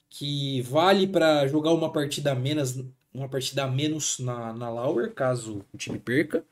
que 0.09 0.63
vale 0.63 1.09
para 1.09 1.49
jogar 1.49 1.73
uma 1.73 1.93
partida 1.93 2.31
a 2.31 2.35
menos, 2.37 2.85
uma 3.13 3.29
partida 3.29 3.67
menos 3.67 4.21
na, 4.21 4.53
na 4.53 4.71
Lauer, 4.71 5.13
caso 5.13 5.65
o 5.73 5.77
time 5.77 5.99
perca. 5.99 6.45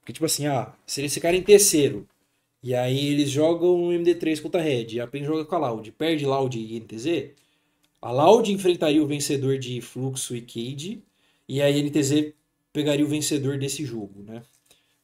Porque, 0.00 0.12
tipo 0.12 0.26
assim, 0.26 0.46
ah, 0.46 0.74
se 0.86 1.00
eles 1.00 1.14
ficarem 1.14 1.40
em 1.40 1.42
terceiro, 1.42 2.06
e 2.62 2.74
aí 2.74 3.06
eles 3.08 3.30
jogam 3.30 3.88
o 3.88 3.90
MD3 3.90 4.42
contra 4.42 4.60
a 4.60 4.64
Red, 4.64 5.00
a 5.00 5.06
PEN 5.06 5.24
joga 5.24 5.46
com 5.46 5.54
a 5.54 5.58
Loud, 5.58 5.90
perde 5.92 6.26
Loud 6.26 6.58
e 6.58 6.78
NTZ, 6.78 7.30
a 8.02 8.12
Loud 8.12 8.52
enfrentaria 8.52 9.02
o 9.02 9.06
vencedor 9.06 9.58
de 9.58 9.80
Fluxo 9.80 10.36
e 10.36 10.42
Cade, 10.42 11.02
e 11.48 11.62
aí 11.62 11.80
a 11.80 11.82
NTZ 11.82 12.34
pegaria 12.72 13.04
o 13.04 13.08
vencedor 13.08 13.58
desse 13.58 13.84
jogo, 13.84 14.22
né? 14.22 14.42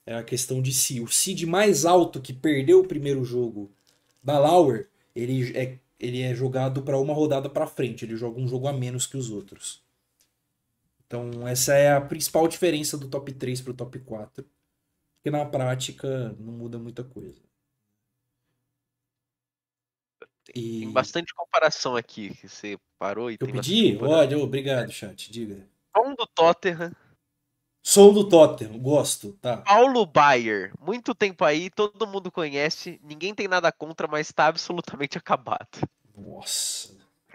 É 0.07 0.15
a 0.15 0.23
questão 0.23 0.61
de 0.61 0.73
si. 0.73 1.01
O 1.01 1.09
seed 1.09 1.45
mais 1.45 1.87
alto 1.87 2.21
que 2.21 2.33
perdeu 2.33 2.81
o 2.81 2.87
primeiro 2.87 3.25
jogo 3.25 3.73
da 4.23 4.39
Lauer, 4.39 4.89
ele 5.17 5.57
é, 5.57 5.79
ele 5.99 6.21
é 6.21 6.35
jogado 6.35 6.83
para 6.83 6.99
uma 6.99 7.15
rodada 7.15 7.49
para 7.49 7.67
frente. 7.67 8.05
Ele 8.05 8.15
joga 8.15 8.39
um 8.39 8.47
jogo 8.47 8.69
a 8.69 8.73
menos 8.73 9.07
que 9.07 9.17
os 9.17 9.31
outros. 9.31 9.83
Então, 11.07 11.49
essa 11.49 11.75
é 11.75 11.93
a 11.93 12.01
principal 12.01 12.47
diferença 12.47 12.99
do 12.99 13.09
top 13.09 13.33
3 13.33 13.63
para 13.63 13.71
o 13.71 13.75
top 13.75 13.99
4. 14.01 14.45
Porque 15.17 15.31
na 15.31 15.47
prática 15.47 16.35
não 16.39 16.53
muda 16.53 16.79
muita 16.79 17.03
coisa. 17.03 17.41
E... 20.55 20.81
Tem 20.81 20.93
bastante 20.93 21.35
comparação 21.35 21.97
aqui 21.97 22.35
que 22.35 22.47
você 22.47 22.79
parou 22.99 23.31
e 23.31 23.39
Eu 23.41 23.47
pedi? 23.47 23.97
Olha, 24.03 24.39
obrigado, 24.39 24.93
chat. 24.93 25.33
Diga. 25.33 25.67
Um 25.97 26.15
do 26.15 26.27
Tottenham 26.27 26.93
Sou 27.87 28.15
do 28.15 28.27
Tottenham, 28.27 28.79
gosto, 28.79 29.35
tá. 29.43 29.59
Paulo 29.59 30.07
Baier, 30.07 30.73
muito 30.81 31.15
tempo 31.15 31.45
aí, 31.45 31.69
todo 31.69 32.07
mundo 32.07 32.33
conhece, 32.33 32.99
ninguém 33.05 33.35
tem 33.35 33.47
nada 33.47 33.71
contra, 33.71 34.09
mas 34.09 34.33
tá 34.33 34.47
absolutamente 34.47 35.19
acabado. 35.19 35.87
Nossa. 36.17 36.95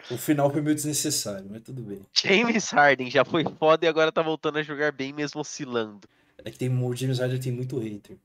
O 0.10 0.18
final 0.18 0.50
foi 0.50 0.62
meio 0.62 0.74
desnecessário, 0.74 1.48
mas 1.48 1.62
tudo 1.62 1.84
bem. 1.84 2.02
James 2.12 2.72
Harden 2.72 3.12
já 3.12 3.24
foi 3.24 3.44
foda 3.60 3.86
e 3.86 3.88
agora 3.88 4.12
tá 4.12 4.24
voltando 4.24 4.58
a 4.58 4.64
jogar 4.64 4.92
bem 4.92 5.14
mesmo 5.14 5.40
oscilando. 5.40 6.10
É 6.44 6.50
que 6.50 6.58
tem, 6.58 6.68
o 6.68 6.96
James 6.96 7.20
Harden 7.20 7.40
tem 7.40 7.52
muito 7.52 7.78
hater. 7.78 8.18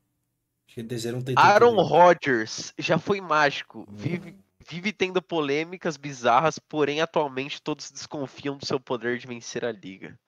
Acho 0.66 0.82
que 0.82 1.12
não 1.12 1.20
tem 1.20 1.35
Aaron 1.37 1.82
Rodgers 1.82 2.72
já 2.78 2.99
foi 2.99 3.20
mágico, 3.20 3.87
vive, 3.93 4.35
vive 4.66 4.95
tendo 4.95 5.20
polêmicas 5.20 5.99
bizarras, 5.99 6.59
porém 6.59 7.03
atualmente 7.03 7.61
todos 7.61 7.91
desconfiam 7.91 8.57
do 8.57 8.64
seu 8.64 8.80
poder 8.80 9.18
de 9.18 9.26
vencer 9.26 9.62
a 9.62 9.70
liga. 9.70 10.18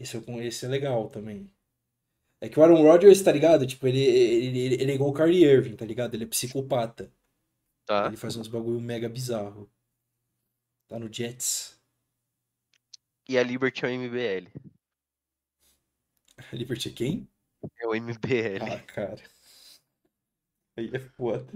Esse, 0.00 0.16
esse 0.16 0.64
é 0.64 0.68
legal 0.68 1.10
também. 1.10 1.52
É 2.40 2.48
que 2.48 2.58
o 2.58 2.62
Aaron 2.62 2.82
Rodgers, 2.82 3.20
tá 3.20 3.30
ligado? 3.30 3.66
Tipo, 3.66 3.86
ele, 3.86 4.02
ele, 4.02 4.74
ele 4.74 4.92
é 4.92 4.94
igual 4.94 5.10
o 5.10 5.14
Kyrie 5.14 5.44
Irving, 5.44 5.76
tá 5.76 5.84
ligado? 5.84 6.14
Ele 6.14 6.24
é 6.24 6.26
psicopata. 6.26 7.12
Tá. 7.84 8.06
Ele 8.06 8.16
faz 8.16 8.34
uns 8.34 8.48
bagulho 8.48 8.80
mega 8.80 9.10
bizarro. 9.10 9.70
Tá 10.88 10.98
no 10.98 11.12
Jets. 11.12 11.78
E 13.28 13.38
a 13.38 13.42
Liberty 13.42 13.84
é 13.84 13.88
o 13.88 13.92
MBL. 13.92 14.48
A 16.38 16.56
Liberty 16.56 16.88
é 16.88 16.92
quem? 16.92 17.28
É 17.78 17.86
o 17.86 17.94
MBL. 17.94 18.64
Ah, 18.72 18.82
cara. 18.84 19.22
Aí 20.78 20.90
é 20.94 20.98
foda. 20.98 21.52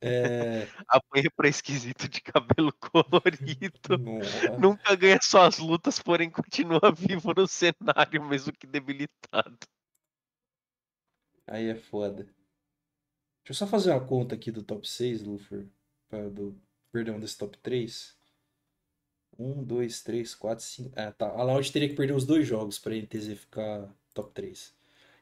É... 0.00 0.66
Apanha 0.88 1.30
pra 1.34 1.48
esquisito 1.48 2.08
de 2.08 2.20
cabelo 2.20 2.72
colorido. 2.78 3.98
Nossa. 3.98 4.58
Nunca 4.58 4.94
ganha 4.94 5.18
suas 5.22 5.58
lutas, 5.58 5.98
porém 5.98 6.30
continua 6.30 6.92
vivo 6.94 7.32
no 7.34 7.46
cenário, 7.46 8.24
mesmo 8.24 8.52
que 8.52 8.66
debilitado. 8.66 9.58
Aí 11.46 11.68
é 11.68 11.74
foda. 11.74 12.24
Deixa 12.24 13.50
eu 13.50 13.54
só 13.54 13.66
fazer 13.66 13.90
uma 13.92 14.04
conta 14.04 14.34
aqui 14.34 14.50
do 14.50 14.62
top 14.62 14.88
6, 14.88 15.22
Luffy. 15.22 15.68
Do, 16.32 16.60
perdão, 16.90 17.18
desse 17.20 17.38
top 17.38 17.56
3. 17.58 18.16
1, 19.38 19.64
2, 19.64 20.02
3, 20.02 20.34
4, 20.34 20.64
5. 20.64 20.92
Ah, 20.96 21.12
tá. 21.12 21.28
A 21.28 21.42
Loud 21.42 21.70
teria 21.70 21.88
que 21.88 21.94
perder 21.94 22.14
os 22.14 22.26
dois 22.26 22.46
jogos 22.46 22.78
pra 22.78 22.94
NTZ 22.94 23.38
ficar 23.38 23.88
top 24.12 24.32
3. 24.32 24.74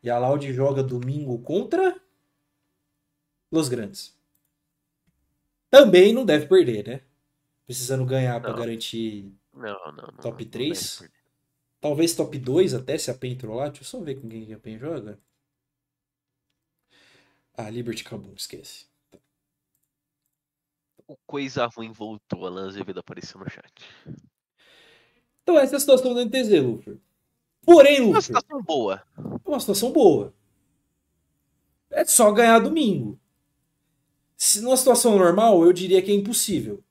E 0.03 0.09
a 0.09 0.19
Loud 0.19 0.53
joga 0.53 0.83
domingo 0.83 1.39
contra. 1.43 2.01
Los 3.53 3.69
Grandes 3.69 4.15
também 5.75 6.13
não 6.13 6.25
deve 6.25 6.47
perder, 6.47 6.87
né? 6.87 7.01
Precisando 7.67 8.07
ganhar 8.07 8.41
para 8.41 8.53
garantir 8.53 9.33
não, 9.53 9.77
não, 9.87 9.93
não, 9.93 10.17
top 10.19 10.45
3. 10.45 11.11
Talvez 11.81 12.15
top 12.15 12.39
2 12.39 12.75
até 12.75 12.97
se 12.97 13.11
a 13.11 13.15
PEN 13.15 13.37
lá. 13.43 13.65
Deixa 13.65 13.81
eu 13.81 13.85
só 13.85 14.01
ver 14.01 14.21
com 14.21 14.29
quem 14.29 14.53
a 14.53 14.59
PEN 14.59 14.79
joga. 14.79 15.19
Ah, 17.57 17.69
Liberty 17.71 18.05
Kabum, 18.05 18.33
esquece. 18.37 18.87
O 21.09 21.17
coisa 21.27 21.67
ruim 21.67 21.91
voltou, 21.91 22.47
Alan 22.47 22.69
Azevedo 22.69 23.01
apareceu 23.01 23.41
no 23.41 23.51
chat. 23.51 23.73
Então 25.43 25.59
essa 25.59 25.75
é 25.75 25.77
a 25.77 25.81
situação 25.81 26.15
do 26.15 26.25
NTZ, 26.25 26.63
Luffy. 26.63 27.01
Porém, 27.63 27.99
Luffy... 27.99 28.13
Uma 28.13 28.21
situação 28.21 28.63
boa. 28.63 29.03
Uma 29.45 29.61
situação 29.61 29.93
boa. 29.93 30.33
É 31.91 32.05
só 32.05 32.31
ganhar 32.33 32.61
domingo. 32.61 33.21
Se 34.37 34.61
numa 34.61 34.77
situação 34.77 35.17
normal, 35.19 35.65
eu 35.65 35.73
diria 35.73 36.03
que 36.03 36.11
é 36.11 36.15
impossível. 36.15 36.83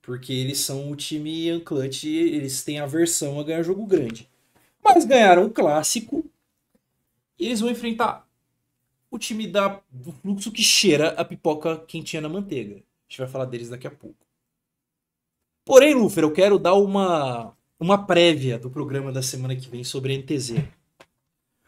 Porque 0.00 0.32
eles 0.32 0.58
são 0.58 0.90
o 0.90 0.96
time 0.96 1.48
Anclante, 1.48 2.08
eles 2.08 2.64
têm 2.64 2.80
aversão 2.80 3.38
a 3.38 3.44
ganhar 3.44 3.62
jogo 3.62 3.86
grande. 3.86 4.28
Mas 4.82 5.04
ganharam 5.04 5.46
o 5.46 5.50
clássico 5.50 6.24
e 7.38 7.46
eles 7.46 7.60
vão 7.60 7.70
enfrentar 7.70 8.26
o 9.10 9.18
time 9.18 9.46
da, 9.46 9.80
do 9.90 10.10
fluxo 10.12 10.50
que 10.50 10.62
cheira 10.62 11.10
a 11.10 11.24
pipoca 11.24 11.76
quentinha 11.86 12.22
na 12.22 12.28
manteiga. 12.28 12.76
A 12.76 12.78
gente 13.08 13.18
vai 13.18 13.28
falar 13.28 13.44
deles 13.44 13.68
daqui 13.68 13.86
a 13.86 13.90
pouco. 13.90 14.16
Porém, 15.64 15.94
Lufer, 15.94 16.24
eu 16.24 16.32
quero 16.32 16.58
dar 16.58 16.74
uma, 16.74 17.54
uma 17.78 18.06
prévia 18.06 18.58
do 18.58 18.70
programa 18.70 19.12
da 19.12 19.22
semana 19.22 19.54
que 19.54 19.68
vem 19.68 19.84
sobre 19.84 20.14
a 20.14 20.18
NTZ. 20.18 20.64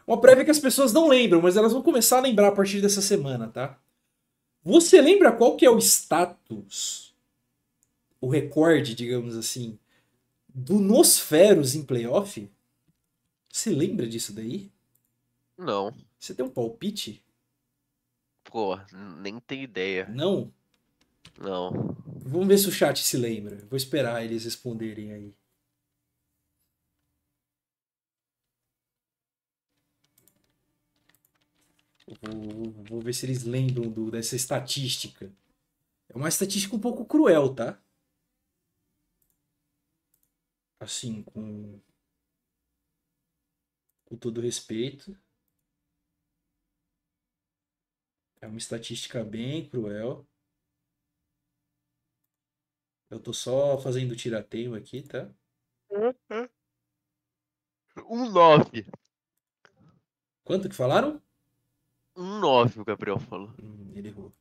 Uma 0.05 0.19
prévia 0.19 0.43
que 0.43 0.51
as 0.51 0.59
pessoas 0.59 0.91
não 0.91 1.07
lembram, 1.07 1.41
mas 1.41 1.55
elas 1.55 1.71
vão 1.71 1.81
começar 1.81 2.17
a 2.17 2.21
lembrar 2.21 2.49
a 2.49 2.51
partir 2.51 2.81
dessa 2.81 3.01
semana, 3.01 3.47
tá? 3.47 3.79
Você 4.65 4.99
lembra 4.99 5.31
qual 5.31 5.55
que 5.55 5.63
é 5.63 5.69
o 5.69 5.77
status, 5.77 7.13
o 8.19 8.27
recorde, 8.27 8.95
digamos 8.95 9.37
assim, 9.37 9.77
do 10.49 10.79
Nosferos 10.79 11.75
em 11.75 11.83
playoff? 11.83 12.49
Você 13.47 13.69
lembra 13.69 14.07
disso 14.07 14.33
daí? 14.33 14.71
Não. 15.55 15.93
Você 16.19 16.33
tem 16.33 16.43
um 16.43 16.49
palpite? 16.49 17.23
Pô, 18.45 18.75
nem 19.21 19.39
tem 19.39 19.61
ideia. 19.61 20.07
Não? 20.09 20.51
Não. 21.37 21.95
Vamos 22.25 22.47
ver 22.47 22.57
se 22.57 22.67
o 22.67 22.71
chat 22.71 23.03
se 23.03 23.17
lembra. 23.17 23.57
Vou 23.69 23.77
esperar 23.77 24.25
eles 24.25 24.45
responderem 24.45 25.13
aí. 25.13 25.33
Vou, 32.07 32.71
vou 32.83 33.01
ver 33.01 33.13
se 33.13 33.25
eles 33.25 33.43
lembram 33.43 33.89
do, 33.91 34.11
dessa 34.11 34.35
estatística. 34.35 35.31
É 36.09 36.15
uma 36.15 36.29
estatística 36.29 36.75
um 36.75 36.79
pouco 36.79 37.05
cruel, 37.05 37.53
tá? 37.53 37.81
Assim, 40.79 41.23
com, 41.23 41.79
com 44.05 44.17
todo 44.17 44.41
respeito. 44.41 45.17
É 48.39 48.47
uma 48.47 48.57
estatística 48.57 49.23
bem 49.23 49.67
cruel. 49.67 50.27
Eu 53.09 53.19
tô 53.19 53.33
só 53.33 53.79
fazendo 53.79 54.15
tirateio 54.15 54.75
aqui, 54.75 55.01
tá? 55.01 55.27
Um 58.07 58.29
9. 58.29 58.85
Quanto 60.43 60.69
que 60.69 60.75
falaram? 60.75 61.24
Um 62.15 62.39
9, 62.39 62.79
o 62.81 62.85
Gabriel 62.85 63.19
falou. 63.19 63.53
Hum, 63.61 63.91
ele 63.95 64.09
errou. 64.09 64.31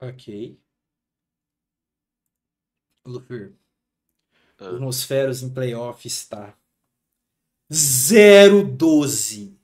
Ok. 0.00 0.56
Lufir, 3.06 3.56
ah. 4.58 4.70
o 4.70 4.78
Nosferos 4.78 5.42
em 5.42 5.50
playoff 5.52 6.06
está 6.06 6.56
0-12. 7.70 9.54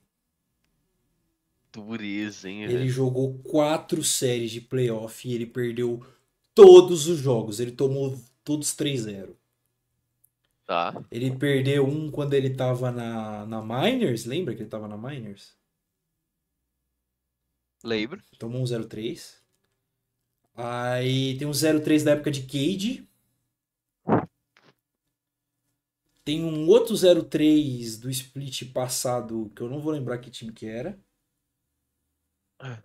Dureza, 1.71 2.49
hein? 2.49 2.63
Ele 2.63 2.73
velho? 2.73 2.89
jogou 2.89 3.39
quatro 3.39 4.03
séries 4.03 4.51
de 4.51 4.61
playoff 4.61 5.27
e 5.27 5.33
ele 5.33 5.45
perdeu 5.45 6.05
todos 6.53 7.07
os 7.07 7.17
jogos. 7.17 7.59
Ele 7.59 7.71
tomou 7.71 8.19
todos 8.43 8.75
3-0. 8.75 9.35
Tá. 10.65 11.03
Ele 11.11 11.35
perdeu 11.35 11.85
um 11.85 12.11
quando 12.11 12.33
ele 12.35 12.51
tava 12.51 12.91
na, 12.91 13.45
na 13.45 13.61
Miners. 13.61 14.25
Lembra 14.25 14.53
que 14.55 14.61
ele 14.61 14.69
tava 14.69 14.87
na 14.87 14.97
Miners? 14.97 15.55
Lembro. 17.83 18.21
Tomou 18.37 18.61
um 18.61 18.65
0-3. 18.65 19.35
Aí 20.55 21.35
tem 21.37 21.47
um 21.47 21.51
0-3 21.51 22.03
da 22.03 22.11
época 22.11 22.31
de 22.31 22.43
Cade. 22.43 23.07
Tem 26.23 26.43
um 26.43 26.67
outro 26.67 26.95
0-3 26.95 27.99
do 27.99 28.09
split 28.09 28.71
passado, 28.71 29.51
que 29.55 29.61
eu 29.61 29.69
não 29.69 29.81
vou 29.81 29.91
lembrar 29.91 30.19
que 30.19 30.31
time 30.31 30.53
que 30.53 30.65
era. 30.65 30.97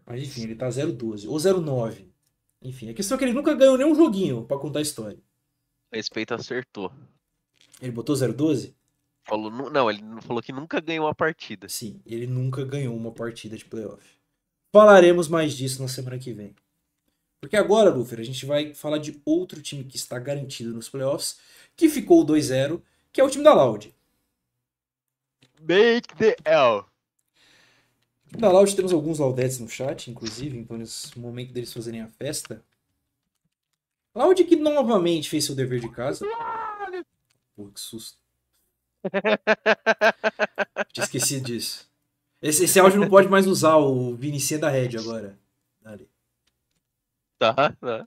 Mas 0.05 0.23
enfim, 0.23 0.43
ele 0.43 0.57
tá 0.57 0.69
0-12. 0.69 1.29
Ou 1.29 1.37
0-9. 1.37 2.09
Enfim, 2.61 2.91
a 2.91 2.95
questão 2.95 3.15
é 3.15 3.19
que 3.19 3.25
ele 3.25 3.33
nunca 3.33 3.55
ganhou 3.55 3.79
nenhum 3.79 3.95
joguinho 3.95 4.45
pra 4.45 4.59
contar 4.59 4.81
a 4.81 4.83
história. 4.83 5.19
Respeito 5.93 6.35
acertou. 6.35 6.93
Ele 7.81 7.93
botou 7.93 8.17
0-12? 8.17 8.75
Falou, 9.25 9.51
não, 9.71 9.91
ele 9.91 10.03
falou 10.23 10.43
que 10.43 10.53
nunca 10.53 10.81
ganhou 10.81 11.07
uma 11.07 11.15
partida. 11.15 11.69
Sim, 11.69 12.01
ele 12.05 12.27
nunca 12.27 12.65
ganhou 12.65 12.97
uma 12.97 13.13
partida 13.13 13.57
de 13.57 13.65
playoff. 13.65 14.19
Falaremos 14.73 15.29
mais 15.29 15.55
disso 15.55 15.81
na 15.81 15.89
semana 15.89 16.19
que 16.19 16.33
vem. 16.33 16.55
Porque 17.41 17.57
agora, 17.57 17.91
Lufer, 17.91 18.19
a 18.19 18.25
gente 18.25 18.45
vai 18.45 18.75
falar 18.75 18.99
de 18.99 19.21
outro 19.25 19.63
time 19.63 19.85
que 19.85 19.97
está 19.97 20.19
garantido 20.19 20.75
nos 20.75 20.89
playoffs, 20.89 21.39
que 21.77 21.89
ficou 21.89 22.27
2-0, 22.27 22.83
que 23.19 23.21
é 23.21 23.25
o 23.25 23.29
time 23.29 23.43
da 23.43 23.53
Loud. 23.53 23.93
Make 25.61 26.15
the 26.19 26.37
L. 26.45 26.85
Da 28.31 28.49
Loud 28.49 28.77
temos 28.77 28.93
alguns 28.93 29.19
Laudettes 29.19 29.59
no 29.59 29.69
chat, 29.69 30.09
inclusive, 30.09 30.57
então 30.57 30.79
nesse 30.79 31.19
momento 31.19 31.53
deles 31.53 31.73
fazerem 31.73 32.01
a 32.01 32.07
festa. 32.07 32.65
Loud 34.15 34.45
que 34.45 34.55
novamente 34.55 35.29
fez 35.29 35.45
seu 35.45 35.57
dever 35.57 35.81
de 35.81 35.89
casa. 35.89 36.25
Pô, 37.57 37.67
que 37.67 37.81
susto. 37.81 38.21
Tinha 40.93 41.05
esquecido 41.05 41.45
disso. 41.45 41.91
Esse, 42.41 42.67
esse 42.67 42.79
áudio 42.79 43.01
não 43.01 43.09
pode 43.09 43.29
mais 43.29 43.49
usar 43.49 43.79
o 43.79 44.15
Vinicinha 44.15 44.61
da 44.61 44.71
Red 44.71 44.97
agora. 44.97 45.37
Ali. 45.85 46.09
Tá, 47.37 47.73
tá. 47.81 48.07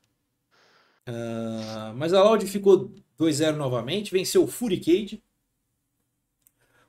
Ah, 1.05 1.91
mas 1.97 2.13
a 2.13 2.23
Loud 2.23 2.45
ficou 2.47 2.93
2-0 3.21 3.55
novamente, 3.55 4.11
venceu 4.11 4.43
o 4.43 4.47
Furicade. 4.47 5.23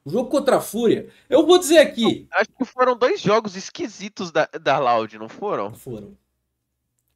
O 0.04 0.10
jogo 0.10 0.30
contra 0.30 0.56
a 0.56 0.60
Fúria, 0.60 1.12
eu 1.28 1.46
vou 1.46 1.58
dizer 1.58 1.78
aqui. 1.78 2.26
Acho 2.32 2.50
que 2.50 2.64
foram 2.64 2.96
dois 2.96 3.20
jogos 3.20 3.54
esquisitos 3.54 4.32
da, 4.32 4.46
da 4.46 4.78
Loud, 4.78 5.16
não 5.18 5.28
foram? 5.28 5.72
Foram. 5.74 6.18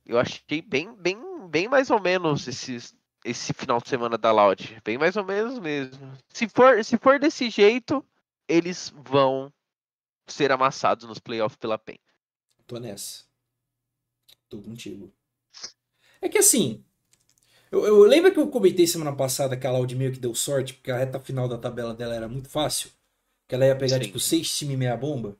Eu 0.04 0.18
achei 0.18 0.62
bem, 0.62 0.94
bem, 0.94 1.18
bem 1.48 1.66
mais 1.66 1.90
ou 1.90 2.00
menos 2.00 2.46
esse, 2.46 2.94
esse 3.24 3.52
final 3.52 3.80
de 3.80 3.88
semana 3.88 4.16
da 4.16 4.30
Loud. 4.30 4.80
Bem 4.84 4.98
mais 4.98 5.16
ou 5.16 5.24
menos 5.24 5.58
mesmo. 5.58 6.16
Se 6.28 6.48
for, 6.48 6.84
se 6.84 6.96
for 6.96 7.18
desse 7.18 7.50
jeito, 7.50 8.04
eles 8.46 8.92
vão 8.94 9.52
ser 10.28 10.52
amassados 10.52 11.08
nos 11.08 11.18
playoffs 11.18 11.58
pela 11.58 11.78
PEN. 11.78 11.98
Tô 12.68 12.78
nessa. 12.78 13.24
Tô 14.48 14.62
contigo. 14.62 15.12
É 16.20 16.28
que 16.28 16.38
assim. 16.38 16.84
Eu, 17.76 17.86
eu 17.86 18.04
lembro 18.04 18.32
que 18.32 18.38
eu 18.40 18.48
comentei 18.50 18.86
semana 18.86 19.14
passada 19.14 19.56
que 19.56 19.66
a 19.66 19.72
Loud 19.72 19.94
meio 19.96 20.12
que 20.12 20.18
deu 20.20 20.34
sorte, 20.34 20.74
porque 20.74 20.90
a 20.90 20.98
reta 20.98 21.20
final 21.20 21.48
da 21.48 21.58
tabela 21.58 21.94
dela 21.94 22.14
era 22.14 22.28
muito 22.28 22.48
fácil. 22.48 22.90
Que 23.48 23.54
ela 23.54 23.66
ia 23.66 23.76
pegar, 23.76 23.98
Sim. 23.98 24.04
tipo, 24.04 24.20
seis 24.20 24.56
times 24.56 24.78
meia 24.78 24.96
bomba. 24.96 25.36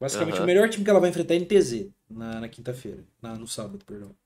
Basicamente, 0.00 0.36
Aham. 0.36 0.44
o 0.44 0.46
melhor 0.46 0.68
time 0.70 0.84
que 0.84 0.90
ela 0.90 1.00
vai 1.00 1.10
enfrentar 1.10 1.34
é 1.34 1.38
NTZ 1.38 1.90
na, 2.08 2.40
na 2.40 2.48
quinta-feira. 2.48 3.04
Na- 3.22 3.36
No 3.36 3.46
sábado, 3.46 3.84
perdão. 3.84 4.16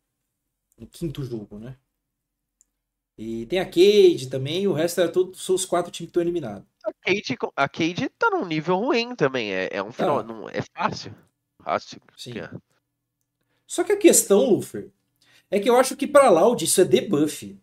No 0.79 0.87
quinto 0.89 1.25
jogo, 1.25 1.59
né? 1.59 1.79
E 3.17 3.47
tem 3.47 3.61
a 3.61 3.65
Cade 3.65 4.29
também, 4.29 4.63
e 4.63 4.69
o 4.69 4.73
resto 4.73 5.01
era 5.01 5.11
todos 5.11 5.45
são 5.45 5.55
os 5.55 5.65
quatro 5.65 5.91
times 5.93 6.09
que 6.09 6.11
estão 6.11 6.23
eliminados. 6.23 6.67
A 6.85 6.93
Cade, 6.93 7.37
a 7.57 7.69
Cade 7.69 8.09
tá 8.11 8.29
num 8.31 8.45
nível 8.47 8.77
ruim 8.79 9.15
também. 9.15 9.53
É, 9.53 9.69
é 9.73 9.83
um 9.83 9.93
final. 9.93 10.23
Tá. 10.23 10.33
Não, 10.33 10.49
é 10.49 10.63
fácil. 10.77 11.15
Fácil. 11.63 12.01
Sim. 12.17 12.39
é. 12.39 12.51
Só 13.67 13.85
que 13.85 13.93
a 13.93 13.97
questão, 13.99 14.51
Lufer, 14.51 14.91
é 15.51 15.61
que 15.61 15.69
eu 15.69 15.77
acho 15.77 15.97
que 15.97 16.07
pra 16.07 16.31
Loud 16.31 16.65
isso 16.65 16.81
é 16.81 16.85
debuff. 16.85 17.59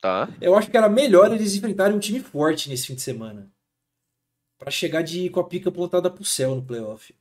Tá. 0.00 0.28
Eu 0.40 0.56
acho 0.56 0.70
que 0.70 0.76
era 0.76 0.88
melhor 0.88 1.32
eles 1.32 1.54
enfrentarem 1.54 1.96
um 1.96 2.00
time 2.00 2.18
forte 2.18 2.68
nesse 2.68 2.88
fim 2.88 2.94
de 2.94 3.02
semana. 3.02 3.50
Pra 4.58 4.70
chegar 4.70 5.02
de, 5.02 5.30
com 5.30 5.40
a 5.40 5.44
pica 5.44 5.68
apontada 5.68 6.10
pro 6.10 6.24
céu 6.24 6.54
no 6.56 6.64
playoff. 6.64 7.14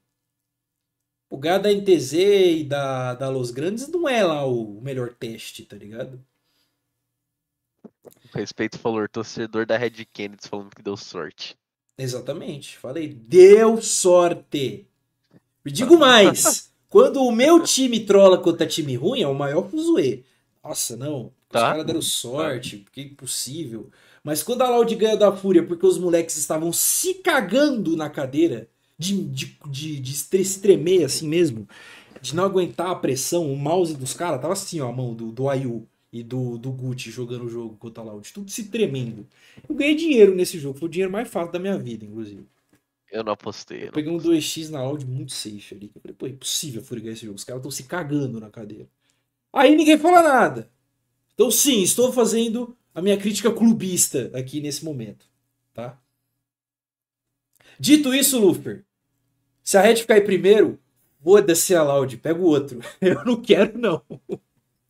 O 1.29 1.37
ganhar 1.37 1.59
da 1.59 1.71
NTZ 1.71 2.13
e 2.13 2.63
da, 2.63 3.13
da 3.13 3.29
Los 3.29 3.51
Grandes 3.51 3.87
não 3.87 4.09
é 4.09 4.23
lá 4.23 4.45
o 4.45 4.81
melhor 4.81 5.13
teste, 5.13 5.63
tá 5.63 5.75
ligado? 5.75 6.23
Respeito 8.33 8.79
falou, 8.79 9.07
torcedor 9.07 9.65
da 9.65 9.77
Red 9.77 10.05
Kennedy 10.11 10.47
falando 10.47 10.75
que 10.75 10.81
deu 10.81 10.97
sorte. 10.97 11.57
Exatamente. 11.97 12.77
Falei, 12.77 13.09
deu 13.09 13.81
sorte. 13.81 14.87
E 15.63 15.71
digo 15.71 15.97
mais, 15.99 16.70
quando 16.91 17.23
o 17.23 17.31
meu 17.31 17.63
time 17.63 18.01
trola 18.01 18.37
contra 18.37 18.67
time 18.67 18.95
ruim, 18.95 19.21
é 19.23 19.27
o 19.27 19.33
maior 19.35 19.67
fuzuê. 19.69 20.23
Nossa, 20.63 20.95
não. 20.97 21.27
Os 21.27 21.31
Tá. 21.49 21.71
caras 21.71 21.85
deram 21.85 22.01
sorte, 22.01 22.77
porque 22.77 23.01
é 23.01 23.05
impossível. 23.05 23.89
Mas 24.23 24.43
quando 24.43 24.61
a 24.61 24.69
Loud 24.69 24.95
ganha 24.95 25.17
da 25.17 25.31
Fúria, 25.35 25.65
porque 25.65 25.85
os 25.85 25.97
moleques 25.97 26.37
estavam 26.37 26.71
se 26.71 27.15
cagando 27.15 27.97
na 27.97 28.09
cadeira, 28.09 28.69
de, 28.97 29.23
de, 29.23 29.57
de, 29.69 29.99
de 29.99 30.13
se 30.15 30.61
tremer 30.61 31.03
assim 31.05 31.27
mesmo, 31.27 31.67
de 32.21 32.35
não 32.35 32.43
aguentar 32.45 32.91
a 32.91 32.95
pressão, 32.95 33.51
o 33.51 33.57
mouse 33.57 33.95
dos 33.95 34.13
caras 34.13 34.41
tava 34.41 34.53
assim, 34.53 34.79
ó, 34.81 34.89
a 34.89 34.93
mão 34.93 35.13
do, 35.15 35.31
do 35.31 35.49
Ayu 35.49 35.87
e 36.13 36.23
do, 36.23 36.57
do 36.57 36.71
Gucci 36.71 37.09
jogando 37.09 37.45
o 37.45 37.49
jogo 37.49 37.75
contra 37.77 38.03
a 38.03 38.05
Loud, 38.05 38.31
tudo 38.33 38.51
se 38.51 38.65
tremendo. 38.65 39.25
Eu 39.67 39.75
ganhei 39.75 39.95
dinheiro 39.95 40.35
nesse 40.35 40.59
jogo, 40.59 40.77
foi 40.77 40.87
o 40.87 40.91
dinheiro 40.91 41.11
mais 41.11 41.29
fácil 41.29 41.51
da 41.53 41.59
minha 41.59 41.77
vida, 41.77 42.05
inclusive. 42.05 42.45
Eu 43.11 43.23
não 43.23 43.33
apostei. 43.33 43.89
eu 43.89 43.91
peguei 43.91 44.11
um 44.11 44.17
2x 44.17 44.69
na 44.69 44.81
Loud 44.83 45.05
muito 45.05 45.33
safe 45.33 45.75
ali. 45.75 45.91
Eu 45.93 46.01
falei, 46.01 46.15
pô, 46.17 46.25
é 46.25 46.29
impossível 46.29 46.81
ganhar 46.89 47.11
esse 47.11 47.25
jogo. 47.25 47.35
Os 47.35 47.43
caras 47.43 47.59
estão 47.59 47.71
se 47.71 47.83
cagando 47.83 48.39
na 48.39 48.49
cadeira. 48.49 48.87
Aí 49.51 49.75
ninguém 49.75 49.97
fala 49.97 50.23
nada. 50.23 50.71
Então, 51.33 51.51
sim, 51.51 51.81
estou 51.81 52.13
fazendo 52.13 52.75
a 52.95 53.01
minha 53.01 53.17
crítica 53.17 53.51
clubista 53.51 54.31
aqui 54.33 54.61
nesse 54.61 54.85
momento. 54.85 55.25
Tá? 55.73 55.99
Dito 57.77 58.13
isso, 58.13 58.39
Lufer, 58.39 58.85
se 59.63 59.77
a 59.77 59.81
Red 59.81 59.97
ficar 59.97 60.17
em 60.17 60.23
primeiro, 60.23 60.79
foda-se 61.21 61.75
a 61.75 61.83
Loud, 61.83 62.15
pega 62.17 62.39
o 62.39 62.45
outro. 62.45 62.79
Eu 63.01 63.25
não 63.25 63.41
quero, 63.41 63.77
não. 63.77 64.01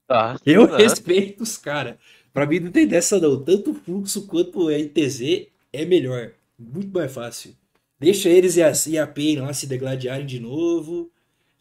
Tá. 0.07 0.37
Eu 0.45 0.67
tá. 0.67 0.77
respeito 0.77 1.41
os 1.41 1.57
caras. 1.57 1.95
Pra 2.33 2.45
mim 2.45 2.59
não 2.59 2.71
tem 2.71 2.87
dessa, 2.87 3.19
não. 3.19 3.43
Tanto 3.43 3.71
o 3.71 3.73
fluxo 3.73 4.27
quanto 4.27 4.67
o 4.67 4.69
NTZ 4.69 5.47
é 5.73 5.85
melhor. 5.85 6.33
Muito 6.57 6.89
mais 6.93 7.11
fácil. 7.11 7.55
Deixa 8.01 8.29
eles 8.29 8.57
e 8.57 8.63
a, 8.63 8.71
e 8.87 8.97
a 8.97 9.05
Pain 9.05 9.41
lá 9.41 9.53
se 9.53 9.67
degladiarem 9.67 10.25
de 10.25 10.39
novo. 10.39 11.11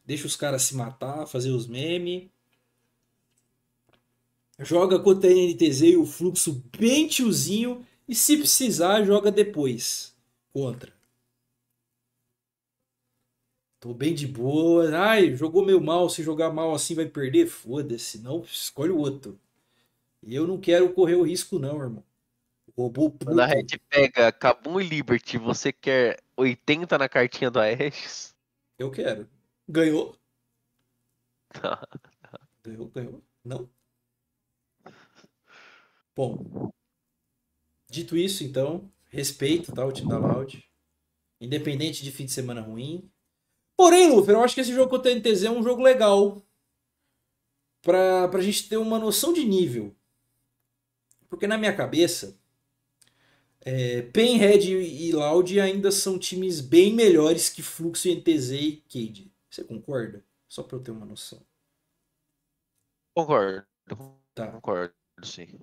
Deixa 0.07 0.27
os 0.27 0.35
caras 0.35 0.63
se 0.63 0.75
matar, 0.75 1.27
fazer 1.27 1.51
os 1.51 1.67
memes. 1.67 2.31
Joga 4.59 4.99
contra 4.99 5.29
a 5.29 5.35
NTZ 5.35 5.83
e 5.83 5.97
o 5.99 6.07
fluxo 6.07 6.65
bem 6.79 7.07
tiozinho. 7.07 7.87
E 8.09 8.15
se 8.15 8.39
precisar, 8.39 9.05
joga 9.05 9.31
depois. 9.31 10.15
Contra. 10.51 10.91
Tô 13.79 13.93
bem 13.93 14.15
de 14.15 14.27
boa. 14.27 14.97
Ai, 14.97 15.37
jogou 15.37 15.63
meio 15.63 15.79
mal. 15.79 16.09
Se 16.09 16.23
jogar 16.23 16.51
mal 16.51 16.75
assim 16.75 16.95
vai 16.95 17.05
perder? 17.05 17.49
Foda-se. 17.49 18.17
Não, 18.19 18.41
escolhe 18.45 18.91
o 18.91 18.97
outro. 18.97 19.39
E 20.23 20.35
eu 20.35 20.47
não 20.47 20.59
quero 20.59 20.91
correr 20.95 21.17
o 21.17 21.23
risco, 21.23 21.59
não, 21.59 21.79
irmão. 21.83 22.10
Robô 22.77 23.11
puto. 23.11 23.27
Quando 23.27 23.41
a 23.41 23.47
Red 23.47 23.67
pega 23.89 24.33
Kabum 24.33 24.81
e 24.81 24.85
Liberty, 24.85 25.39
você 25.39 25.73
quer 25.73 26.19
80 26.37 26.99
na 26.99 27.09
cartinha 27.09 27.51
do 27.51 27.59
Aegis? 27.59 28.35
Eu 28.79 28.91
quero. 28.91 29.29
Ganhou. 29.69 30.17
Tá. 31.49 31.87
Ganhou, 32.63 32.89
ganhou. 32.89 33.23
Não? 33.43 33.69
Bom. 36.15 36.71
Dito 37.89 38.17
isso, 38.17 38.45
então, 38.45 38.93
respeito 39.09 39.73
tá, 39.73 39.85
o 39.85 39.93
time 39.93 40.09
da 40.09 40.19
Loud. 40.19 40.63
Independente 41.41 42.03
de 42.03 42.13
fim 42.13 42.27
de 42.27 42.33
semana 42.33 42.61
ruim. 42.61 43.11
Porém, 43.77 44.11
Lufer, 44.11 44.35
eu 44.35 44.45
acho 44.45 44.55
que 44.55 44.61
esse 44.61 44.75
jogo 44.75 44.91
contra 44.91 45.11
a 45.11 45.15
NTZ 45.15 45.45
é 45.45 45.51
um 45.51 45.63
jogo 45.63 45.83
legal. 45.83 46.45
Pra, 47.81 48.29
pra 48.29 48.43
gente 48.43 48.69
ter 48.69 48.77
uma 48.77 48.99
noção 48.99 49.33
de 49.33 49.45
nível. 49.45 49.97
Porque 51.31 51.47
na 51.47 51.57
minha 51.57 51.75
cabeça, 51.75 52.40
É, 53.63 54.03
Pen, 54.03 54.39
Red 54.39 54.71
e 54.71 55.13
Loud 55.13 55.61
ainda 55.61 55.93
são 55.93 56.19
times 56.19 56.61
bem 56.61 56.95
melhores 56.95 57.49
que 57.51 57.63
Fluxo, 57.63 58.09
NTZ 58.09 58.51
e 58.53 58.83
Cade. 58.89 59.33
Você 59.51 59.63
concorda? 59.63 60.25
Só 60.49 60.63
pra 60.63 60.79
eu 60.79 60.83
ter 60.83 60.91
uma 60.91 61.05
noção. 61.05 61.41
Concordo. 63.15 63.67
Tá. 64.35 64.47
Concordo, 64.49 64.95
sim. 65.23 65.59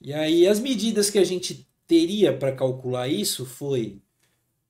E 0.00 0.12
aí, 0.12 0.46
as 0.46 0.60
medidas 0.60 1.08
que 1.08 1.18
a 1.18 1.24
gente 1.24 1.66
teria 1.86 2.36
para 2.36 2.54
calcular 2.54 3.08
isso 3.08 3.46
foi 3.46 4.00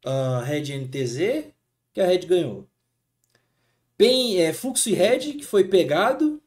a 0.04 0.42
Red 0.42 0.72
NTZ, 0.72 1.52
que 1.92 2.00
a 2.00 2.06
Red 2.06 2.20
ganhou. 2.20 2.68
Bem, 3.98 4.40
é, 4.40 4.52
Fluxo 4.52 4.88
e 4.88 4.94
Red, 4.94 5.34
que 5.34 5.44
foi 5.44 5.64
pegado, 5.64 6.42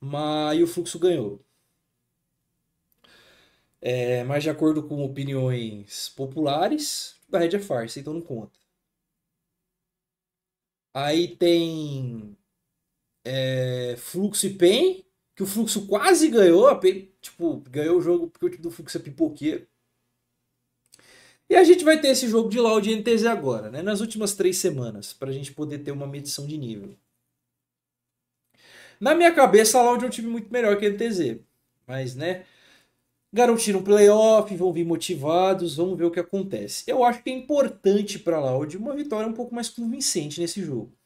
mas 0.00 0.60
o 0.60 0.66
Fluxo 0.66 0.98
ganhou. 0.98 1.45
É, 3.88 4.24
mas 4.24 4.42
de 4.42 4.50
acordo 4.50 4.82
com 4.82 5.04
opiniões 5.04 6.08
populares, 6.08 7.20
Red 7.32 7.54
é 7.54 7.60
farsa, 7.60 8.00
então 8.00 8.12
não 8.14 8.20
conta. 8.20 8.58
Aí 10.92 11.36
tem 11.36 12.36
é, 13.24 13.94
Fluxo 13.96 14.46
e 14.48 14.54
Pen, 14.54 15.04
que 15.36 15.44
o 15.44 15.46
Fluxo 15.46 15.86
quase 15.86 16.28
ganhou, 16.28 16.66
a 16.66 16.80
tipo, 17.20 17.58
ganhou 17.70 17.98
o 17.98 18.00
jogo 18.00 18.28
porque 18.28 18.46
o 18.46 18.50
time 18.50 18.62
do 18.62 18.72
Fluxo 18.72 18.98
é 18.98 19.00
pipoqueiro. 19.00 19.68
E 21.48 21.54
a 21.54 21.62
gente 21.62 21.84
vai 21.84 22.00
ter 22.00 22.08
esse 22.08 22.28
jogo 22.28 22.48
de 22.48 22.58
Loud 22.58 22.90
e 22.90 22.96
NTZ 22.96 23.26
agora, 23.26 23.70
né? 23.70 23.82
Nas 23.82 24.00
últimas 24.00 24.34
três 24.34 24.56
semanas, 24.58 25.12
para 25.12 25.30
a 25.30 25.32
gente 25.32 25.52
poder 25.52 25.78
ter 25.78 25.92
uma 25.92 26.06
medição 26.08 26.44
de 26.44 26.58
nível. 26.58 26.96
Na 29.00 29.14
minha 29.14 29.32
cabeça, 29.32 29.78
a 29.78 29.82
Loud 29.82 30.04
é 30.04 30.08
um 30.08 30.10
time 30.10 30.28
muito 30.28 30.52
melhor 30.52 30.76
que 30.76 30.86
a 30.86 30.90
NTZ. 30.90 31.38
Mas, 31.86 32.16
né? 32.16 32.44
Garantiram 33.36 33.84
playoff, 33.84 34.56
vão 34.56 34.72
vir 34.72 34.86
motivados, 34.86 35.76
vamos 35.76 35.98
ver 35.98 36.04
o 36.04 36.10
que 36.10 36.18
acontece. 36.18 36.90
Eu 36.90 37.04
acho 37.04 37.22
que 37.22 37.28
é 37.28 37.34
importante 37.34 38.18
para 38.18 38.38
a 38.38 38.40
Loud 38.40 38.74
uma 38.78 38.96
vitória 38.96 39.28
um 39.28 39.34
pouco 39.34 39.54
mais 39.54 39.68
convincente 39.68 40.40
nesse 40.40 40.64
jogo. 40.64 40.96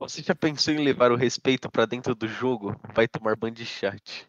Você 0.00 0.20
já 0.20 0.34
pensou 0.34 0.74
em 0.74 0.82
levar 0.82 1.12
o 1.12 1.16
respeito 1.16 1.70
para 1.70 1.86
dentro 1.86 2.12
do 2.12 2.26
jogo? 2.26 2.74
Vai 2.92 3.06
tomar 3.06 3.36
ban 3.36 3.52
de 3.52 3.64
chat. 3.64 4.28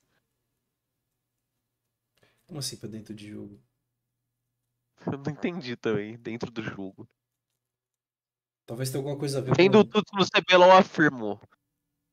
Como 2.46 2.60
assim 2.60 2.78
para 2.78 2.90
dentro 2.90 3.16
de 3.16 3.28
jogo? 3.28 3.60
Eu 5.08 5.18
não 5.18 5.32
entendi 5.32 5.76
também, 5.76 6.16
dentro 6.16 6.52
do 6.52 6.62
jogo. 6.62 7.10
Talvez 8.68 8.92
tenha 8.92 9.00
alguma 9.00 9.18
coisa 9.18 9.40
a 9.40 9.42
ver 9.42 9.56
Vendo 9.58 9.84
com... 9.84 9.90
tudo 9.90 10.06
que 10.06 10.22
o 10.22 10.28
CBLOL 10.28 10.74
afirmou. 10.74 11.42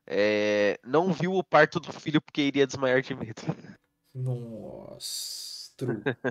É, 0.07 0.81
não 0.83 1.13
viu 1.13 1.35
o 1.35 1.45
parto 1.45 1.79
do 1.79 1.93
filho 1.93 2.23
porque 2.23 2.41
iria 2.41 2.67
desmaiar 2.67 3.03
de 3.03 3.15
medo. 3.15 3.43
Nossa, 4.23 5.73
true. 5.77 6.03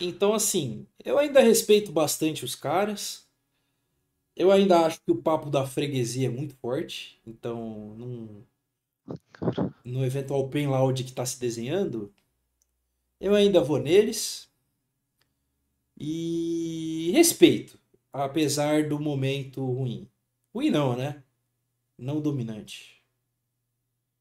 Então, 0.00 0.34
assim, 0.34 0.86
eu 1.04 1.18
ainda 1.18 1.40
respeito 1.40 1.92
bastante 1.92 2.44
os 2.44 2.54
caras. 2.56 3.28
Eu 4.34 4.50
ainda 4.50 4.86
acho 4.86 5.02
que 5.02 5.10
o 5.10 5.20
papo 5.22 5.50
da 5.50 5.66
freguesia 5.66 6.28
é 6.28 6.30
muito 6.30 6.54
forte. 6.56 7.20
Então, 7.26 7.94
num, 7.96 8.42
no 9.84 10.04
eventual 10.04 10.48
pen 10.48 10.68
loud 10.68 11.02
que 11.02 11.10
está 11.10 11.24
se 11.26 11.38
desenhando, 11.40 12.12
eu 13.20 13.34
ainda 13.34 13.60
vou 13.62 13.78
neles. 13.78 14.48
E 16.00 17.10
respeito, 17.12 17.78
apesar 18.12 18.88
do 18.88 18.98
momento 18.98 19.64
ruim. 19.64 20.08
Ruim 20.54 20.70
não, 20.70 20.96
né? 20.96 21.22
Não 21.98 22.20
dominante. 22.20 22.97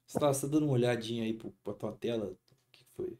Você 0.07 0.19
tá, 0.19 0.33
você 0.33 0.41
tá 0.41 0.47
dando 0.53 0.63
uma 0.65 0.73
olhadinha 0.73 1.23
aí 1.23 1.33
pro, 1.33 1.51
pra 1.63 1.73
tua 1.73 1.91
tela? 1.91 2.27
O 2.27 2.37
que 2.71 2.85
foi? 2.95 3.17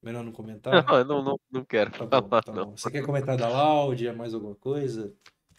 Melhor 0.00 0.22
não 0.22 0.32
comentar? 0.32 0.84
Não, 0.86 1.04
não, 1.04 1.22
não, 1.22 1.40
não 1.50 1.64
quero 1.64 1.90
Tá 1.90 1.98
falar, 1.98 2.20
bom, 2.22 2.28
tá 2.40 2.52
não. 2.52 2.64
bom. 2.66 2.76
Você 2.76 2.90
quer 2.90 3.04
comentar 3.04 3.36
da 3.36 3.48
Loud, 3.48 4.12
mais 4.12 4.32
alguma 4.32 4.54
coisa? 4.54 5.12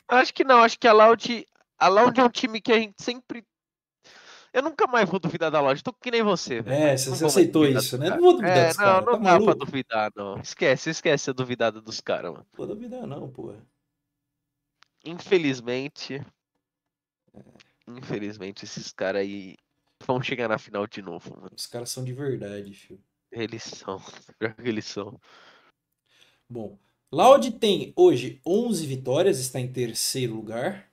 Acho 0.08 0.34
que 0.34 0.44
não, 0.44 0.60
acho 0.64 0.80
que 0.80 0.88
a 0.88 0.94
Loud. 0.94 1.46
A 1.78 1.88
Loud 1.88 2.20
é 2.20 2.24
um 2.24 2.30
time 2.30 2.62
que 2.62 2.72
a 2.72 2.80
gente 2.80 3.02
sempre. 3.04 3.46
Eu 4.52 4.64
nunca 4.64 4.88
mais 4.88 5.08
vou 5.10 5.20
duvidar 5.20 5.52
da 5.52 5.62
Loud, 5.62 5.84
tô 5.84 5.94
que 5.94 6.10
nem 6.10 6.24
você. 6.24 6.64
É, 6.66 6.98
você, 6.98 7.26
aceitou 7.26 7.62
duvidar 7.64 7.84
isso, 7.84 7.98
né? 7.98 8.06
Não 8.10 8.10
caras. 8.10 8.24
vou 8.24 8.34
duvidar 8.38 8.58
É, 8.58 8.68
dos 8.68 8.78
não, 8.78 8.84
caras. 8.84 9.06
não 9.06 9.12
Tá 9.12 9.18
dá 9.18 9.42
pra 9.42 9.54
maluco? 9.54 9.66
duvidar, 9.66 10.12
não. 10.16 10.40
Esquece, 10.40 10.90
esquece 10.90 11.30
a 11.30 11.34
duvidada 11.34 11.82
dos 11.82 12.00
caras, 12.02 12.32
mano. 12.32 12.46
Não 12.52 12.58
vou 12.58 12.68
duvidar 12.68 13.06
não, 13.08 13.30
porra. 13.32 13.64
Infelizmente. 15.04 16.22
Infelizmente, 17.88 18.64
esses 18.66 18.92
caras 18.92 19.22
aí 19.22 19.56
vão 20.10 20.22
chegar 20.24 20.48
na 20.48 20.58
final 20.58 20.88
de 20.88 21.02
novo, 21.02 21.36
mano. 21.36 21.52
Os 21.56 21.68
caras 21.68 21.92
são 21.92 22.04
de 22.04 22.14
verdade, 22.14 22.74
filho. 22.74 23.04
Eles 23.32 23.64
são. 23.64 24.00
Pior 24.40 24.56
que 24.56 24.68
eles 24.68 24.86
são. 24.86 25.20
Bom, 26.50 26.80
Loud 27.12 27.52
tem 27.60 27.94
hoje 27.96 28.42
11 28.46 28.88
vitórias, 28.88 29.40
está 29.40 29.60
em 29.60 29.72
terceiro 29.72 30.34
lugar. 30.34 30.90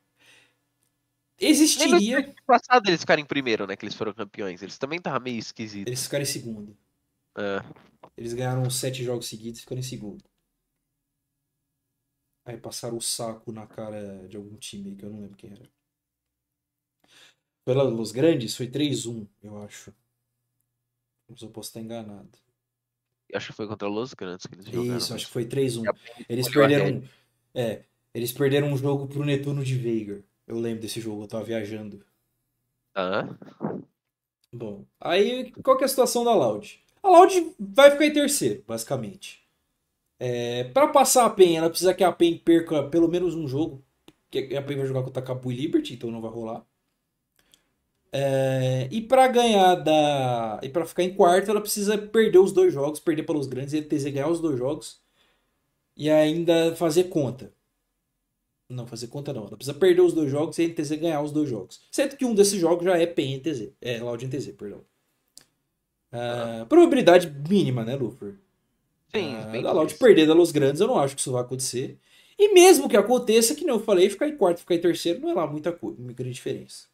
No 1.41 1.49
Existiria 1.49 2.19
ano 2.19 2.35
passado 2.47 2.89
eles 2.89 3.01
ficaram 3.01 3.23
em 3.23 3.27
primeiro, 3.27 3.67
né? 3.67 3.77
Que 3.77 3.85
eles 3.85 3.95
foram 3.95 4.13
campeões. 4.13 4.63
Eles 4.63 4.79
também 4.79 4.99
estavam 4.99 5.21
meio 5.21 5.39
esquisitos. 5.39 5.87
eles 5.87 6.05
ficarem 6.05 6.25
em 6.25 6.31
segundo. 6.31 6.77
É. 7.37 7.59
Eles 8.17 8.33
ganharam 8.33 8.69
sete 8.71 9.03
jogos 9.05 9.27
seguidos 9.27 9.59
e 9.59 9.63
ficaram 9.63 9.81
em 9.81 9.85
segundo. 9.85 10.25
Aí 12.45 12.57
passaram 12.57 12.97
o 12.97 13.03
saco 13.03 13.51
na 13.51 13.67
cara 13.67 14.27
de 14.29 14.37
algum 14.37 14.57
time 14.57 14.95
que 14.95 15.05
eu 15.05 15.11
não 15.11 15.21
lembro 15.21 15.37
quem 15.37 15.51
era. 15.51 15.76
Pela 17.67 17.83
Los 17.83 18.13
Grandes 18.13 18.57
foi 18.57 18.69
3-1, 18.69 19.27
eu 19.43 19.61
acho. 19.65 19.93
Mas 21.29 21.43
eu 21.43 21.49
posso 21.51 21.69
estar 21.71 21.81
enganado. 21.81 22.29
Acho 23.35 23.49
que 23.49 23.53
foi 23.55 23.67
contra 23.67 23.89
Los 23.89 24.15
Grandes 24.15 24.47
que 24.47 24.55
eles 24.55 24.67
jogaram. 24.67 24.97
Isso, 24.97 25.13
acho 25.13 25.27
que 25.27 25.33
foi 25.33 25.45
3-1. 25.45 25.85
E 25.85 25.89
a- 25.89 25.95
Eles 26.29 26.49
perderam. 26.49 27.03
É, 27.53 27.83
eles 28.15 28.31
perderam 28.33 28.69
um 28.69 28.77
jogo 28.77 29.09
pro 29.09 29.25
Netuno 29.25 29.65
de 29.65 29.75
Veigar. 29.75 30.21
Eu 30.47 30.61
lembro 30.61 30.81
desse 30.83 31.01
jogo, 31.01 31.25
eu 31.25 31.27
tava 31.27 31.43
viajando. 31.43 32.05
Tá. 32.95 33.37
Bom, 34.53 34.85
aí 35.01 35.51
qual 35.63 35.77
que 35.77 35.83
é 35.83 35.87
a 35.87 35.89
situação 35.89 36.25
da 36.25 36.33
Loud? 36.33 36.81
A 37.03 37.09
Loud 37.09 37.53
vai 37.59 37.91
ficar 37.91 38.07
em 38.07 38.13
terceiro, 38.13 38.63
basicamente. 38.65 39.45
É, 40.21 40.65
para 40.65 40.87
passar 40.89 41.27
a 41.27 41.31
PEN, 41.31 41.57
ela 41.59 41.69
precisa 41.69 41.93
que 41.93 42.05
a 42.05 42.13
PEN 42.13 42.39
perca 42.39 42.85
pelo 42.89 43.09
menos 43.09 43.35
um 43.35 43.49
jogo. 43.49 43.85
Que 44.31 44.57
a 44.57 44.63
PEN 44.63 44.77
vai 44.77 44.87
jogar 44.87 45.03
contra 45.03 45.21
a 45.21 45.27
Capu 45.27 45.51
e 45.51 45.57
Liberty, 45.57 45.95
então 45.95 46.13
não 46.13 46.21
vai 46.23 46.31
rolar. 46.31 46.65
É, 48.19 48.89
e 48.91 49.03
para 49.03 49.29
ganhar 49.29 49.75
da. 49.75 50.59
E 50.63 50.71
para 50.71 50.87
ficar 50.87 51.03
em 51.03 51.15
quarto, 51.15 51.51
ela 51.51 51.61
precisa 51.61 51.99
perder 51.99 52.39
os 52.39 52.51
dois 52.51 52.73
jogos, 52.73 52.99
perder 52.99 53.25
pelos 53.25 53.47
grandes 53.47 53.75
e 53.75 53.79
ETZ 53.79 54.05
ganhar 54.05 54.31
os 54.31 54.41
dois 54.41 54.59
jogos. 54.59 55.03
E 55.97 56.11
ainda 56.11 56.75
fazer 56.77 57.05
conta. 57.05 57.53
Não, 58.69 58.87
fazer 58.87 59.09
conta 59.09 59.33
não. 59.33 59.47
Ela 59.47 59.57
precisa 59.57 59.79
perder 59.79 60.01
os 60.01 60.13
dois 60.15 60.31
jogos 60.31 60.59
e 60.59 60.63
a 60.65 60.69
NTZ 60.69 60.91
ganhar 60.99 61.23
os 61.23 61.31
dois 61.33 61.49
jogos. 61.49 61.81
Sendo 61.91 62.17
que 62.17 62.25
um 62.25 62.35
desses 62.35 62.59
jogos 62.61 62.85
já 62.85 62.97
é 62.99 63.07
PEN 63.07 63.37
NTZ. 63.39 63.73
É 63.81 64.01
Loud 64.03 64.25
NTZ, 64.27 64.53
perdão. 64.57 64.85
Ah, 66.13 66.67
probabilidade 66.69 67.29
mínima, 67.49 67.85
né, 67.85 67.97
Lufer? 67.97 68.35
Sim, 69.15 69.35
Ah, 69.37 69.47
bem 69.47 69.63
da 69.63 69.73
Loud 69.73 69.95
perder 69.97 70.27
da 70.27 70.35
Los 70.35 70.53
Grandes, 70.53 70.81
eu 70.81 70.87
não 70.87 70.99
acho 70.99 71.15
que 71.15 71.21
isso 71.21 71.33
vai 71.33 71.43
acontecer. 71.43 71.99
E 72.39 72.53
mesmo 72.55 72.89
que 72.89 72.97
aconteça, 72.97 73.55
que 73.55 73.65
nem 73.65 73.75
eu 73.75 73.81
falei, 73.81 74.11
ficar 74.11 74.29
em 74.29 74.37
quarto, 74.37 74.61
ficar 74.61 74.75
em 74.75 74.81
terceiro, 74.81 75.21
não 75.21 75.31
é 75.31 75.35
lá 75.35 75.47
muita 75.47 75.73
coisa, 75.73 75.99
muita 76.01 76.15
grande 76.23 76.35
diferença. 76.35 76.87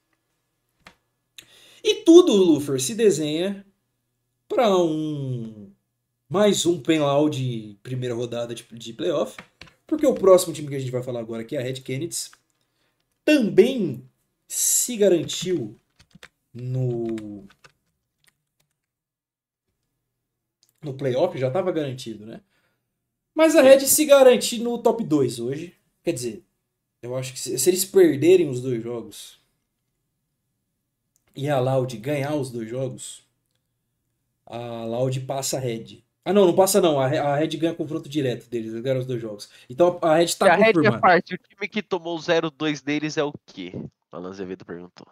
E 1.83 1.97
tudo, 1.97 2.33
Lufer, 2.33 2.81
se 2.81 2.95
desenha 2.95 3.67
para 4.49 4.77
um 4.77 5.71
mais 6.29 6.65
um 6.65 6.81
penal 6.81 7.29
de 7.29 7.77
primeira 7.83 8.15
rodada 8.15 8.55
de, 8.55 8.65
de 8.73 8.93
playoff, 8.93 9.37
porque 9.87 10.07
o 10.07 10.15
próximo 10.15 10.55
time 10.55 10.69
que 10.69 10.77
a 10.77 10.79
gente 10.79 10.91
vai 10.91 11.03
falar 11.03 11.21
agora 11.21 11.43
aqui 11.43 11.57
é 11.57 11.61
a 11.61 11.63
Red 11.63 11.75
Kennedy, 11.75 12.31
também 13.25 14.03
se 14.49 14.97
garantiu 14.97 15.79
no 16.55 17.45
no 20.83 20.95
playoff, 20.95 21.39
já 21.39 21.49
estava 21.49 21.71
garantido, 21.71 22.27
né? 22.27 22.41
Mas 23.35 23.55
a 23.55 23.63
Red 23.63 23.81
se 23.81 24.05
garante 24.05 24.59
no 24.59 24.79
top 24.79 25.05
2 25.05 25.39
hoje. 25.39 25.75
Quer 26.03 26.13
dizer, 26.13 26.45
eu 27.01 27.17
acho 27.17 27.33
que 27.33 27.39
se, 27.39 27.59
se 27.59 27.71
eles 27.71 27.85
perderem 27.85 28.49
os 28.49 28.61
dois 28.61 28.83
jogos 28.83 29.42
e 31.35 31.49
a 31.49 31.59
Loud 31.61 31.97
ganhar 31.99 32.35
os 32.37 32.51
dois 32.51 32.69
jogos, 32.69 33.27
a 34.47 34.85
Loud 34.85 35.21
passa 35.21 35.57
a 35.57 35.61
Red. 35.61 36.03
Ah, 36.25 36.33
não, 36.33 36.47
não 36.47 36.55
passa 36.55 36.81
não. 36.81 37.01
A 37.01 37.07
Re- 37.09 37.19
a 37.19 37.35
Red 37.37 37.49
ganha 37.57 37.75
confronto 37.75 38.09
direto 38.09 38.49
deles, 38.49 38.71
eles 38.71 38.83
ganham 38.83 39.01
os 39.01 39.07
dois 39.07 39.21
jogos. 39.21 39.49
Então 39.69 39.99
a 40.03 40.17
Red 40.17 40.27
tá 40.39 40.53
a 40.53 40.57
Red 40.57 40.73
é 40.87 40.99
parte. 40.99 41.35
O 41.35 41.39
time 41.39 41.69
que 41.69 41.83
tomou 41.83 42.17
0-2 42.19 42.83
deles 42.83 43.17
é 43.17 43.25
o 43.25 43.33
quê? 43.47 43.73
Alan 44.11 44.31
Azevedo 44.31 44.65
perguntou. 44.65 45.07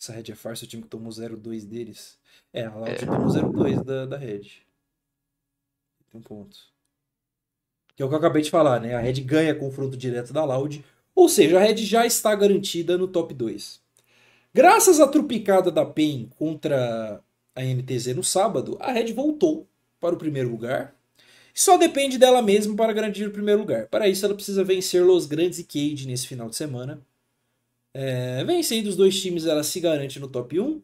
Essa 0.00 0.12
Red 0.12 0.30
é 0.30 0.34
farsa, 0.34 0.64
o 0.64 0.68
time 0.68 0.82
que 0.82 0.88
tomou 0.88 1.10
0-2 1.10 1.64
deles. 1.66 2.18
É, 2.52 2.66
a 2.66 2.74
Loud 2.74 2.90
É. 2.90 2.94
tomou 3.06 3.26
0-2 3.28 3.82
da, 3.82 4.06
da 4.06 4.16
Red. 4.16 4.42
Tem 6.10 6.20
um 6.20 6.22
ponto. 6.22 6.56
Que 7.96 8.02
é 8.02 8.06
o 8.06 8.08
que 8.08 8.14
eu 8.14 8.18
acabei 8.18 8.42
de 8.42 8.50
falar, 8.50 8.78
né? 8.80 8.94
A 8.94 9.00
Red 9.00 9.14
ganha 9.22 9.54
confronto 9.54 9.96
direto 9.96 10.32
da 10.32 10.44
Loud. 10.44 10.84
Ou 11.14 11.28
seja, 11.28 11.56
a 11.58 11.62
Red 11.62 11.78
já 11.78 12.04
está 12.06 12.34
garantida 12.34 12.96
no 12.98 13.08
top 13.08 13.32
2. 13.34 13.80
Graças 14.56 15.00
à 15.00 15.06
trupicada 15.06 15.70
da 15.70 15.84
PEN 15.84 16.30
contra 16.38 17.22
a 17.54 17.62
NTZ 17.62 18.16
no 18.16 18.24
sábado, 18.24 18.78
a 18.80 18.90
Red 18.90 19.12
voltou 19.12 19.68
para 20.00 20.14
o 20.14 20.18
primeiro 20.18 20.48
lugar. 20.48 20.96
Só 21.52 21.76
depende 21.76 22.16
dela 22.16 22.40
mesma 22.40 22.74
para 22.74 22.94
garantir 22.94 23.26
o 23.26 23.30
primeiro 23.30 23.60
lugar. 23.60 23.86
Para 23.88 24.08
isso, 24.08 24.24
ela 24.24 24.34
precisa 24.34 24.64
vencer 24.64 25.04
Los 25.04 25.26
Grandes 25.26 25.58
e 25.58 25.64
Cade 25.64 26.06
nesse 26.06 26.26
final 26.26 26.48
de 26.48 26.56
semana. 26.56 27.02
É, 27.92 28.42
vencendo 28.44 28.86
os 28.86 28.96
dois 28.96 29.20
times, 29.20 29.44
ela 29.44 29.62
se 29.62 29.78
garante 29.78 30.18
no 30.18 30.26
top 30.26 30.58
1 30.58 30.80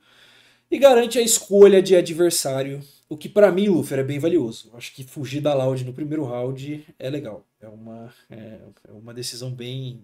e 0.71 0.79
garante 0.79 1.19
a 1.19 1.23
escolha 1.23 1.81
de 1.81 1.97
adversário, 1.97 2.83
o 3.09 3.17
que 3.17 3.27
para 3.27 3.51
mim, 3.51 3.69
Luffy, 3.69 3.99
é 3.99 4.05
bem 4.05 4.19
valioso. 4.19 4.71
Acho 4.75 4.95
que 4.95 5.03
fugir 5.03 5.41
da 5.41 5.55
Loud 5.55 5.83
no 5.83 5.95
primeiro 5.95 6.25
round 6.25 6.85
é 6.99 7.09
legal. 7.09 7.47
É 7.59 7.69
uma, 7.69 8.13
é, 8.29 8.59
é 8.87 8.93
uma 8.93 9.15
decisão 9.15 9.51
bem, 9.51 10.03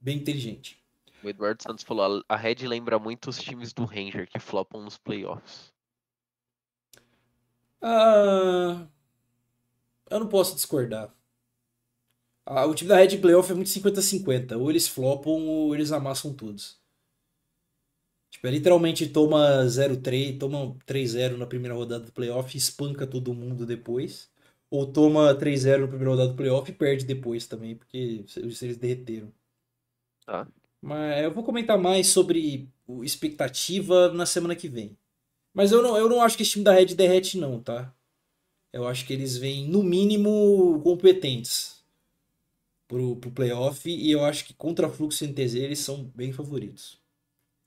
bem 0.00 0.16
inteligente. 0.16 0.79
O 1.22 1.28
Eduardo 1.28 1.62
Santos 1.62 1.84
falou: 1.84 2.24
a 2.28 2.36
Red 2.36 2.66
lembra 2.66 2.98
muito 2.98 3.30
os 3.30 3.38
times 3.38 3.72
do 3.72 3.84
Ranger 3.84 4.28
que 4.28 4.38
flopam 4.38 4.82
nos 4.82 4.96
playoffs. 4.98 5.72
Ah, 7.82 8.86
eu 10.10 10.20
não 10.20 10.28
posso 10.28 10.54
discordar. 10.54 11.14
Ah, 12.44 12.66
o 12.66 12.74
time 12.74 12.88
da 12.88 12.96
Red 12.96 13.18
Playoff 13.18 13.50
é 13.50 13.54
muito 13.54 13.70
50-50. 13.70 14.56
Ou 14.58 14.70
eles 14.70 14.88
flopam 14.88 15.46
ou 15.46 15.74
eles 15.74 15.92
amassam 15.92 16.34
todos. 16.34 16.80
Tipo, 18.30 18.46
é 18.46 18.50
literalmente 18.50 19.08
toma 19.08 19.64
0-3, 19.66 20.38
toma 20.38 20.76
3-0 20.86 21.36
na 21.36 21.46
primeira 21.46 21.74
rodada 21.74 22.04
do 22.04 22.12
playoff 22.12 22.54
e 22.54 22.58
espanca 22.58 23.06
todo 23.06 23.34
mundo 23.34 23.66
depois. 23.66 24.30
Ou 24.70 24.86
toma 24.92 25.34
3-0 25.34 25.82
na 25.82 25.88
primeira 25.88 26.10
rodada 26.10 26.30
do 26.30 26.36
playoff 26.36 26.70
e 26.70 26.74
perde 26.74 27.04
depois 27.04 27.46
também, 27.46 27.76
porque 27.76 28.24
eles 28.36 28.76
derreteram. 28.78 29.32
Tá. 30.24 30.46
Mas 30.82 31.24
eu 31.24 31.32
vou 31.32 31.44
comentar 31.44 31.78
mais 31.78 32.06
sobre 32.08 32.68
expectativa 33.02 34.12
na 34.12 34.26
semana 34.26 34.56
que 34.56 34.68
vem. 34.68 34.96
Mas 35.52 35.72
eu 35.72 35.82
não, 35.82 35.96
eu 35.96 36.08
não 36.08 36.22
acho 36.22 36.36
que 36.36 36.42
esse 36.42 36.52
time 36.52 36.64
da 36.64 36.72
Red 36.72 36.94
derrete, 36.94 37.38
não, 37.38 37.60
tá? 37.60 37.94
Eu 38.72 38.86
acho 38.86 39.06
que 39.06 39.12
eles 39.12 39.36
vêm, 39.36 39.66
no 39.68 39.82
mínimo, 39.82 40.80
competentes 40.82 41.84
pro, 42.88 43.16
pro 43.16 43.30
playoff. 43.30 43.88
E 43.88 44.10
eu 44.10 44.24
acho 44.24 44.44
que 44.44 44.54
contra 44.54 44.88
Fluxo 44.88 45.24
e 45.24 45.28
NTZ 45.28 45.54
eles 45.56 45.78
são 45.80 46.04
bem 46.14 46.32
favoritos. 46.32 47.00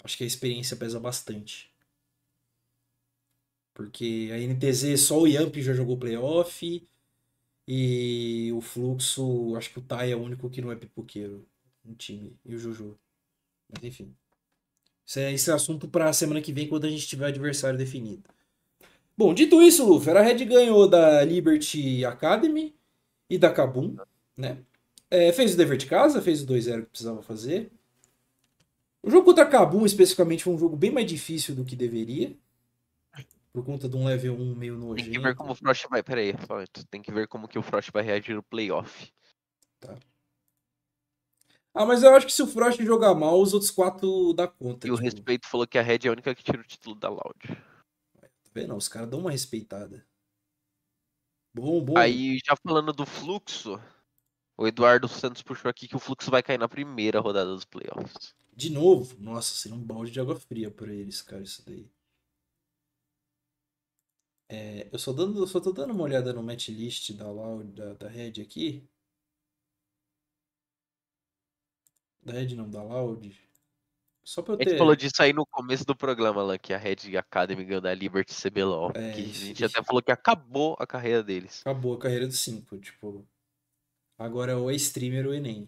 Acho 0.03 0.17
que 0.17 0.23
a 0.23 0.27
experiência 0.27 0.77
pesa 0.77 0.99
bastante. 0.99 1.71
Porque 3.73 4.29
a 4.31 4.37
NTZ 4.37 4.99
só 5.01 5.19
o 5.19 5.27
Yamp 5.27 5.55
já 5.57 5.73
jogou 5.73 5.97
playoff. 5.97 6.87
E 7.67 8.51
o 8.53 8.61
Fluxo, 8.61 9.55
acho 9.55 9.71
que 9.71 9.79
o 9.79 9.81
Tai 9.81 10.11
é 10.11 10.15
o 10.15 10.21
único 10.21 10.49
que 10.49 10.61
não 10.61 10.71
é 10.71 10.75
pipoqueiro 10.75 11.47
no 11.83 11.95
time. 11.95 12.37
E 12.45 12.55
o 12.55 12.59
Juju. 12.59 12.97
Mas 13.73 13.83
enfim. 13.83 14.13
Isso 15.05 15.19
é, 15.19 15.33
esse 15.33 15.49
é 15.49 15.53
assunto 15.53 15.87
para 15.87 16.09
a 16.09 16.13
semana 16.13 16.41
que 16.41 16.53
vem, 16.53 16.67
quando 16.67 16.85
a 16.85 16.89
gente 16.89 17.07
tiver 17.07 17.25
o 17.25 17.27
adversário 17.27 17.77
definido. 17.77 18.23
Bom, 19.17 19.33
dito 19.33 19.61
isso, 19.61 19.85
Luffy, 19.85 20.09
a 20.11 20.21
Red 20.21 20.45
ganhou 20.45 20.87
da 20.87 21.23
Liberty 21.23 22.03
Academy 22.05 22.75
e 23.29 23.37
da 23.37 23.51
Kabum, 23.51 23.95
né? 24.35 24.57
É, 25.09 25.31
fez 25.31 25.53
o 25.53 25.57
dever 25.57 25.77
de 25.77 25.85
casa, 25.85 26.21
fez 26.21 26.41
o 26.41 26.47
2-0 26.47 26.81
que 26.81 26.89
precisava 26.89 27.21
fazer. 27.21 27.71
O 29.03 29.11
jogo 29.11 29.25
contra 29.25 29.43
a 29.43 29.47
Kabum, 29.47 29.85
especificamente, 29.85 30.43
foi 30.43 30.53
um 30.53 30.57
jogo 30.57 30.75
bem 30.75 30.89
mais 30.89 31.05
difícil 31.05 31.53
do 31.53 31.65
que 31.65 31.75
deveria. 31.75 32.35
Por 33.51 33.63
conta 33.63 33.87
de 33.87 33.95
um 33.95 34.05
level 34.05 34.33
1 34.33 34.55
meio 34.55 34.75
nojento. 34.75 35.11
Tem 35.11 35.19
que 35.19 35.27
ver 35.27 35.35
como 35.35 35.51
o 35.51 35.55
Frost 35.55 35.85
vai. 35.87 36.01
Pera 36.01 36.21
aí, 36.21 36.33
tem 36.89 37.01
que 37.03 37.11
ver 37.11 37.27
como 37.27 37.47
que 37.47 37.59
o 37.59 37.61
Frost 37.61 37.91
vai 37.91 38.01
reagir 38.01 38.33
no 38.33 38.41
playoff. 38.41 39.13
Tá. 39.79 39.95
Ah, 41.73 41.85
mas 41.85 42.03
eu 42.03 42.13
acho 42.15 42.27
que 42.27 42.31
se 42.31 42.43
o 42.43 42.47
Frost 42.47 42.79
jogar 42.83 43.15
mal, 43.15 43.41
os 43.41 43.53
outros 43.53 43.71
quatro 43.71 44.31
dá 44.33 44.47
conta. 44.47 44.87
E 44.87 44.91
tipo... 44.91 44.93
o 44.93 44.97
respeito 45.01 45.47
falou 45.47 45.65
que 45.65 45.77
a 45.77 45.81
Red 45.81 45.99
é 46.03 46.07
a 46.07 46.11
única 46.11 46.35
que 46.35 46.43
tira 46.43 46.61
o 46.61 46.63
título 46.63 46.95
da 46.95 47.09
Loud. 47.09 47.39
Tá 48.21 48.29
vendo? 48.53 48.75
Os 48.75 48.87
caras 48.87 49.09
dão 49.09 49.19
uma 49.19 49.31
respeitada. 49.31 50.05
Bom, 51.55 51.83
bom. 51.83 51.97
Aí, 51.97 52.39
já 52.45 52.55
falando 52.55 52.93
do 52.93 53.05
fluxo, 53.05 53.79
o 54.55 54.67
Eduardo 54.67 55.07
Santos 55.07 55.41
puxou 55.41 55.69
aqui 55.69 55.87
que 55.87 55.95
o 55.95 55.99
fluxo 55.99 56.29
vai 56.29 56.43
cair 56.43 56.59
na 56.59 56.69
primeira 56.69 57.19
rodada 57.19 57.51
dos 57.51 57.65
playoffs. 57.65 58.35
De 58.55 58.69
novo? 58.69 59.15
Nossa, 59.19 59.55
seria 59.55 59.75
um 59.75 59.83
balde 59.83 60.11
de 60.11 60.19
água 60.19 60.35
fria 60.35 60.69
para 60.69 60.93
eles, 60.93 61.21
cara, 61.23 61.41
isso 61.41 61.65
daí. 61.65 61.89
É, 64.49 64.87
eu 64.91 64.99
só, 64.99 65.11
dando, 65.11 65.39
eu 65.39 65.47
só 65.47 65.59
tô 65.59 65.71
dando 65.71 65.91
uma 65.93 66.03
olhada 66.03 66.31
no 66.31 66.43
match 66.43 66.69
list 66.69 67.11
da, 67.13 67.31
Loud, 67.31 67.71
da, 67.71 67.93
da 67.93 68.07
Red 68.07 68.41
aqui. 68.41 68.87
Da 72.25 72.33
Red 72.33 72.55
não, 72.55 72.69
da 72.69 72.81
Loud. 72.81 73.35
Só 74.23 74.41
pra 74.41 74.53
eu 74.53 74.57
ter. 74.57 74.65
A 74.65 74.69
gente 74.69 74.77
falou 74.77 74.95
disso 74.95 75.21
aí 75.21 75.33
no 75.33 75.45
começo 75.45 75.85
do 75.85 75.95
programa 75.95 76.41
lá, 76.41 76.57
que 76.57 76.73
a 76.73 76.77
Red 76.77 77.17
Academy 77.17 77.65
ganhou 77.65 77.81
da 77.81 77.93
Liberty 77.93 78.33
CBLOL. 78.33 78.91
É, 78.95 79.11
que 79.11 79.21
a 79.21 79.25
gente 79.25 79.65
até 79.65 79.83
falou 79.83 80.01
que 80.01 80.11
acabou 80.11 80.77
a 80.79 80.87
carreira 80.87 81.21
deles. 81.21 81.61
Acabou 81.61 81.95
a 81.95 81.99
carreira 81.99 82.25
dos 82.25 82.39
cinco, 82.39 82.77
tipo. 82.77 83.27
Agora 84.17 84.53
é 84.53 84.55
o 84.55 84.71
streamer 84.71 85.27
o 85.27 85.33
Enem. 85.33 85.67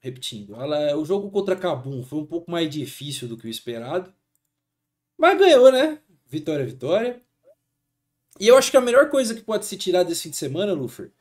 Repetindo, 0.00 0.56
ela, 0.56 0.96
o 0.96 1.04
jogo 1.04 1.30
contra 1.30 1.54
Kabum 1.54 2.02
foi 2.02 2.18
um 2.18 2.26
pouco 2.26 2.50
mais 2.50 2.68
difícil 2.70 3.28
do 3.28 3.36
que 3.36 3.46
o 3.46 3.50
esperado. 3.50 4.12
Mas 5.16 5.38
ganhou, 5.38 5.70
né? 5.70 6.00
Vitória, 6.26 6.64
vitória. 6.64 7.22
E 8.40 8.48
eu 8.48 8.56
acho 8.56 8.70
que 8.70 8.76
a 8.76 8.80
melhor 8.80 9.10
coisa 9.10 9.34
que 9.34 9.42
pode 9.42 9.66
se 9.66 9.76
tirar 9.76 10.02
desse 10.02 10.24
fim 10.24 10.30
de 10.30 10.36
semana, 10.36 10.72
Lufer, 10.72 11.12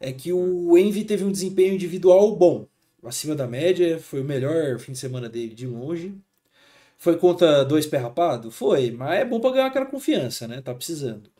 é 0.00 0.12
que 0.12 0.32
o 0.32 0.76
Envy 0.78 1.04
teve 1.04 1.24
um 1.24 1.32
desempenho 1.32 1.74
individual 1.74 2.34
bom, 2.36 2.66
acima 3.04 3.34
da 3.36 3.46
média, 3.46 3.98
foi 4.00 4.20
o 4.20 4.24
melhor 4.24 4.78
fim 4.78 4.92
de 4.92 4.98
semana 4.98 5.28
dele 5.28 5.54
de 5.54 5.66
longe. 5.66 6.14
Foi 6.98 7.16
contra 7.18 7.64
dois 7.64 7.86
pé 7.86 7.98
rapado? 7.98 8.50
Foi, 8.50 8.90
mas 8.92 9.20
é 9.20 9.24
bom 9.24 9.40
para 9.40 9.52
ganhar 9.52 9.66
aquela 9.66 9.86
confiança, 9.86 10.48
né? 10.48 10.62
Tá 10.62 10.74
precisando. 10.74 11.30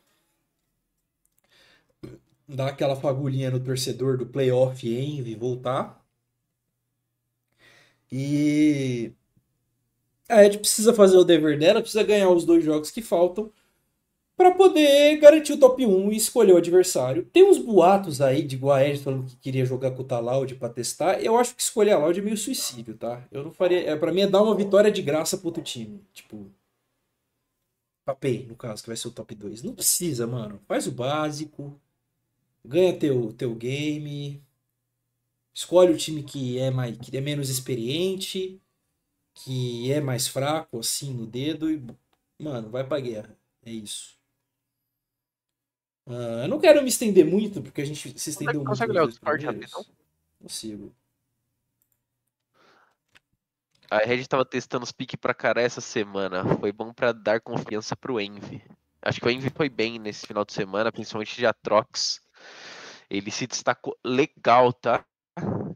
Dar 2.47 2.69
aquela 2.69 2.95
fagulhinha 2.97 3.51
no 3.51 3.59
torcedor 3.61 4.19
do 4.19 4.27
playoff 4.27 4.87
Envy 4.87 5.35
voltar. 5.35 6.05
E 8.11 9.13
a 10.29 10.45
Ed 10.45 10.59
precisa 10.59 10.95
fazer 10.95 11.17
o 11.17 11.25
dever 11.25 11.59
dela, 11.59 11.81
precisa 11.81 12.03
ganhar 12.03 12.31
os 12.31 12.45
dois 12.45 12.65
jogos 12.65 12.91
que 12.91 13.03
faltam 13.03 13.53
para 14.41 14.53
poder 14.53 15.19
garantir 15.19 15.53
o 15.53 15.59
top 15.59 15.85
1 15.85 16.13
e 16.13 16.17
escolher 16.17 16.55
o 16.55 16.57
adversário. 16.57 17.27
Tem 17.27 17.45
uns 17.45 17.59
boatos 17.59 18.23
aí 18.23 18.43
de 18.43 18.57
Guaed 18.57 18.99
falando 18.99 19.27
que 19.27 19.37
queria 19.37 19.67
jogar 19.67 19.91
com 19.91 20.01
o 20.01 20.05
Talaud 20.05 20.55
para 20.55 20.73
testar. 20.73 21.23
Eu 21.23 21.37
acho 21.37 21.55
que 21.55 21.61
escolher 21.61 21.93
a 21.93 21.99
Loud 21.99 22.19
é 22.19 22.23
meio 22.23 22.39
suicídio, 22.39 22.97
tá? 22.97 23.23
Eu 23.31 23.45
não 23.45 23.53
faria. 23.53 23.91
É, 23.91 23.95
para 23.95 24.11
mim 24.11 24.23
é 24.23 24.27
dar 24.27 24.43
uma 24.43 24.55
vitória 24.55 24.91
de 24.91 25.03
graça 25.03 25.37
pro 25.37 25.49
outro 25.49 25.63
time. 25.63 26.03
Tipo. 26.15 26.51
Papei, 28.03 28.47
no 28.47 28.57
caso, 28.57 28.83
que 28.83 28.89
vai 28.89 28.97
ser 28.97 29.09
o 29.09 29.13
top 29.13 29.35
2. 29.35 29.63
Não 29.63 29.75
precisa, 29.75 30.27
mano. 30.27 30.59
Faz 30.67 30.87
o 30.87 30.93
básico. 30.93 31.79
Ganha 32.65 32.99
teu, 32.99 33.35
teu 33.35 33.55
game. 33.55 34.43
Escolhe 35.53 35.93
o 35.93 35.99
time 35.99 36.23
que 36.23 36.59
é, 36.59 36.71
mais, 36.71 36.97
que 36.97 37.15
é 37.15 37.21
menos 37.21 37.51
experiente. 37.51 38.59
Que 39.35 39.93
é 39.93 40.01
mais 40.01 40.27
fraco, 40.27 40.79
assim, 40.79 41.13
no 41.13 41.27
dedo. 41.27 41.71
E, 41.71 41.83
mano, 42.43 42.71
vai 42.71 42.83
pra 42.87 43.01
guerra. 43.01 43.37
É 43.63 43.71
isso. 43.71 44.20
Uh, 46.07 46.43
eu 46.43 46.49
não 46.49 46.59
quero 46.59 46.83
me 46.83 46.89
estender 46.89 47.25
muito, 47.25 47.63
porque 47.63 47.81
a 47.81 47.85
gente 47.85 48.19
se 48.19 48.31
estendeu 48.31 48.55
muito. 48.55 48.69
Consegue 48.69 48.93
ler 48.93 49.03
o 49.03 49.09
Discord 49.09 49.47
rapidão? 49.47 49.85
Consigo. 50.41 50.95
A 53.91 53.99
Red 53.99 54.21
estava 54.21 54.45
testando 54.45 54.85
os 54.85 54.93
piques 54.93 55.19
pra 55.21 55.35
cara 55.35 55.61
essa 55.61 55.81
semana. 55.81 56.45
Foi 56.59 56.73
bom 56.73 56.93
para 56.93 57.13
dar 57.13 57.41
confiança 57.41 57.97
pro 57.97 58.21
Envy. 58.21 58.63
Acho 59.03 59.21
que 59.21 59.27
o 59.27 59.31
Envy 59.31 59.51
foi 59.51 59.69
bem 59.69 59.99
nesse 59.99 60.27
final 60.27 60.45
de 60.45 60.53
semana, 60.53 60.93
principalmente 60.93 61.37
de 61.37 61.45
Atrox. 61.45 62.21
Ele 63.09 63.31
se 63.31 63.47
destacou 63.47 63.97
legal, 64.05 64.73
tá? 64.73 65.05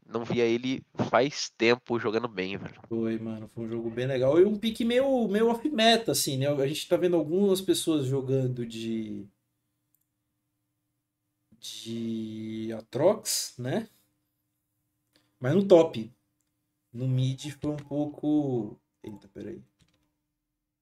Não 0.07 0.25
via 0.25 0.45
ele 0.45 0.85
faz 1.11 1.51
tempo 1.59 1.99
jogando 1.99 2.29
bem, 2.29 2.57
velho. 2.57 2.81
Foi, 2.89 3.19
mano. 3.19 3.51
Foi 3.53 3.65
um 3.65 3.69
jogo 3.69 3.91
bem 3.91 4.07
legal. 4.07 4.39
E 4.39 4.45
um 4.45 4.57
pique 4.57 4.85
meio, 4.85 5.27
meio 5.27 5.49
off-meta, 5.49 6.13
assim, 6.13 6.37
né? 6.37 6.47
A 6.47 6.67
gente 6.69 6.89
tá 6.89 6.97
vendo 6.97 7.17
algumas 7.17 7.61
pessoas 7.61 8.07
jogando 8.07 8.65
de 8.65 9.27
de 11.65 12.73
Atrox, 12.75 13.55
né? 13.59 13.89
Mas 15.41 15.55
no 15.55 15.67
top. 15.67 16.13
No 16.93 17.09
mid 17.09 17.51
foi 17.53 17.71
um 17.71 17.77
pouco. 17.77 18.79
Eita, 19.03 19.29
peraí. 19.29 19.63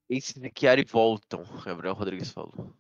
Esse 0.09 0.39
de 0.39 0.53
Chiari 0.55 0.85
voltam, 0.85 1.45
Gabriel 1.65 1.95
Rodrigues 1.95 2.31
falou. 2.31 2.75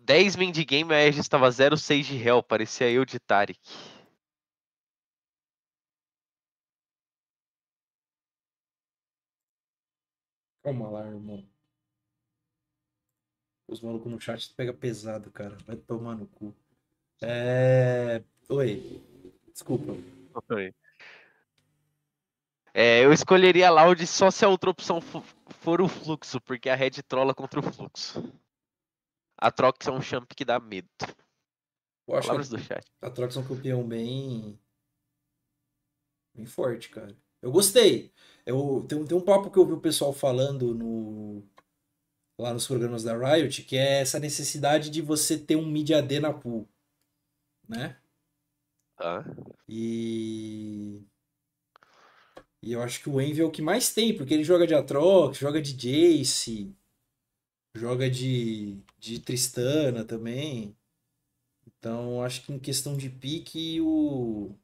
10 0.00 0.36
mid 0.36 0.56
game, 0.64 0.92
a 0.92 0.96
Aegis 0.96 1.20
estava 1.20 1.48
0-6 1.48 2.06
de 2.06 2.16
réu, 2.16 2.42
parecia 2.42 2.90
eu 2.90 3.04
de 3.04 3.18
Tarik. 3.20 3.60
Calma 10.62 10.90
lá, 10.90 11.06
irmão. 11.06 11.46
Os 13.68 13.80
malucos 13.82 14.10
no 14.10 14.18
chat 14.20 14.52
pega 14.54 14.72
pesado, 14.72 15.30
cara. 15.30 15.56
Vai 15.66 15.76
tomar 15.76 16.14
no 16.16 16.26
cu. 16.26 16.54
É. 17.20 18.22
Oi. 18.48 19.02
Desculpa. 19.52 19.92
Oi. 20.54 20.74
É, 22.72 23.04
eu 23.04 23.12
escolheria 23.12 23.68
a 23.68 23.70
Loud 23.70 24.06
só 24.06 24.30
se 24.30 24.44
a 24.44 24.48
outra 24.48 24.70
opção 24.70 25.00
fo- 25.00 25.22
for 25.60 25.80
o 25.80 25.88
fluxo, 25.88 26.40
porque 26.40 26.68
a 26.68 26.74
Red 26.76 27.02
trola 27.06 27.34
contra 27.34 27.60
o 27.60 27.62
fluxo. 27.62 28.32
A 29.36 29.50
Trox 29.50 29.86
é 29.86 29.90
um 29.90 30.00
champ 30.00 30.30
que 30.34 30.44
dá 30.44 30.58
medo. 30.60 30.88
Eu 32.06 32.16
acho 32.16 32.26
Palavras 32.28 32.48
que 32.48 32.56
do 32.56 32.62
chat. 32.62 32.84
a 33.02 33.10
Trox 33.10 33.36
é 33.36 33.40
um 33.40 33.46
campeão 33.46 33.86
bem. 33.86 34.58
bem 36.34 36.46
forte, 36.46 36.88
cara. 36.88 37.16
Eu 37.42 37.50
gostei. 37.52 38.12
Eu, 38.46 38.84
tem, 38.88 38.98
um- 38.98 39.04
tem 39.06 39.16
um 39.16 39.24
papo 39.24 39.50
que 39.50 39.58
eu 39.58 39.66
vi 39.66 39.72
o 39.72 39.80
pessoal 39.80 40.12
falando 40.12 40.74
no. 40.74 41.42
Lá 42.38 42.54
nos 42.54 42.66
programas 42.66 43.02
da 43.02 43.16
Riot, 43.16 43.62
que 43.64 43.76
é 43.76 44.00
essa 44.00 44.20
necessidade 44.20 44.90
de 44.90 45.02
você 45.02 45.36
ter 45.36 45.56
um 45.56 45.66
mid 45.66 45.90
AD 45.90 46.20
na 46.20 46.32
pool. 46.32 46.68
Né? 47.68 47.96
Tá? 48.96 49.24
E. 49.68 51.02
E 52.62 52.72
eu 52.72 52.82
acho 52.82 53.00
que 53.00 53.08
o 53.08 53.20
Envy 53.20 53.40
é 53.40 53.44
o 53.44 53.50
que 53.50 53.62
mais 53.62 53.92
tem, 53.94 54.16
porque 54.16 54.34
ele 54.34 54.42
joga 54.44 54.66
de 54.66 54.74
Atrox, 54.74 55.38
joga 55.38 55.62
de 55.62 55.72
Jace, 55.72 56.74
joga 57.74 58.10
de, 58.10 58.82
de 58.98 59.20
Tristana 59.20 60.04
também. 60.04 60.76
Então, 61.66 62.22
acho 62.22 62.42
que 62.44 62.52
em 62.52 62.58
questão 62.58 62.96
de 62.96 63.08
pique, 63.08 63.80
o. 63.80 64.56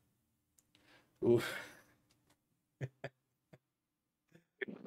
o... 1.21 1.39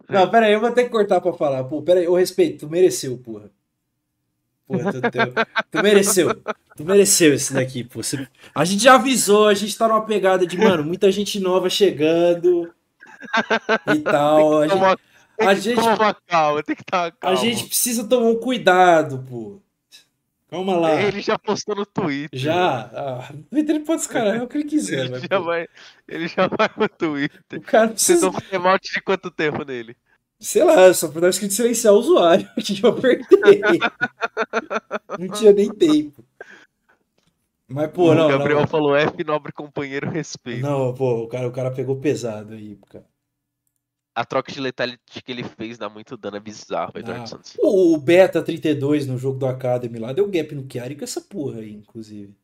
Não, 0.09 0.29
pera 0.29 0.45
aí, 0.45 0.53
eu 0.53 0.59
vou 0.61 0.71
ter 0.71 0.83
que 0.85 0.89
cortar 0.89 1.19
pra 1.21 1.33
falar. 1.33 1.63
Pô, 1.65 1.81
pera 1.81 1.99
aí, 1.99 2.05
eu 2.05 2.13
respeito, 2.15 2.65
tu 2.65 2.69
mereceu, 2.69 3.17
porra. 3.17 3.49
Porra, 4.65 4.91
tu, 4.91 5.01
tu- 5.01 5.65
tu 5.71 5.83
mereceu. 5.83 6.35
Tu 6.75 6.85
mereceu 6.85 7.33
esse 7.33 7.53
daqui, 7.53 7.83
pô. 7.83 8.03
Você- 8.03 8.27
A 8.53 8.63
gente 8.65 8.83
já 8.83 8.95
avisou, 8.95 9.47
a 9.47 9.53
gente 9.53 9.77
tá 9.77 9.87
numa 9.87 10.05
pegada 10.05 10.45
de, 10.45 10.57
mano, 10.57 10.83
muita 10.83 11.11
gente 11.11 11.39
nova 11.39 11.69
chegando 11.69 12.73
e 13.95 13.99
tal. 13.99 14.61
A 14.61 14.67
gente, 14.67 14.99
a 15.39 15.53
gente- 15.55 15.75
tomar 15.81 16.15
calma, 16.27 16.63
tem 16.63 16.75
que 16.75 16.83
tomar 16.83 17.07
a 17.07 17.11
calma. 17.11 17.37
gente 17.37 17.65
precisa 17.65 18.03
tomar 18.07 18.27
um 18.27 18.35
cuidado, 18.39 19.23
pô. 19.29 19.59
Calma 20.49 20.77
lá. 20.77 21.01
Ele 21.01 21.21
já 21.21 21.37
postou 21.37 21.75
no 21.75 21.85
Twitter. 21.85 22.39
Já. 22.39 22.89
Ah, 22.93 23.33
o 23.33 23.43
Twitter 23.43 23.75
ele 23.75 23.85
pode 23.85 23.99
descarregar 24.01 24.43
o 24.43 24.47
que 24.47 24.57
ele 24.57 24.63
quiser, 24.69 25.05
Ele 25.05 25.19
já, 25.19 25.39
pô, 25.39 25.43
vai, 25.43 25.67
ele 26.07 26.27
já 26.27 26.47
vai 26.47 26.69
no 26.77 26.87
Twitter. 26.89 27.59
o 27.59 27.61
cara 27.61 27.87
Vocês 27.95 28.19
precisa. 28.19 28.21
dão 28.21 28.31
timeout 28.41 28.89
de 28.93 29.01
quanto 29.01 29.29
tempo 29.31 29.63
nele? 29.65 29.95
Sei 30.39 30.63
lá, 30.63 30.93
só 30.93 31.09
pra 31.09 31.21
dar 31.21 31.29
escrito 31.29 31.53
silenciar 31.53 31.93
o 31.93 31.97
usuário, 31.97 32.47
que 32.63 32.79
eu 32.85 32.89
apertei. 32.91 33.79
Não 35.17 35.27
tinha 35.29 35.51
nem 35.53 35.69
tempo. 35.73 36.23
Mas, 37.67 37.91
pô, 37.91 38.11
o 38.11 38.15
não, 38.15 38.29
Gabriel 38.29 38.61
não. 38.61 38.67
falou 38.67 38.95
F, 38.95 39.23
nobre 39.23 39.51
companheiro, 39.51 40.09
respeito. 40.09 40.61
Não, 40.61 40.93
pô, 40.93 41.23
o 41.23 41.27
cara, 41.27 41.47
o 41.47 41.51
cara 41.51 41.71
pegou 41.71 41.99
pesado 41.99 42.53
aí, 42.53 42.77
cara. 42.89 43.05
A 44.17 44.25
troca 44.25 44.51
de 44.51 44.59
letality 44.59 45.21
que 45.21 45.31
ele 45.31 45.43
fez 45.43 45.77
dá 45.77 45.87
muito 45.87 46.17
dano, 46.17 46.37
é 46.37 46.39
bizarro, 46.39 46.91
Ah, 46.95 47.27
Santos. 47.27 47.55
o, 47.59 47.93
o 47.93 47.97
Beta 47.99 48.41
32 48.41 49.05
no 49.05 49.15
jogo 49.15 49.37
do 49.37 49.45
Academy 49.45 49.99
lá 49.99 50.11
deu 50.11 50.27
gap 50.27 50.55
no 50.55 50.65
Chiari 50.67 50.95
com 50.95 51.03
essa 51.03 51.21
porra 51.21 51.59
aí, 51.59 51.71
inclusive. 51.71 52.35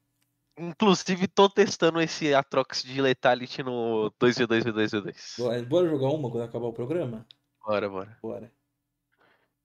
Inclusive, 0.56 1.28
tô 1.28 1.50
testando 1.50 2.00
esse 2.00 2.32
Atrox 2.32 2.84
de 2.84 3.02
Letality 3.02 3.64
no 3.64 4.12
2v2v2v2. 4.22 5.40
Bora, 5.40 5.64
bora 5.64 5.90
jogar 5.90 6.10
uma 6.10 6.30
quando 6.30 6.44
acabar 6.44 6.68
o 6.68 6.74
programa? 6.74 7.26
Bora, 7.66 7.90
bora. 7.90 8.18
Bora. 8.22 8.52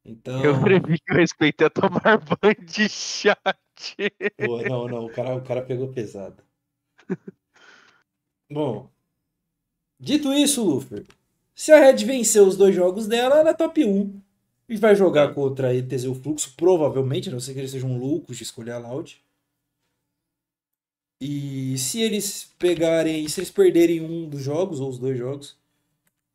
Então. 0.03 0.43
Eu 0.43 0.59
previ 0.63 0.99
que 0.99 1.13
eu 1.13 1.17
respeitei 1.17 1.67
a 1.67 1.71
tomar 1.71 2.17
banho 2.41 2.65
de 2.65 2.89
chat. 2.89 3.37
Pô, 4.39 4.63
não, 4.63 4.89
não, 4.89 5.05
o 5.05 5.13
cara, 5.13 5.37
o 5.37 5.43
cara 5.45 5.61
pegou 5.61 5.93
pesado. 5.93 6.43
Bom, 8.51 8.91
dito 10.01 10.33
isso, 10.33 10.65
Luffy, 10.65 11.05
se 11.59 11.73
a 11.73 11.81
Red 11.81 12.05
vencer 12.05 12.41
os 12.41 12.57
dois 12.57 12.73
jogos 12.73 13.09
dela, 13.09 13.41
ela 13.41 13.51
é 13.51 13.53
top 13.53 13.85
1. 13.85 14.23
E 14.69 14.77
vai 14.77 14.95
jogar 14.95 15.35
contra 15.35 15.69
a 15.69 15.75
ETZ 15.75 16.05
o 16.05 16.15
Fluxo, 16.15 16.55
provavelmente, 16.57 17.29
a 17.29 17.33
não 17.33 17.41
ser 17.41 17.53
que 17.53 17.59
eles 17.59 17.73
sejam 17.73 17.99
loucos 17.99 18.37
de 18.37 18.45
escolher 18.45 18.71
a 18.71 18.79
Loud. 18.79 19.21
E 21.21 21.77
se 21.77 22.01
eles 22.01 22.55
pegarem, 22.61 23.27
se 23.27 23.41
eles 23.41 23.51
perderem 23.51 24.01
um 24.01 24.29
dos 24.29 24.41
jogos, 24.41 24.79
ou 24.79 24.89
os 24.89 25.01
dois 25.01 25.19
jogos, 25.19 25.57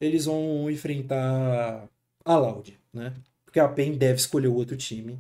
eles 0.02 0.26
vão 0.26 0.70
enfrentar 0.70 1.88
a 2.26 2.38
Loud, 2.38 2.78
né? 2.92 3.16
Porque 3.46 3.62
a 3.62 3.70
PEN 3.70 3.94
deve 3.94 4.20
escolher 4.20 4.50
o 4.50 4.56
outro 4.56 4.76
time. 4.76 5.18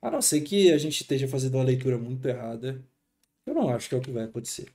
A 0.00 0.10
não 0.10 0.22
ser 0.22 0.40
que 0.40 0.72
a 0.72 0.78
gente 0.78 1.02
esteja 1.02 1.28
fazendo 1.28 1.56
uma 1.56 1.64
leitura 1.64 1.98
muito 1.98 2.26
errada. 2.26 2.82
Eu 3.44 3.52
não 3.52 3.68
acho 3.68 3.86
que 3.86 3.94
é 3.94 3.98
o 3.98 4.00
que 4.00 4.10
vai 4.10 4.24
acontecer. 4.24 4.72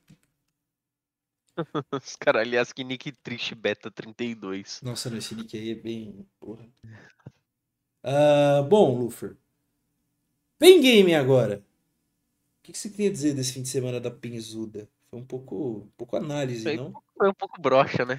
Os 1.92 2.16
caras, 2.16 2.42
aliás, 2.42 2.74
que 2.74 2.84
nick 2.84 3.12
triste 3.12 3.56
beta 3.56 3.90
32. 3.90 4.82
Nossa, 4.82 5.10
não, 5.10 5.18
esse 5.18 5.36
nick 5.36 5.58
aí 5.58 5.72
é 5.72 5.76
bem. 5.76 6.28
Porra. 6.40 6.66
Ah, 8.04 8.62
bom, 8.68 8.98
Lufer. 8.98 9.38
Pen 10.60 10.82
Game 10.82 11.14
agora. 11.16 11.64
O 12.60 12.64
que 12.64 12.72
que 12.72 12.78
você 12.78 12.90
queria 12.90 13.12
dizer 13.12 13.34
desse 13.34 13.54
fim 13.54 13.62
de 13.62 13.70
semana 13.70 14.00
da 14.00 14.10
Penzuda? 14.12 14.90
Foi 15.10 15.20
um 15.20 15.26
pouco, 15.26 15.78
um 15.86 15.92
pouco 15.98 16.16
análise, 16.16 16.64
Foi- 16.64 16.78
não? 16.78 16.94
Foi 17.18 17.30
um 17.30 17.34
pouco 17.34 17.62
broxa, 17.62 18.04
né? 18.06 18.18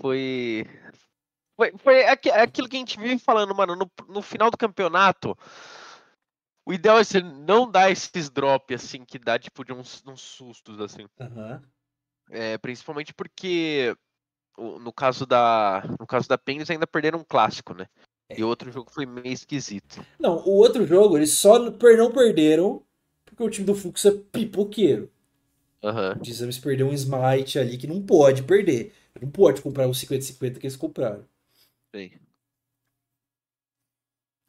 Foi. 0.00 0.64
Foi, 1.56 1.72
foi 1.78 2.06
aqui- 2.06 2.30
aquilo 2.30 2.68
que 2.68 2.76
a 2.76 2.78
gente 2.80 2.98
vive 2.98 3.18
falando, 3.18 3.54
mano. 3.54 3.76
No, 3.76 3.90
no 4.08 4.22
final 4.22 4.50
do 4.50 4.56
campeonato, 4.56 5.36
o 6.64 6.72
ideal 6.72 6.98
é 6.98 7.04
você 7.04 7.20
não 7.20 7.70
dar 7.70 7.90
esses 7.90 8.30
drops, 8.30 8.82
assim, 8.84 9.04
que 9.04 9.18
dá, 9.18 9.38
tipo, 9.38 9.64
de 9.64 9.72
uns, 9.72 10.02
uns 10.06 10.20
sustos, 10.22 10.80
assim. 10.80 11.06
Aham. 11.18 11.62
É, 12.30 12.56
principalmente 12.58 13.12
porque 13.12 13.94
no 14.56 14.92
caso 14.92 15.26
da 15.26 15.82
no 15.98 16.06
caso 16.06 16.28
da 16.28 16.38
PEN 16.38 16.56
eles 16.56 16.70
ainda 16.70 16.86
perderam 16.86 17.18
um 17.18 17.24
clássico, 17.24 17.74
né? 17.74 17.86
E 18.36 18.44
o 18.44 18.48
outro 18.48 18.70
jogo 18.70 18.90
foi 18.90 19.06
meio 19.06 19.32
esquisito. 19.32 20.04
Não, 20.18 20.36
o 20.46 20.50
outro 20.50 20.86
jogo 20.86 21.16
eles 21.16 21.32
só 21.32 21.58
não 21.58 21.72
perderam 22.12 22.82
porque 23.24 23.42
o 23.42 23.50
time 23.50 23.66
do 23.66 23.74
Fluxo 23.74 24.08
é 24.08 24.12
pipoqueiro. 24.12 25.10
Aham. 25.82 26.18
O 26.20 26.28
Exames 26.28 26.58
perdeu 26.58 26.86
um 26.88 26.92
Smite 26.92 27.58
ali 27.58 27.78
que 27.78 27.86
não 27.86 28.02
pode 28.02 28.42
perder. 28.42 28.92
Não 29.20 29.30
pode 29.30 29.62
comprar 29.62 29.88
os 29.88 29.98
50-50 29.98 30.60
que 30.60 30.66
eles 30.66 30.76
compraram. 30.76 31.24
sim. 31.94 32.10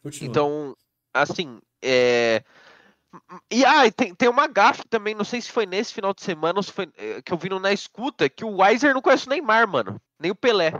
Continua. 0.03 0.29
Então, 0.29 0.77
assim, 1.13 1.59
é. 1.82 2.43
E 3.51 3.66
ah, 3.66 3.86
e 3.86 3.91
tem, 3.91 4.16
tem 4.16 4.30
uma 4.30 4.47
gafe 4.47 4.88
também, 4.88 5.14
não 5.14 5.26
sei 5.26 5.41
se 5.41 5.51
foi 5.51 5.66
nesse 5.66 5.93
final 5.93 6.14
de 6.14 6.22
semana 6.22 6.59
ou 6.59 6.64
se 6.64 6.72
foi 6.72 6.89
eh, 6.97 7.22
que 7.22 7.34
eu 7.34 7.38
vi 7.38 7.49
no 7.49 7.59
na 7.59 7.74
escuta, 7.74 8.30
que 8.30 8.45
o 8.45 8.57
Weiser 8.57 8.93
não 8.93 9.01
conhece 9.01 9.28
o 9.28 9.30
Neymar, 9.30 9.68
mano. 9.68 10.01
Nem 10.20 10.32
o 10.32 10.36
Pelé. 10.36 10.72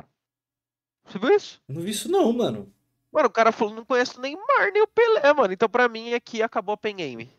Você 1.06 1.20
viu 1.20 1.36
isso? 1.36 1.62
Não 1.68 1.82
vi 1.82 1.92
isso 1.92 2.10
não, 2.10 2.32
mano. 2.32 2.74
Mano, 3.12 3.28
o 3.28 3.32
cara 3.32 3.52
falou 3.52 3.76
não 3.76 3.84
conhece 3.84 4.18
o 4.18 4.22
Neymar 4.22 4.72
nem 4.74 4.82
o 4.82 4.88
Pelé, 4.88 5.34
mano. 5.34 5.54
Então 5.54 5.68
pra 5.68 5.90
mim 5.90 6.14
aqui 6.14 6.42
acabou 6.42 6.74
a 6.74 6.78
Pen 6.78 6.96
Game. 6.96 7.30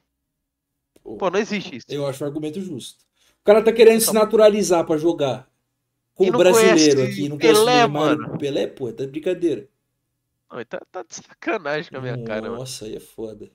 Pô, 1.03 1.31
não 1.31 1.39
existe 1.39 1.77
isso. 1.77 1.87
Eu 1.89 2.07
acho 2.07 2.23
o 2.23 2.27
argumento 2.27 2.61
justo. 2.61 3.05
O 3.41 3.45
cara 3.45 3.63
tá 3.63 3.73
querendo 3.73 4.01
se 4.01 4.13
naturalizar 4.13 4.85
pra 4.87 4.99
jogar. 4.99 5.51
Com 6.15 6.29
o 6.29 6.33
brasileiro 6.33 7.03
aqui, 7.03 7.29
não 7.29 7.39
conhece 7.39 7.61
o 7.61 7.65
Pelé, 7.65 7.79
Neymar 7.79 8.19
mano. 8.19 8.35
o 8.35 8.39
Pelé, 8.39 8.67
pô, 8.67 8.93
tá 8.93 9.05
de 9.05 9.11
brincadeira. 9.11 9.67
Não, 10.51 10.61
então 10.61 10.79
tá 10.93 11.03
de 11.03 11.15
sacanagem 11.15 11.91
com 11.91 11.97
a 11.97 12.01
minha 12.03 12.23
cara, 12.25 12.43
mano. 12.43 12.59
Nossa, 12.59 12.85
aí 12.85 12.95
é 12.95 13.01
foda. 13.01 13.51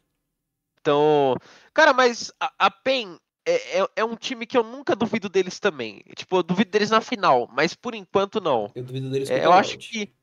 Então, 0.88 1.36
cara, 1.74 1.92
mas 1.92 2.32
a, 2.40 2.50
a 2.58 2.72
PEN 2.72 3.18
é, 3.46 3.82
é, 3.82 3.88
é 3.98 4.06
um 4.06 4.16
time 4.16 4.46
que 4.46 4.58
eu 4.58 4.64
nunca 4.64 4.96
duvido 4.96 5.28
deles 5.28 5.60
também. 5.60 6.02
Tipo, 6.16 6.38
eu 6.38 6.44
duvido 6.44 6.72
deles 6.72 6.90
na 6.90 7.02
final, 7.02 7.50
mas 7.52 7.74
por 7.74 7.94
enquanto 7.94 8.40
não. 8.40 8.72
Eu 8.74 8.86
duvido 8.86 9.10
deles 9.10 9.30
É, 9.30 9.46
eu 9.46 9.52
acho 9.52 9.78
que. 9.78 10.14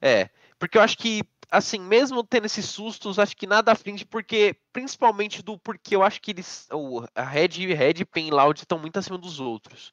É, 0.00 0.30
porque 0.56 0.78
eu 0.78 0.82
acho 0.82 0.96
que, 0.96 1.22
assim, 1.50 1.80
mesmo 1.80 2.22
tendo 2.22 2.46
esses 2.46 2.64
sustos, 2.66 3.18
acho 3.18 3.36
que 3.36 3.44
nada 3.44 3.72
aflige, 3.72 4.04
porque, 4.04 4.56
principalmente 4.72 5.42
do 5.42 5.58
porque 5.58 5.96
eu 5.96 6.04
acho 6.04 6.22
que 6.22 6.30
eles. 6.30 6.68
O, 6.72 7.04
a 7.12 7.24
Red, 7.24 7.66
Red 7.74 8.04
PEN 8.04 8.28
e 8.28 8.30
Loud 8.30 8.60
estão 8.60 8.78
muito 8.78 8.96
acima 8.96 9.18
dos 9.18 9.40
outros. 9.40 9.92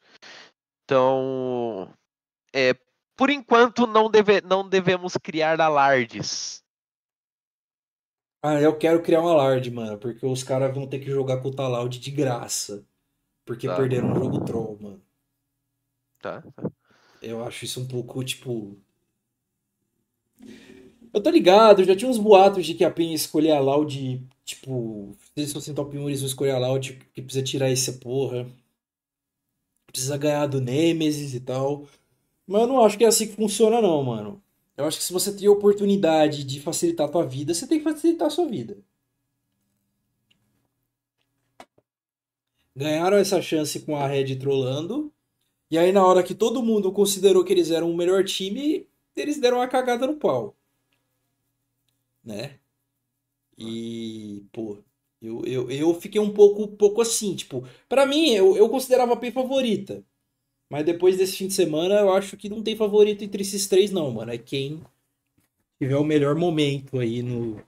Então. 0.86 1.91
É, 2.53 2.76
por 3.17 3.32
enquanto, 3.32 3.88
não, 3.88 4.07
deve, 4.07 4.39
não 4.41 4.69
devemos 4.69 5.17
criar 5.17 5.59
alardes. 5.59 6.61
Ah, 8.43 8.59
eu 8.59 8.77
quero 8.77 9.01
criar 9.03 9.21
um 9.21 9.27
alarde, 9.27 9.69
mano, 9.71 9.97
porque 9.97 10.25
os 10.25 10.43
caras 10.43 10.73
vão 10.73 10.87
ter 10.87 10.99
que 10.99 11.09
jogar 11.09 11.41
com 11.41 11.49
o 11.49 11.53
Talaud 11.55 11.99
de 11.99 12.11
graça. 12.11 12.85
Porque 13.45 13.67
Tá. 13.67 13.75
perderam 13.75 14.11
um 14.11 14.15
jogo 14.15 14.45
troll, 14.45 14.77
mano. 14.81 15.01
Tá? 16.21 16.43
Eu 17.21 17.43
acho 17.43 17.65
isso 17.65 17.81
um 17.81 17.87
pouco, 17.87 18.23
tipo. 18.23 18.77
Eu 21.13 21.21
tô 21.21 21.29
ligado, 21.29 21.83
já 21.83 21.95
tinha 21.95 22.09
uns 22.09 22.17
boatos 22.17 22.65
de 22.65 22.73
que 22.73 22.83
a 22.83 22.91
PEN 22.91 23.13
escolher 23.13 23.51
a 23.51 23.59
Loud, 23.59 24.25
tipo, 24.45 25.15
se 25.19 25.31
eles 25.35 25.51
fossem 25.53 25.73
top 25.73 25.97
1, 25.97 26.07
eles 26.09 26.21
vão 26.21 26.27
escolher 26.27 26.51
a 26.51 26.57
Loud, 26.59 26.93
que 27.13 27.21
precisa 27.21 27.43
tirar 27.43 27.69
essa 27.69 27.93
porra. 27.93 28.47
Precisa 29.87 30.17
ganhar 30.17 30.47
do 30.47 30.59
Nemesis 30.61 31.33
e 31.35 31.39
tal. 31.39 31.87
Mas 32.47 32.61
eu 32.61 32.67
não 32.67 32.83
acho 32.83 32.97
que 32.97 33.03
é 33.05 33.07
assim 33.07 33.27
que 33.27 33.35
funciona, 33.35 33.81
não, 33.81 34.03
mano. 34.03 34.43
Eu 34.82 34.88
acho 34.88 34.97
que 34.97 35.03
se 35.03 35.13
você 35.13 35.36
tem 35.36 35.47
a 35.47 35.51
oportunidade 35.51 36.43
de 36.43 36.59
facilitar 36.59 37.07
a 37.07 37.11
tua 37.11 37.25
vida, 37.25 37.53
você 37.53 37.67
tem 37.67 37.77
que 37.77 37.84
facilitar 37.84 38.27
a 38.27 38.32
sua 38.32 38.47
vida. 38.47 38.77
Ganharam 42.75 43.17
essa 43.17 43.41
chance 43.41 43.79
com 43.82 43.95
a 43.95 44.07
Red 44.07 44.36
trollando. 44.38 45.13
E 45.71 45.77
aí, 45.77 45.91
na 45.91 46.05
hora 46.05 46.23
que 46.23 46.36
todo 46.36 46.63
mundo 46.63 46.91
considerou 46.91 47.43
que 47.45 47.53
eles 47.53 47.71
eram 47.71 47.91
o 47.91 47.97
melhor 47.97 48.23
time, 48.25 48.88
eles 49.15 49.39
deram 49.39 49.57
uma 49.57 49.67
cagada 49.67 50.07
no 50.07 50.17
pau. 50.17 50.55
Né? 52.23 52.59
E, 53.57 54.43
pô, 54.51 54.77
eu, 55.21 55.43
eu, 55.45 55.71
eu 55.71 55.93
fiquei 56.01 56.19
um 56.19 56.34
pouco, 56.34 56.67
pouco 56.69 57.01
assim, 57.01 57.36
tipo, 57.36 57.63
para 57.88 58.05
mim, 58.05 58.32
eu, 58.32 58.57
eu 58.57 58.69
considerava 58.69 59.13
a 59.13 59.17
PEN 59.17 59.32
favorita. 59.32 60.03
Mas 60.72 60.86
depois 60.86 61.17
desse 61.17 61.36
fim 61.36 61.47
de 61.47 61.53
semana, 61.53 61.95
eu 61.95 62.13
acho 62.13 62.38
que 62.38 62.47
não 62.47 62.63
tem 62.63 62.78
favorito 62.78 63.26
entre 63.26 63.41
esses 63.41 63.67
três, 63.67 63.91
não, 63.91 64.09
mano. 64.09 64.32
É 64.32 64.38
quem 64.38 64.82
tiver 65.78 65.97
o 65.97 66.03
melhor 66.05 66.34
momento 66.34 66.97
aí 66.97 67.22
no, 67.22 67.61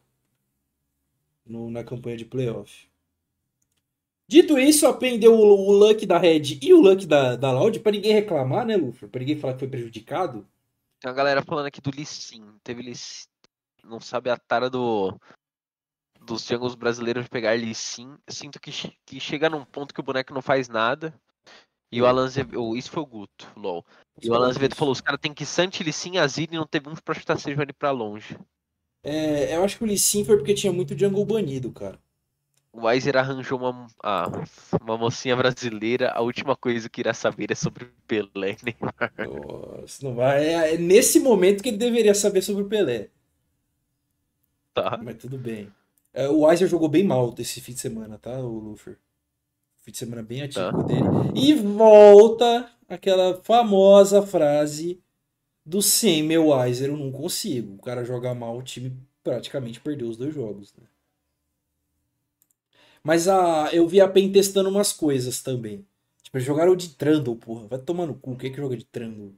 no 1.45 1.69
na 1.69 1.83
campanha 1.83 2.15
de 2.15 2.23
playoff. 2.23 2.87
Dito 4.25 4.57
isso, 4.57 4.87
aprendeu 4.87 5.33
o, 5.33 5.67
o 5.67 5.71
luck 5.73 6.05
da 6.05 6.17
Red 6.17 6.59
e 6.61 6.73
o 6.73 6.79
luck 6.79 7.05
da, 7.05 7.35
da 7.35 7.51
Loud 7.51 7.77
pra 7.81 7.91
ninguém 7.91 8.13
reclamar, 8.13 8.65
né, 8.65 8.77
Luffy? 8.77 9.09
Pra 9.09 9.19
ninguém 9.19 9.37
falar 9.37 9.55
que 9.55 9.59
foi 9.59 9.67
prejudicado. 9.67 10.47
Tem 11.01 11.11
uma 11.11 11.17
galera 11.17 11.43
falando 11.43 11.65
aqui 11.65 11.81
do 11.81 11.91
Lissin. 11.91 12.41
Teve 12.63 12.83
Lissin. 12.83 13.27
Não 13.83 13.99
sabe 13.99 14.29
a 14.29 14.37
tara 14.37 14.69
do. 14.69 15.13
Dos 16.21 16.47
jungles 16.47 16.73
brasileiros 16.73 17.27
pegar 17.27 17.53
Lissin. 17.59 18.15
Sinto 18.29 18.61
que, 18.61 18.71
que 19.05 19.19
chega 19.19 19.49
num 19.49 19.65
ponto 19.65 19.93
que 19.93 19.99
o 19.99 20.03
boneco 20.03 20.33
não 20.33 20.41
faz 20.41 20.69
nada. 20.69 21.13
E 21.93 22.01
o 22.01 22.07
Alan 22.07 22.25
Azevedo. 22.25 22.75
Isso 22.75 22.89
foi 22.89 23.03
o 23.03 23.05
Guto, 23.05 23.47
LOL. 23.55 23.85
E 24.19 24.27
o 24.27 24.33
Alan 24.33 24.49
Azevedo 24.49 24.75
falou: 24.75 24.91
os 24.91 24.99
caras 24.99 25.21
tem 25.21 25.31
que 25.31 25.45
Santi, 25.45 25.83
Lissin, 25.83 26.17
Azir 26.17 26.49
e 26.51 26.55
não 26.55 26.65
teve 26.65 26.89
um 26.89 26.95
pra 26.95 27.13
chutar 27.13 27.37
seja 27.37 27.61
ali 27.61 27.71
pra 27.71 27.91
longe. 27.91 28.35
É, 29.03 29.55
eu 29.55 29.63
acho 29.63 29.77
que 29.77 29.83
o 29.83 29.87
Lissin 29.87 30.25
foi 30.25 30.35
porque 30.35 30.55
tinha 30.55 30.73
muito 30.73 30.97
jungle 30.97 31.23
banido, 31.23 31.71
cara. 31.71 31.99
O 32.71 32.87
Weiser 32.87 33.15
arranjou 33.15 33.59
uma, 33.59 33.85
ah, 34.01 34.25
uma 34.81 34.97
mocinha 34.97 35.35
brasileira. 35.35 36.11
A 36.11 36.21
última 36.21 36.55
coisa 36.55 36.89
que 36.89 37.01
irá 37.01 37.13
saber 37.13 37.51
é 37.51 37.55
sobre 37.55 37.85
Pelé 38.07 38.57
Neymar. 38.65 39.13
Nossa, 39.19 40.03
não 40.03 40.15
vai. 40.15 40.43
É, 40.43 40.73
é 40.73 40.77
nesse 40.79 41.19
momento 41.19 41.61
que 41.61 41.69
ele 41.69 41.77
deveria 41.77 42.15
saber 42.15 42.41
sobre 42.41 42.63
o 42.63 42.67
Pelé. 42.67 43.09
Tá. 44.73 44.99
Mas 45.03 45.17
tudo 45.17 45.37
bem. 45.37 45.71
É, 46.11 46.27
o 46.27 46.39
Weiser 46.39 46.67
jogou 46.67 46.89
bem 46.89 47.03
mal 47.03 47.35
esse 47.37 47.61
fim 47.61 47.73
de 47.73 47.79
semana, 47.79 48.17
tá, 48.17 48.39
o 48.39 48.57
Luffy? 48.57 48.95
Fim 49.83 49.91
de 49.91 49.97
semana 49.97 50.23
bem 50.23 50.41
atípico 50.41 50.71
Tá. 50.71 50.83
dele. 50.83 51.01
E 51.35 51.53
volta 51.53 52.71
aquela 52.89 53.35
famosa 53.43 54.21
frase 54.25 55.01
do 55.65 55.81
sem 55.81 56.23
meu 56.23 56.47
Weiser 56.49 56.89
eu 56.89 56.97
não 56.97 57.11
consigo. 57.11 57.75
O 57.75 57.81
cara 57.81 58.03
joga 58.03 58.33
mal, 58.33 58.57
o 58.57 58.63
time 58.63 58.97
praticamente 59.23 59.79
perdeu 59.79 60.09
os 60.09 60.17
dois 60.17 60.33
jogos, 60.33 60.73
né? 60.75 60.83
Mas 63.03 63.27
a, 63.27 63.69
eu 63.73 63.87
vi 63.87 63.99
a 63.99 64.07
PEN 64.07 64.31
testando 64.31 64.69
umas 64.69 64.93
coisas 64.93 65.41
também. 65.41 65.85
Tipo, 66.21 66.37
eles 66.37 66.47
jogaram 66.47 66.75
de 66.75 66.89
Trundle, 66.95 67.35
porra. 67.35 67.67
Vai 67.67 67.79
tomar 67.79 68.07
no 68.07 68.15
cu. 68.15 68.35
Quem 68.37 68.49
é 68.49 68.53
que 68.53 68.59
joga 68.61 68.77
de 68.77 68.85
Trundle? 68.85 69.35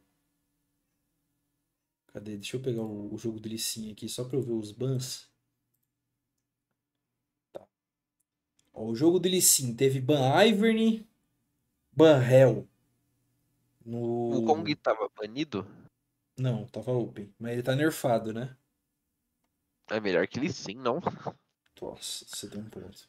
Cadê? 2.07 2.37
Deixa 2.37 2.55
eu 2.57 2.61
pegar 2.61 2.81
o, 2.83 3.13
o 3.13 3.17
jogo 3.17 3.39
do 3.39 3.49
Lissin 3.49 3.91
aqui 3.91 4.07
só 4.07 4.23
pra 4.23 4.37
eu 4.37 4.41
ver 4.41 4.53
os 4.53 4.71
bans. 4.71 5.27
Tá. 7.51 7.67
Ó, 8.75 8.85
o 8.85 8.95
jogo 8.95 9.19
do 9.19 9.29
Lissin 9.29 9.73
teve 9.73 10.01
ban 10.01 10.43
Ivern, 10.43 11.07
ban 11.91 12.21
Hell. 12.21 12.67
No... 13.85 14.39
O 14.39 14.45
Kong 14.45 14.75
tava 14.75 15.09
banido? 15.17 15.65
Não, 16.37 16.65
tava 16.65 16.91
open. 16.91 17.33
Mas 17.39 17.53
ele 17.53 17.63
tá 17.63 17.73
nerfado, 17.73 18.33
né? 18.33 18.55
É 19.89 19.99
melhor 19.99 20.27
que 20.27 20.39
Lissin, 20.39 20.75
não. 20.75 20.99
Nossa, 21.81 22.25
você 22.27 22.49
tem 22.49 22.59
um 22.59 22.69
ponto. 22.69 23.07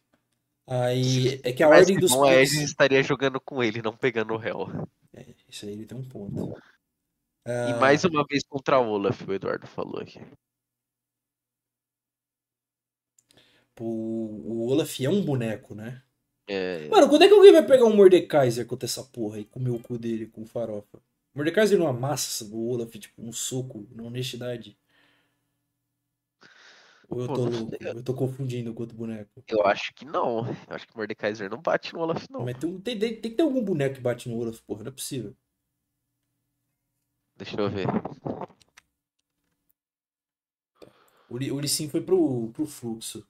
Aí, 0.68 1.40
é 1.42 1.52
que 1.52 1.62
a 1.62 1.68
Mas 1.68 1.80
ordem 1.80 1.98
dos 1.98 2.12
não, 2.12 2.22
a 2.22 2.28
picks... 2.28 2.52
Edge 2.52 2.64
estaria 2.64 3.02
jogando 3.02 3.40
com 3.40 3.62
ele, 3.62 3.82
não 3.82 3.96
pegando 3.96 4.34
o 4.34 4.36
réu. 4.36 4.68
É, 5.14 5.26
isso 5.48 5.66
aí 5.66 5.72
ele 5.72 5.86
tem 5.86 5.98
um 5.98 6.08
ponto. 6.08 6.56
E 7.46 7.50
Ah, 7.50 7.78
mais 7.80 8.04
uma 8.04 8.24
vez 8.28 8.44
contra 8.44 8.78
o 8.78 8.88
Olaf, 8.88 9.22
o 9.22 9.32
Eduardo 9.32 9.66
falou 9.66 10.00
aqui. 10.00 10.20
pô, 10.20 10.36
o 13.84 14.68
Olaf 14.68 15.00
é 15.00 15.08
um 15.08 15.22
boneco, 15.22 15.74
né? 15.74 16.02
É, 16.48 16.88
Mano, 16.88 17.08
quando 17.08 17.22
é 17.22 17.28
que 17.28 17.34
alguém 17.34 17.52
vai 17.52 17.66
pegar 17.66 17.84
um 17.84 17.94
Mordekaiser 17.94 18.66
contra 18.66 18.86
essa 18.86 19.02
porra 19.02 19.40
e 19.40 19.44
comer 19.44 19.70
o 19.70 19.80
cu 19.80 19.98
dele 19.98 20.26
com 20.26 20.46
farofa? 20.46 21.02
Mordekaiser 21.34 21.78
não 21.78 21.86
amassa 21.88 22.44
o 22.44 22.68
Olaf, 22.70 22.90
tipo, 22.96 23.22
um 23.22 23.32
soco 23.32 23.86
na 23.92 24.04
honestidade. 24.04 24.78
Ou 27.08 27.20
eu 27.20 27.26
Pô, 27.26 27.34
tô 27.34 27.50
não. 27.50 27.70
Eu 27.80 28.02
tô 28.02 28.14
confundindo 28.14 28.72
com 28.72 28.82
outro 28.82 28.96
boneco. 28.96 29.42
eu 29.48 29.64
acho 29.66 29.92
que 29.94 30.04
não. 30.04 30.46
Eu 30.46 30.74
acho 30.74 30.86
que 30.86 30.94
o 30.94 30.96
Mordekaiser 30.96 31.50
não 31.50 31.60
bate 31.60 31.92
no 31.92 32.00
Olaf, 32.00 32.26
não. 32.30 32.44
Mas 32.44 32.56
tem, 32.58 32.80
tem, 32.80 32.98
tem 32.98 33.20
que 33.20 33.30
ter 33.30 33.42
algum 33.42 33.62
boneco 33.62 33.96
que 33.96 34.00
bate 34.00 34.28
no 34.28 34.38
Olaf, 34.38 34.60
porra, 34.60 34.84
não 34.84 34.88
é 34.88 34.94
possível. 34.94 35.36
Deixa 37.36 37.60
eu 37.60 37.68
ver. 37.68 37.86
O, 41.28 41.36
o 41.36 41.88
foi 41.90 42.00
pro, 42.00 42.50
pro 42.52 42.66
fluxo. 42.66 43.26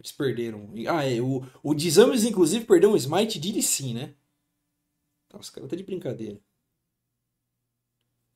Eles 0.00 0.12
perderam. 0.12 0.72
Ah, 0.88 1.04
é. 1.04 1.20
O, 1.20 1.42
o 1.62 1.74
Dizames, 1.74 2.24
inclusive, 2.24 2.64
perdeu 2.64 2.92
um 2.92 2.96
smite 2.96 3.38
de 3.38 3.62
Sin, 3.62 3.94
né? 3.94 4.14
Tá, 5.28 5.38
os 5.38 5.50
caras 5.50 5.70
tá 5.70 5.76
de 5.76 5.82
brincadeira. 5.84 6.40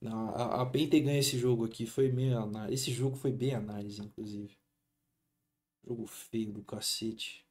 Não, 0.01 0.31
a, 0.31 0.63
a 0.63 0.67
PEN 0.67 0.89
ter 0.89 1.01
ganho 1.01 1.19
esse 1.21 1.39
jogo 1.39 1.65
aqui 1.65 1.87
foi 1.87 2.11
meio 2.11 2.39
análise. 2.39 2.75
Esse 2.75 2.93
jogo 2.93 3.17
foi 3.17 3.33
bem 3.33 3.55
análise, 3.55 4.01
inclusive. 4.03 4.57
Jogo 5.87 6.07
feio 6.07 6.53
do 6.53 6.63
cacete. 6.65 7.47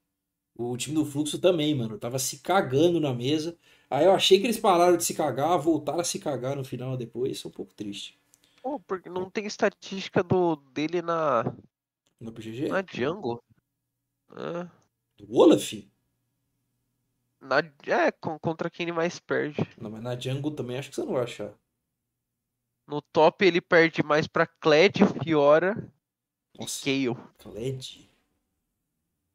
O 0.55 0.78
time 0.78 0.95
do 0.95 1.05
Fluxo 1.05 1.39
também, 1.39 1.76
mano. 1.76 1.99
Tava 1.99 2.20
se 2.20 2.39
cagando 2.39 2.99
na 2.99 3.14
mesa. 3.14 3.57
Aí 3.89 4.05
eu 4.05 4.14
achei 4.14 4.39
que 4.39 4.45
eles 4.45 4.59
pararam 4.59 4.97
de 4.97 5.03
se 5.05 5.14
cagar, 5.16 5.57
voltaram 5.59 6.01
a 6.01 6.03
se 6.03 6.20
cagar 6.20 6.55
no 6.57 6.64
final 6.66 6.97
depois. 6.97 7.34
Isso 7.38 7.47
é 7.47 7.51
um 7.51 7.53
pouco 7.53 7.74
triste. 7.74 8.20
Pô, 8.61 8.80
porque 8.80 9.10
não 9.10 9.30
tem 9.30 9.45
estatística 9.45 10.23
do, 10.23 10.56
dele 10.56 11.02
na, 11.02 11.44
No 12.19 12.31
PGG? 12.31 12.69
na 12.69 12.84
Jungle. 12.84 13.44
É, 14.36 14.68
Do 15.18 15.34
Olaf? 15.36 15.74
na, 17.41 17.58
é 17.88 18.12
contra 18.12 18.70
quem 18.70 18.86
ele 18.86 18.91
mais 18.91 19.20
perde. 19.20 19.68
Não, 19.80 19.90
mas 19.90 20.02
na 20.02 20.18
Jungle 20.18 20.52
também 20.52 20.78
acho 20.78 20.90
que 20.90 20.95
você 20.95 21.03
não 21.03 21.14
vai 21.14 21.24
achar. 21.24 21.53
No 22.88 23.02
top 23.02 23.45
ele 23.45 23.62
perde 23.62 24.03
mais 24.03 24.28
pra 24.28 24.45
Kled, 24.45 24.99
Fiora 25.24 25.76
Nossa, 26.58 26.82
e 26.82 26.84
Kayle. 26.84 27.18
Kled. 27.40 28.10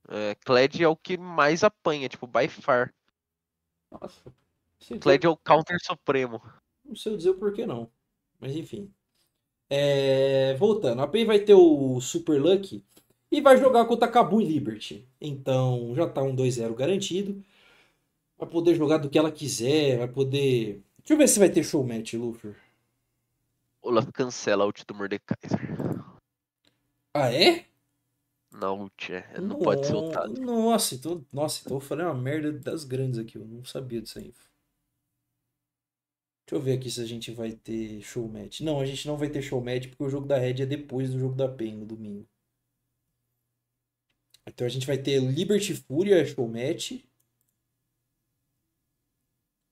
É, 0.09 0.35
Kled 0.37 0.83
é 0.83 0.89
o 0.89 0.97
que 0.97 1.17
mais 1.17 1.65
apanha, 1.65 2.09
tipo, 2.09 2.27
by 2.27 2.49
far. 2.49 2.95
Nossa. 3.91 4.33
Kled 5.01 5.27
é 5.27 5.29
o 5.29 5.37
counter 5.37 5.79
supremo. 5.83 6.41
Não 6.85 6.95
sei 6.95 7.17
dizer 7.17 7.31
o 7.31 7.39
porquê 7.39 7.67
não. 7.67 7.91
Mas 8.39 8.55
enfim. 8.55 8.93
É, 9.69 10.55
Voltando, 10.55 11.03
a 11.03 11.09
PEN 11.09 11.25
vai 11.27 11.41
ter 11.41 11.55
o 11.55 12.01
Super 12.01 12.41
Lucky 12.41 12.85
e 13.31 13.41
vai 13.41 13.57
jogar 13.57 13.85
contra 13.87 14.09
Cabu 14.09 14.41
e 14.41 14.45
Liberty. 14.45 15.07
Então 15.21 15.95
já 15.95 16.09
tá 16.09 16.23
um 16.23 16.35
2-0 16.35 16.75
garantido. 16.75 17.43
Vai 18.39 18.49
poder 18.49 18.75
jogar 18.75 18.99
do 18.99 19.09
que 19.09 19.19
ela 19.19 19.33
quiser, 19.33 19.99
vai 19.99 20.09
poder. 20.09 20.83
Deixa 20.99 21.15
eu 21.15 21.19
ver 21.19 21.29
se 21.29 21.39
vai 21.39 21.51
ter 21.51 21.65
show 21.65 21.85
match, 21.85 22.15
Luffy. 22.15 22.55
Olaf 23.83 24.11
cancela 24.13 24.65
a 24.65 24.67
ult 24.67 24.85
do 24.85 24.95
Mordekaiser. 24.95 25.61
Ah, 27.15 27.33
é? 27.33 27.67
Na 28.53 28.73
ult, 28.73 29.13
é. 29.13 29.41
Não 29.41 29.59
pode 29.59 29.87
ser 29.87 29.95
ultado. 29.95 30.41
Nossa, 30.41 30.95
então, 30.95 31.25
nossa, 31.33 31.63
então 31.65 31.77
eu 31.77 31.81
falei 31.81 32.05
uma 32.05 32.15
merda 32.15 32.53
das 32.53 32.85
grandes 32.85 33.19
aqui. 33.19 33.37
Eu 33.37 33.45
não 33.47 33.65
sabia 33.65 34.03
disso 34.03 34.19
aí. 34.19 34.35
Deixa 36.47 36.55
eu 36.55 36.61
ver 36.61 36.79
aqui 36.79 36.91
se 36.91 37.01
a 37.01 37.07
gente 37.07 37.33
vai 37.33 37.53
ter 37.53 38.01
show 38.03 38.29
match. 38.29 38.61
Não, 38.61 38.81
a 38.81 38.85
gente 38.85 39.07
não 39.07 39.17
vai 39.17 39.29
ter 39.29 39.43
show 39.43 39.61
match 39.61 39.89
porque 39.89 40.05
o 40.05 40.09
jogo 40.09 40.27
da 40.27 40.39
Red 40.39 40.63
é 40.63 40.67
depois 40.67 41.11
do 41.11 41.19
jogo 41.19 41.35
da 41.35 41.49
PEN, 41.49 41.77
no 41.77 41.87
domingo. 41.87 42.27
Então 44.47 44.67
a 44.67 44.71
gente 44.71 44.87
vai 44.87 44.97
ter 44.97 45.21
Liberty 45.21 45.75
Fúria 45.75 46.25
show 46.25 46.49
match. 46.49 47.03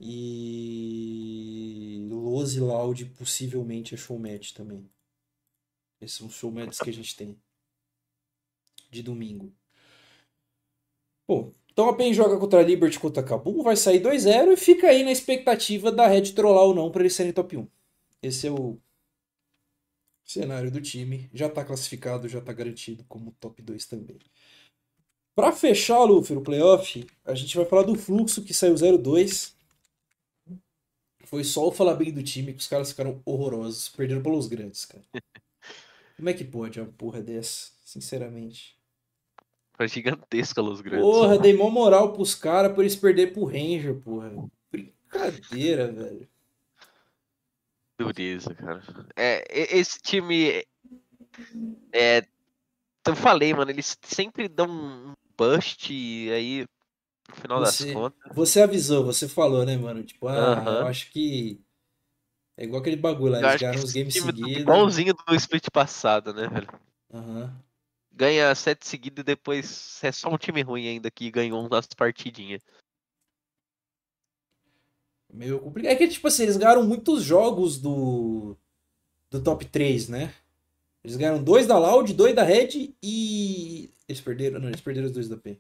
E 0.01 2.07
Lose 2.11 2.61
Loud 2.61 3.05
possivelmente 3.17 3.95
é 3.95 3.97
show 3.97 4.19
match 4.19 4.53
também. 4.53 4.89
Esses 6.01 6.19
são 6.19 6.27
os 6.27 6.35
show 6.35 6.51
matches 6.51 6.81
que 6.81 6.91
a 6.91 6.93
gente 6.93 7.17
tem 7.17 7.39
de 8.91 9.03
domingo. 9.03 9.53
Bom, 11.27 11.55
então 11.73 11.89
a 11.89 11.97
PEN 11.97 12.13
joga 12.13 12.39
contra 12.39 12.61
a 12.61 12.63
Liberty 12.63 13.01
contra 13.01 13.23
a 13.23 13.27
Kabum, 13.27 13.63
vai 13.63 13.77
sair 13.77 14.01
2-0 14.01 14.53
e 14.53 14.57
fica 14.57 14.89
aí 14.89 15.03
na 15.03 15.11
expectativa 15.11 15.91
da 15.91 16.07
Red 16.07 16.33
trollar 16.33 16.65
ou 16.65 16.75
não 16.75 16.91
para 16.91 17.03
eles 17.03 17.15
serem 17.15 17.33
top 17.33 17.57
1. 17.57 17.67
Esse 18.23 18.47
é 18.47 18.51
o 18.51 18.79
cenário 20.25 20.71
do 20.71 20.81
time. 20.81 21.31
Já 21.33 21.49
tá 21.49 21.65
classificado, 21.65 22.29
já 22.29 22.41
tá 22.41 22.53
garantido 22.53 23.05
como 23.05 23.33
top 23.41 23.63
2 23.63 23.87
também. 23.87 24.19
Para 25.35 25.51
fechar, 25.51 26.05
Luffy, 26.05 26.37
o 26.37 26.41
playoff, 26.41 27.07
a 27.25 27.35
gente 27.35 27.57
vai 27.57 27.67
falar 27.67 27.83
do 27.83 27.97
fluxo 27.97 28.45
que 28.45 28.55
saiu 28.55 28.75
0-2. 28.75 29.53
Foi 31.25 31.43
só 31.43 31.67
o 31.67 31.73
falar 31.73 31.95
bem 31.95 32.13
do 32.13 32.23
time 32.23 32.53
que 32.53 32.61
os 32.61 32.69
caras 32.69 32.91
ficaram 32.91 33.21
horrorosos, 33.25 33.89
perderam 33.89 34.23
pelos 34.23 34.47
grandes, 34.47 34.85
cara. 34.85 35.03
Como 36.17 36.29
é 36.29 36.33
que 36.33 36.45
pode 36.45 36.81
uma 36.81 36.93
porra 36.93 37.21
dessa, 37.21 37.73
sinceramente? 37.85 38.79
Foi 39.77 39.89
gigantesca 39.89 40.63
Los 40.63 40.81
Grandes. 40.81 41.05
Porra, 41.05 41.37
dei 41.37 41.53
mó 41.53 41.69
moral 41.69 42.13
pros 42.13 42.35
caras 42.37 42.73
por 42.73 42.83
eles 42.83 42.95
perderem 42.95 43.33
pro 43.33 43.45
Ranger, 43.45 43.97
porra. 43.97 44.33
Brincadeira, 44.71 45.91
velho. 45.91 46.29
dureza, 47.99 48.55
cara. 48.55 48.83
É, 49.17 49.45
esse 49.77 50.01
time. 50.01 50.65
É. 51.93 52.25
Eu 53.07 53.17
falei, 53.17 53.53
mano, 53.53 53.71
eles 53.71 53.99
sempre 54.03 54.49
dão 54.49 54.69
um 54.71 55.14
bust 55.37 55.93
e 55.93 56.31
aí. 56.31 56.67
No 57.29 57.37
final 57.37 57.61
Você, 57.61 57.85
das 57.87 57.95
contas. 57.95 58.33
você 58.35 58.63
avisou, 58.63 59.05
você 59.05 59.29
falou, 59.29 59.65
né, 59.65 59.77
mano? 59.77 60.03
Tipo, 60.05 60.29
ah, 60.29 60.35
eu 60.35 60.43
Aham. 60.53 60.85
acho 60.87 61.11
que 61.11 61.61
é 62.57 62.65
igual 62.65 62.81
aquele 62.81 62.97
bagulho 62.97 63.33
lá, 63.33 63.41
Eu 63.41 63.49
eles 63.49 63.61
ganharam 63.61 63.83
esse 63.83 63.99
games 63.99 64.15
tá 64.15 64.21
seguidos. 64.21 64.61
igualzinho 64.61 65.15
do 65.15 65.35
split 65.35 65.65
passado, 65.73 66.33
né, 66.33 66.47
velho? 66.47 66.69
Aham. 67.13 67.55
Ganha 68.13 68.55
sete 68.55 68.87
seguidos 68.87 69.23
e 69.23 69.25
depois 69.25 69.99
é 70.05 70.13
só 70.13 70.29
um 70.29 70.39
time 70.39 70.63
ruim 70.63 70.87
ainda 70.87 71.11
que 71.11 71.31
ganhou 71.31 71.67
umas 71.67 71.87
partidinhas. 71.97 72.63
Meio 75.33 75.59
complicado. 75.59 75.93
É 75.93 75.97
que, 75.97 76.07
tipo 76.07 76.29
assim, 76.29 76.45
eles 76.45 76.57
ganharam 76.57 76.87
muitos 76.87 77.25
jogos 77.25 77.79
do, 77.81 78.57
do 79.31 79.43
top 79.43 79.65
3, 79.65 80.09
né? 80.09 80.33
Eles 81.03 81.17
ganharam 81.17 81.43
dois 81.43 81.67
da 81.67 81.77
Loud, 81.77 82.15
dois 82.15 82.35
da 82.37 82.45
Red 82.45 82.95
e. 83.03 83.91
Eles 84.09 84.21
perderam. 84.21 84.61
Não, 84.61 84.69
eles 84.69 84.81
perderam 84.81 85.07
os 85.07 85.13
dois 85.13 85.29
da 85.29 85.37
P. 85.37 85.59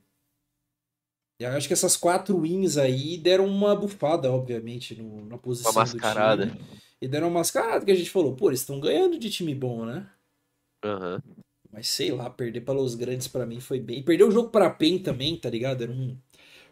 E 1.40 1.44
eu 1.44 1.50
acho 1.50 1.66
que 1.66 1.72
essas 1.74 1.96
quatro 1.96 2.40
wins 2.40 2.76
aí 2.76 3.18
deram 3.18 3.46
uma 3.46 3.74
bufada, 3.74 4.30
obviamente, 4.32 4.94
no- 4.94 5.24
na 5.26 5.34
Uma 5.34 5.38
posição 5.38 5.82
do 5.84 5.90
mascarada. 5.90 6.46
time. 6.46 6.60
E 7.00 7.08
deram 7.08 7.26
uma 7.28 7.40
mascarada 7.40 7.84
que 7.84 7.90
a 7.90 7.94
gente 7.94 8.10
falou, 8.10 8.34
pô, 8.36 8.48
eles 8.50 8.60
estão 8.60 8.80
ganhando 8.80 9.18
de 9.18 9.30
time 9.30 9.54
bom, 9.54 9.84
né? 9.84 10.08
Aham. 10.82 11.22
Mas 11.70 11.88
sei 11.88 12.12
lá, 12.12 12.30
perder 12.30 12.60
para 12.62 12.78
os 12.80 12.94
grandes 12.94 13.26
pra 13.28 13.44
mim 13.46 13.60
foi 13.60 13.80
bem. 13.80 13.98
E 13.98 14.02
perder 14.02 14.24
o 14.24 14.30
jogo 14.30 14.50
pra 14.50 14.70
PEN 14.70 14.98
também, 15.02 15.36
tá 15.38 15.50
ligado? 15.50 15.82
Era 15.82 15.92
um. 15.92 16.16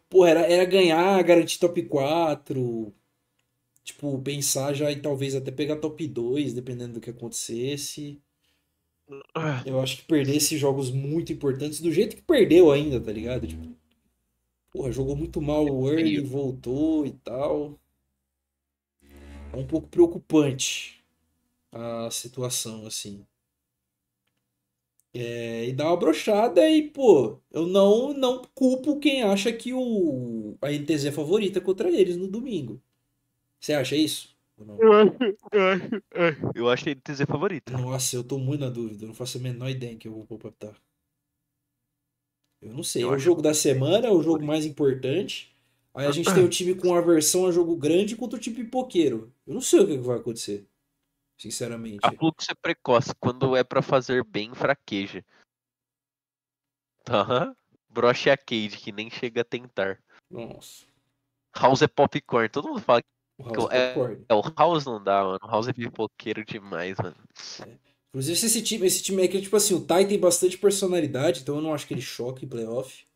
Pô, 0.08 0.26
era, 0.26 0.42
era 0.42 0.64
ganhar, 0.64 1.22
garantir 1.24 1.58
top 1.58 1.82
4. 1.84 2.94
Tipo, 3.84 4.20
pensar 4.22 4.74
já 4.74 4.92
em 4.92 5.00
talvez 5.02 5.34
até 5.34 5.50
pegar 5.52 5.76
top 5.78 6.06
2, 6.08 6.54
dependendo 6.54 6.94
do 6.94 7.00
que 7.00 7.10
acontecesse. 7.10 8.22
Eu 9.66 9.80
acho 9.80 9.98
que 9.98 10.04
perder 10.04 10.36
esses 10.36 10.58
jogos 10.58 10.90
muito 10.90 11.32
importantes, 11.32 11.80
do 11.80 11.92
jeito 11.92 12.16
que 12.16 12.22
perdeu 12.22 12.70
ainda, 12.70 13.00
tá 13.00 13.12
ligado? 13.12 13.46
Tipo, 13.46 13.76
porra, 14.70 14.92
jogou 14.92 15.16
muito 15.16 15.40
mal 15.40 15.64
o 15.66 15.88
early, 15.90 16.20
voltou 16.20 17.06
e 17.06 17.12
tal. 17.12 17.78
É 19.52 19.56
um 19.56 19.66
pouco 19.66 19.88
preocupante 19.88 21.04
a 21.72 22.10
situação, 22.10 22.86
assim. 22.86 23.26
É, 25.14 25.66
e 25.68 25.72
dá 25.74 25.86
uma 25.88 25.96
brochada 25.96 26.68
e, 26.70 26.88
pô, 26.90 27.38
eu 27.50 27.66
não, 27.66 28.14
não 28.14 28.42
culpo 28.54 28.98
quem 28.98 29.22
acha 29.22 29.52
que 29.52 29.72
o, 29.72 30.56
a 30.62 30.72
NTZ 30.72 31.06
é 31.06 31.12
favorita 31.12 31.60
contra 31.60 31.90
eles 31.90 32.16
no 32.16 32.28
domingo. 32.28 32.80
Você 33.60 33.74
acha 33.74 33.96
isso? 33.96 34.36
Ou 34.56 34.66
não? 34.66 34.78
Eu 34.78 34.92
acho, 34.92 35.12
eu 35.52 35.68
acho, 35.68 35.96
é. 36.12 36.36
eu 36.54 36.70
acho 36.70 36.88
ele 36.88 37.00
TZ 37.00 37.22
favorito. 37.26 37.72
Nossa, 37.72 38.16
eu 38.16 38.24
tô 38.24 38.38
muito 38.38 38.60
na 38.60 38.70
dúvida. 38.70 39.04
Eu 39.04 39.08
não 39.08 39.14
faço 39.14 39.38
a 39.38 39.40
menor 39.40 39.68
ideia 39.68 39.92
em 39.92 39.98
que 39.98 40.08
eu 40.08 40.12
vou 40.12 40.26
optar. 40.30 40.74
Eu 42.60 42.72
não 42.72 42.82
sei. 42.82 43.02
Eu 43.02 43.12
É 43.12 43.16
o 43.16 43.18
jogo 43.18 43.42
da 43.42 43.54
semana, 43.54 44.06
é 44.06 44.10
o 44.10 44.22
jogo 44.22 44.44
mais 44.44 44.64
importante. 44.64 45.52
Aí 45.94 46.06
a 46.06 46.12
gente 46.12 46.32
tem 46.32 46.42
o 46.42 46.48
time 46.48 46.74
com 46.74 46.94
aversão 46.94 47.46
a 47.46 47.52
jogo 47.52 47.76
grande 47.76 48.16
contra 48.16 48.38
o 48.38 48.40
time 48.40 48.56
pipoqueiro. 48.56 49.32
Eu 49.46 49.52
não 49.52 49.60
sei 49.60 49.80
o 49.80 49.86
que 49.86 49.98
que 49.98 50.02
vai 50.02 50.16
acontecer. 50.18 50.66
Sinceramente. 51.36 51.98
A 52.02 52.12
fluxo 52.12 52.50
é 52.50 52.54
precoce, 52.54 53.12
quando 53.18 53.56
é 53.56 53.64
pra 53.64 53.82
fazer 53.82 54.24
bem, 54.24 54.54
fraqueja. 54.54 55.24
Aham. 57.10 57.54
Broche 57.90 58.30
é 58.30 58.32
a 58.32 58.38
Cade, 58.38 58.78
que 58.78 58.90
nem 58.90 59.10
chega 59.10 59.42
a 59.42 59.44
tentar. 59.44 60.02
Nossa. 60.30 60.86
House 61.54 61.82
é 61.82 61.88
popcorn. 61.88 62.48
Todo 62.48 62.68
mundo 62.68 62.80
fala 62.80 63.02
O 63.38 63.44
que 63.44 63.56
House 63.56 63.72
é, 63.72 63.94
é, 64.28 64.34
o 64.34 64.42
House 64.56 64.84
não 64.84 65.02
dá, 65.02 65.24
mano. 65.24 65.38
O 65.42 65.46
House 65.46 65.68
é 65.68 65.72
pipoqueiro 65.72 66.44
demais, 66.44 66.96
mano. 66.98 67.16
Inclusive, 68.10 68.38
se 68.38 68.46
esse 68.46 68.62
time, 68.62 68.86
esse 68.86 69.02
time 69.02 69.22
aqui, 69.22 69.40
tipo 69.40 69.56
assim, 69.56 69.74
o 69.74 69.84
Tai 69.84 70.06
tem 70.06 70.18
bastante 70.18 70.58
personalidade, 70.58 71.40
então 71.40 71.56
eu 71.56 71.62
não 71.62 71.72
acho 71.72 71.86
que 71.86 71.94
ele 71.94 72.02
choque 72.02 72.44
em 72.44 72.48
playoff. 72.48 73.06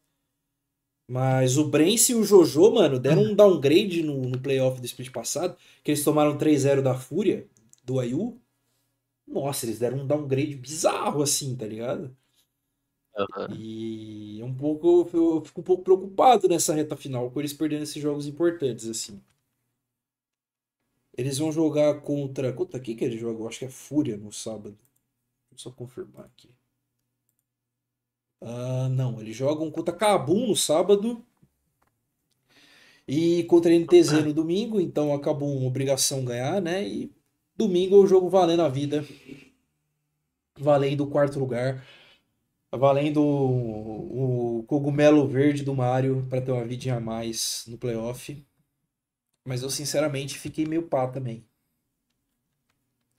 Mas 1.09 1.57
o 1.57 1.69
Brence 1.69 2.11
e 2.11 2.15
o 2.15 2.25
Jojo, 2.25 2.73
mano, 2.73 2.99
deram 2.99 3.23
um 3.23 3.35
downgrade 3.35 4.03
no, 4.03 4.23
no 4.23 4.41
playoff 4.41 4.81
do 4.81 4.87
split 4.87 5.13
passado, 5.13 5.57
que 5.85 5.91
eles 5.93 6.03
tomaram 6.03 6.37
3-0 6.37 6.83
da 6.83 6.95
Fúria, 6.95 7.47
do 7.85 8.01
Ayu. 8.01 8.41
Nossa, 9.27 9.67
eles 9.67 9.79
deram 9.79 9.99
um 9.99 10.07
downgrade 10.07 10.57
bizarro, 10.57 11.23
assim, 11.23 11.55
tá 11.55 11.67
ligado? 11.67 12.17
Aham. 13.17 13.49
E 13.57 14.41
é 14.41 14.45
um 14.45 14.55
pouco, 14.55 15.09
eu 15.13 15.43
fico 15.45 15.61
um 15.61 15.65
pouco 15.65 15.85
preocupado 15.85 16.49
nessa 16.49 16.75
reta 16.75 16.97
final, 16.97 17.31
com 17.31 17.39
eles 17.41 17.53
perdendo 17.53 17.83
esses 17.83 18.03
jogos 18.03 18.27
importantes, 18.27 18.89
assim. 18.89 19.21
Eles 21.17 21.39
vão 21.39 21.51
jogar 21.53 22.01
contra. 22.03 22.53
Contra 22.53 22.81
quem 22.81 22.97
que 22.97 23.05
eles 23.05 23.21
jogam? 23.21 23.47
Acho 23.49 23.61
que 23.61 23.65
é 23.67 23.71
Fúria 23.71 24.17
no 24.17 24.33
sábado. 24.33 24.79
Deixa 25.51 25.55
eu 25.55 25.59
só 25.59 25.71
confirmar 25.71 26.27
aqui. 26.27 26.51
Ah, 28.41 28.89
não, 28.91 29.21
eles 29.21 29.37
jogam 29.37 29.71
contra 29.71 29.95
Kabum 29.95 30.49
no 30.49 30.57
sábado 30.57 31.25
e 33.09 33.45
contra 33.45 33.71
a 33.73 33.75
NTZ 33.75 34.25
no 34.25 34.33
domingo, 34.33 34.81
então 34.81 35.15
a 35.15 35.21
Kabum 35.21 35.67
obrigação 35.67 36.25
ganhar, 36.25 36.61
né? 36.61 36.87
E 36.87 37.13
domingo 37.57 37.97
é 37.97 37.99
o 37.99 38.07
jogo 38.07 38.29
valendo 38.29 38.63
a 38.63 38.69
vida, 38.69 39.05
valendo 40.59 41.05
o 41.05 41.11
quarto 41.11 41.39
lugar, 41.39 41.85
valendo 42.73 43.23
o, 43.23 44.59
o 44.61 44.63
cogumelo 44.65 45.27
verde 45.27 45.63
do 45.65 45.75
Mario 45.75 46.27
para 46.29 46.41
ter 46.41 46.53
uma 46.53 46.65
vidinha 46.65 46.97
a 46.97 47.01
mais 47.01 47.65
no 47.69 47.79
playoff. 47.79 48.46
Mas 49.47 49.63
eu 49.63 49.71
sinceramente 49.71 50.39
fiquei 50.39 50.67
meio 50.67 50.83
pá 50.83 51.07
também. 51.07 51.45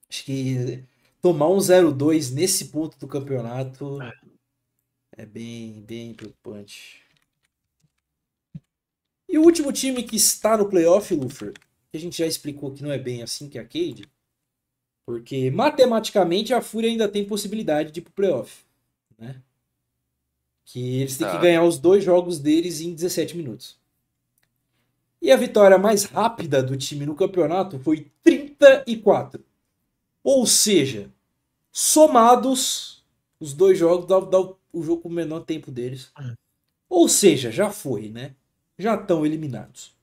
Acho 0.10 0.24
que 0.26 0.84
tomar 1.22 1.48
um 1.50 1.58
0-2 1.58 2.32
nesse 2.34 2.66
ponto 2.66 2.98
do 2.98 3.08
campeonato 3.08 4.00
é 5.16 5.26
bem, 5.26 5.82
bem 5.82 6.14
preocupante. 6.14 7.02
E 9.30 9.38
o 9.38 9.44
último 9.44 9.72
time 9.74 10.04
que 10.04 10.16
está 10.16 10.58
no 10.58 10.70
playoff, 10.70 11.14
Lufer, 11.14 11.54
que 11.92 11.98
a 11.98 12.00
gente 12.00 12.18
já 12.18 12.26
explicou 12.26 12.74
que 12.74 12.84
não 12.84 12.92
é 12.92 12.98
bem 12.98 13.22
assim, 13.22 13.50
que 13.50 13.58
é 13.58 13.62
a 13.62 13.66
Cade, 13.66 14.10
porque 15.06 15.50
matematicamente 15.52 16.54
a 16.54 16.62
Fúria 16.62 16.90
ainda 16.90 17.10
tem 17.10 17.26
possibilidade 17.26 17.92
de 17.92 18.00
ir 18.00 18.04
pro 18.04 18.14
playoff, 18.14 18.64
né? 19.18 19.42
Que 20.66 21.02
eles 21.02 21.18
têm 21.18 21.28
que 21.28 21.34
Tá. 21.34 21.42
ganhar 21.42 21.64
os 21.64 21.78
dois 21.80 22.04
jogos 22.04 22.40
deles 22.40 22.82
em 22.82 22.94
17 22.94 23.36
minutos. 23.36 23.78
E 25.22 25.32
a 25.32 25.38
vitória 25.38 25.78
mais 25.78 26.04
rápida 26.04 26.62
do 26.62 26.78
time 26.78 27.06
no 27.06 27.16
campeonato 27.16 27.80
foi 27.80 28.08
34. 28.24 29.44
Ou 30.24 30.46
seja, 30.46 31.10
somados 31.72 33.04
os 33.40 33.54
dois 33.54 33.78
jogos, 33.78 34.06
dá, 34.08 34.20
dá 34.20 34.40
o 34.40 34.84
jogo 34.84 35.04
com 35.04 35.10
o 35.10 35.12
menor 35.12 35.42
tempo 35.42 35.72
deles. 35.72 36.12
Ou 36.90 37.08
seja, 37.08 37.52
já 37.52 37.70
foi, 37.70 38.10
né? 38.10 38.36
Já 38.78 38.96
estão 38.96 39.26
eliminados. 39.26 39.96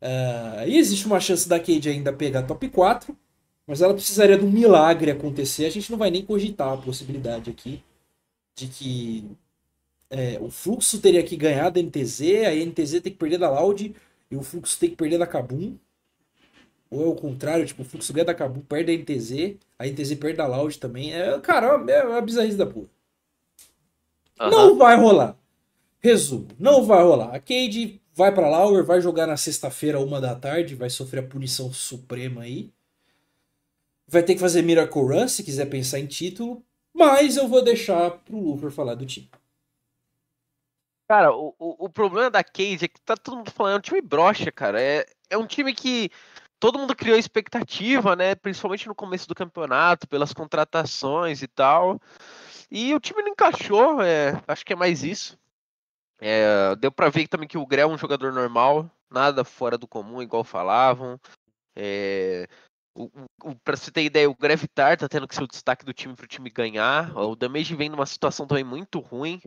Ah, 0.00 0.64
e 0.66 0.76
existe 0.76 1.06
uma 1.06 1.20
chance 1.20 1.48
da 1.48 1.58
Cade 1.58 1.88
ainda 1.88 2.12
pegar 2.12 2.42
top 2.44 2.68
4, 2.68 3.16
mas 3.66 3.82
ela 3.82 3.94
precisaria 3.94 4.38
de 4.38 4.44
um 4.44 4.50
milagre 4.50 5.10
acontecer. 5.10 5.66
A 5.66 5.70
gente 5.70 5.90
não 5.90 5.98
vai 5.98 6.10
nem 6.10 6.24
cogitar 6.24 6.72
a 6.72 6.76
possibilidade 6.76 7.50
aqui 7.50 7.82
de 8.54 8.68
que 8.68 9.24
é, 10.10 10.38
o 10.40 10.50
Fluxo 10.50 11.00
teria 11.00 11.22
que 11.22 11.36
ganhar 11.36 11.70
da 11.70 11.80
NTZ, 11.80 12.20
a 12.46 12.54
NTZ 12.54 13.00
tem 13.02 13.12
que 13.12 13.18
perder 13.18 13.38
da 13.38 13.50
Loud 13.50 13.94
e 14.30 14.36
o 14.36 14.42
Fluxo 14.42 14.78
tem 14.78 14.90
que 14.90 14.96
perder 14.96 15.18
da 15.18 15.26
Kabum. 15.26 15.76
Ou 16.90 17.04
é 17.04 17.06
o 17.06 17.14
contrário, 17.14 17.66
tipo, 17.66 17.82
o 17.82 17.84
Fluxo 17.84 18.12
ganha 18.12 18.24
da 18.24 18.34
Kabum, 18.34 18.60
perde 18.60 18.86
da 18.96 19.02
NTZ, 19.02 19.56
a 19.78 19.86
NTZ 19.86 20.14
perde 20.14 20.38
da 20.38 20.46
Loud 20.46 20.78
também. 20.78 21.12
É, 21.12 21.38
cara, 21.40 21.66
é 21.90 22.04
uma 22.04 22.20
bizarrice 22.20 22.56
da 22.56 22.66
porra. 22.66 22.88
Aham. 24.40 24.50
Não 24.50 24.78
vai 24.78 24.96
rolar. 24.96 25.36
Resumo, 26.00 26.48
não 26.58 26.84
vai 26.84 27.02
rolar. 27.02 27.34
A 27.34 27.40
Cade 27.40 28.00
vai 28.14 28.32
pra 28.32 28.48
Lauer, 28.48 28.84
vai 28.84 29.00
jogar 29.00 29.26
na 29.26 29.36
sexta-feira, 29.36 30.00
uma 30.00 30.20
da 30.20 30.34
tarde, 30.34 30.74
vai 30.74 30.88
sofrer 30.88 31.20
a 31.20 31.26
punição 31.26 31.72
suprema 31.72 32.42
aí. 32.42 32.72
Vai 34.06 34.22
ter 34.22 34.34
que 34.34 34.40
fazer 34.40 34.62
Miracle 34.62 35.02
Run 35.02 35.28
se 35.28 35.42
quiser 35.42 35.66
pensar 35.66 35.98
em 35.98 36.06
título, 36.06 36.64
mas 36.94 37.36
eu 37.36 37.46
vou 37.46 37.62
deixar 37.62 38.10
pro 38.10 38.38
Lufer 38.38 38.70
falar 38.70 38.94
do 38.94 39.04
time. 39.04 39.28
Cara, 41.08 41.32
o, 41.32 41.54
o, 41.58 41.86
o 41.86 41.88
problema 41.88 42.30
da 42.30 42.44
Cade 42.44 42.84
é 42.84 42.88
que 42.88 43.00
tá 43.00 43.16
todo 43.16 43.38
mundo 43.38 43.50
falando, 43.50 43.74
é 43.74 43.78
um 43.78 43.80
time 43.80 44.00
broxa, 44.02 44.52
cara. 44.52 44.80
É, 44.80 45.06
é 45.30 45.38
um 45.38 45.46
time 45.46 45.72
que 45.74 46.10
todo 46.60 46.78
mundo 46.78 46.94
criou 46.94 47.16
expectativa, 47.18 48.14
né? 48.14 48.34
Principalmente 48.34 48.86
no 48.86 48.94
começo 48.94 49.26
do 49.26 49.34
campeonato, 49.34 50.06
pelas 50.06 50.34
contratações 50.34 51.40
e 51.42 51.48
tal. 51.48 51.98
E 52.70 52.94
o 52.94 53.00
time 53.00 53.22
não 53.22 53.30
encaixou, 53.30 54.02
é, 54.02 54.42
acho 54.46 54.66
que 54.66 54.74
é 54.74 54.76
mais 54.76 55.02
isso. 55.02 55.38
É, 56.20 56.76
deu 56.76 56.92
pra 56.92 57.08
ver 57.08 57.26
também 57.26 57.48
que 57.48 57.56
o 57.56 57.66
Gré 57.66 57.82
é 57.82 57.86
um 57.86 57.96
jogador 57.96 58.32
normal, 58.32 58.90
nada 59.10 59.44
fora 59.44 59.78
do 59.78 59.88
comum, 59.88 60.20
igual 60.20 60.44
falavam. 60.44 61.18
É, 61.74 62.46
o, 62.94 63.08
o, 63.44 63.54
pra 63.54 63.76
você 63.76 63.90
ter 63.90 64.02
ideia, 64.02 64.28
o 64.28 64.36
Gravitar 64.36 64.98
tá 64.98 65.08
tendo 65.08 65.26
que 65.26 65.34
ser 65.34 65.44
o 65.44 65.48
destaque 65.48 65.86
do 65.86 65.94
time 65.94 66.14
pro 66.14 66.26
time 66.26 66.50
ganhar. 66.50 67.16
O 67.16 67.34
Damage 67.34 67.76
vem 67.76 67.88
numa 67.88 68.04
situação 68.04 68.46
também 68.46 68.64
muito 68.64 68.98
ruim. 68.98 69.40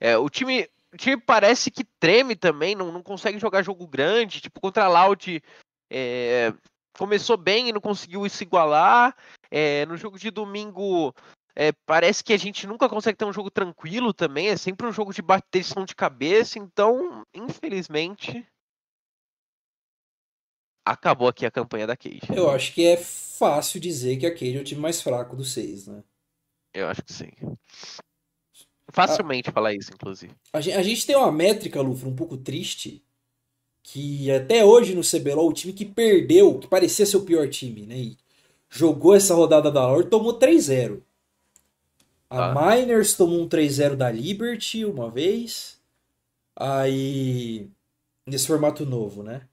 É, 0.00 0.18
o 0.18 0.28
time. 0.28 0.68
O 0.92 0.96
time 0.96 1.16
parece 1.20 1.70
que 1.70 1.84
treme 2.00 2.34
também, 2.34 2.74
não, 2.74 2.90
não 2.90 3.02
consegue 3.02 3.38
jogar 3.38 3.62
jogo 3.62 3.86
grande. 3.86 4.40
Tipo, 4.40 4.60
contra 4.60 4.84
a 4.84 4.88
Loud, 4.88 5.42
é, 5.90 6.52
começou 6.96 7.36
bem 7.36 7.68
e 7.68 7.72
não 7.72 7.80
conseguiu 7.80 8.28
se 8.28 8.44
igualar. 8.44 9.16
É, 9.50 9.84
no 9.86 9.96
jogo 9.96 10.18
de 10.18 10.30
domingo, 10.30 11.14
é, 11.54 11.72
parece 11.86 12.22
que 12.24 12.32
a 12.32 12.38
gente 12.38 12.66
nunca 12.66 12.88
consegue 12.88 13.18
ter 13.18 13.24
um 13.24 13.32
jogo 13.32 13.50
tranquilo 13.50 14.14
também. 14.14 14.48
É 14.48 14.56
sempre 14.56 14.86
um 14.86 14.92
jogo 14.92 15.12
de 15.12 15.20
bateção 15.20 15.84
de 15.84 15.94
cabeça. 15.94 16.58
Então, 16.58 17.22
infelizmente, 17.34 18.46
acabou 20.86 21.28
aqui 21.28 21.44
a 21.44 21.50
campanha 21.50 21.86
da 21.86 21.96
Cage. 21.96 22.20
Eu 22.34 22.50
acho 22.50 22.72
que 22.72 22.86
é 22.86 22.96
fácil 22.96 23.78
dizer 23.78 24.16
que 24.16 24.26
a 24.26 24.32
Cage 24.32 24.56
é 24.56 24.60
o 24.60 24.64
time 24.64 24.80
mais 24.80 25.02
fraco 25.02 25.36
dos 25.36 25.52
seis, 25.52 25.86
né? 25.86 26.02
Eu 26.72 26.88
acho 26.88 27.02
que 27.02 27.12
sim. 27.12 27.30
Facilmente 28.90 29.50
a, 29.50 29.52
falar 29.52 29.74
isso, 29.74 29.92
inclusive. 29.92 30.32
A 30.52 30.60
gente, 30.60 30.76
a 30.76 30.82
gente 30.82 31.06
tem 31.06 31.16
uma 31.16 31.30
métrica, 31.30 31.80
Lufra, 31.80 32.08
um 32.08 32.16
pouco 32.16 32.36
triste, 32.36 33.02
que 33.82 34.30
até 34.30 34.64
hoje 34.64 34.94
no 34.94 35.02
CBLOL, 35.02 35.48
o 35.48 35.52
time 35.52 35.72
que 35.72 35.84
perdeu, 35.84 36.58
que 36.58 36.66
parecia 36.66 37.06
ser 37.06 37.16
o 37.16 37.24
pior 37.24 37.48
time, 37.48 37.86
né? 37.86 37.96
E 37.96 38.18
jogou 38.68 39.14
essa 39.14 39.34
rodada 39.34 39.70
da 39.70 39.86
LoL 39.86 40.04
tomou 40.04 40.38
3-0. 40.38 41.00
A 42.30 42.50
ah. 42.50 42.76
Miners 42.76 43.14
tomou 43.14 43.40
um 43.40 43.48
3-0 43.48 43.96
da 43.96 44.10
Liberty 44.10 44.84
uma 44.84 45.10
vez. 45.10 45.80
Aí. 46.54 47.68
Nesse 48.26 48.46
formato 48.46 48.84
novo, 48.84 49.22
né? 49.22 49.48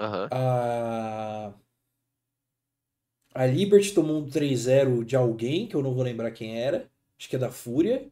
Uhum. 0.00 0.28
A. 0.30 1.52
A 3.34 3.44
Liberty 3.44 3.92
tomou 3.92 4.16
um 4.16 4.26
3-0 4.30 5.04
de 5.04 5.14
alguém, 5.14 5.66
que 5.66 5.76
eu 5.76 5.82
não 5.82 5.92
vou 5.92 6.02
lembrar 6.02 6.30
quem 6.30 6.58
era. 6.58 6.88
Acho 7.18 7.28
que 7.28 7.36
é 7.36 7.38
da 7.38 7.50
Fúria. 7.50 8.08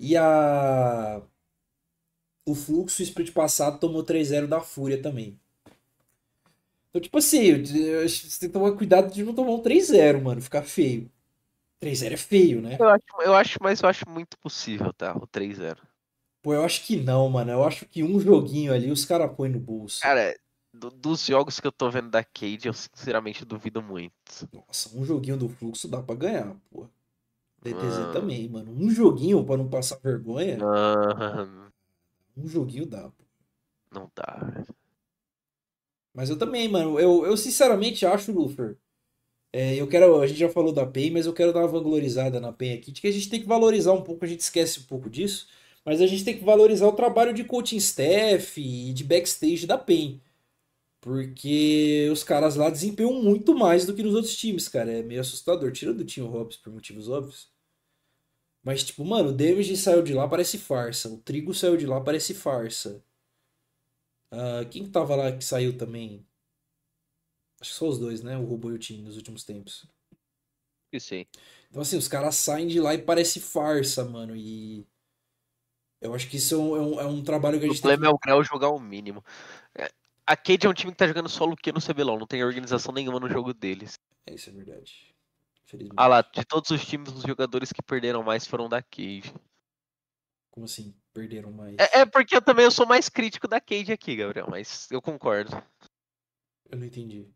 E 0.00 0.16
a. 0.16 1.20
O 2.48 2.54
Fluxo, 2.54 3.02
o 3.02 3.04
split 3.04 3.32
passado, 3.32 3.78
tomou 3.78 4.02
3-0 4.02 4.46
da 4.46 4.62
Fúria 4.62 5.00
também. 5.00 5.38
Então, 6.88 7.02
tipo 7.02 7.18
assim, 7.18 7.62
você 7.62 8.40
tem 8.40 8.48
que 8.48 8.52
tomar 8.52 8.72
cuidado 8.72 9.12
de 9.12 9.22
não 9.22 9.34
tomar 9.34 9.52
um 9.52 9.62
3-0, 9.62 10.22
mano. 10.22 10.40
Ficar 10.40 10.62
feio. 10.62 11.08
3-0 11.80 12.12
é 12.12 12.16
feio, 12.16 12.62
né? 12.62 12.76
Eu 12.80 12.88
acho, 12.88 13.04
eu 13.20 13.34
acho, 13.34 13.58
mas 13.60 13.80
eu 13.80 13.88
acho 13.88 14.08
muito 14.08 14.38
possível, 14.38 14.92
tá? 14.92 15.14
O 15.14 15.26
3-0. 15.26 15.76
Pô, 16.42 16.54
eu 16.54 16.64
acho 16.64 16.84
que 16.84 16.96
não, 16.96 17.28
mano. 17.28 17.52
Eu 17.52 17.62
acho 17.62 17.86
que 17.86 18.02
um 18.02 18.18
joguinho 18.18 18.72
ali 18.72 18.90
os 18.90 19.04
caras 19.04 19.30
põem 19.36 19.50
no 19.50 19.60
bolso. 19.60 20.00
Cara, 20.00 20.34
do, 20.72 20.90
dos 20.90 21.26
jogos 21.26 21.60
que 21.60 21.66
eu 21.66 21.72
tô 21.72 21.90
vendo 21.90 22.08
da 22.08 22.24
Cade, 22.24 22.68
eu 22.68 22.72
sinceramente 22.72 23.44
duvido 23.44 23.82
muito. 23.82 24.14
Nossa, 24.52 24.96
um 24.96 25.04
joguinho 25.04 25.36
do 25.36 25.48
fluxo 25.48 25.86
dá 25.86 26.02
pra 26.02 26.14
ganhar, 26.14 26.56
pô. 26.70 26.88
DTZ 27.62 27.98
ah. 28.08 28.12
também, 28.12 28.48
mano. 28.48 28.72
Um 28.72 28.90
joguinho 28.90 29.44
pra 29.44 29.56
não 29.56 29.68
passar 29.68 29.98
vergonha. 30.02 30.58
Ah. 30.62 31.70
Um 32.36 32.48
joguinho 32.48 32.86
dá, 32.86 33.08
pô. 33.08 33.24
Não 33.92 34.10
dá. 34.14 34.64
Mas 36.14 36.30
eu 36.30 36.38
também, 36.38 36.68
mano. 36.68 36.98
Eu, 36.98 37.26
eu 37.26 37.36
sinceramente 37.36 38.06
acho, 38.06 38.32
Lufer. 38.32 38.76
É, 39.52 39.74
eu 39.74 39.88
quero. 39.88 40.20
A 40.20 40.26
gente 40.26 40.38
já 40.38 40.48
falou 40.48 40.72
da 40.72 40.86
PEN, 40.86 41.10
mas 41.12 41.26
eu 41.26 41.32
quero 41.32 41.52
dar 41.52 41.60
uma 41.60 41.68
vanglorizada 41.68 42.40
na 42.40 42.52
PEN 42.52 42.74
aqui. 42.74 42.92
De 42.92 43.00
que 43.00 43.08
a 43.08 43.12
gente 43.12 43.28
tem 43.28 43.40
que 43.40 43.46
valorizar 43.46 43.92
um 43.92 44.02
pouco, 44.02 44.24
a 44.24 44.28
gente 44.28 44.40
esquece 44.40 44.80
um 44.80 44.84
pouco 44.84 45.10
disso. 45.10 45.48
Mas 45.84 46.00
a 46.00 46.06
gente 46.06 46.24
tem 46.24 46.36
que 46.36 46.44
valorizar 46.44 46.86
o 46.86 46.92
trabalho 46.92 47.32
de 47.34 47.44
coaching 47.44 47.76
staff 47.78 48.60
e 48.60 48.92
de 48.92 49.04
backstage 49.04 49.66
da 49.66 49.78
PEN. 49.78 50.20
Porque 51.00 52.08
os 52.12 52.22
caras 52.22 52.56
lá 52.56 52.70
desempenham 52.70 53.14
muito 53.22 53.54
mais 53.54 53.86
do 53.86 53.94
que 53.94 54.02
nos 54.02 54.14
outros 54.14 54.36
times, 54.36 54.68
cara. 54.68 54.92
É 54.92 55.02
meio 55.02 55.20
assustador. 55.20 55.72
Tirando 55.72 55.98
do 55.98 56.04
Tim 56.04 56.22
Hobbs 56.22 56.58
por 56.58 56.72
motivos 56.72 57.08
óbvios. 57.08 57.49
Mas, 58.62 58.84
tipo, 58.84 59.04
mano, 59.04 59.30
o 59.30 59.32
David 59.32 59.76
saiu 59.76 60.02
de 60.02 60.12
lá, 60.12 60.28
parece 60.28 60.58
farsa. 60.58 61.08
O 61.08 61.18
Trigo 61.18 61.54
saiu 61.54 61.76
de 61.76 61.86
lá, 61.86 62.00
parece 62.00 62.34
farsa. 62.34 63.02
Uh, 64.32 64.68
quem 64.70 64.84
que 64.84 64.90
tava 64.90 65.16
lá 65.16 65.32
que 65.32 65.44
saiu 65.44 65.76
também? 65.76 66.26
Acho 67.60 67.70
que 67.70 67.76
só 67.76 67.88
os 67.88 67.98
dois, 67.98 68.22
né? 68.22 68.36
O 68.36 68.44
Robo 68.44 68.70
e 68.70 68.74
o 68.74 68.78
Tim 68.78 69.02
nos 69.02 69.16
últimos 69.16 69.44
tempos. 69.44 69.86
E 70.92 71.00
sim. 71.00 71.26
Então, 71.68 71.82
assim, 71.82 71.96
os 71.96 72.08
caras 72.08 72.36
saem 72.36 72.66
de 72.66 72.80
lá 72.80 72.94
e 72.94 73.02
parece 73.02 73.40
farsa, 73.40 74.04
mano. 74.04 74.36
E. 74.36 74.86
Eu 76.00 76.14
acho 76.14 76.28
que 76.28 76.36
isso 76.36 76.54
é 76.54 76.58
um, 76.58 77.00
é 77.00 77.06
um, 77.06 77.20
é 77.20 77.24
trabalho 77.24 77.58
que 77.58 77.66
a 77.66 77.68
gente 77.68 77.78
O 77.78 77.82
problema 77.82 78.04
tem... 78.04 78.10
é 78.10 78.14
o 78.14 78.18
Grau 78.18 78.42
jogar 78.42 78.70
o 78.70 78.80
mínimo. 78.80 79.22
É, 79.74 79.90
a 80.26 80.36
Cade 80.36 80.66
é 80.66 80.70
um 80.70 80.74
time 80.74 80.92
que 80.92 80.98
tá 80.98 81.06
jogando 81.06 81.28
só 81.28 81.44
Luque 81.44 81.72
no 81.72 81.80
CBLOL, 81.80 82.18
não 82.18 82.26
tem 82.26 82.42
organização 82.42 82.92
nenhuma 82.94 83.20
no 83.20 83.28
jogo 83.28 83.52
deles. 83.52 83.98
É, 84.26 84.34
isso 84.34 84.48
é 84.48 84.52
verdade. 84.52 85.09
Ah 85.96 86.06
lá, 86.06 86.22
de 86.22 86.44
todos 86.44 86.70
os 86.70 86.84
times, 86.84 87.12
os 87.12 87.22
jogadores 87.22 87.72
que 87.72 87.82
perderam 87.82 88.22
mais 88.22 88.46
foram 88.46 88.68
da 88.68 88.82
Cade. 88.82 89.34
Como 90.50 90.66
assim? 90.66 90.94
Perderam 91.12 91.50
mais? 91.52 91.76
É, 91.78 92.00
é, 92.00 92.06
porque 92.06 92.36
eu 92.36 92.42
também 92.42 92.64
eu 92.64 92.70
sou 92.70 92.86
mais 92.86 93.08
crítico 93.08 93.46
da 93.46 93.60
Cade 93.60 93.92
aqui, 93.92 94.16
Gabriel, 94.16 94.46
mas 94.48 94.90
eu 94.90 95.00
concordo. 95.00 95.50
Eu 96.68 96.78
não 96.78 96.86
entendi. 96.86 97.28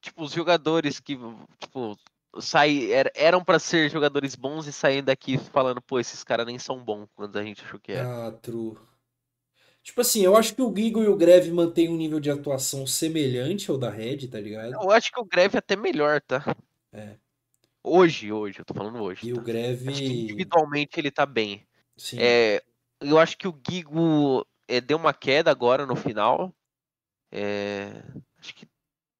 Tipo, 0.00 0.22
os 0.22 0.32
jogadores 0.32 1.00
que, 1.00 1.18
tipo, 1.58 1.96
saí, 2.40 2.90
eram 3.14 3.44
para 3.44 3.58
ser 3.58 3.90
jogadores 3.90 4.34
bons 4.34 4.66
e 4.66 4.72
saem 4.72 5.02
daqui 5.02 5.38
falando, 5.38 5.82
pô, 5.82 5.98
esses 5.98 6.22
caras 6.22 6.46
nem 6.46 6.58
são 6.58 6.82
bons 6.82 7.08
quando 7.14 7.36
a 7.36 7.42
gente 7.42 7.64
achou 7.64 7.80
que 7.80 7.92
era. 7.92 8.28
Ah, 8.28 8.32
true. 8.32 8.76
Tipo 9.82 10.02
assim, 10.02 10.22
eu 10.22 10.36
acho 10.36 10.54
que 10.54 10.60
o 10.60 10.74
Gigo 10.74 11.02
e 11.02 11.08
o 11.08 11.16
Greve 11.16 11.50
mantêm 11.50 11.88
um 11.88 11.96
nível 11.96 12.20
de 12.20 12.30
atuação 12.30 12.86
semelhante 12.86 13.70
ao 13.70 13.78
da 13.78 13.88
Red, 13.88 14.28
tá 14.28 14.38
ligado? 14.38 14.74
Eu 14.74 14.90
acho 14.90 15.10
que 15.10 15.18
o 15.18 15.24
Greve 15.24 15.56
é 15.56 15.58
até 15.60 15.76
melhor, 15.76 16.20
tá? 16.20 16.44
É. 16.92 17.16
Hoje, 17.88 18.30
hoje, 18.32 18.60
eu 18.60 18.64
tô 18.64 18.74
falando 18.74 19.00
hoje. 19.02 19.28
E 19.28 19.32
tá? 19.32 19.40
o 19.40 19.42
Greve. 19.42 19.90
individualmente 19.90 21.00
ele 21.00 21.10
tá 21.10 21.24
bem. 21.24 21.66
Sim. 21.96 22.18
É, 22.20 22.62
eu 23.00 23.18
acho 23.18 23.36
que 23.36 23.48
o 23.48 23.60
Gigo 23.68 24.46
é, 24.66 24.80
deu 24.80 24.98
uma 24.98 25.14
queda 25.14 25.50
agora 25.50 25.86
no 25.86 25.96
final. 25.96 26.54
É, 27.32 28.02
acho 28.38 28.54
que 28.54 28.68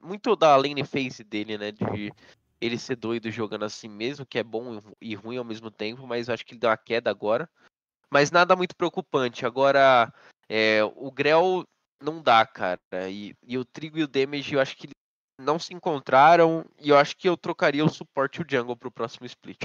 muito 0.00 0.36
da 0.36 0.54
lane 0.56 0.84
phase 0.84 1.24
dele, 1.24 1.56
né? 1.56 1.72
De 1.72 2.12
ele 2.60 2.78
ser 2.78 2.96
doido 2.96 3.30
jogando 3.30 3.64
assim 3.64 3.88
mesmo, 3.88 4.26
que 4.26 4.38
é 4.38 4.42
bom 4.42 4.80
e 5.00 5.14
ruim 5.14 5.36
ao 5.36 5.44
mesmo 5.44 5.70
tempo, 5.70 6.06
mas 6.06 6.28
eu 6.28 6.34
acho 6.34 6.44
que 6.44 6.52
ele 6.52 6.60
deu 6.60 6.70
uma 6.70 6.76
queda 6.76 7.10
agora. 7.10 7.48
Mas 8.10 8.30
nada 8.30 8.56
muito 8.56 8.76
preocupante. 8.76 9.46
Agora, 9.46 10.12
é, 10.48 10.82
o 10.82 11.10
Grell 11.10 11.64
não 12.02 12.22
dá, 12.22 12.46
cara. 12.46 12.80
E, 13.10 13.34
e, 13.46 13.58
o 13.58 13.64
Trigo 13.64 13.98
e 13.98 14.02
o 14.02 14.08
Damage 14.08 14.54
eu 14.54 14.60
acho 14.60 14.76
que 14.76 14.88
não 15.38 15.58
se 15.58 15.72
encontraram. 15.72 16.64
E 16.80 16.90
eu 16.90 16.98
acho 16.98 17.16
que 17.16 17.28
eu 17.28 17.36
trocaria 17.36 17.84
o 17.84 17.88
suporte 17.88 18.40
e 18.40 18.42
o 18.42 18.46
Jungle 18.48 18.76
pro 18.76 18.90
próximo 18.90 19.26
split. 19.26 19.62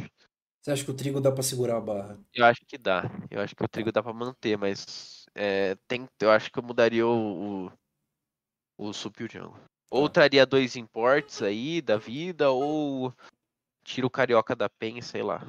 Você 0.61 0.71
acha 0.71 0.85
que 0.85 0.91
o 0.91 0.93
Trigo 0.93 1.19
dá 1.19 1.29
pra 1.31 1.43
segurar 1.43 1.77
a 1.77 1.81
barra? 1.81 2.17
Eu 2.33 2.45
acho 2.45 2.61
que 2.65 2.77
dá. 2.77 3.03
Eu 3.29 3.41
acho 3.41 3.53
que 3.53 3.63
o 3.63 3.67
Trigo 3.67 3.91
dá 3.91 4.01
pra 4.01 4.13
manter, 4.13 4.57
mas 4.57 5.25
é, 5.35 5.75
tem, 5.87 6.07
eu 6.21 6.31
acho 6.31 6.49
que 6.49 6.57
eu 6.57 6.63
mudaria 6.63 7.05
o, 7.05 7.65
o, 7.65 7.71
o 8.77 8.93
Sup 8.93 9.19
e 9.19 9.25
o 9.25 9.29
Jungle. 9.29 9.59
Ou 9.91 10.07
tá. 10.07 10.13
traria 10.13 10.45
dois 10.45 10.77
imports 10.77 11.41
aí 11.41 11.81
da 11.81 11.97
vida, 11.97 12.49
ou 12.49 13.13
tira 13.83 14.07
o 14.07 14.09
Carioca 14.09 14.55
da 14.55 14.69
PEN, 14.69 15.01
sei 15.01 15.21
lá. 15.21 15.45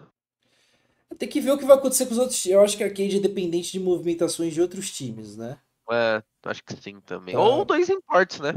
Tem 1.16 1.28
que 1.28 1.40
ver 1.40 1.52
o 1.52 1.58
que 1.58 1.64
vai 1.64 1.76
acontecer 1.76 2.06
com 2.06 2.12
os 2.12 2.18
outros. 2.18 2.44
Eu 2.44 2.60
acho 2.60 2.76
que 2.76 2.82
a 2.82 2.88
Cade 2.88 3.18
é 3.18 3.20
dependente 3.20 3.70
de 3.70 3.78
movimentações 3.78 4.52
de 4.52 4.60
outros 4.60 4.90
times, 4.90 5.36
né? 5.36 5.58
É, 5.90 6.22
acho 6.44 6.64
que 6.64 6.74
sim 6.74 7.00
também. 7.00 7.34
Tá. 7.34 7.40
Ou 7.40 7.64
dois 7.64 7.88
imports, 7.88 8.40
né? 8.40 8.52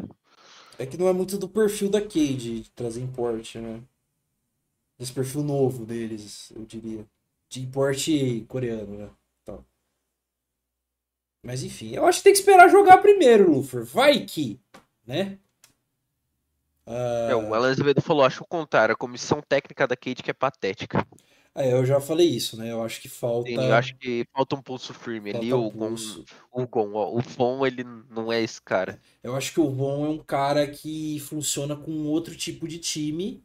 É 0.79 0.85
que 0.85 0.97
não 0.97 1.07
é 1.07 1.13
muito 1.13 1.37
do 1.37 1.49
perfil 1.49 1.89
da 1.89 2.01
Cade 2.01 2.69
trazer 2.75 3.01
import, 3.01 3.55
né? 3.55 3.81
Desse 4.97 5.13
perfil 5.13 5.43
novo 5.43 5.85
deles, 5.85 6.51
eu 6.55 6.65
diria. 6.65 7.05
De 7.49 7.61
import 7.61 8.07
coreano, 8.47 8.97
né? 8.97 9.09
Mas 11.47 11.63
enfim, 11.63 11.93
eu 11.93 12.05
acho 12.05 12.19
que 12.19 12.25
tem 12.25 12.33
que 12.33 12.39
esperar 12.39 12.69
jogar 12.69 12.97
primeiro, 12.97 13.49
Lufer. 13.49 13.85
Vai 13.85 14.25
que, 14.25 14.59
né? 15.05 15.37
Uh... 16.85 17.29
É, 17.29 17.35
o 17.35 17.53
Alan 17.53 17.71
Azevedo 17.71 18.01
falou, 18.01 18.25
acho 18.25 18.43
o 18.43 18.47
contrário, 18.47 18.93
a 18.93 18.97
comissão 18.97 19.41
técnica 19.41 19.87
da 19.87 19.95
Cade 19.95 20.21
que 20.21 20.29
é 20.29 20.33
patética. 20.33 21.07
É, 21.57 21.73
eu 21.73 21.83
já 21.83 21.99
falei 21.99 22.27
isso, 22.27 22.55
né? 22.55 22.71
Eu 22.71 22.83
acho 22.83 23.01
que 23.01 23.09
falta. 23.09 23.49
Sim, 23.49 23.55
eu 23.55 23.73
acho 23.73 23.95
que 23.97 24.23
falta 24.31 24.55
um 24.55 24.61
pulso 24.61 24.93
firme 24.93 25.31
falta 25.31 25.43
ali. 25.43 25.51
Um 25.51 25.65
o, 25.65 25.71
pulso. 25.71 26.23
Gon, 26.51 26.61
o 26.61 26.67
Gon, 26.67 26.93
ó, 26.93 27.11
o 27.15 27.19
Von, 27.19 27.65
ele 27.65 27.83
não 28.11 28.31
é 28.31 28.43
esse 28.43 28.61
cara. 28.61 29.01
Eu 29.23 29.35
acho 29.35 29.51
que 29.51 29.59
o 29.59 29.71
Von 29.71 30.05
é 30.05 30.09
um 30.09 30.19
cara 30.19 30.67
que 30.67 31.19
funciona 31.21 31.75
com 31.75 32.05
outro 32.05 32.35
tipo 32.35 32.67
de 32.67 32.77
time. 32.77 33.43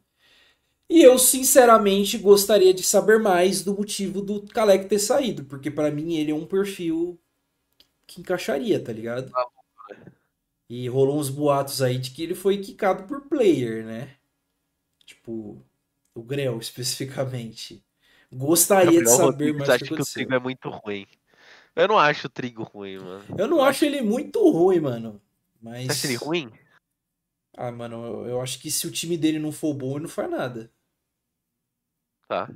E 0.87 1.01
eu, 1.01 1.17
sinceramente, 1.17 2.19
gostaria 2.19 2.71
de 2.71 2.83
saber 2.83 3.17
mais 3.17 3.63
do 3.63 3.73
motivo 3.73 4.21
do 4.21 4.43
Kalec 4.43 4.85
ter 4.87 4.99
saído, 4.99 5.45
porque 5.45 5.71
para 5.71 5.89
mim 5.89 6.13
ele 6.13 6.29
é 6.29 6.35
um 6.35 6.45
perfil 6.45 7.19
que 8.05 8.21
encaixaria, 8.21 8.79
tá 8.79 8.93
ligado? 8.93 9.31
Ah, 9.35 9.47
e 10.69 10.87
rolou 10.87 11.19
uns 11.19 11.31
boatos 11.31 11.81
aí 11.81 11.97
de 11.97 12.11
que 12.11 12.21
ele 12.21 12.35
foi 12.35 12.59
quicado 12.59 13.07
por 13.07 13.21
player, 13.21 13.83
né? 13.83 14.15
Tipo, 15.03 15.65
o 16.13 16.21
Grell 16.21 16.59
especificamente. 16.61 17.83
Gostaria 18.33 18.85
Gabriel 18.85 19.03
de 19.03 19.09
saber 19.09 19.25
Rodrigues, 19.25 19.57
mais 19.59 19.69
acho 19.69 19.83
que, 19.85 19.95
que 19.95 20.01
o 20.01 20.05
trigo 20.05 20.33
é 20.33 20.39
muito 20.39 20.69
ruim. 20.69 21.07
Eu 21.75 21.87
não 21.87 21.97
acho 21.97 22.27
o 22.27 22.29
trigo 22.29 22.63
ruim, 22.63 22.97
mano. 22.97 23.25
Eu 23.37 23.47
não 23.47 23.57
eu 23.57 23.63
acho, 23.63 23.85
ele 23.85 24.01
muito 24.01 24.49
ruim, 24.49 24.79
mano. 24.79 25.21
Mas... 25.61 25.87
Você 25.87 25.91
acha 25.91 26.07
ele 26.07 26.15
ruim? 26.15 26.51
Ah, 27.55 27.71
mano, 27.71 28.03
eu, 28.03 28.27
eu, 28.27 28.41
acho 28.41 28.59
que 28.59 28.71
se 28.71 28.87
o 28.87 28.91
time 28.91 29.15
dele 29.17 29.39
não 29.39 29.51
for 29.51 29.73
bom, 29.73 29.91
ele 29.91 30.03
não 30.03 30.09
faz 30.09 30.29
nada. 30.29 30.71
Tá. 32.27 32.49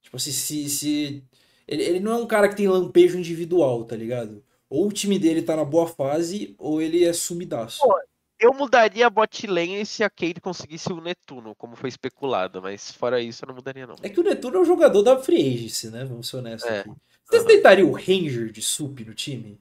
Tipo 0.00 0.16
assim, 0.16 0.30
se. 0.30 0.68
se... 0.68 1.24
Ele, 1.66 1.82
ele 1.82 2.00
não 2.00 2.12
é 2.12 2.16
um 2.16 2.26
cara 2.26 2.48
que 2.48 2.56
tem 2.56 2.68
lampejo 2.68 3.18
individual, 3.18 3.84
tá 3.84 3.96
ligado? 3.96 4.44
Ou 4.70 4.88
o 4.88 4.92
time 4.92 5.18
dele 5.18 5.42
tá 5.42 5.56
na 5.56 5.64
boa 5.64 5.86
fase, 5.86 6.54
ou 6.58 6.80
ele 6.80 7.04
é 7.04 7.12
sumidaço. 7.12 7.80
Pô, 7.80 7.98
Eu 8.38 8.54
mudaria 8.54 9.06
a 9.06 9.10
bot 9.10 9.46
lane 9.46 9.84
se 9.84 10.04
a 10.04 10.10
Cade 10.10 10.40
conseguisse 10.40 10.92
o 10.92 11.00
Netuno, 11.00 11.54
como 11.56 11.74
foi 11.74 11.88
especulado, 11.88 12.62
mas 12.62 12.92
fora 12.92 13.20
isso 13.20 13.44
eu 13.44 13.48
não 13.48 13.54
mudaria 13.54 13.86
não. 13.86 13.96
É 14.00 14.08
que 14.08 14.20
o 14.20 14.22
Netuno 14.22 14.58
é 14.58 14.60
um 14.60 14.64
jogador 14.64 15.02
da 15.02 15.18
Free 15.18 15.54
Agency, 15.54 15.90
né? 15.90 16.04
Vamos 16.04 16.28
ser 16.28 16.36
honestos 16.36 16.70
É. 16.70 16.80
aqui. 16.80 16.90
Vocês 17.24 17.42
Aham. 17.42 17.48
tentariam 17.48 17.90
o 17.90 17.92
Ranger 17.92 18.50
de 18.52 18.62
sup 18.62 19.04
no 19.04 19.12
time? 19.12 19.60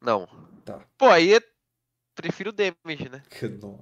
Não. 0.00 0.28
Tá. 0.64 0.86
Pô, 0.98 1.06
aí 1.06 1.34
é... 1.34 1.40
prefiro 2.14 2.50
o 2.50 2.52
damage, 2.52 3.08
né? 3.08 3.22
Que 3.30 3.48
nó. 3.48 3.78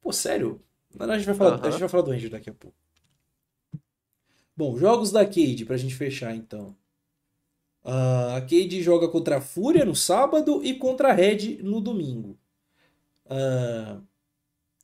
Pô, 0.00 0.12
sério? 0.12 0.62
Não, 0.94 1.06
não, 1.06 1.14
a, 1.14 1.18
gente 1.18 1.26
vai 1.26 1.34
falar, 1.34 1.50
a 1.50 1.58
Aham. 1.58 1.70
gente 1.70 1.80
vai 1.80 1.88
falar 1.88 2.02
do 2.02 2.10
Ranger 2.10 2.30
daqui 2.30 2.48
a 2.48 2.54
pouco. 2.54 2.76
Bom, 4.56 4.78
jogos 4.78 5.12
da 5.12 5.26
Cade, 5.26 5.66
pra 5.66 5.76
gente 5.76 5.94
fechar 5.94 6.34
então. 6.34 6.74
Ah, 7.86 8.36
a 8.36 8.40
Cade 8.42 8.82
joga 8.82 9.08
contra 9.08 9.38
a 9.38 9.40
Fúria 9.40 9.84
no 9.84 9.94
sábado 9.94 10.60
e 10.64 10.74
contra 10.74 11.10
a 11.10 11.12
Red 11.12 11.58
no 11.62 11.80
domingo. 11.80 12.36
Ah, 13.28 14.00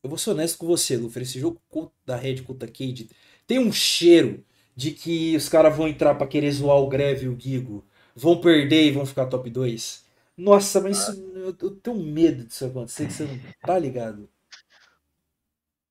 eu 0.03 0.09
vou 0.11 0.19
ser 0.19 0.31
honesto 0.31 0.59
com 0.59 0.67
você, 0.67 0.97
Lufer. 0.97 1.23
Esse 1.23 1.41
jogo 1.41 1.61
da 2.07 2.17
Red 2.17 2.43
contra 2.43 2.69
a 2.69 2.73
Cade 2.73 3.11
tem 3.47 3.59
um 3.59 3.73
cheiro 3.73 4.45
de 4.77 4.93
que 4.93 5.37
os 5.37 5.49
caras 5.49 5.77
vão 5.77 5.89
entrar 5.89 6.15
pra 6.17 6.27
querer 6.27 6.51
zoar 6.53 6.79
o 6.79 6.89
Greve 6.89 7.27
e 7.27 7.29
o 7.29 7.39
Gigo. 7.39 7.85
Vão 8.15 8.41
perder 8.41 8.85
e 8.87 8.93
vão 8.93 9.07
ficar 9.07 9.27
top 9.27 9.51
2. 9.51 10.05
Nossa, 10.37 10.81
mas 10.81 10.99
isso- 10.99 11.23
eu, 11.35 11.57
eu 11.61 11.71
tenho 11.77 11.97
medo 12.03 12.45
disso 12.47 12.65
acontecer, 12.67 13.07
que 13.07 13.13
você 13.13 13.25
não 13.27 13.41
tá 13.65 13.79
ligado. 13.79 14.29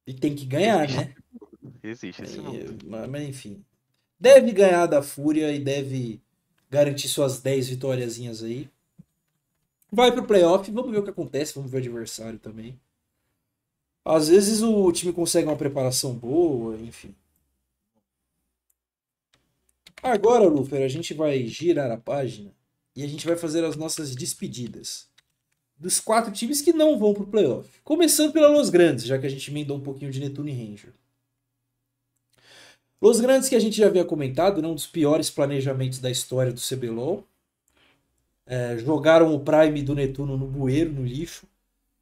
E 0.06 0.14
tem 0.14 0.36
que 0.36 0.46
ganhar, 0.46 0.88
né? 0.90 1.14
Existe 1.84 2.24
esse 2.24 2.40
mundo. 2.42 2.78
Mas, 2.86 3.10
mas 3.10 3.24
enfim. 3.30 3.64
Deve 4.20 4.52
ganhar 4.54 4.88
da 4.88 5.04
Fúria 5.04 5.54
e 5.54 5.60
deve 5.60 6.22
garantir 6.72 7.10
suas 7.10 7.41
10 7.41 7.68
vitóriazinhas 7.68 8.41
aí. 8.41 8.69
Vai 9.91 10.11
pro 10.11 10.23
playoff, 10.26 10.72
vamos 10.72 10.89
ver 10.89 10.99
o 10.99 11.03
que 11.03 11.10
acontece, 11.10 11.53
vamos 11.53 11.69
ver 11.69 11.77
o 11.77 11.81
adversário 11.81 12.39
também. 12.39 12.80
Às 14.06 14.30
vezes 14.30 14.61
o 14.61 14.89
time 14.91 15.11
consegue 15.11 15.48
uma 15.48 15.57
preparação 15.57 16.14
boa, 16.14 16.77
enfim. 16.77 17.14
Agora, 20.02 20.48
Lufer, 20.48 20.81
a 20.84 20.88
gente 20.88 21.14
vai 21.14 21.45
girar 21.45 21.91
a 21.91 21.98
página 21.98 22.52
e 22.95 23.03
a 23.03 23.07
gente 23.07 23.27
vai 23.27 23.35
fazer 23.35 23.64
as 23.64 23.76
nossas 23.76 24.15
despedidas 24.15 25.07
dos 25.77 25.99
quatro 25.99 26.31
times 26.31 26.61
que 26.61 26.72
não 26.72 26.98
vão 26.98 27.14
pro 27.14 27.27
playoff. 27.27 27.69
Começando 27.84 28.31
pela 28.31 28.48
Los 28.48 28.69
Grandes, 28.69 29.06
já 29.06 29.19
que 29.19 29.26
a 29.26 29.30
gente 29.30 29.52
emendou 29.52 29.77
um 29.77 29.81
pouquinho 29.81 30.11
de 30.11 30.19
Netuno 30.19 30.48
e 30.48 30.53
Ranger. 30.53 30.93
Los 33.02 33.19
Grandes, 33.19 33.49
que 33.49 33.56
a 33.56 33.60
gente 33.60 33.76
já 33.76 33.88
havia 33.88 34.06
comentado, 34.06 34.61
né, 34.61 34.68
um 34.68 34.76
dos 34.76 34.86
piores 34.86 35.30
planejamentos 35.30 35.98
da 35.98 36.11
história 36.11 36.53
do 36.53 36.61
CBLOL. 36.61 37.26
É, 38.45 38.78
jogaram 38.78 39.34
o 39.34 39.40
Prime 39.40 39.82
do 39.82 39.95
Netuno 39.95 40.38
no 40.38 40.45
bueiro, 40.45 40.91
no 40.91 41.03
lixo. 41.03 41.48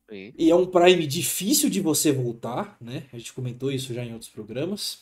Sim. 0.09 0.33
E 0.37 0.49
é 0.49 0.55
um 0.55 0.65
Prime 0.65 1.07
difícil 1.07 1.69
de 1.69 1.79
você 1.79 2.11
voltar, 2.11 2.75
né? 2.81 3.05
A 3.13 3.17
gente 3.17 3.31
comentou 3.31 3.71
isso 3.71 3.93
já 3.93 4.03
em 4.03 4.11
outros 4.11 4.29
programas. 4.29 4.99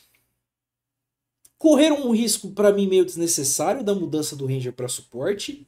Correram 1.56 2.06
um 2.06 2.12
risco, 2.12 2.50
para 2.50 2.72
mim, 2.72 2.86
meio 2.86 3.04
desnecessário 3.04 3.82
da 3.82 3.94
mudança 3.94 4.36
do 4.36 4.46
Ranger 4.46 4.72
para 4.72 4.86
suporte. 4.86 5.66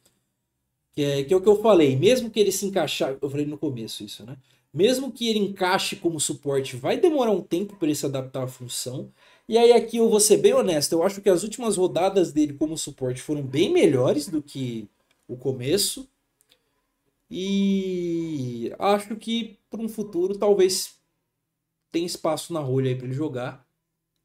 Que 0.93 1.02
é, 1.02 1.24
que 1.24 1.35
é 1.35 1.36
o 1.36 1.40
que 1.40 1.48
eu 1.48 1.61
falei. 1.61 1.97
Mesmo 1.97 2.31
que 2.31 2.39
ele 2.39 2.52
se 2.52 2.66
encaixar. 2.66 3.16
Eu 3.20 3.31
falei 3.31 3.47
no 3.47 3.59
começo 3.59 4.05
isso, 4.05 4.24
né? 4.24 4.36
Mesmo 4.73 5.11
que 5.11 5.28
ele 5.28 5.40
encaixe 5.40 5.97
como 5.97 6.20
suporte, 6.20 6.77
vai 6.77 6.97
demorar 6.97 7.32
um 7.32 7.43
tempo 7.43 7.74
para 7.74 7.89
ele 7.89 7.94
se 7.97 8.07
adaptar 8.07 8.44
à 8.44 8.47
função. 8.47 9.11
E 9.51 9.59
aí, 9.59 9.72
aqui 9.72 9.97
eu 9.97 10.09
vou 10.09 10.20
ser 10.20 10.36
bem 10.36 10.55
honesto. 10.55 10.93
Eu 10.93 11.02
acho 11.02 11.20
que 11.20 11.28
as 11.28 11.43
últimas 11.43 11.77
rodadas 11.77 12.31
dele 12.31 12.55
como 12.55 12.78
suporte 12.78 13.20
foram 13.20 13.43
bem 13.43 13.72
melhores 13.72 14.28
do 14.28 14.40
que 14.40 14.89
o 15.27 15.36
começo. 15.36 16.09
E 17.28 18.72
acho 18.78 19.16
que 19.16 19.59
para 19.68 19.81
um 19.81 19.89
futuro 19.89 20.39
talvez 20.39 21.01
tenha 21.90 22.06
espaço 22.06 22.52
na 22.52 22.60
rolha 22.60 22.90
aí 22.90 22.94
para 22.97 23.06
ele 23.06 23.12
jogar. 23.12 23.66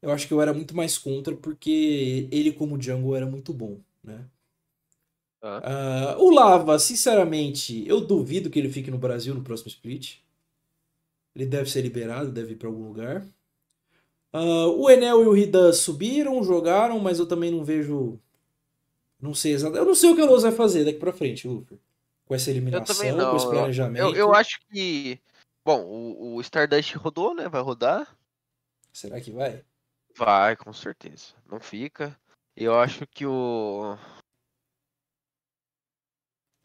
Eu 0.00 0.12
acho 0.12 0.28
que 0.28 0.32
eu 0.32 0.40
era 0.40 0.54
muito 0.54 0.76
mais 0.76 0.96
contra 0.96 1.34
porque 1.34 2.28
ele 2.30 2.52
como 2.52 2.80
jungle 2.80 3.16
era 3.16 3.26
muito 3.26 3.52
bom, 3.52 3.80
né? 4.04 4.24
Tá. 5.40 5.60
Ah, 5.64 6.16
o 6.20 6.30
Lava, 6.30 6.78
sinceramente, 6.78 7.84
eu 7.88 8.00
duvido 8.00 8.48
que 8.48 8.60
ele 8.60 8.70
fique 8.70 8.92
no 8.92 8.98
Brasil 8.98 9.34
no 9.34 9.42
próximo 9.42 9.70
split. 9.70 10.18
Ele 11.34 11.46
deve 11.46 11.68
ser 11.68 11.82
liberado, 11.82 12.30
deve 12.30 12.52
ir 12.52 12.56
para 12.56 12.68
algum 12.68 12.86
lugar. 12.86 13.26
Ah, 14.36 14.68
o 14.68 14.90
Enel 14.90 15.22
e 15.22 15.26
o 15.26 15.32
Ridan 15.32 15.72
subiram, 15.72 16.44
jogaram, 16.44 16.98
mas 16.98 17.18
eu 17.18 17.26
também 17.26 17.50
não 17.50 17.64
vejo. 17.64 18.20
Não 19.18 19.34
sei 19.34 19.52
exatamente. 19.52 19.80
Eu 19.80 19.86
não 19.86 19.94
sei 19.94 20.10
o 20.10 20.14
que 20.14 20.20
o 20.20 20.26
Loz 20.26 20.42
vai 20.42 20.52
fazer 20.52 20.84
daqui 20.84 20.98
pra 20.98 21.10
frente, 21.10 21.48
Luffy. 21.48 21.80
Com 22.26 22.34
essa 22.34 22.50
eliminação, 22.50 22.94
também 22.94 23.12
com 23.12 23.18
não. 23.18 23.36
esse 23.36 23.48
planejamento. 23.48 24.02
Eu, 24.02 24.14
eu 24.14 24.34
acho 24.34 24.60
que. 24.68 25.18
Bom, 25.64 25.80
o, 25.80 26.34
o 26.34 26.40
Stardust 26.42 26.94
rodou, 26.96 27.34
né? 27.34 27.48
Vai 27.48 27.62
rodar? 27.62 28.14
Será 28.92 29.18
que 29.22 29.30
vai? 29.30 29.64
Vai, 30.14 30.54
com 30.54 30.70
certeza. 30.70 31.32
Não 31.50 31.58
fica. 31.58 32.14
Eu 32.54 32.78
acho 32.78 33.06
que 33.06 33.24
o. 33.24 33.96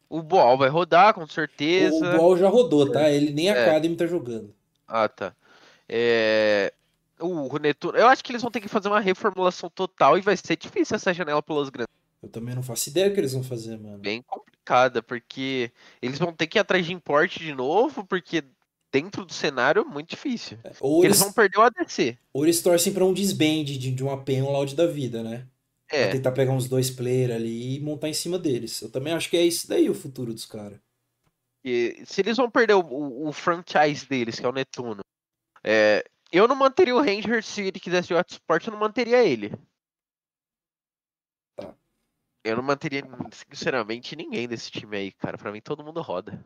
O 0.10 0.22
Boal 0.22 0.58
vai 0.58 0.68
rodar, 0.68 1.14
com 1.14 1.26
certeza. 1.26 2.16
o 2.16 2.18
Ball 2.18 2.38
já 2.38 2.50
rodou, 2.50 2.92
tá? 2.92 3.10
Ele 3.10 3.32
nem 3.32 3.50
a 3.50 3.56
É. 3.56 3.64
Academy 3.64 3.96
tá 3.96 4.06
jogando. 4.06 4.54
Ah, 4.86 5.08
tá. 5.08 5.34
É... 5.88 6.74
O 7.22 7.58
Netuno. 7.60 7.98
Eu 7.98 8.08
acho 8.08 8.24
que 8.24 8.32
eles 8.32 8.42
vão 8.42 8.52
ter 8.52 8.62
que 8.62 8.68
fazer 8.68 8.88
uma 8.88 9.00
reformulação 9.00 9.70
total 9.70 10.18
e 10.18 10.22
vai 10.22 10.36
ser 10.38 10.56
difícil 10.58 10.96
essa 10.96 11.14
janela 11.14 11.42
pelos 11.44 11.70
grandes. 11.70 11.94
Eu 12.22 12.30
também 12.30 12.54
não 12.56 12.64
faço 12.64 12.90
ideia 12.90 13.10
o 13.10 13.14
que 13.14 13.20
eles 13.20 13.34
vão 13.34 13.44
fazer, 13.44 13.78
mano. 13.80 13.98
Bem 14.00 14.22
complicada, 14.24 15.02
porque 15.04 15.72
eles 16.02 16.18
vão 16.20 16.34
ter 16.34 16.48
que 16.48 16.58
ir 16.58 16.62
atrás 16.62 16.86
de 16.86 16.94
importe 16.94 17.40
de 17.40 17.54
novo, 17.54 18.06
porque 18.06 18.44
dentro 18.92 19.26
do 19.26 19.34
cenário 19.34 19.82
é 19.82 19.86
muito 19.86 20.10
difícil. 20.10 20.58
Ou 20.80 20.94
Porque 20.94 21.08
eles, 21.08 21.18
eles 21.18 21.20
vão 21.20 21.34
perder 21.34 21.58
o 21.60 21.62
ADC. 21.62 22.18
ou 22.34 22.44
eles 22.46 22.62
torcem 22.62 22.94
pra 22.94 23.06
um 23.06 23.14
disband 23.14 23.66
de, 23.66 23.92
de 23.92 24.04
uma 24.04 24.24
pen 24.24 24.42
um 24.44 24.52
loud 24.52 24.76
da 24.76 24.88
vida, 24.88 25.22
né? 25.24 25.48
Pra 25.98 25.98
É, 25.98 26.12
tentar 26.12 26.32
pegar 26.32 26.54
uns 26.54 26.68
dois 26.68 26.90
players 26.90 27.34
ali 27.36 27.76
e 27.76 27.80
montar 27.80 28.08
em 28.10 28.14
cima 28.14 28.40
deles. 28.40 28.82
Eu 28.82 28.90
também 28.92 29.14
acho 29.14 29.30
que 29.30 29.38
é 29.38 29.46
isso 29.46 29.68
daí 29.68 29.90
o 29.90 29.94
futuro 29.96 30.34
dos 30.34 30.46
caras. 30.46 30.80
e 31.64 32.04
se 32.06 32.22
eles 32.22 32.38
vão 32.38 32.50
perder 32.50 32.74
o, 32.74 32.80
o- 32.82 33.28
o 33.28 33.32
franchise 33.34 34.06
deles, 34.08 34.40
que 34.40 34.46
é 34.46 34.50
o 34.50 34.52
Netuno, 34.54 35.02
é, 35.64 36.04
eu 36.32 36.48
não 36.48 36.56
manteria 36.56 36.96
o 36.96 37.02
Ranger 37.02 37.44
se 37.44 37.62
ele 37.62 37.80
quisesse 37.80 38.10
jogar 38.10 38.24
de 38.24 38.34
suporte, 38.34 38.68
eu 38.68 38.72
não 38.72 38.80
manteria 38.80 39.24
ele. 39.24 39.52
Tá. 41.56 41.76
Eu 42.44 42.56
não 42.56 42.64
manteria, 42.64 43.04
sinceramente, 43.50 44.16
ninguém 44.16 44.48
desse 44.48 44.72
time 44.72 44.98
aí, 44.98 45.12
cara. 45.12 45.38
Pra 45.38 45.52
mim, 45.52 45.62
todo 45.62 45.84
mundo 45.84 46.02
roda. 46.02 46.44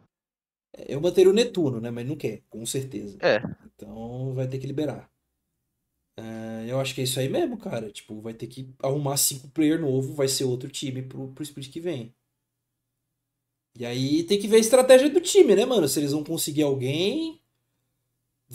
Eu 0.87 0.99
manteria 0.99 1.31
o 1.31 1.33
Netuno, 1.33 1.79
né? 1.79 1.89
Mas 1.89 2.05
não 2.05 2.15
quer, 2.17 2.41
com 2.49 2.65
certeza. 2.65 3.17
É. 3.21 3.37
Então 3.65 4.33
vai 4.33 4.47
ter 4.47 4.59
que 4.59 4.67
liberar. 4.67 5.09
É, 6.17 6.65
eu 6.69 6.79
acho 6.79 6.95
que 6.95 7.01
é 7.01 7.03
isso 7.03 7.19
aí 7.19 7.29
mesmo, 7.29 7.57
cara. 7.57 7.91
Tipo, 7.91 8.19
vai 8.21 8.33
ter 8.33 8.47
que 8.47 8.73
arrumar 8.81 9.17
cinco 9.17 9.49
player 9.49 9.79
novo, 9.79 10.13
vai 10.13 10.27
ser 10.27 10.45
outro 10.45 10.69
time 10.69 11.01
pro, 11.01 11.31
pro 11.33 11.43
split 11.43 11.71
que 11.71 11.79
vem. 11.79 12.13
E 13.77 13.85
aí 13.85 14.23
tem 14.23 14.39
que 14.39 14.47
ver 14.47 14.57
a 14.57 14.59
estratégia 14.59 15.09
do 15.09 15.19
time, 15.19 15.55
né, 15.55 15.65
mano? 15.65 15.87
Se 15.87 15.99
eles 15.99 16.13
vão 16.13 16.23
conseguir 16.23 16.63
alguém, 16.63 17.41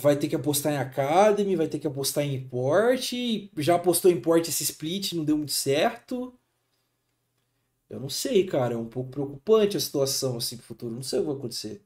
vai 0.01 0.17
ter 0.17 0.29
que 0.29 0.37
apostar 0.37 0.73
em 0.73 0.79
Academy, 0.79 1.57
vai 1.57 1.69
ter 1.69 1.79
que 1.79 1.87
apostar 1.87 2.25
em 2.25 2.35
import. 2.35 3.13
Já 3.59 3.77
apostou 3.77 4.11
em 4.11 4.15
import 4.15 4.47
esse 4.49 4.63
split, 4.65 5.13
não 5.13 5.25
deu 5.25 5.37
muito 5.37 5.53
certo. 5.53 6.35
Eu 7.89 8.01
não 8.01 8.09
sei, 8.09 8.45
cara. 8.47 8.75
É 8.75 8.77
um 8.77 8.89
pouco 8.89 9.11
preocupante 9.11 9.77
a 9.77 9.81
situação 9.81 10.37
assim 10.37 10.57
pro 10.57 10.67
futuro. 10.67 10.95
Não 10.95 11.03
sei 11.03 11.19
o 11.19 11.23
que 11.23 11.29
vai 11.29 11.37
acontecer. 11.37 11.83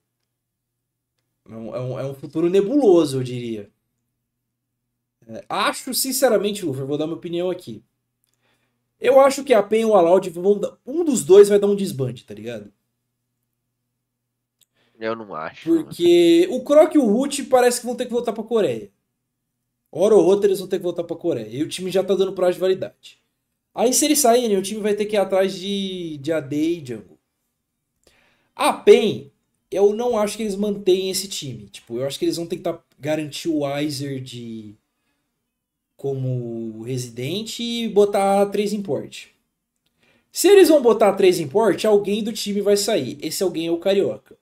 É 1.49 1.55
um, 1.57 1.75
é 1.75 1.81
um, 1.81 1.99
é 1.99 2.15
futuro 2.15 2.49
nebuloso, 2.49 3.19
eu 3.19 3.23
diria. 3.25 3.71
É, 5.27 5.45
acho, 5.49 5.93
sinceramente, 5.95 6.65
Luffy, 6.65 6.85
vou 6.85 6.99
dar 6.99 7.07
minha 7.07 7.17
opinião 7.17 7.51
aqui. 7.51 7.85
Eu 9.01 9.21
acho 9.21 9.45
que 9.45 9.53
a 9.53 9.63
PEN 9.63 9.83
e 9.83 9.85
o 9.85 9.95
Aloud 9.95 10.31
vão 10.31 10.61
um 10.87 11.05
dos 11.05 11.25
dois 11.25 11.49
vai 11.49 11.59
dar 11.59 11.67
um 11.67 11.77
desbande, 11.77 12.25
tá 12.25 12.35
ligado? 12.35 12.73
Eu 14.99 15.17
não 15.17 15.35
acho. 15.35 15.65
Porque 15.65 16.47
o 16.51 16.63
Croc 16.63 16.95
e 16.95 16.99
o 16.99 17.07
Root 17.07 17.45
parece 17.45 17.81
que 17.81 17.87
vão 17.87 17.97
ter 17.97 18.07
que 18.07 18.13
voltar 18.13 18.33
pra 18.33 18.45
Coreia. 18.45 18.91
Hora 19.91 20.15
ou 20.15 20.25
outra 20.25 20.49
eles 20.49 20.59
vão 20.59 20.69
ter 20.69 20.79
que 20.79 20.83
voltar 20.83 21.05
pra 21.05 21.17
Coreia. 21.17 21.49
E 21.49 21.63
o 21.63 21.69
time 21.69 21.91
já 21.91 22.03
tá 22.03 22.15
dando 22.15 22.33
prazo 22.33 22.55
de 22.55 22.61
validade. 22.61 23.19
Aí 23.75 23.93
se 23.93 24.05
eles 24.05 24.21
saírem, 24.21 24.57
o 24.57 24.63
time 24.63 24.81
vai 24.81 24.95
ter 24.95 25.07
que 25.07 25.17
ir 25.17 25.19
atrás 25.19 25.55
de, 25.55 26.19
de 26.19 26.33
AD 26.33 26.57
e 26.57 26.87
Jungle. 26.87 27.19
A 28.55 28.73
PEN, 28.73 29.33
eu 29.71 29.93
não 29.93 30.17
acho 30.17 30.37
que 30.37 30.45
eles 30.45 30.55
mantenham 30.55 31.11
esse 31.11 31.29
time. 31.29 31.69
Tipo, 31.69 31.99
eu 31.99 32.07
acho 32.07 32.19
que 32.19 32.25
eles 32.25 32.37
vão 32.37 32.47
tentar 32.47 32.85
garantir 32.99 33.49
o 33.49 33.65
Weiser 33.65 34.21
de 34.21 34.77
como 35.97 36.83
residente 36.83 37.63
e 37.63 37.89
botar 37.89 38.47
três 38.47 38.73
import. 38.73 39.27
Se 40.31 40.49
eles 40.49 40.69
vão 40.69 40.83
botar 40.83 41.13
três 41.15 41.41
import, 41.41 41.85
alguém 41.85 42.23
do 42.23 42.33
time 42.33 42.61
vai 42.61 42.77
sair. 42.77 43.19
Esse 43.21 43.43
alguém 43.43 43.69
é 43.69 43.71
o 43.71 43.79
Carioca. 43.79 44.37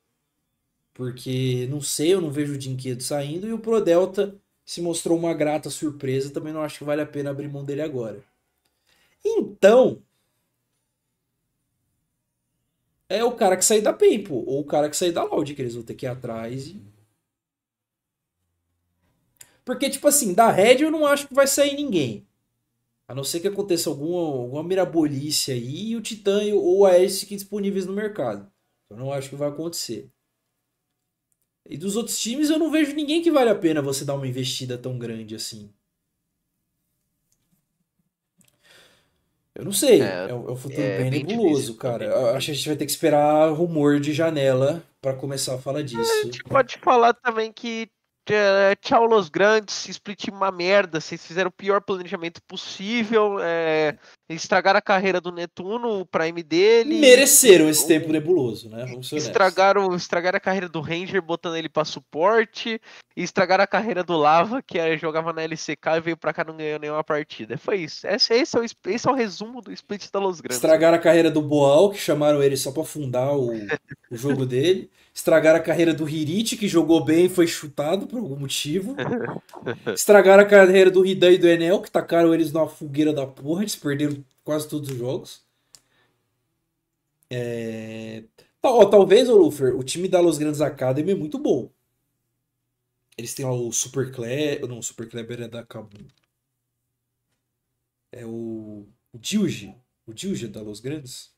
Porque 0.95 1.67
não 1.69 1.81
sei, 1.81 2.15
eu 2.15 2.21
não 2.21 2.31
vejo 2.31 2.55
o 2.55 2.59
Dinquedo 2.59 3.03
saindo 3.03 3.47
e 3.47 3.53
o 3.53 3.59
Pro 3.59 3.81
Delta 3.81 4.39
se 4.65 4.81
mostrou 4.81 5.19
uma 5.19 5.35
grata 5.35 5.71
surpresa, 5.71 6.33
também 6.33 6.53
não 6.53 6.63
acho 6.63 6.79
que 6.79 6.85
vale 6.85 7.03
a 7.03 7.07
pena 7.07 7.31
abrir 7.31 7.49
mão 7.49 7.65
dele 7.65 7.83
agora. 7.83 8.23
Então, 9.25 10.03
é 13.09 13.23
o 13.25 13.33
cara 13.33 13.57
que 13.57 13.65
sair 13.65 13.81
da 13.83 13.93
pô, 13.93 14.37
ou 14.47 14.61
o 14.61 14.65
cara 14.65 14.89
que 14.91 14.97
sair 14.97 15.13
da 15.13 15.23
Loud, 15.23 15.55
que 15.55 15.63
eles 15.63 15.75
vão 15.75 15.85
ter 15.85 15.95
que 15.95 16.07
ir 16.07 16.09
atrás 16.09 16.69
e... 16.69 16.83
Porque, 19.65 19.89
tipo 19.91 20.09
assim, 20.09 20.35
da 20.35 20.51
Red 20.51 20.83
eu 20.83 20.91
não 20.91 21.07
acho 21.07 21.29
que 21.29 21.35
vai 21.35 21.47
sair 21.47 21.75
ninguém. 21.77 22.27
A 23.09 23.17
não 23.17 23.25
ser 23.25 23.41
que 23.41 23.49
aconteça 23.49 23.91
alguma, 23.91 24.21
alguma 24.21 24.65
mirabolice 24.65 25.53
aí 25.53 25.91
e 25.93 25.97
o 25.97 26.03
Titã 26.03 26.43
ou 26.55 26.87
a 26.87 26.93
Ares 26.93 27.21
fiquem 27.21 27.39
disponíveis 27.39 27.87
no 27.87 27.95
mercado. 27.95 28.53
Eu 28.91 28.99
não 28.99 29.13
acho 29.13 29.31
que 29.31 29.37
vai 29.37 29.51
acontecer. 29.51 30.12
E 31.69 31.77
dos 31.77 31.97
outros 31.97 32.19
times 32.21 32.51
eu 32.51 32.59
não 32.59 32.71
vejo 32.71 32.95
ninguém 32.95 33.23
que 33.23 33.31
vale 33.31 33.51
a 33.51 33.55
pena 33.55 33.81
você 33.81 34.05
dar 34.05 34.15
uma 34.15 34.27
investida 34.27 34.77
tão 34.77 34.99
grande 34.99 35.35
assim. 35.35 35.71
Eu 39.55 39.65
não 39.65 39.73
sei. 39.73 40.01
É, 40.01 40.31
é, 40.31 40.35
o 40.35 40.57
futuro 40.57 40.83
é 40.83 40.99
bem, 40.99 41.11
bem 41.11 41.25
nebuloso, 41.25 41.77
cara. 41.77 42.07
Eu 42.07 42.31
acho 42.31 42.47
que 42.47 42.53
a 42.53 42.55
gente 42.55 42.69
vai 42.69 42.77
ter 42.77 42.87
que 42.87 42.91
esperar 42.91 43.53
rumor 43.53 44.01
de 44.01 44.13
janela 44.13 44.83
para 45.01 45.15
começar 45.15 45.55
a 45.55 45.59
falar 45.59 45.83
disso. 45.83 46.11
A 46.21 46.25
gente 46.25 46.43
pode 46.45 46.79
falar 46.79 47.13
também 47.13 47.53
que 47.53 47.83
é, 47.83 48.02
tchau 48.81 49.07
Los 49.07 49.29
Grandes, 49.29 49.89
split 49.89 50.29
uma 50.29 50.51
merda, 50.51 51.01
vocês 51.01 51.25
fizeram 51.27 51.49
o 51.49 51.53
pior 51.53 51.81
planejamento 51.81 52.41
possível, 52.47 53.39
é, 53.41 53.97
estragaram 54.29 54.79
a 54.79 54.83
carreira 54.83 55.21
do 55.21 55.33
Netuno, 55.33 56.01
o 56.01 56.07
Prime 56.07 56.43
dele. 56.43 57.01
Mereceram 57.01 57.69
esse 57.69 57.87
tempo 57.87 58.13
nebuloso, 58.13 58.69
né? 58.69 58.87
estragaram, 59.13 59.95
estragaram 59.95 60.37
a 60.37 60.41
carreira 60.41 60.69
do 60.69 60.81
Ranger 60.81 61.21
botando 61.21 61.57
ele 61.57 61.69
para 61.69 61.85
suporte, 61.85 62.81
e 63.17 63.23
estragaram 63.23 63.65
a 63.65 63.67
carreira 63.67 64.03
do 64.03 64.17
Lava, 64.17 64.63
que 64.63 64.79
é, 64.79 64.97
jogava 64.97 65.33
na 65.33 65.43
LCK 65.43 65.97
e 65.97 66.01
veio 66.01 66.17
pra 66.17 66.33
cá 66.33 66.45
não 66.45 66.57
ganhou 66.57 66.79
nenhuma 66.79 67.05
partida. 67.05 67.59
Foi 67.59 67.79
isso. 67.79 68.07
Esse, 68.07 68.35
esse, 68.35 68.57
é, 68.57 68.61
o, 68.61 68.65
esse 68.65 69.09
é 69.09 69.11
o 69.11 69.15
resumo 69.15 69.61
do 69.61 69.73
split 69.73 70.11
da 70.11 70.19
Los 70.19 70.41
Grandes. 70.41 70.57
Estragaram 70.57 70.97
a 70.97 71.01
carreira 71.01 71.31
do 71.31 71.43
Boal, 71.43 71.91
que 71.91 71.99
chamaram 71.99 72.43
ele 72.43 72.57
só 72.57 72.71
pra 72.73 72.83
afundar 72.83 73.37
o, 73.37 73.53
o 74.11 74.17
jogo 74.17 74.47
dele. 74.47 74.91
Estragaram 75.15 75.59
a 75.59 75.63
carreira 75.63 75.93
do 75.93 76.09
Hirit, 76.09 76.57
que 76.57 76.67
jogou 76.67 77.05
bem 77.05 77.27
e 77.27 77.29
foi 77.29 77.47
chutado 77.47 78.07
por 78.13 78.19
algum 78.19 78.37
motivo. 78.37 78.95
Estragaram 79.95 80.43
a 80.43 80.47
carreira 80.47 80.91
do 80.91 81.05
Hidan 81.05 81.31
e 81.31 81.39
do 81.39 81.49
Enel, 81.49 81.81
que 81.81 81.91
tacaram 81.91 82.35
eles 82.35 82.53
numa 82.53 82.69
fogueira 82.69 83.11
da 83.11 83.27
porra. 83.27 83.63
Eles 83.63 83.75
perderam 83.75 84.23
quase 84.45 84.69
todos 84.69 84.91
os 84.91 84.99
jogos. 84.99 85.43
É... 87.31 88.25
talvez, 88.61 89.31
ô 89.31 89.37
Lufer, 89.39 89.75
o 89.75 89.83
time 89.83 90.09
da 90.09 90.21
Los 90.21 90.37
Grandes 90.37 90.61
Academy 90.61 91.13
é 91.13 91.15
muito 91.15 91.39
bom. 91.39 91.71
Eles 93.17 93.35
têm 93.35 93.47
lá 93.47 93.53
o 93.53 93.73
Super 93.73 94.13
Kleber. 94.13 94.69
Não, 94.69 94.79
o 94.79 94.83
Super 94.83 95.09
Kleber 95.09 95.41
é 95.41 95.49
da 95.49 95.65
Kabum. 95.65 96.07
É 98.11 98.27
o. 98.27 98.87
O 99.11 99.19
Dilge. 99.19 99.75
O 100.07 100.13
Dilge 100.13 100.47
é 100.47 100.49
da 100.49 100.61
Los 100.61 100.81
Grandes. 100.81 101.33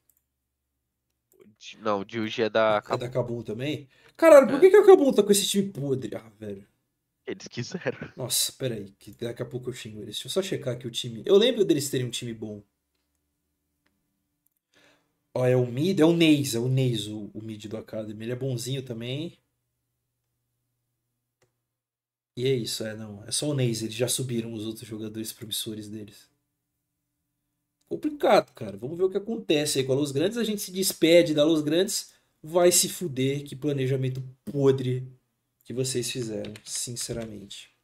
Não, 1.81 2.01
o 2.01 2.05
Juji 2.07 2.43
é 2.43 2.51
da 2.51 2.83
Kabum. 2.83 3.05
É 3.05 3.07
da 3.07 3.13
Kabum 3.13 3.43
também? 3.43 3.89
Caralho, 4.17 4.47
por 4.47 4.57
é. 4.57 4.61
que, 4.61 4.71
que 4.71 4.77
a 4.77 4.87
Kabum 4.87 5.13
tá 5.13 5.23
com 5.23 5.33
esse 5.33 5.47
time 5.47 5.71
podre? 5.71 6.15
Ah, 6.15 6.31
velho. 6.39 6.67
Eles 7.27 7.49
quiseram. 7.49 8.13
Nossa, 8.17 8.53
peraí, 8.53 8.91
que 8.99 9.13
daqui 9.13 9.43
a 9.43 9.47
pouco 9.47 9.71
eu 9.71 9.73
xingo 9.73 9.99
eles. 9.99 10.17
Deixa 10.17 10.27
eu 10.27 10.31
só 10.31 10.43
checar 10.43 10.75
aqui 10.75 10.87
o 10.87 10.91
time. 10.91 11.23
Eu 11.25 11.37
lembro 11.37 11.65
deles 11.65 11.89
terem 11.89 12.07
um 12.07 12.11
time 12.11 12.35
bom. 12.35 12.63
Ó, 15.37 15.45
é 15.47 15.57
o 15.57 15.67
mid, 15.67 15.99
é 15.99 16.05
o 16.05 16.13
Neis, 16.13 16.55
é 16.55 16.59
o 16.59 16.69
Neis, 16.69 17.09
o, 17.09 17.31
o 17.35 17.43
mid 17.43 17.67
do 17.67 17.77
Academy. 17.77 18.25
Ele 18.25 18.33
é 18.33 18.37
bonzinho 18.37 18.83
também. 18.83 19.39
E 22.37 22.47
é 22.47 22.55
isso, 22.55 22.85
é 22.85 22.95
não. 22.95 23.25
É 23.25 23.33
só 23.33 23.49
o 23.49 23.55
Neis, 23.55 23.83
eles 23.83 23.95
já 23.95 24.09
subiram 24.09 24.53
os 24.53 24.67
outros 24.67 24.87
jogadores 24.87 25.33
promissores 25.33 25.89
deles 25.89 26.29
complicado, 27.95 28.53
cara. 28.53 28.77
Vamos 28.77 28.99
ver 28.99 29.05
o 29.05 29.11
que 29.11 29.17
acontece 29.17 29.79
aí 29.79 29.85
com 29.85 29.93
a 29.93 29.97
Luz 29.97 30.11
Grandes. 30.11 30.39
A 30.39 30.45
gente 30.45 30.61
se 30.61 30.73
despede 30.73 31.35
da 31.35 31.45
Luz 31.45 31.63
Grandes. 31.63 32.13
Vai 32.47 32.71
se 32.71 32.91
fuder. 32.91 33.43
Que 33.45 33.57
planejamento 33.57 34.23
podre 34.45 35.11
que 35.65 35.73
vocês 35.73 36.11
fizeram, 36.11 36.53
sinceramente. 36.63 37.75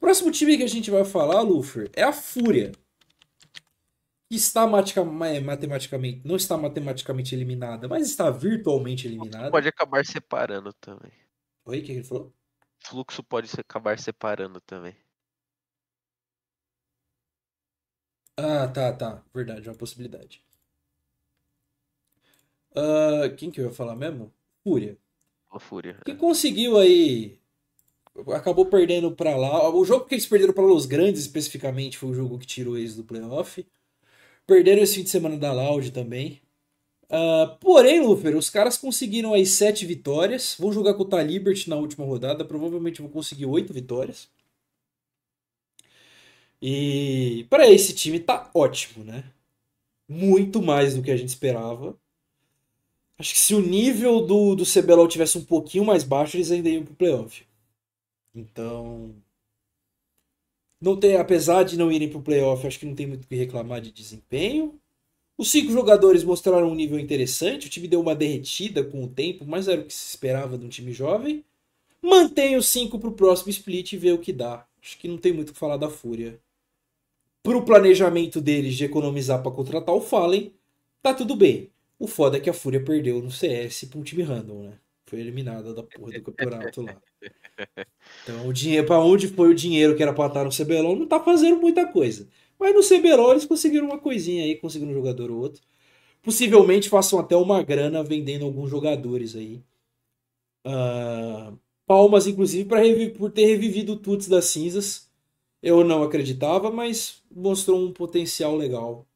Próximo 0.00 0.32
time 0.32 0.56
que 0.56 0.64
a 0.64 0.68
gente 0.68 0.90
vai 0.90 1.04
falar, 1.04 1.40
Lufer, 1.42 1.88
é 1.94 2.02
a 2.02 2.12
Fúria. 2.12 2.72
Está 4.28 4.66
matematicamente, 4.66 6.20
não 6.24 6.34
está 6.34 6.56
matematicamente 6.56 7.32
eliminada, 7.34 7.86
mas 7.86 8.08
está 8.08 8.28
virtualmente 8.30 9.06
eliminada. 9.06 9.52
Pode 9.52 9.68
acabar 9.68 10.04
separando 10.04 10.72
também. 10.72 11.12
Oi, 11.64 11.78
o 11.78 11.84
que 11.84 11.92
ele 11.92 12.02
falou? 12.02 12.34
Fluxo 12.80 13.22
pode 13.22 13.48
acabar 13.58 13.96
separando 13.98 14.60
também. 14.60 14.96
Ah, 18.36 18.66
tá, 18.68 18.92
tá. 18.92 19.24
Verdade, 19.32 19.68
é 19.68 19.70
uma 19.70 19.78
possibilidade. 19.78 20.44
Uh, 22.76 23.34
quem 23.36 23.50
que 23.50 23.60
eu 23.60 23.66
ia 23.66 23.72
falar 23.72 23.96
mesmo? 23.96 24.30
Fúria. 24.62 24.98
A 25.50 25.58
Fúria. 25.58 25.96
Que 26.04 26.10
é. 26.10 26.14
conseguiu 26.14 26.76
aí. 26.76 27.38
Acabou 28.34 28.66
perdendo 28.66 29.10
para 29.12 29.36
lá. 29.36 29.70
O 29.74 29.84
jogo 29.84 30.06
que 30.06 30.14
eles 30.14 30.26
perderam 30.26 30.52
para 30.52 30.64
Los 30.64 30.86
Grandes, 30.86 31.22
especificamente, 31.22 31.98
foi 31.98 32.10
o 32.10 32.14
jogo 32.14 32.38
que 32.38 32.46
tirou 32.46 32.76
eles 32.76 32.94
do 32.94 33.04
playoff. 33.04 33.66
Perderam 34.46 34.82
esse 34.82 34.96
fim 34.96 35.02
de 35.02 35.10
semana 35.10 35.36
da 35.36 35.52
Loud 35.52 35.90
também. 35.90 36.40
Uh, 37.04 37.56
porém, 37.60 38.00
Lufer, 38.00 38.36
os 38.36 38.50
caras 38.50 38.76
conseguiram 38.76 39.32
aí 39.32 39.46
sete 39.46 39.86
vitórias. 39.86 40.56
Vão 40.58 40.72
jogar 40.72 40.94
com 40.94 41.02
o 41.02 41.08
Talibert 41.08 41.66
na 41.68 41.76
última 41.76 42.04
rodada. 42.04 42.44
Provavelmente 42.44 43.00
vão 43.00 43.10
conseguir 43.10 43.46
oito 43.46 43.72
vitórias. 43.72 44.28
E 46.60 47.46
para 47.50 47.70
esse 47.70 47.94
time 47.94 48.18
tá 48.20 48.50
ótimo, 48.54 49.04
né? 49.04 49.24
Muito 50.08 50.62
mais 50.62 50.94
do 50.94 51.02
que 51.02 51.10
a 51.10 51.16
gente 51.16 51.28
esperava. 51.28 51.98
Acho 53.18 53.32
que 53.32 53.38
se 53.38 53.54
o 53.54 53.60
nível 53.60 54.20
do, 54.20 54.54
do 54.54 54.64
CBLOL 54.64 55.08
tivesse 55.08 55.38
um 55.38 55.44
pouquinho 55.44 55.84
mais 55.84 56.04
baixo, 56.04 56.36
eles 56.36 56.50
ainda 56.50 56.68
iam 56.68 56.84
pro 56.84 56.94
playoff. 56.94 57.46
Então. 58.34 59.14
Não 60.80 60.96
tem, 60.98 61.16
apesar 61.16 61.62
de 61.64 61.78
não 61.78 61.90
irem 61.90 62.08
pro 62.10 62.20
playoff, 62.20 62.66
acho 62.66 62.78
que 62.78 62.86
não 62.86 62.94
tem 62.94 63.06
muito 63.06 63.24
o 63.24 63.26
que 63.26 63.34
reclamar 63.34 63.80
de 63.80 63.90
desempenho. 63.90 64.78
Os 65.38 65.50
cinco 65.50 65.72
jogadores 65.72 66.24
mostraram 66.24 66.70
um 66.70 66.74
nível 66.74 66.98
interessante, 66.98 67.66
o 67.66 67.70
time 67.70 67.88
deu 67.88 68.00
uma 68.00 68.14
derretida 68.14 68.84
com 68.84 69.04
o 69.04 69.08
tempo, 69.08 69.44
mas 69.46 69.68
era 69.68 69.80
o 69.80 69.84
que 69.84 69.92
se 69.94 70.08
esperava 70.08 70.58
de 70.58 70.64
um 70.64 70.68
time 70.68 70.92
jovem. 70.92 71.44
Mantém 72.02 72.56
os 72.56 72.68
cinco 72.68 72.98
pro 72.98 73.12
próximo 73.12 73.50
split 73.50 73.92
e 73.92 73.96
vê 73.96 74.12
o 74.12 74.18
que 74.18 74.32
dá. 74.32 74.66
Acho 74.82 74.98
que 74.98 75.08
não 75.08 75.18
tem 75.18 75.32
muito 75.32 75.50
o 75.50 75.52
que 75.52 75.58
falar 75.58 75.76
da 75.76 75.90
Fúria 75.90 76.40
pro 77.46 77.62
planejamento 77.62 78.40
deles 78.40 78.74
de 78.74 78.84
economizar 78.84 79.40
para 79.40 79.52
contratar 79.52 79.94
o 79.94 80.00
Fallen, 80.00 80.52
tá 81.00 81.14
tudo 81.14 81.36
bem. 81.36 81.70
O 81.98 82.06
foda 82.06 82.36
é 82.36 82.40
que 82.40 82.50
a 82.50 82.54
Fúria 82.54 82.82
perdeu 82.82 83.22
no 83.22 83.30
CS 83.30 83.84
pra 83.84 83.98
um 83.98 84.02
time 84.02 84.22
random, 84.22 84.64
né? 84.64 84.78
Foi 85.06 85.20
eliminada 85.20 85.72
da 85.72 85.82
porra 85.82 86.12
do 86.12 86.22
campeonato 86.22 86.82
lá. 86.82 87.00
Então, 88.22 88.46
o 88.48 88.52
dinheiro, 88.52 88.86
para 88.86 89.00
onde 89.00 89.28
foi 89.28 89.48
o 89.48 89.54
dinheiro 89.54 89.96
que 89.96 90.02
era 90.02 90.12
pra 90.12 90.26
estar 90.26 90.44
no 90.44 90.50
CBLOL, 90.50 90.96
não 90.96 91.06
tá 91.06 91.20
fazendo 91.20 91.58
muita 91.58 91.86
coisa. 91.86 92.28
Mas 92.58 92.74
no 92.74 92.82
CBLOL 92.82 93.32
eles 93.32 93.46
conseguiram 93.46 93.86
uma 93.86 93.98
coisinha 93.98 94.44
aí, 94.44 94.56
conseguiram 94.56 94.92
um 94.92 94.94
jogador 94.94 95.30
ou 95.30 95.38
outro. 95.38 95.62
Possivelmente 96.22 96.88
façam 96.88 97.18
até 97.18 97.36
uma 97.36 97.62
grana 97.62 98.02
vendendo 98.02 98.44
alguns 98.44 98.68
jogadores 98.68 99.36
aí. 99.36 99.62
Uh, 100.66 101.56
palmas, 101.86 102.26
inclusive, 102.26 102.68
pra 102.68 102.80
por 103.16 103.30
ter 103.30 103.46
revivido 103.46 103.92
o 103.92 103.96
Tuts 103.96 104.26
das 104.26 104.46
cinzas. 104.46 105.08
Eu 105.62 105.84
não 105.84 106.02
acreditava, 106.02 106.70
mas 106.70 107.22
mostrou 107.30 107.80
um 107.80 107.92
potencial 107.92 108.56
legal. 108.56 109.06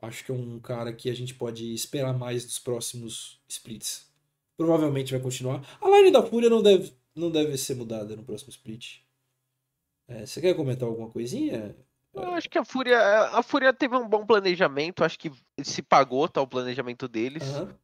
Acho 0.00 0.24
que 0.24 0.30
é 0.30 0.34
um 0.34 0.60
cara 0.60 0.92
que 0.92 1.10
a 1.10 1.14
gente 1.14 1.34
pode 1.34 1.72
esperar 1.74 2.16
mais 2.16 2.44
dos 2.44 2.58
próximos 2.58 3.40
splits. 3.48 4.08
Provavelmente 4.56 5.12
vai 5.12 5.20
continuar. 5.20 5.62
A 5.80 5.88
line 5.88 6.10
da 6.10 6.22
Fúria 6.22 6.48
não 6.48 6.62
deve, 6.62 6.92
não 7.14 7.30
deve 7.30 7.56
ser 7.56 7.74
mudada 7.74 8.14
no 8.14 8.24
próximo 8.24 8.50
split. 8.50 9.00
É, 10.06 10.24
você 10.24 10.40
quer 10.40 10.54
comentar 10.54 10.88
alguma 10.88 11.10
coisinha? 11.10 11.76
Eu 12.14 12.32
acho 12.32 12.48
que 12.48 12.58
a 12.58 12.64
Fúria, 12.64 12.98
a 13.26 13.42
Fúria 13.42 13.72
teve 13.72 13.94
um 13.94 14.08
bom 14.08 14.24
planejamento, 14.24 15.04
acho 15.04 15.18
que 15.18 15.30
se 15.62 15.82
pagou 15.82 16.28
tá, 16.28 16.40
o 16.40 16.46
planejamento 16.46 17.06
deles. 17.06 17.42
Uhum. 17.42 17.74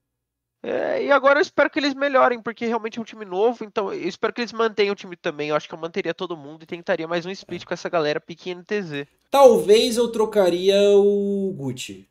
É, 0.65 1.05
e 1.05 1.13
agora 1.13 1.39
eu 1.39 1.43
espero 1.43 1.69
que 1.69 1.79
eles 1.79 1.93
melhorem, 1.93 2.41
porque 2.41 2.65
realmente 2.65 2.99
é 2.99 3.03
um 3.03 3.05
time 3.05 3.27
novo, 3.27 3.65
então 3.65 3.93
eu 3.93 4.09
espero 4.09 4.33
que 4.33 4.41
eles 4.41 4.53
mantenham 4.53 4.93
o 4.93 4.97
time 4.97 5.15
também. 5.15 5.51
Eu 5.51 5.57
acho 5.57 5.69
que 5.69 5.75
eu 5.75 5.79
manteria 5.79 6.15
todo 6.15 6.39
mundo 6.39 6.63
e 6.63 6.67
tentaria 6.67 7.07
mais 7.07 7.27
um 7.27 7.31
split 7.31 7.67
com 7.67 7.75
essa 7.75 7.91
galera 7.91 8.19
pequena 8.19 8.65
TZ. 8.65 9.07
Talvez 9.31 9.99
eu 9.99 10.11
trocaria 10.11 10.75
o 10.93 11.53
Gucci. 11.55 12.09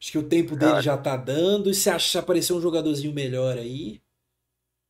Acho 0.00 0.12
que 0.12 0.18
o 0.18 0.28
tempo 0.28 0.54
dele 0.54 0.80
já 0.82 0.96
tá 0.96 1.16
dando. 1.16 1.68
E 1.68 1.74
se 1.74 1.90
achar 1.90 2.20
aparecer 2.20 2.52
um 2.52 2.60
jogadorzinho 2.60 3.12
melhor 3.12 3.58
aí. 3.58 4.00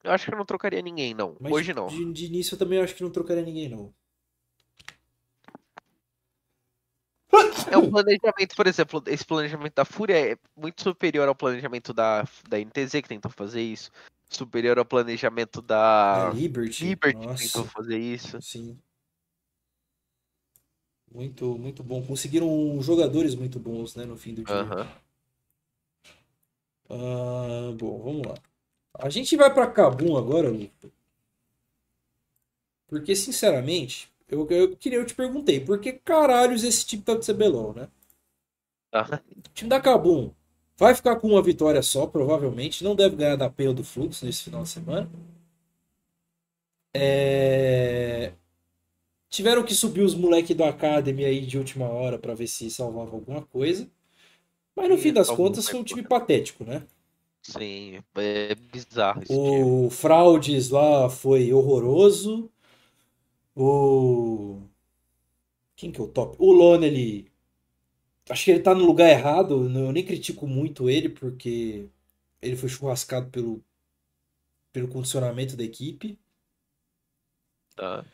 Eu 0.04 0.10
acho 0.10 0.26
que 0.26 0.34
eu 0.34 0.38
não 0.38 0.44
trocaria 0.44 0.82
ninguém, 0.82 1.14
não. 1.14 1.36
Mas 1.40 1.52
Hoje 1.52 1.72
não. 1.72 1.86
De, 1.86 2.12
de 2.12 2.26
início 2.26 2.54
eu 2.54 2.58
também 2.58 2.80
acho 2.80 2.94
que 2.94 3.02
não 3.02 3.10
trocaria 3.10 3.42
ninguém, 3.42 3.68
não. 3.68 3.94
É 7.70 7.78
um 7.78 7.90
planejamento, 7.90 8.54
por 8.54 8.66
exemplo, 8.66 9.02
esse 9.06 9.24
planejamento 9.24 9.74
da 9.74 9.84
Fúria 9.84 10.32
é 10.32 10.36
muito 10.56 10.82
superior 10.82 11.26
ao 11.26 11.34
planejamento 11.34 11.94
da, 11.94 12.24
da 12.48 12.58
NTZ, 12.60 12.92
que 12.92 13.08
tentou 13.08 13.30
fazer 13.30 13.62
isso. 13.62 13.90
Superior 14.28 14.78
ao 14.78 14.84
planejamento 14.84 15.62
da 15.62 16.30
Liberty, 16.34 16.84
Liberty 16.84 17.26
que 17.26 17.42
tentou 17.44 17.64
fazer 17.64 17.98
isso. 17.98 18.40
Sim. 18.40 18.78
Muito, 21.10 21.58
muito 21.58 21.82
bom. 21.82 22.02
Conseguiram 22.02 22.78
jogadores 22.80 23.34
muito 23.34 23.58
bons, 23.58 23.94
né, 23.96 24.04
no 24.04 24.16
fim 24.16 24.34
do 24.34 24.44
dia. 24.44 24.54
Ah, 26.88 27.72
bom, 27.78 28.02
vamos 28.02 28.26
lá. 28.26 28.34
A 28.98 29.08
gente 29.08 29.36
vai 29.36 29.52
pra 29.52 29.70
Cabum 29.70 30.16
agora, 30.16 30.50
Luca. 30.50 30.90
Porque, 32.86 33.16
sinceramente, 33.16 34.11
eu, 34.32 34.46
eu 34.50 34.76
queria, 34.76 34.98
eu 34.98 35.06
te 35.06 35.14
perguntei, 35.14 35.60
por 35.60 35.80
que 35.80 35.92
caralhos 35.92 36.64
esse 36.64 36.84
time 36.86 37.02
tá 37.02 37.14
de 37.14 37.24
CBLOL, 37.26 37.74
né? 37.74 37.88
Ah, 38.92 39.22
O 39.36 39.48
time 39.54 39.68
da 39.70 39.80
Cabum 39.80 40.32
vai 40.76 40.94
ficar 40.94 41.16
com 41.16 41.28
uma 41.28 41.42
vitória 41.42 41.82
só, 41.82 42.06
provavelmente. 42.06 42.82
Não 42.84 42.94
deve 42.96 43.16
ganhar 43.16 43.36
da 43.36 43.48
PEO 43.50 43.74
do 43.74 43.84
Fluxo 43.84 44.24
nesse 44.26 44.44
final 44.44 44.62
de 44.62 44.68
semana. 44.68 45.08
É, 46.94 48.32
Tiveram 49.28 49.64
que 49.64 49.74
subir 49.74 50.02
os 50.02 50.14
moleques 50.14 50.56
do 50.56 50.62
Academy 50.62 51.24
aí 51.24 51.44
de 51.44 51.58
última 51.58 51.88
hora 51.88 52.18
pra 52.20 52.34
ver 52.34 52.46
se 52.46 52.70
salvava 52.70 53.16
alguma 53.16 53.42
coisa. 53.42 53.90
Mas 54.76 54.88
no 54.90 54.98
fim 54.98 55.12
das 55.12 55.30
contas 55.30 55.68
foi 55.68 55.80
um 55.80 55.84
time 55.84 56.02
patético, 56.04 56.64
né? 56.64 56.86
Sim, 57.42 58.02
é 58.16 58.54
bizarro. 58.54 59.22
O 59.28 59.90
Fraudes 59.90 60.70
lá 60.70 61.10
foi 61.10 61.52
horroroso. 61.52 62.51
O. 63.56 64.68
Quem 65.76 65.92
que 65.92 66.00
é 66.00 66.04
o 66.04 66.08
top? 66.08 66.36
O 66.38 66.50
Lonely. 66.52 67.30
Acho 68.30 68.44
que 68.46 68.50
ele 68.52 68.60
tá 68.62 68.74
no 68.74 68.84
lugar 68.84 69.08
errado. 69.10 69.64
Eu 69.78 69.92
nem 69.92 70.04
critico 70.04 70.46
muito 70.46 70.88
ele, 70.90 71.08
porque 71.08 71.88
ele 72.42 72.56
foi 72.56 72.68
churrascado 72.68 73.30
pelo, 73.30 73.64
pelo 74.70 74.86
condicionamento 74.88 75.56
da 75.56 75.64
equipe. 75.64 76.18
Tá. 77.76 78.04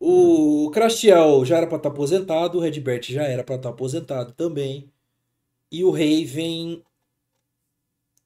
O 0.00 0.70
Crastiel 0.72 1.44
já 1.44 1.56
era 1.58 1.66
pra 1.66 1.76
estar 1.76 1.88
aposentado. 1.90 2.58
O 2.58 2.60
Redbert 2.60 3.04
já 3.04 3.22
era 3.24 3.44
pra 3.44 3.56
estar 3.56 3.70
aposentado 3.70 4.32
também. 4.32 4.90
E 5.72 5.84
o 5.84 5.90
Raven 5.92 6.82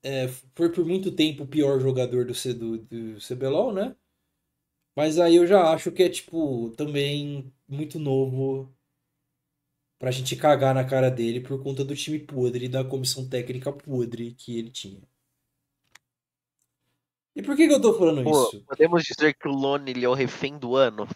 é, 0.02 0.28
foi 0.54 0.70
por 0.72 0.84
muito 0.84 1.12
tempo 1.12 1.44
o 1.44 1.46
pior 1.46 1.78
jogador 1.80 2.24
do, 2.24 2.34
C- 2.34 2.54
do, 2.54 2.78
do 2.78 3.20
CBLOL, 3.20 3.72
né? 3.72 3.94
Mas 4.94 5.18
aí 5.18 5.36
eu 5.36 5.46
já 5.46 5.72
acho 5.72 5.90
que 5.90 6.02
é, 6.02 6.08
tipo, 6.08 6.70
também 6.76 7.52
muito 7.66 7.98
novo 7.98 8.72
pra 9.98 10.10
gente 10.10 10.36
cagar 10.36 10.74
na 10.74 10.84
cara 10.84 11.10
dele 11.10 11.40
por 11.40 11.62
conta 11.62 11.84
do 11.84 11.94
time 11.94 12.18
podre 12.18 12.68
da 12.68 12.84
comissão 12.84 13.28
técnica 13.28 13.72
podre 13.72 14.32
que 14.32 14.58
ele 14.58 14.70
tinha. 14.70 15.00
E 17.34 17.42
por 17.42 17.56
que 17.56 17.66
que 17.66 17.72
eu 17.72 17.80
tô 17.80 17.94
falando 17.94 18.22
Pô, 18.24 18.48
isso? 18.48 18.62
podemos 18.66 19.02
dizer 19.04 19.34
que 19.34 19.48
o 19.48 19.52
Lone 19.52 19.90
ele 19.90 20.04
é 20.04 20.08
o 20.08 20.14
refém 20.14 20.58
do 20.58 20.76
ano? 20.76 21.08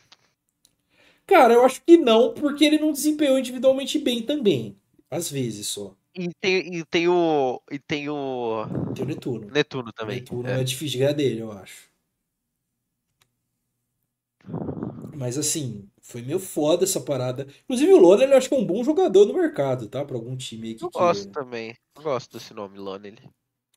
Cara, 1.26 1.54
eu 1.54 1.64
acho 1.64 1.82
que 1.82 1.96
não, 1.96 2.32
porque 2.32 2.64
ele 2.64 2.78
não 2.78 2.92
desempenhou 2.92 3.38
individualmente 3.38 3.98
bem 3.98 4.22
também. 4.22 4.78
Às 5.10 5.30
vezes 5.30 5.66
só. 5.66 5.94
E 6.14 6.30
tem, 6.40 6.74
e 6.76 6.84
tem 6.84 7.08
o. 7.08 7.60
E 7.70 7.78
tem 7.78 8.08
o. 8.08 8.64
Tem 8.94 9.04
o 9.04 9.08
Netuno. 9.08 9.50
Netuno 9.50 9.92
também. 9.92 10.20
Netuno 10.20 10.48
é. 10.48 10.60
é 10.60 10.64
difícil 10.64 10.92
de 10.92 10.98
ganhar 10.98 11.12
dele, 11.12 11.40
eu 11.40 11.52
acho. 11.52 11.85
Mas 15.16 15.38
assim, 15.38 15.88
foi 16.02 16.20
meio 16.20 16.38
foda 16.38 16.84
essa 16.84 17.00
parada. 17.00 17.46
Inclusive 17.64 17.92
o 17.94 17.98
Lona, 17.98 18.22
ele 18.22 18.34
eu 18.34 18.36
acho 18.36 18.48
que 18.50 18.54
é 18.54 18.58
um 18.58 18.66
bom 18.66 18.84
jogador 18.84 19.24
no 19.24 19.32
mercado, 19.32 19.88
tá? 19.88 20.04
Pra 20.04 20.16
algum 20.16 20.36
time 20.36 20.68
aí 20.68 20.74
que 20.74 20.84
Eu 20.84 20.90
gosto 20.90 21.30
também. 21.30 21.74
Eu 21.96 22.02
gosto 22.02 22.32
desse 22.32 22.52
nome, 22.52 22.78
Lonely. 22.78 23.18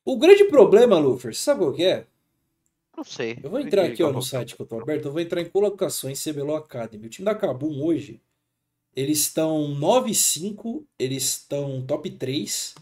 O 0.03 0.17
grande 0.17 0.43
problema, 0.45 0.99
Lufer, 0.99 1.33
sabe 1.33 1.61
qual 1.61 1.73
que 1.73 1.85
é? 1.85 2.05
Não 2.95 3.05
sei. 3.05 3.39
Eu 3.41 3.49
vou 3.49 3.59
entrar 3.59 3.85
aqui 3.85 4.03
ó, 4.03 4.11
no 4.11 4.21
site 4.21 4.55
que 4.55 4.61
eu 4.61 4.65
tô 4.65 4.81
aberto, 4.81 5.05
eu 5.05 5.11
vou 5.13 5.21
entrar 5.21 5.39
em 5.39 5.49
colocações 5.49 6.21
CBLOL 6.21 6.57
Academy. 6.57 7.05
O 7.05 7.09
time 7.09 7.25
da 7.25 7.33
Kabum 7.33 7.81
hoje, 7.81 8.19
eles 8.93 9.19
estão 9.19 9.73
9-5, 9.79 10.83
eles 10.97 11.23
estão 11.23 11.81
top 11.85 12.09
3. 12.09 12.75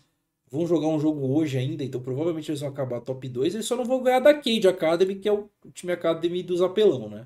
Vão 0.49 0.65
jogar 0.65 0.87
um 0.87 0.99
jogo 0.99 1.37
hoje 1.37 1.59
ainda, 1.59 1.83
então 1.83 2.01
provavelmente 2.01 2.49
eles 2.49 2.61
vão 2.61 2.69
acabar 2.69 3.01
top 3.01 3.29
2. 3.29 3.53
Eles 3.53 3.67
só 3.67 3.75
não 3.75 3.85
vão 3.85 4.01
ganhar 4.01 4.19
da 4.19 4.33
Cade 4.33 4.67
Academy, 4.67 5.15
que 5.15 5.29
é 5.29 5.31
o 5.31 5.47
time 5.73 5.93
Academy 5.93 6.41
dos 6.41 6.61
apelão, 6.61 7.07
né? 7.07 7.25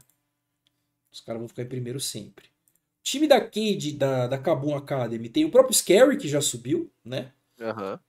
Os 1.12 1.22
caras 1.22 1.40
vão 1.40 1.48
ficar 1.48 1.64
em 1.64 1.68
primeiro 1.68 2.00
sempre. 2.00 2.46
O 2.46 3.04
time 3.04 3.28
da 3.28 3.42
Cade, 3.42 3.94
da, 3.94 4.28
da 4.28 4.38
Kabum 4.38 4.76
Academy, 4.76 5.30
tem 5.30 5.46
o 5.46 5.52
próprio 5.52 5.76
Scary, 5.76 6.18
que 6.18 6.28
já 6.28 6.42
subiu, 6.42 6.92
né? 7.04 7.32
Aham. 7.60 8.00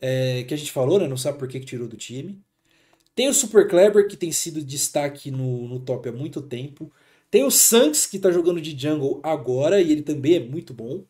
É, 0.00 0.44
que 0.44 0.54
a 0.54 0.56
gente 0.56 0.72
falou, 0.72 0.98
né? 0.98 1.06
Não 1.06 1.16
sabe 1.16 1.38
por 1.38 1.48
que, 1.48 1.60
que 1.60 1.66
tirou 1.66 1.86
do 1.86 1.96
time. 1.96 2.40
Tem 3.14 3.28
o 3.28 3.34
Super 3.34 3.68
Kleber, 3.68 4.08
que 4.08 4.16
tem 4.16 4.32
sido 4.32 4.62
destaque 4.62 5.30
no, 5.30 5.68
no 5.68 5.80
top 5.80 6.08
há 6.08 6.12
muito 6.12 6.42
tempo. 6.42 6.92
Tem 7.30 7.44
o 7.44 7.50
Sanks, 7.50 8.06
que 8.06 8.18
tá 8.18 8.30
jogando 8.30 8.60
de 8.60 8.78
jungle 8.78 9.20
agora, 9.22 9.80
e 9.80 9.92
ele 9.92 10.02
também 10.02 10.36
é 10.36 10.40
muito 10.40 10.74
bom. 10.74 11.04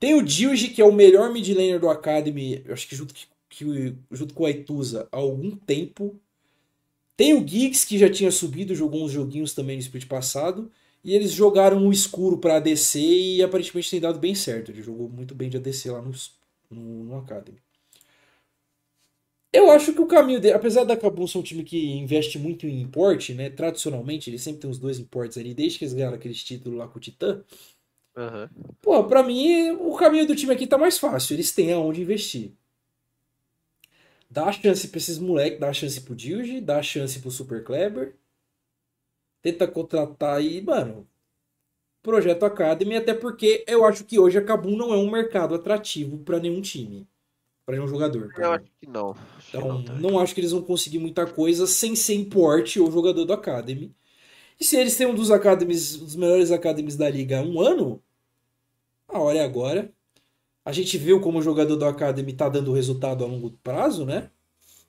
Tem 0.00 0.14
o 0.14 0.22
Dilge, 0.22 0.68
que 0.68 0.82
é 0.82 0.84
o 0.84 0.92
melhor 0.92 1.32
mid 1.32 1.48
laner 1.48 1.80
do 1.80 1.88
Academy, 1.88 2.62
eu 2.66 2.74
acho 2.74 2.88
que 2.88 2.96
junto, 2.96 3.14
que, 3.14 3.96
junto 4.10 4.34
com 4.34 4.44
o 4.44 4.46
Aituza 4.46 5.08
há 5.12 5.16
algum 5.16 5.52
tempo. 5.56 6.20
Tem 7.16 7.34
o 7.34 7.46
Giggs, 7.46 7.86
que 7.86 7.98
já 7.98 8.10
tinha 8.10 8.30
subido, 8.30 8.74
jogou 8.74 9.04
uns 9.04 9.12
joguinhos 9.12 9.54
também 9.54 9.76
no 9.76 9.82
split 9.82 10.06
passado. 10.06 10.70
E 11.04 11.14
eles 11.14 11.32
jogaram 11.32 11.86
o 11.86 11.92
escuro 11.92 12.38
pra 12.38 12.56
ADC 12.56 13.00
e 13.00 13.42
aparentemente 13.42 13.90
tem 13.90 14.00
dado 14.00 14.18
bem 14.18 14.34
certo. 14.34 14.70
Ele 14.70 14.82
jogou 14.82 15.08
muito 15.08 15.34
bem 15.34 15.48
de 15.50 15.56
ADC 15.56 15.90
lá 15.90 16.00
no, 16.00 16.12
no, 16.70 17.04
no 17.04 17.16
Academy. 17.18 17.58
Eu 19.52 19.70
acho 19.70 19.92
que 19.92 20.00
o 20.00 20.06
caminho 20.06 20.40
dele, 20.40 20.54
apesar 20.54 20.84
da 20.84 20.96
Kabum 20.96 21.26
ser 21.26 21.38
um 21.38 21.42
time 21.42 21.62
que 21.62 21.90
investe 21.92 22.38
muito 22.38 22.66
em 22.66 22.80
importe, 22.80 23.34
né? 23.34 23.50
Tradicionalmente, 23.50 24.30
ele 24.30 24.38
sempre 24.38 24.62
tem 24.62 24.70
os 24.70 24.78
dois 24.78 24.98
importes 24.98 25.36
ali, 25.36 25.52
desde 25.54 25.78
que 25.78 25.84
eles 25.84 25.92
ganharam 25.94 26.16
aqueles 26.16 26.42
títulos 26.42 26.78
lá 26.78 26.88
com 26.88 26.96
o 26.98 27.00
Titã. 27.00 27.42
Aham. 28.16 28.50
Pô, 28.80 29.04
pra 29.04 29.22
mim, 29.22 29.70
o 29.72 29.94
caminho 29.96 30.26
do 30.26 30.36
time 30.36 30.52
aqui 30.52 30.66
tá 30.66 30.76
mais 30.78 30.98
fácil. 30.98 31.34
Eles 31.34 31.52
têm 31.52 31.72
aonde 31.72 32.02
investir. 32.02 32.52
Dá 34.32 34.50
chance 34.50 34.88
pra 34.88 34.96
esses 34.96 35.18
moleques, 35.18 35.60
dá 35.60 35.70
chance 35.74 36.00
pro 36.00 36.14
Dilge, 36.14 36.58
dá 36.58 36.82
chance 36.82 37.20
pro 37.20 37.30
Super 37.30 37.62
Kleber. 37.62 38.14
Tenta 39.42 39.68
contratar 39.68 40.38
aí, 40.38 40.62
mano. 40.62 41.06
Projeto 42.02 42.44
Academy, 42.44 42.96
até 42.96 43.12
porque 43.12 43.62
eu 43.68 43.84
acho 43.84 44.06
que 44.06 44.18
hoje 44.18 44.38
a 44.38 44.42
Kabum 44.42 44.74
não 44.74 44.90
é 44.94 44.96
um 44.96 45.10
mercado 45.10 45.54
atrativo 45.54 46.16
pra 46.18 46.40
nenhum 46.40 46.62
time. 46.62 47.06
Pra 47.66 47.74
nenhum 47.76 47.86
jogador. 47.86 48.32
Eu 48.38 48.52
acho 48.52 48.64
que 48.80 48.86
não. 48.88 49.10
Acho 49.10 49.50
que 49.50 49.56
Então, 49.58 49.68
não, 49.68 49.84
tá? 49.84 49.92
não 49.92 50.18
acho 50.18 50.34
que 50.34 50.40
eles 50.40 50.52
vão 50.52 50.62
conseguir 50.62 50.98
muita 50.98 51.26
coisa 51.26 51.66
sem 51.66 51.94
ser 51.94 52.14
importe 52.14 52.80
ou 52.80 52.90
jogador 52.90 53.26
do 53.26 53.34
Academy. 53.34 53.94
E 54.58 54.64
se 54.64 54.76
eles 54.76 54.96
têm 54.96 55.06
um 55.06 55.14
dos 55.14 55.30
academies, 55.30 55.96
um 55.96 56.04
dos 56.06 56.16
melhores 56.16 56.50
academies 56.50 56.96
da 56.96 57.10
liga 57.10 57.38
há 57.40 57.42
um 57.42 57.60
ano, 57.60 58.02
a 59.06 59.18
hora 59.18 59.38
é 59.38 59.44
agora. 59.44 59.92
A 60.64 60.72
gente 60.72 60.98
viu 60.98 61.20
como 61.20 61.38
o 61.38 61.42
jogador 61.42 61.76
do 61.76 61.84
Academy 61.84 62.32
tá 62.32 62.48
dando 62.48 62.72
resultado 62.72 63.24
a 63.24 63.28
longo 63.28 63.50
prazo, 63.62 64.04
né? 64.04 64.30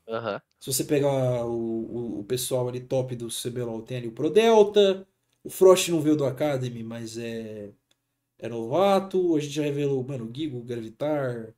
Aham. 0.08 0.42
Se 0.60 0.72
você 0.72 0.84
pegar 0.86 1.46
o, 1.46 2.20
o, 2.20 2.24
pessoal 2.24 2.68
ali 2.70 2.80
top 2.80 3.16
do 3.16 3.30
CBLOL, 3.30 3.82
tem 3.82 3.98
ali 3.98 4.08
o 4.08 4.12
Pro 4.14 4.30
Delta. 4.30 5.06
O 5.44 5.50
Frost 5.50 5.90
não 5.90 6.02
veio 6.02 6.16
do 6.16 6.26
Academy, 6.26 6.84
mas 6.84 7.18
é, 7.18 7.72
é 8.40 8.50
novato. 8.50 9.36
A 9.36 9.40
gente 9.42 9.54
já 9.56 9.64
revelou, 9.64 10.04
mano, 10.04 10.26
o 10.30 10.36
Gigo, 10.36 10.60
o 10.60 10.64
Gravitar, 10.64 11.54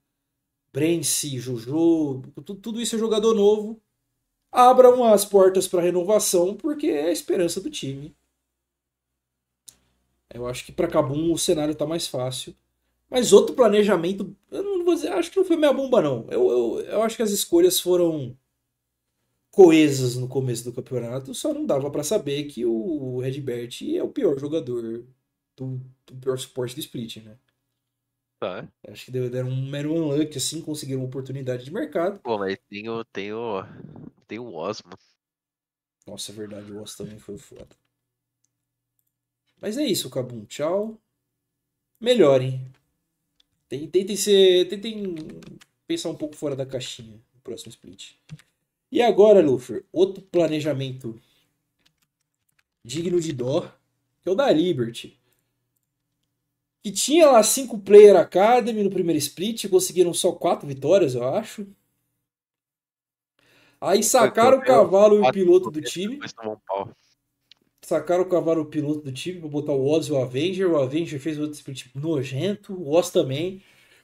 Brence, 0.74 1.38
Jojo. 1.40 2.24
tu- 2.46 2.56
Tudo 2.56 2.82
isso 2.82 2.96
é 2.98 3.00
jogador 3.00 3.34
novo. 3.36 3.82
Abram 4.52 5.04
as 5.06 5.26
portas 5.26 5.68
para 5.68 5.82
renovação, 5.84 6.56
porque 6.56 6.88
é 6.88 7.08
a 7.10 7.14
esperança 7.14 7.62
do 7.62 7.70
time. 7.72 8.16
Eu 10.32 10.46
acho 10.46 10.64
que 10.66 10.72
para 10.72 10.88
Kabum 10.88 11.34
o 11.34 11.38
cenário 11.38 11.74
tá 11.74 11.84
mais 11.86 12.06
fácil. 12.08 12.56
Mas 13.10 13.32
outro 13.32 13.56
planejamento, 13.56 14.36
eu 14.52 14.64
não 14.64 14.86
vou 14.86 14.96
dizer, 14.96 15.12
acho 15.12 15.32
que 15.32 15.38
não 15.38 15.46
foi 15.46 15.56
meia 15.56 15.74
bomba, 15.74 16.02
não. 16.02 16.28
Eu, 16.30 16.50
eu, 16.50 16.80
eu 16.82 17.02
acho 17.04 17.16
que 17.16 17.24
as 17.24 17.32
escolhas 17.32 17.80
foram 17.80 18.38
coesas 19.52 20.16
no 20.16 20.28
começo 20.28 20.64
do 20.66 20.74
campeonato, 20.74 21.34
só 21.34 21.54
não 21.54 21.66
dava 21.66 21.90
pra 21.90 22.04
saber 22.04 22.46
que 22.46 22.66
o 22.66 23.20
Redbert 23.20 23.78
é 23.96 24.04
o 24.04 24.10
pior 24.10 24.38
jogador 24.38 25.06
do, 25.56 25.80
do 26.06 26.16
pior 26.20 26.38
suporte 26.38 26.76
do 26.76 26.82
split, 26.82 27.18
né? 27.18 27.38
Tá. 28.40 28.68
Acho 28.90 29.06
que 29.06 29.12
deram 29.12 29.50
um 29.50 29.70
mero 29.70 29.94
unluck, 29.94 30.38
assim, 30.38 30.62
conseguiram 30.62 31.02
uma 31.02 31.08
oportunidade 31.08 31.64
de 31.64 31.74
mercado. 31.74 32.20
Pô, 32.20 32.38
mas 32.38 32.58
tem 32.70 32.90
o. 32.90 33.04
Tem 33.06 33.32
o. 33.32 33.64
Tem 34.28 34.40
o 34.40 34.54
Osmo. 34.54 34.92
Nossa, 36.06 36.32
é 36.32 36.36
verdade, 36.36 36.72
o 36.72 36.82
Osso 36.82 36.98
também 36.98 37.18
foi 37.18 37.38
foda. 37.38 37.76
Mas 39.60 39.78
é 39.78 39.84
isso, 39.84 40.10
Cabum. 40.10 40.46
Tchau. 40.46 41.00
Melhorem. 42.00 42.72
Tentem, 43.68 44.16
ser. 44.16 44.68
Tentem 44.68 45.16
pensar 45.88 46.10
um 46.10 46.16
pouco 46.16 46.36
fora 46.36 46.56
da 46.56 46.66
caixinha 46.66 47.20
no 47.34 47.42
próximo 47.42 47.70
split. 47.70 48.14
E 48.92 49.02
agora, 49.02 49.42
Luffy, 49.42 49.84
outro 49.92 50.22
planejamento 50.22 51.20
digno 52.84 53.20
de 53.20 53.34
dó, 53.34 53.62
que 54.22 54.30
é 54.30 54.32
o 54.32 54.36
da 54.36 54.52
Liberty. 54.52 55.20
Que 56.84 56.92
tinha 56.92 57.32
lá 57.32 57.42
5 57.42 57.80
player 57.80 58.16
academy 58.16 58.84
no 58.84 58.92
primeiro 58.92 59.18
split, 59.18 59.68
conseguiram 59.68 60.14
só 60.14 60.32
4 60.32 60.68
vitórias, 60.68 61.16
eu 61.16 61.28
acho. 61.28 61.68
Aí 63.82 64.04
sacaram 64.04 64.60
o 64.60 64.62
cavalo 64.64 65.16
e 65.16 65.18
o 65.18 65.22
Quatro 65.22 65.42
piloto 65.42 65.72
do 65.72 65.82
time. 65.82 66.14
Depois 66.14 66.34
tomou 66.34 66.54
um 66.54 66.60
pau. 66.66 66.96
Sacaram 67.86 68.24
o 68.24 68.26
cavalo 68.28 68.64
o 68.64 68.66
piloto 68.66 69.02
do 69.02 69.12
time 69.12 69.40
pra 69.40 69.48
botar 69.48 69.72
o 69.72 69.86
Oz 69.88 70.08
e 70.08 70.12
o 70.12 70.18
Avenger. 70.18 70.72
O 70.72 70.82
Avenger 70.82 71.20
fez 71.20 71.38
outro 71.38 71.54
split 71.54 71.86
nojento. 71.94 72.74
O 72.74 72.92
Oz 72.92 73.12
também. 73.12 73.62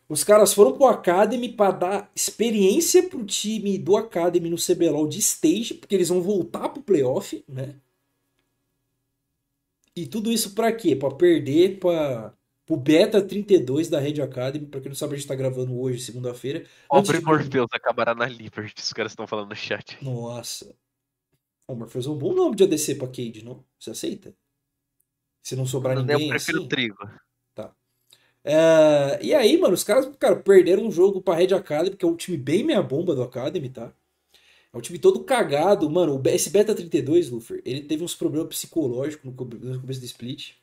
Os 0.08 0.24
caras 0.24 0.54
foram 0.54 0.74
pro 0.74 0.86
Academy 0.86 1.50
para 1.50 1.72
dar 1.72 2.12
experiência 2.16 3.02
pro 3.02 3.26
time 3.26 3.80
do 3.80 3.98
Academy 3.98 4.52
no 4.52 4.56
CBLOL 4.56 5.08
de 5.08 5.18
stage, 5.18 5.74
porque 5.74 5.96
eles 5.96 6.10
vão 6.10 6.22
voltar 6.22 6.70
pro 6.70 6.84
playoff, 6.84 7.44
né? 7.50 7.74
E 9.96 10.06
tudo 10.06 10.32
isso 10.32 10.54
para 10.54 10.72
quê? 10.72 10.96
Para 10.96 11.16
perder 11.16 11.80
para 11.80 12.36
o 12.70 12.78
Beta 12.78 13.20
32 13.20 13.90
da 13.90 14.00
Red 14.00 14.22
Academy. 14.22 14.68
Pra 14.68 14.80
quem 14.80 14.90
não 14.90 14.96
sabe, 14.96 15.16
a 15.16 15.18
gente 15.18 15.28
tá 15.28 15.34
gravando 15.34 15.76
hoje, 15.80 16.02
segunda-feira. 16.02 16.68
Pobre 16.88 17.18
de... 17.18 17.26
Morpheus 17.26 17.70
acabará 17.74 18.14
na 18.14 18.28
Liberty, 18.28 18.80
os 18.80 18.94
caras 18.94 19.14
estão 19.14 19.26
falando 19.26 19.50
no 19.50 19.56
chat. 19.56 19.98
Nossa. 20.04 20.72
O 21.72 21.76
Morpheus 21.76 22.06
é 22.06 22.10
um 22.10 22.18
bom 22.18 22.34
nome 22.34 22.56
de 22.56 22.64
ADC 22.64 22.96
pra 22.96 23.08
Cade, 23.08 23.44
não? 23.44 23.64
Você 23.80 23.92
aceita? 23.92 24.36
Se 25.42 25.56
não 25.56 25.66
sobrar 25.66 25.96
não, 25.96 26.04
ninguém. 26.04 26.28
Eu 26.28 26.30
prefiro 26.30 26.60
assim? 26.60 26.68
Trigo. 26.68 26.98
Tá. 27.56 27.74
É... 28.44 29.20
E 29.22 29.34
aí, 29.34 29.58
mano, 29.58 29.74
os 29.74 29.84
caras, 29.84 30.10
cara, 30.20 30.36
perderam 30.36 30.86
um 30.86 30.92
jogo 30.92 31.22
pra 31.22 31.36
Red 31.36 31.54
Academy, 31.54 31.96
que 31.96 32.06
é 32.06 32.08
um 32.08 32.16
time 32.16 32.38
bem 32.38 32.64
meia 32.64 32.82
bomba 32.82 33.16
do 33.16 33.24
Academy, 33.24 33.70
tá? 33.70 33.94
É 34.74 34.78
um 34.78 34.82
time 34.82 35.00
todo 35.00 35.24
cagado. 35.24 35.90
Mano, 35.90 36.22
esse 36.26 36.50
Beta 36.50 36.76
32, 36.76 37.30
Luffy, 37.30 37.62
ele 37.66 37.82
teve 37.82 38.04
uns 38.04 38.16
problemas 38.16 38.50
psicológicos 38.50 39.26
no 39.26 39.34
começo 39.34 40.00
do 40.00 40.06
split. 40.06 40.54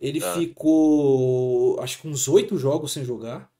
Ele 0.00 0.20
tá. 0.20 0.34
ficou, 0.34 1.80
acho 1.80 2.00
que 2.00 2.08
uns 2.08 2.28
oito 2.28 2.58
jogos 2.58 2.92
sem 2.92 3.04
jogar. 3.04 3.50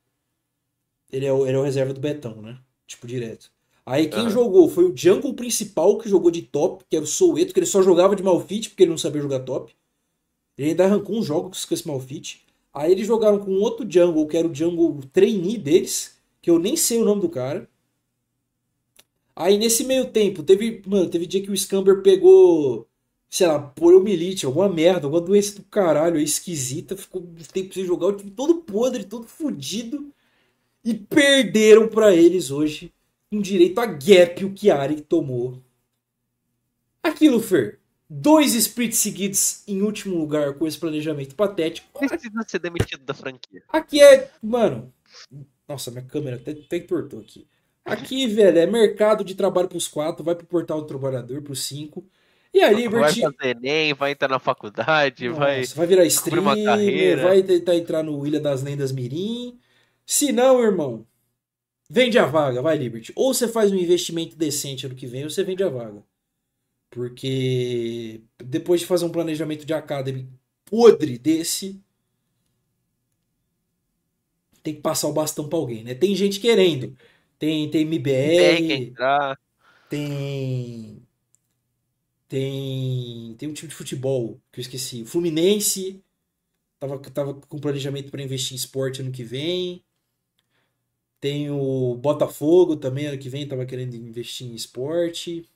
Ele 1.10 1.26
é, 1.26 1.32
o, 1.32 1.46
ele 1.46 1.56
é 1.56 1.60
o 1.60 1.62
reserva 1.62 1.94
do 1.94 2.00
Betão, 2.00 2.42
né? 2.42 2.58
Tipo, 2.86 3.06
direto. 3.06 3.53
Aí 3.86 4.08
quem 4.08 4.30
jogou 4.30 4.68
foi 4.68 4.84
o 4.84 4.96
jungle 4.96 5.34
principal 5.34 5.98
que 5.98 6.08
jogou 6.08 6.30
de 6.30 6.42
top, 6.42 6.84
que 6.88 6.96
era 6.96 7.04
o 7.04 7.08
Soueto, 7.08 7.52
que 7.52 7.60
ele 7.60 7.66
só 7.66 7.82
jogava 7.82 8.16
de 8.16 8.22
Malfit 8.22 8.70
porque 8.70 8.82
ele 8.82 8.90
não 8.90 8.98
sabia 8.98 9.20
jogar 9.20 9.40
top. 9.40 9.74
Ele 10.56 10.70
ainda 10.70 10.84
arrancou 10.84 11.16
uns 11.18 11.26
jogos 11.26 11.64
com 11.64 11.74
esse 11.74 11.86
Malfit. 11.86 12.44
Aí 12.72 12.92
eles 12.92 13.06
jogaram 13.06 13.38
com 13.38 13.52
outro 13.60 13.86
jungle, 13.88 14.26
que 14.26 14.36
era 14.36 14.48
o 14.48 14.54
jungle 14.54 15.00
trainee 15.12 15.58
deles, 15.58 16.18
que 16.40 16.50
eu 16.50 16.58
nem 16.58 16.76
sei 16.76 16.98
o 16.98 17.04
nome 17.04 17.20
do 17.20 17.28
cara. 17.28 17.68
Aí 19.36 19.58
nesse 19.58 19.84
meio 19.84 20.06
tempo, 20.10 20.42
teve, 20.42 20.82
mano, 20.86 21.10
teve 21.10 21.26
dia 21.26 21.42
que 21.42 21.50
o 21.50 21.56
Scamber 21.56 22.02
pegou, 22.02 22.86
sei 23.28 23.46
lá, 23.48 23.58
poliomielite, 23.60 24.46
alguma 24.46 24.68
merda, 24.68 25.06
alguma 25.06 25.20
doença 25.20 25.56
do 25.56 25.64
caralho, 25.64 26.18
esquisita, 26.18 26.96
ficou 26.96 27.22
tempo 27.52 27.74
sem 27.74 27.84
jogar, 27.84 28.06
o 28.06 28.12
time 28.16 28.30
todo 28.30 28.62
podre, 28.62 29.04
todo 29.04 29.26
fudido. 29.26 30.10
E 30.84 30.94
perderam 30.94 31.88
para 31.88 32.14
eles 32.14 32.50
hoje 32.50 32.93
com 33.34 33.40
direito 33.40 33.80
a 33.80 33.86
gap 33.86 34.44
o 34.44 34.56
Chiari 34.56 35.00
tomou. 35.00 35.60
Aquilo, 37.02 37.40
Fer. 37.40 37.80
Dois 38.08 38.54
splits 38.54 38.98
seguidos 38.98 39.64
em 39.66 39.82
último 39.82 40.16
lugar 40.16 40.54
com 40.54 40.66
esse 40.66 40.78
planejamento 40.78 41.34
patético. 41.34 41.98
Precisa 41.98 42.44
ser 42.46 42.60
demitido 42.60 43.02
da 43.02 43.12
franquia. 43.12 43.62
Aqui 43.68 44.00
é, 44.00 44.30
mano. 44.40 44.92
Nossa, 45.66 45.90
minha 45.90 46.04
câmera 46.04 46.36
até, 46.36 46.52
até 46.52 46.78
tortou 46.80 47.20
aqui. 47.20 47.48
Aqui, 47.84 48.26
velho, 48.28 48.58
é 48.58 48.66
mercado 48.66 49.24
de 49.24 49.34
trabalho 49.34 49.68
pros 49.68 49.88
quatro, 49.88 50.22
vai 50.22 50.34
pro 50.34 50.46
portal 50.46 50.80
do 50.80 50.86
trabalhador, 50.86 51.42
pros 51.42 51.64
cinco. 51.64 52.06
E 52.52 52.62
a 52.62 52.70
Liberty. 52.70 53.20
Vai 53.20 53.32
fazer 53.32 53.56
Enem, 53.56 53.94
vai 53.94 54.12
entrar 54.12 54.28
na 54.28 54.38
faculdade, 54.38 55.28
Nossa, 55.28 55.40
vai. 55.40 55.64
Vai 55.64 55.86
virar 55.88 56.04
streamer, 56.04 57.20
vai 57.20 57.42
tentar 57.42 57.74
entrar 57.74 58.02
no 58.04 58.24
Ilha 58.24 58.38
das 58.38 58.62
Lendas 58.62 58.92
Mirim. 58.92 59.58
Se 60.06 60.30
não, 60.30 60.62
irmão, 60.62 61.04
vende 61.88 62.18
a 62.18 62.26
vaga, 62.26 62.62
vai, 62.62 62.76
Liberty. 62.76 63.12
Ou 63.16 63.32
você 63.32 63.48
faz 63.48 63.70
um 63.72 63.76
investimento 63.76 64.36
decente 64.36 64.86
ano 64.86 64.94
que 64.94 65.06
vem, 65.06 65.24
ou 65.24 65.30
você 65.30 65.44
vende 65.44 65.62
a 65.62 65.68
vaga. 65.68 66.02
Porque 66.90 68.22
depois 68.38 68.80
de 68.80 68.86
fazer 68.86 69.04
um 69.04 69.12
planejamento 69.12 69.66
de 69.66 69.74
academy 69.74 70.28
podre 70.64 71.18
desse, 71.18 71.82
tem 74.62 74.74
que 74.74 74.80
passar 74.80 75.08
o 75.08 75.12
bastão 75.12 75.48
pra 75.48 75.58
alguém, 75.58 75.84
né? 75.84 75.94
Tem 75.94 76.14
gente 76.16 76.40
querendo. 76.40 76.96
Tem, 77.38 77.70
tem 77.70 77.82
MBR. 77.82 78.94
Tem. 79.90 81.02
Tem. 82.28 83.34
Tem 83.36 83.48
um 83.48 83.52
time 83.52 83.68
de 83.68 83.74
futebol 83.74 84.40
que 84.50 84.60
eu 84.60 84.62
esqueci. 84.62 85.02
O 85.02 85.06
Fluminense. 85.06 86.02
Tava, 86.80 86.98
tava 86.98 87.34
com 87.34 87.58
planejamento 87.58 88.10
para 88.10 88.22
investir 88.22 88.54
em 88.54 88.56
esporte 88.56 89.00
ano 89.00 89.12
que 89.12 89.22
vem. 89.22 89.84
Tem 91.24 91.50
o 91.50 91.94
Botafogo 91.94 92.76
também, 92.76 93.06
ano 93.06 93.16
que 93.16 93.30
vem, 93.30 93.48
tava 93.48 93.64
querendo 93.64 93.94
investir 93.94 94.46
em 94.46 94.54
esporte. 94.54 95.48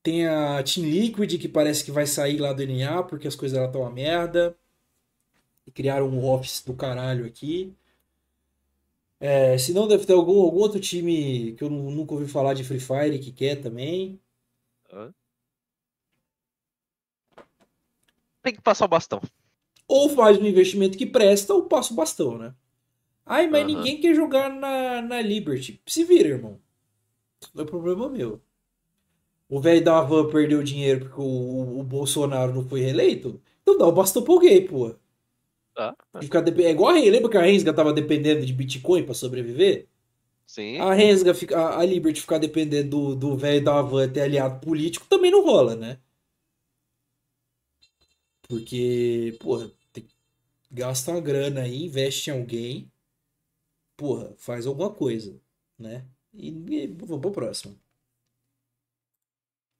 Tem 0.00 0.28
a 0.28 0.62
Team 0.62 0.86
Liquid, 0.88 1.40
que 1.40 1.48
parece 1.48 1.84
que 1.84 1.90
vai 1.90 2.06
sair 2.06 2.38
lá 2.38 2.52
do 2.52 2.62
NA, 2.62 3.02
porque 3.02 3.26
as 3.26 3.34
coisas 3.34 3.58
lá 3.58 3.66
estão 3.66 3.80
uma 3.80 3.90
merda. 3.90 4.56
E 5.66 5.72
criaram 5.72 6.08
um 6.08 6.24
office 6.24 6.62
do 6.64 6.72
caralho 6.72 7.26
aqui. 7.26 7.74
É, 9.18 9.58
se 9.58 9.72
não, 9.72 9.88
deve 9.88 10.06
ter 10.06 10.12
algum, 10.12 10.40
algum 10.40 10.60
outro 10.60 10.78
time 10.78 11.54
que 11.54 11.64
eu 11.64 11.68
nunca 11.68 12.14
ouvi 12.14 12.28
falar 12.28 12.54
de 12.54 12.62
Free 12.62 12.78
Fire 12.78 13.18
que 13.18 13.32
quer 13.32 13.56
também. 13.56 14.20
Tem 18.40 18.54
que 18.54 18.62
passar 18.62 18.84
o 18.84 18.88
bastão. 18.88 19.20
Ou 19.88 20.10
faz 20.10 20.38
um 20.38 20.46
investimento 20.46 20.96
que 20.96 21.06
presta, 21.06 21.52
ou 21.52 21.64
passa 21.64 21.92
o 21.92 21.96
bastão, 21.96 22.38
né? 22.38 22.54
Ai, 23.30 23.46
mas 23.46 23.62
uhum. 23.62 23.68
ninguém 23.68 24.00
quer 24.00 24.12
jogar 24.12 24.50
na, 24.50 25.00
na 25.00 25.22
Liberty. 25.22 25.80
Se 25.86 26.02
vira, 26.02 26.30
irmão. 26.30 26.60
Não 27.54 27.62
é 27.62 27.66
problema 27.66 28.08
meu. 28.08 28.40
O 29.48 29.60
velho 29.60 29.84
da 29.84 30.00
van 30.00 30.28
perdeu 30.28 30.60
dinheiro 30.64 31.06
porque 31.06 31.20
o, 31.20 31.78
o 31.78 31.84
Bolsonaro 31.84 32.52
não 32.52 32.68
foi 32.68 32.80
reeleito. 32.80 33.40
Então 33.62 33.78
dá 33.78 33.86
o 33.86 33.92
bastão 33.92 34.24
pro 34.24 34.40
gay, 34.40 34.66
pô. 34.66 34.96
Tá. 35.72 35.94
Ficar 36.20 36.40
dep... 36.40 36.58
É 36.60 36.72
igual 36.72 36.90
a 36.90 36.94
Rensga. 36.94 37.10
Lembra 37.12 37.30
que 37.30 37.36
a 37.36 37.42
Rensga 37.42 37.72
tava 37.72 37.92
dependendo 37.92 38.44
de 38.44 38.52
Bitcoin 38.52 39.04
para 39.04 39.14
sobreviver? 39.14 39.86
Sim. 40.44 40.78
A 40.78 40.92
Rensga, 40.92 41.32
fica... 41.32 41.78
a 41.78 41.84
Liberty 41.84 42.20
ficar 42.20 42.38
dependendo 42.38 43.14
do 43.14 43.36
velho 43.36 43.62
da 43.62 43.78
Havan 43.78 44.08
ter 44.08 44.22
aliado 44.22 44.58
político 44.58 45.06
também 45.08 45.30
não 45.30 45.44
rola, 45.44 45.76
né? 45.76 46.00
Porque, 48.48 49.36
porra, 49.38 49.70
tem... 49.92 50.04
gasta 50.68 51.12
uma 51.12 51.20
grana 51.20 51.60
aí, 51.60 51.84
investe 51.84 52.28
em 52.28 52.32
alguém, 52.32 52.90
porra, 54.00 54.34
faz 54.38 54.66
alguma 54.66 54.90
coisa, 54.90 55.38
né? 55.78 56.06
E, 56.32 56.48
e 56.48 56.86
vamos 56.86 57.20
pro 57.20 57.30
próximo. 57.30 57.78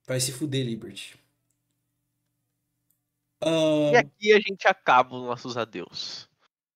Vai 0.06 0.20
se 0.20 0.30
fuder, 0.30 0.66
Liberty. 0.66 1.18
E 3.42 3.96
aqui 3.96 4.34
a 4.34 4.40
gente 4.40 4.68
acaba 4.68 5.16
os 5.16 5.22
nossos 5.22 5.56
adeus. 5.56 6.28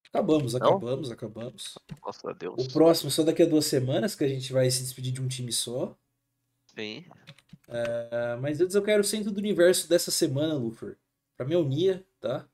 Acabamos, 0.09 0.55
Não? 0.55 0.61
acabamos, 0.61 1.11
acabamos. 1.11 1.75
Nossa, 2.03 2.31
adeus. 2.31 2.65
O 2.65 2.73
próximo 2.73 3.11
só 3.11 3.23
daqui 3.23 3.43
a 3.43 3.47
duas 3.47 3.67
semanas, 3.67 4.15
que 4.15 4.25
a 4.25 4.29
gente 4.29 4.51
vai 4.51 4.71
se 4.71 4.83
despedir 4.83 5.13
de 5.13 5.21
um 5.21 5.29
time 5.29 5.53
só. 5.53 5.95
Sim. 6.75 7.05
Uh, 7.69 8.41
mas 8.41 8.59
antes 8.61 8.75
eu 8.75 8.83
quero 8.83 9.03
o 9.03 9.05
centro 9.05 9.31
do 9.31 9.39
universo 9.39 9.87
dessa 9.87 10.11
semana, 10.11 10.55
Lufer. 10.55 10.97
Pra 11.37 11.45
mim 11.45 11.55
é 11.55 11.59
o 11.59 11.65
Nia, 11.65 12.07
tá? 12.21 12.49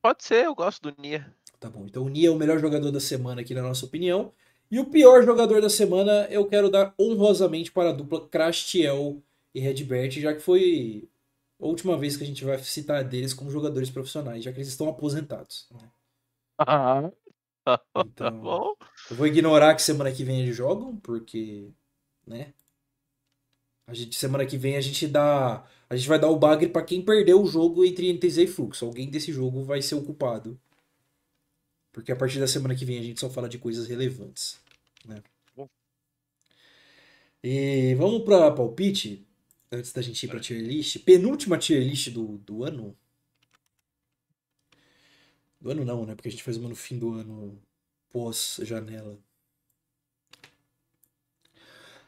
Pode 0.00 0.22
ser, 0.22 0.44
eu 0.44 0.54
gosto 0.54 0.92
do 0.92 1.02
Nia. 1.02 1.34
Tá 1.60 1.68
bom, 1.68 1.86
então 1.86 2.04
o 2.04 2.08
Nia 2.08 2.28
é 2.28 2.30
o 2.30 2.36
melhor 2.36 2.58
jogador 2.58 2.92
da 2.92 3.00
semana 3.00 3.40
aqui 3.40 3.52
na 3.52 3.62
nossa 3.62 3.84
opinião. 3.84 4.32
E 4.70 4.78
o 4.78 4.86
pior 4.86 5.24
jogador 5.24 5.60
da 5.60 5.70
semana 5.70 6.26
eu 6.30 6.46
quero 6.46 6.70
dar 6.70 6.94
honrosamente 6.98 7.72
para 7.72 7.90
a 7.90 7.92
dupla 7.92 8.28
Crastiel 8.28 9.22
e 9.54 9.60
Redbert, 9.60 10.12
já 10.20 10.34
que 10.34 10.40
foi 10.40 11.08
a 11.60 11.66
última 11.66 11.96
vez 11.96 12.16
que 12.16 12.22
a 12.22 12.26
gente 12.26 12.44
vai 12.44 12.58
citar 12.58 13.02
deles 13.02 13.34
como 13.34 13.50
jogadores 13.50 13.90
profissionais, 13.90 14.44
já 14.44 14.52
que 14.52 14.58
eles 14.58 14.68
estão 14.68 14.88
aposentados. 14.88 15.66
Né? 15.72 15.90
Ah, 16.58 17.10
então, 18.06 18.76
eu 19.10 19.16
vou 19.16 19.26
ignorar 19.26 19.74
que 19.74 19.82
semana 19.82 20.12
que 20.12 20.22
vem 20.22 20.40
eles 20.40 20.54
jogam, 20.54 20.96
porque, 20.96 21.70
né? 22.26 22.52
A 23.86 23.94
gente 23.94 24.16
semana 24.16 24.44
que 24.44 24.58
vem 24.58 24.76
a 24.76 24.80
gente 24.82 25.08
dá, 25.08 25.64
a 25.88 25.96
gente 25.96 26.08
vai 26.08 26.18
dar 26.18 26.28
o 26.28 26.38
bagre 26.38 26.68
para 26.68 26.84
quem 26.84 27.02
perdeu 27.02 27.42
o 27.42 27.46
jogo 27.46 27.84
entre 27.84 28.12
NTZ 28.12 28.38
e 28.38 28.46
Fluxo. 28.46 28.84
Alguém 28.84 29.10
desse 29.10 29.32
jogo 29.32 29.64
vai 29.64 29.80
ser 29.80 29.94
ocupado. 29.94 30.60
Porque 31.98 32.12
a 32.12 32.16
partir 32.16 32.38
da 32.38 32.46
semana 32.46 32.76
que 32.76 32.84
vem 32.84 32.96
a 32.96 33.02
gente 33.02 33.18
só 33.18 33.28
fala 33.28 33.48
de 33.48 33.58
coisas 33.58 33.88
relevantes, 33.88 34.56
né? 35.04 35.20
E 37.42 37.92
vamos 37.96 38.22
para 38.22 38.52
palpite 38.52 39.26
antes 39.70 39.92
da 39.92 40.00
gente 40.00 40.22
ir 40.22 40.28
pra 40.28 40.38
tier 40.38 40.62
list, 40.62 41.00
penúltima 41.04 41.58
tier 41.58 41.82
list 41.82 42.10
do, 42.10 42.38
do 42.38 42.62
ano. 42.62 42.96
Do 45.60 45.72
ano 45.72 45.84
não, 45.84 46.06
né? 46.06 46.14
Porque 46.14 46.28
a 46.28 46.30
gente 46.30 46.44
faz 46.44 46.56
uma 46.56 46.68
no 46.68 46.76
fim 46.76 47.00
do 47.00 47.14
ano 47.14 47.60
pós-janela. 48.10 49.18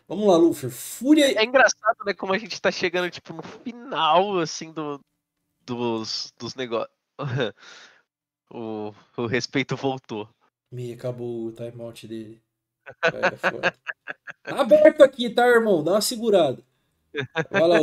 Vamos 0.06 0.28
lá, 0.28 0.36
Luffy. 0.36 0.70
Fúria. 0.70 1.36
É 1.36 1.44
engraçado, 1.44 1.98
né? 2.06 2.14
Como 2.14 2.32
a 2.32 2.38
gente 2.38 2.62
tá 2.62 2.70
chegando, 2.70 3.10
tipo, 3.10 3.32
no 3.32 3.42
final, 3.42 4.38
assim, 4.38 4.72
do, 4.72 5.00
dos, 5.66 6.32
dos 6.38 6.54
negócios. 6.54 6.94
o, 8.50 8.92
o 9.16 9.26
respeito 9.26 9.76
voltou. 9.76 10.28
Me 10.70 10.92
acabou 10.92 11.46
o 11.46 11.52
timeout 11.52 12.06
dele. 12.06 12.40
É, 13.02 13.36
foda. 13.36 13.74
Tá 14.42 14.60
aberto 14.60 15.02
aqui, 15.02 15.30
tá, 15.30 15.46
irmão? 15.46 15.82
Dá 15.82 15.92
uma 15.92 16.00
segurada. 16.00 16.62
Vai 17.50 17.66
lá, 17.68 17.78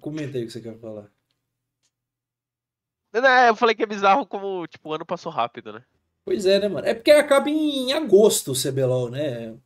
comenta 0.00 0.38
aí 0.38 0.44
o 0.44 0.46
que 0.46 0.52
você 0.52 0.60
quer 0.60 0.78
falar. 0.78 1.10
Não, 3.12 3.46
eu 3.46 3.56
falei 3.56 3.74
que 3.74 3.82
é 3.82 3.86
bizarro 3.86 4.26
como, 4.26 4.66
tipo, 4.66 4.88
o 4.90 4.92
ano 4.94 5.06
passou 5.06 5.32
rápido, 5.32 5.72
né? 5.72 5.82
Pois 6.24 6.44
é, 6.44 6.58
né, 6.58 6.68
mano? 6.68 6.86
É 6.86 6.92
porque 6.94 7.10
acaba 7.10 7.48
em 7.48 7.92
agosto 7.92 8.52
o 8.52 8.54
CBLOL, 8.54 9.10
né? 9.10 9.56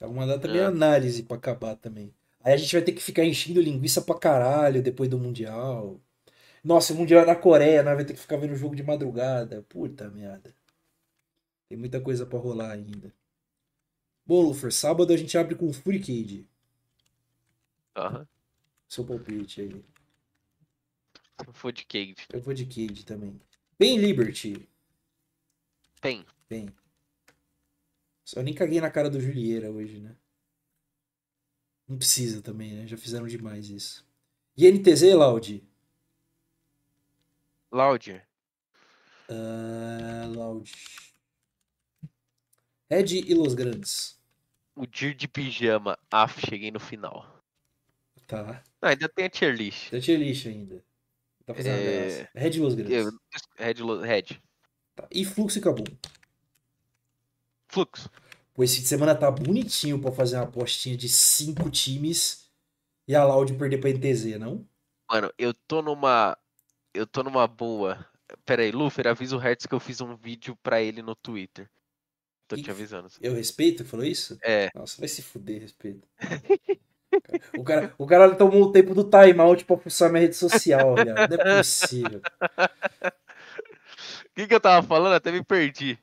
É 0.00 0.06
uma 0.06 0.26
data 0.26 0.48
meio 0.48 0.64
É. 0.64 0.66
análise 0.66 1.22
pra 1.22 1.36
acabar 1.36 1.76
também. 1.76 2.12
Aí 2.42 2.54
a 2.54 2.56
gente 2.56 2.72
vai 2.74 2.82
ter 2.82 2.92
que 2.92 3.02
ficar 3.02 3.24
enchendo 3.24 3.60
linguiça 3.60 4.00
pra 4.00 4.18
caralho 4.18 4.82
depois 4.82 5.08
do 5.08 5.18
Mundial. 5.18 6.00
Nossa, 6.62 6.92
o 6.92 6.96
Mundial 6.96 7.22
é 7.22 7.26
na 7.26 7.36
Coreia, 7.36 7.82
nós 7.82 7.94
vai 7.94 8.04
ter 8.04 8.14
que 8.14 8.20
ficar 8.20 8.36
vendo 8.36 8.52
o 8.52 8.56
jogo 8.56 8.74
de 8.74 8.82
madrugada. 8.82 9.62
Puta 9.68 10.10
merda. 10.10 10.54
Tem 11.68 11.78
muita 11.78 12.00
coisa 12.00 12.24
pra 12.26 12.38
rolar 12.38 12.72
ainda. 12.72 13.14
Bom, 14.26 14.42
Lufer, 14.42 14.72
sábado 14.72 15.12
a 15.12 15.16
gente 15.16 15.36
abre 15.38 15.54
com 15.54 15.72
Fury 15.72 16.00
Cage. 16.00 16.46
Aham. 17.96 18.26
Seu 18.88 19.04
palpite 19.04 19.60
aí. 19.60 19.84
Foi 21.52 21.72
de 21.72 21.84
Cage. 21.84 22.26
Eu 22.32 22.40
vou 22.40 22.54
de 22.54 22.66
Cage 22.66 23.04
também. 23.04 23.40
Bem 23.78 23.98
Liberty. 23.98 24.68
Tem. 26.00 26.24
Bem. 26.48 26.68
Só 28.24 28.42
nem 28.42 28.54
caguei 28.54 28.80
na 28.80 28.90
cara 28.90 29.08
do 29.08 29.20
Julieira 29.20 29.70
hoje, 29.70 29.98
né? 30.00 30.16
Não 31.86 31.96
precisa 31.96 32.42
também, 32.42 32.74
né? 32.74 32.86
Já 32.86 32.96
fizeram 32.96 33.26
demais 33.26 33.70
isso. 33.70 34.06
E 34.56 34.66
NTZ, 34.66 35.14
Loud? 37.72 38.08
Loud. 38.08 38.22
Ah, 39.30 40.26
Loud. 40.26 40.70
Red 42.90 43.12
e 43.12 43.34
Los 43.34 43.54
Grandes. 43.54 44.18
O 44.74 44.86
Dir 44.86 45.14
de 45.14 45.28
pijama. 45.28 45.98
Af, 46.10 46.40
cheguei 46.40 46.70
no 46.70 46.80
final. 46.80 47.26
Tá. 48.26 48.62
Não, 48.80 48.88
ainda 48.90 49.08
tem 49.08 49.26
a 49.26 49.30
tier 49.30 49.54
list. 49.54 49.90
Tem 49.90 50.00
tier 50.00 50.18
list 50.18 50.46
ainda. 50.46 50.84
Tá 51.44 51.54
fazendo 51.54 51.76
É, 51.78 52.06
graça. 52.06 52.30
Red 52.34 52.50
e 52.50 52.60
Los 52.60 52.74
Grandes. 52.74 53.12
Red, 53.56 53.74
Red. 54.02 54.40
Tá. 54.94 55.08
E 55.10 55.24
Fluxo 55.24 55.58
e 55.58 55.60
Cabum. 55.60 55.84
Fluxo. 57.68 58.10
Pô, 58.54 58.62
esse 58.64 58.76
fim 58.76 58.82
de 58.82 58.88
semana 58.88 59.14
tá 59.14 59.30
bonitinho 59.30 60.00
pra 60.00 60.10
fazer 60.10 60.36
uma 60.36 60.44
apostinha 60.44 60.96
de 60.96 61.08
cinco 61.08 61.70
times 61.70 62.50
e 63.06 63.14
a 63.14 63.24
Loud 63.24 63.54
perder 63.54 63.78
pra 63.78 63.90
NTZ, 63.90 64.38
não? 64.38 64.66
Mano, 65.10 65.32
eu 65.38 65.54
tô 65.54 65.80
numa. 65.82 66.36
Eu 66.94 67.06
tô 67.06 67.22
numa 67.22 67.46
boa. 67.46 68.04
Pera 68.44 68.62
aí, 68.62 68.70
Lufer, 68.70 69.06
avisa 69.06 69.36
o 69.36 69.38
Hertz 69.38 69.66
que 69.66 69.74
eu 69.74 69.80
fiz 69.80 70.00
um 70.00 70.16
vídeo 70.16 70.56
pra 70.62 70.80
ele 70.82 71.02
no 71.02 71.14
Twitter. 71.14 71.68
Tô 72.46 72.56
Que 72.56 72.62
te 72.62 72.70
avisando. 72.70 73.08
Eu 73.20 73.34
respeito, 73.34 73.84
falou 73.84 74.06
isso? 74.06 74.38
É. 74.42 74.70
Nossa, 74.74 74.98
vai 74.98 75.08
se 75.08 75.22
fuder, 75.22 75.60
respeito. 75.60 76.06
O 77.56 77.64
cara, 77.64 77.94
o 77.98 78.06
cara 78.06 78.34
tomou 78.34 78.62
o 78.62 78.72
tempo 78.72 78.94
do 78.94 79.04
timeout 79.04 79.64
pra 79.64 79.76
pulsar 79.76 80.10
minha 80.10 80.22
rede 80.22 80.36
social, 80.36 80.94
viado. 80.94 81.36
Não 81.36 81.52
é 81.52 81.58
possível. 81.58 82.20
O 84.30 84.40
que, 84.40 84.46
que 84.46 84.54
eu 84.54 84.60
tava 84.60 84.86
falando? 84.86 85.14
Até 85.14 85.32
me 85.32 85.42
perdi. 85.42 85.98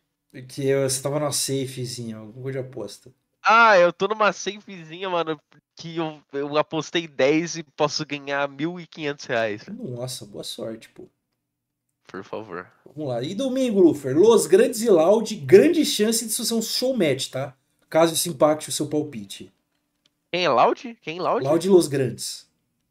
Que 0.49 0.67
eu, 0.67 0.89
você 0.89 1.01
tava 1.01 1.19
numa 1.19 1.31
safezinha, 1.31 2.17
alguma 2.17 2.43
coisa 2.43 2.61
de 2.61 2.67
aposta. 2.67 3.13
Ah, 3.45 3.77
eu 3.77 3.93
tô 3.93 4.07
numa 4.07 4.33
safezinha, 4.33 5.09
mano, 5.09 5.39
que 5.75 5.97
eu, 5.97 6.21
eu 6.33 6.57
apostei 6.57 7.07
10 7.07 7.57
e 7.57 7.63
posso 7.63 8.05
ganhar 8.05 8.47
1.500 8.49 9.27
reais. 9.27 9.61
Nossa, 9.67 10.25
boa 10.25 10.43
sorte, 10.43 10.89
pô. 10.89 11.07
Por 12.07 12.23
favor. 12.23 12.67
Vamos 12.85 13.09
lá. 13.09 13.21
E 13.21 13.35
domingo, 13.35 13.79
Lufer, 13.81 14.17
Los 14.17 14.47
Grandes 14.47 14.81
e 14.81 14.89
Loud, 14.89 15.35
grande 15.37 15.85
chance 15.85 16.25
de 16.25 16.31
isso 16.31 16.43
ser 16.45 16.53
um 16.53 16.61
show 16.61 16.95
match, 16.95 17.29
tá? 17.29 17.55
Caso 17.89 18.13
isso 18.13 18.29
impacte 18.29 18.69
o 18.69 18.71
seu 18.71 18.87
palpite. 18.87 19.51
Quem 20.31 20.45
é 20.45 20.49
Loud? 20.49 20.97
Quem 21.01 21.17
é 21.17 21.21
Loud? 21.21 21.45
Loud 21.45 21.65
e 21.67 21.69
Los 21.69 21.87
Grandes. 21.87 22.47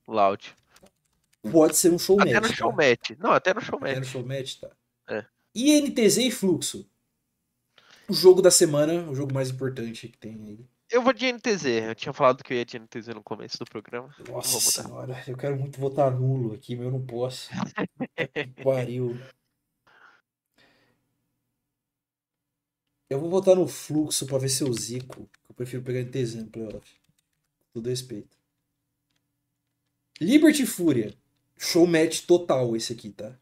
Loud. 0.06 0.54
Pode 1.50 1.76
ser 1.76 1.92
um 1.92 1.98
show 1.98 2.20
Até 2.20 2.34
match. 2.34 2.50
no 2.50 2.56
show 2.56 2.70
tá? 2.70 2.76
match. 2.76 3.10
Não, 3.18 3.30
até 3.32 3.54
no 3.54 3.60
show 3.60 3.78
Até 3.78 3.94
no 3.94 4.00
match. 4.00 4.08
show 4.08 4.24
match, 4.24 4.54
tá. 4.60 4.70
É. 5.08 5.24
E 5.54 5.80
NTZ 5.80 6.16
e 6.18 6.30
Fluxo. 6.30 6.86
O 8.08 8.12
jogo 8.12 8.42
da 8.42 8.50
semana, 8.50 9.08
o 9.08 9.14
jogo 9.14 9.32
mais 9.32 9.50
importante 9.50 10.08
que 10.08 10.18
tem 10.18 10.34
aí. 10.46 10.66
Eu 10.90 11.02
vou 11.02 11.12
de 11.12 11.32
NTZ. 11.32 11.64
Eu 11.64 11.94
tinha 11.94 12.12
falado 12.12 12.44
que 12.44 12.52
eu 12.52 12.56
ia 12.56 12.64
de 12.64 12.78
NTZ 12.78 13.08
no 13.08 13.22
começo 13.22 13.58
do 13.58 13.64
programa. 13.64 14.14
Nossa 14.28 14.60
senhora, 14.60 15.22
eu 15.26 15.36
quero 15.36 15.58
muito 15.58 15.80
votar 15.80 16.10
nulo 16.10 16.54
aqui, 16.54 16.76
mas 16.76 16.86
eu 16.86 16.92
não 16.92 17.04
posso. 17.04 17.50
Pariu. 18.62 19.18
Eu 23.08 23.18
vou 23.18 23.30
votar 23.30 23.56
no 23.56 23.66
fluxo 23.66 24.26
pra 24.26 24.38
ver 24.38 24.48
se 24.48 24.62
eu 24.62 24.72
zico. 24.72 25.28
Eu 25.48 25.54
prefiro 25.54 25.82
pegar 25.82 26.00
NTZ 26.00 26.34
no 26.36 26.46
playoff. 26.46 26.94
Todo 27.72 27.88
respeito. 27.88 28.36
Liberty 30.20 30.66
Fúria. 30.66 31.14
Show 31.56 31.86
match 31.86 32.26
total 32.26 32.76
esse 32.76 32.92
aqui, 32.92 33.10
tá? 33.10 33.38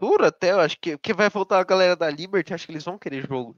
Duro 0.00 0.24
até, 0.24 0.52
eu 0.52 0.60
acho 0.60 0.78
que, 0.80 0.96
que 0.96 1.12
vai 1.12 1.28
voltar 1.28 1.60
a 1.60 1.64
galera 1.64 1.94
da 1.94 2.08
Liberty, 2.08 2.54
acho 2.54 2.66
que 2.66 2.72
eles 2.72 2.84
vão 2.84 2.98
querer 2.98 3.26
jogo. 3.26 3.54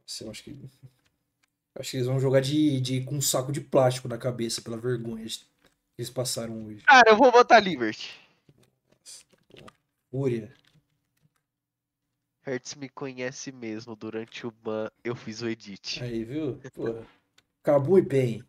Nossa, 0.00 0.24
eu 0.24 0.30
acho 0.30 0.42
que. 0.42 0.58
Acho 1.78 1.90
que 1.90 1.96
eles 1.98 2.06
vão 2.06 2.18
jogar 2.18 2.40
de, 2.40 2.80
de, 2.80 3.04
com 3.04 3.16
um 3.16 3.20
saco 3.20 3.52
de 3.52 3.60
plástico 3.60 4.08
na 4.08 4.18
cabeça 4.18 4.62
pela 4.62 4.76
vergonha 4.76 5.26
que 5.26 5.46
eles 5.98 6.10
passaram 6.10 6.66
hoje. 6.66 6.82
Cara, 6.84 7.10
eu 7.10 7.16
vou 7.16 7.30
botar 7.30 7.60
Liberty. 7.60 8.18
Fúria. 10.10 10.52
Hertz 12.42 12.74
me 12.74 12.88
conhece 12.88 13.52
mesmo. 13.52 13.94
Durante 13.94 14.46
o 14.46 14.50
ban, 14.50 14.90
eu 15.04 15.14
fiz 15.14 15.42
o 15.42 15.48
edit. 15.48 16.02
Aí, 16.02 16.24
viu? 16.24 16.58
Porra. 16.74 17.06
Cabu 17.62 17.98
e 17.98 18.02
Pen. 18.02 18.42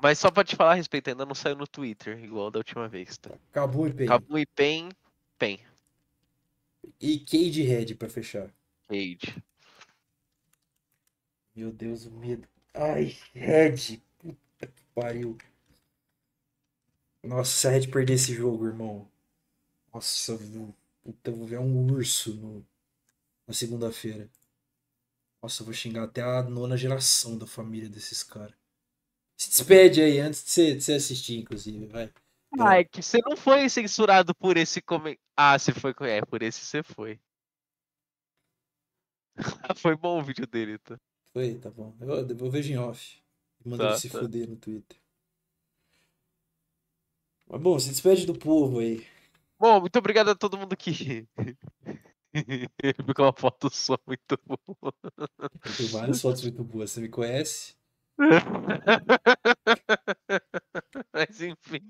Mas 0.00 0.18
só 0.18 0.30
pra 0.30 0.44
te 0.44 0.54
falar 0.54 0.72
a 0.72 0.74
respeito, 0.74 1.10
ainda 1.10 1.26
não 1.26 1.34
saiu 1.34 1.56
no 1.56 1.66
Twitter, 1.66 2.22
igual 2.22 2.50
da 2.50 2.60
última 2.60 2.88
vez, 2.88 3.18
tá? 3.18 3.36
Cabu 3.50 3.88
e 3.88 3.92
Pen. 3.92 4.06
Cabu 4.06 4.38
e 4.38 4.46
Pen, 4.46 4.88
Pen. 5.36 5.58
E 7.00 7.18
Cade 7.18 7.62
Red 7.62 7.94
pra 7.96 8.08
fechar. 8.08 8.54
Cage. 8.86 9.42
Meu 11.54 11.72
Deus, 11.72 12.06
o 12.06 12.12
medo. 12.12 12.46
Ai, 12.72 13.16
Red. 13.34 14.00
Puta 14.18 14.66
que 14.68 14.82
pariu. 14.94 15.36
Nossa, 17.24 17.50
se 17.50 17.66
a 17.66 17.70
Red 17.70 17.88
perder 17.88 18.14
esse 18.14 18.32
jogo, 18.32 18.66
irmão. 18.66 19.10
Nossa, 19.92 20.32
eu 20.32 20.38
vou, 20.38 20.74
puta, 21.02 21.30
eu 21.30 21.36
vou 21.36 21.46
ver 21.46 21.58
um 21.58 21.92
urso 21.92 22.32
no, 22.34 22.64
na 23.48 23.52
segunda-feira. 23.52 24.30
Nossa, 25.42 25.62
eu 25.62 25.64
vou 25.64 25.74
xingar 25.74 26.04
até 26.04 26.22
a 26.22 26.42
nona 26.44 26.76
geração 26.76 27.36
da 27.36 27.46
família 27.48 27.88
desses 27.88 28.22
caras. 28.22 28.54
Se 29.38 29.50
despede 29.50 30.02
aí 30.02 30.18
antes 30.18 30.42
de 30.42 30.50
você, 30.50 30.74
de 30.74 30.82
você 30.82 30.94
assistir, 30.94 31.38
inclusive, 31.38 31.86
vai. 31.86 32.12
Ah, 32.58 32.78
é 32.80 32.84
que 32.84 33.00
você 33.00 33.18
não 33.24 33.36
foi 33.36 33.68
censurado 33.68 34.34
por 34.34 34.56
esse 34.56 34.82
comentário. 34.82 35.20
Ah, 35.36 35.56
você 35.56 35.72
foi. 35.72 35.94
É, 36.00 36.20
por 36.22 36.42
esse 36.42 36.64
você 36.64 36.82
foi. 36.82 37.20
foi 39.76 39.96
bom 39.96 40.18
o 40.18 40.24
vídeo 40.24 40.44
dele, 40.44 40.76
tá? 40.78 40.98
Foi, 41.32 41.54
tá 41.54 41.70
bom. 41.70 41.94
Eu, 42.00 42.26
eu 42.28 42.50
vejo 42.50 42.72
em 42.72 42.78
off. 42.78 43.22
Manda 43.64 43.84
Tá, 43.84 43.90
ele 43.90 43.98
se 44.00 44.10
tá. 44.10 44.18
fuder 44.18 44.48
no 44.48 44.56
Twitter. 44.56 44.98
Mas 47.48 47.60
bom, 47.60 47.78
se 47.78 47.90
despede 47.90 48.26
do 48.26 48.36
povo 48.36 48.80
aí. 48.80 49.06
Bom, 49.60 49.80
muito 49.80 49.96
obrigado 49.96 50.30
a 50.30 50.34
todo 50.34 50.58
mundo 50.58 50.76
que. 50.76 51.28
Ficou 53.06 53.24
uma 53.26 53.32
foto 53.32 53.70
só 53.70 53.96
muito 54.04 54.36
boa. 54.44 54.92
Tenho 55.76 55.88
várias 55.90 56.20
fotos 56.20 56.42
muito 56.42 56.64
boas. 56.64 56.90
Você 56.90 57.00
me 57.00 57.08
conhece? 57.08 57.77
Mas 61.12 61.40
enfim. 61.40 61.80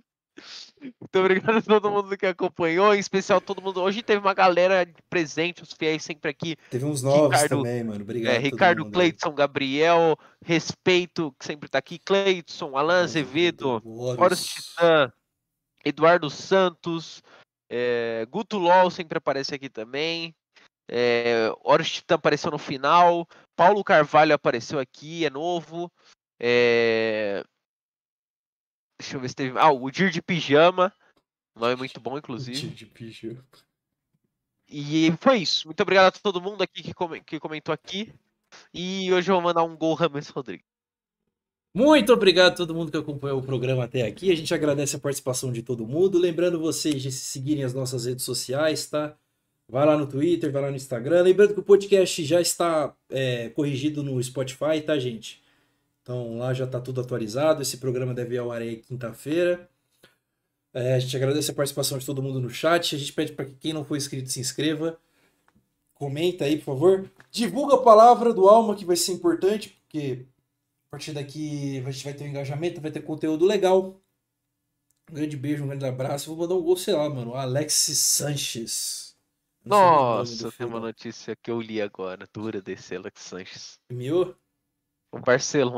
Muito 0.80 1.18
obrigado 1.18 1.58
a 1.58 1.62
todo 1.62 1.90
mundo 1.90 2.16
que 2.16 2.26
acompanhou, 2.26 2.94
em 2.94 3.00
especial 3.00 3.40
todo 3.40 3.60
mundo. 3.60 3.82
Hoje 3.82 4.02
teve 4.02 4.20
uma 4.20 4.34
galera 4.34 4.88
presente, 5.10 5.62
os 5.62 5.72
fiéis 5.72 6.04
sempre 6.04 6.30
aqui. 6.30 6.56
Teve 6.70 6.84
uns 6.84 7.02
novos 7.02 7.34
Ricardo- 7.34 7.56
também, 7.56 7.82
mano. 7.82 8.02
Obrigado. 8.02 8.34
É, 8.34 8.38
Ricardo. 8.38 8.88
Cleiton, 8.88 9.34
Gabriel, 9.34 10.16
Respeito, 10.44 11.34
que 11.38 11.44
sempre 11.44 11.68
tá 11.68 11.78
aqui, 11.78 11.98
Cleiton, 11.98 12.76
Alan 12.76 13.02
Azevedo, 13.02 13.82
Horus. 13.84 14.46
Titã, 14.46 15.12
Eduardo 15.84 16.30
Santos, 16.30 17.22
é, 17.68 18.24
Guto 18.30 18.58
LOL 18.58 18.90
sempre 18.90 19.18
aparece 19.18 19.54
aqui 19.54 19.68
também. 19.68 20.34
É, 20.90 21.52
Horus 21.64 21.90
Titã 21.90 22.14
apareceu 22.14 22.50
no 22.50 22.58
final. 22.58 23.26
Paulo 23.56 23.84
Carvalho 23.84 24.34
apareceu 24.34 24.78
aqui, 24.78 25.24
é 25.24 25.30
novo. 25.30 25.90
É, 26.40 27.44
Deixa 28.98 29.16
eu 29.16 29.20
ver 29.20 29.28
se 29.28 29.36
teve. 29.36 29.58
Ah, 29.58 29.70
o 29.70 29.90
Dir 29.90 30.10
de 30.10 30.20
Pijama. 30.20 30.92
O 31.54 31.60
nome 31.60 31.72
é 31.72 31.76
muito 31.76 32.00
bom, 32.00 32.18
inclusive. 32.18 32.58
Tio 32.58 32.70
de 32.70 32.86
bicho. 32.86 33.36
E 34.68 35.12
foi 35.20 35.38
isso. 35.38 35.66
Muito 35.66 35.80
obrigado 35.80 36.06
a 36.08 36.10
todo 36.10 36.42
mundo 36.42 36.62
aqui 36.62 36.82
que, 36.82 36.92
que 37.24 37.40
comentou 37.40 37.72
aqui. 37.72 38.12
E 38.74 39.12
hoje 39.12 39.30
eu 39.30 39.36
vou 39.36 39.42
mandar 39.42 39.62
um 39.62 39.76
gol 39.76 39.94
Rames 39.94 40.28
Rodrigues. 40.28 40.66
Muito 41.72 42.12
obrigado 42.12 42.54
a 42.54 42.56
todo 42.56 42.74
mundo 42.74 42.90
que 42.90 42.96
acompanhou 42.96 43.38
o 43.38 43.42
programa 43.42 43.84
até 43.84 44.02
aqui. 44.02 44.32
A 44.32 44.34
gente 44.34 44.52
agradece 44.52 44.96
a 44.96 44.98
participação 44.98 45.52
de 45.52 45.62
todo 45.62 45.86
mundo. 45.86 46.18
Lembrando 46.18 46.58
vocês 46.58 47.00
de 47.00 47.12
se 47.12 47.24
seguirem 47.26 47.62
as 47.62 47.72
nossas 47.72 48.04
redes 48.04 48.24
sociais, 48.24 48.86
tá? 48.86 49.16
Vai 49.68 49.86
lá 49.86 49.96
no 49.96 50.06
Twitter, 50.06 50.50
vai 50.50 50.62
lá 50.62 50.70
no 50.70 50.76
Instagram. 50.76 51.22
Lembrando 51.22 51.54
que 51.54 51.60
o 51.60 51.64
podcast 51.64 52.24
já 52.24 52.40
está 52.40 52.94
é, 53.10 53.50
corrigido 53.50 54.02
no 54.02 54.20
Spotify, 54.22 54.80
tá, 54.84 54.98
gente? 54.98 55.40
Então 56.08 56.38
lá 56.38 56.54
já 56.54 56.66
tá 56.66 56.80
tudo 56.80 57.02
atualizado. 57.02 57.60
Esse 57.60 57.76
programa 57.76 58.14
deve 58.14 58.34
ir 58.34 58.38
ao 58.38 58.50
ar 58.50 58.62
aí 58.62 58.76
quinta-feira. 58.76 59.68
É, 60.72 60.94
a 60.94 60.98
gente 60.98 61.14
agradece 61.14 61.50
a 61.50 61.54
participação 61.54 61.98
de 61.98 62.06
todo 62.06 62.22
mundo 62.22 62.40
no 62.40 62.48
chat. 62.48 62.96
A 62.96 62.98
gente 62.98 63.12
pede 63.12 63.32
para 63.32 63.44
que 63.44 63.54
quem 63.56 63.74
não 63.74 63.84
for 63.84 63.94
inscrito 63.94 64.30
se 64.30 64.40
inscreva. 64.40 64.98
Comenta 65.92 66.46
aí, 66.46 66.56
por 66.56 66.64
favor. 66.64 67.12
Divulga 67.30 67.74
a 67.74 67.82
palavra 67.82 68.32
do 68.32 68.48
Alma, 68.48 68.74
que 68.74 68.86
vai 68.86 68.96
ser 68.96 69.12
importante, 69.12 69.68
porque 69.68 70.24
a 70.86 70.92
partir 70.92 71.12
daqui 71.12 71.84
a 71.86 71.90
gente 71.90 72.04
vai 72.04 72.14
ter 72.14 72.24
um 72.24 72.28
engajamento, 72.28 72.80
vai 72.80 72.90
ter 72.90 73.02
conteúdo 73.02 73.44
legal. 73.44 74.00
Um 75.10 75.14
grande 75.14 75.36
beijo, 75.36 75.64
um 75.64 75.68
grande 75.68 75.84
abraço. 75.84 76.30
Vou 76.30 76.38
mandar 76.38 76.54
um 76.54 76.62
gol, 76.62 76.78
sei 76.78 76.94
lá, 76.94 77.06
mano. 77.10 77.34
Alex 77.34 77.74
Sanches. 77.74 79.14
Nossa, 79.62 80.50
tem 80.52 80.66
uma 80.66 80.80
notícia 80.80 81.36
que 81.36 81.50
eu 81.50 81.60
li 81.60 81.82
agora, 81.82 82.26
dura 82.32 82.62
desse 82.62 82.96
Alex 82.96 83.20
Sanches. 83.20 83.78
Meu? 83.92 84.34
O 85.10 85.18
Barcelona 85.18 85.74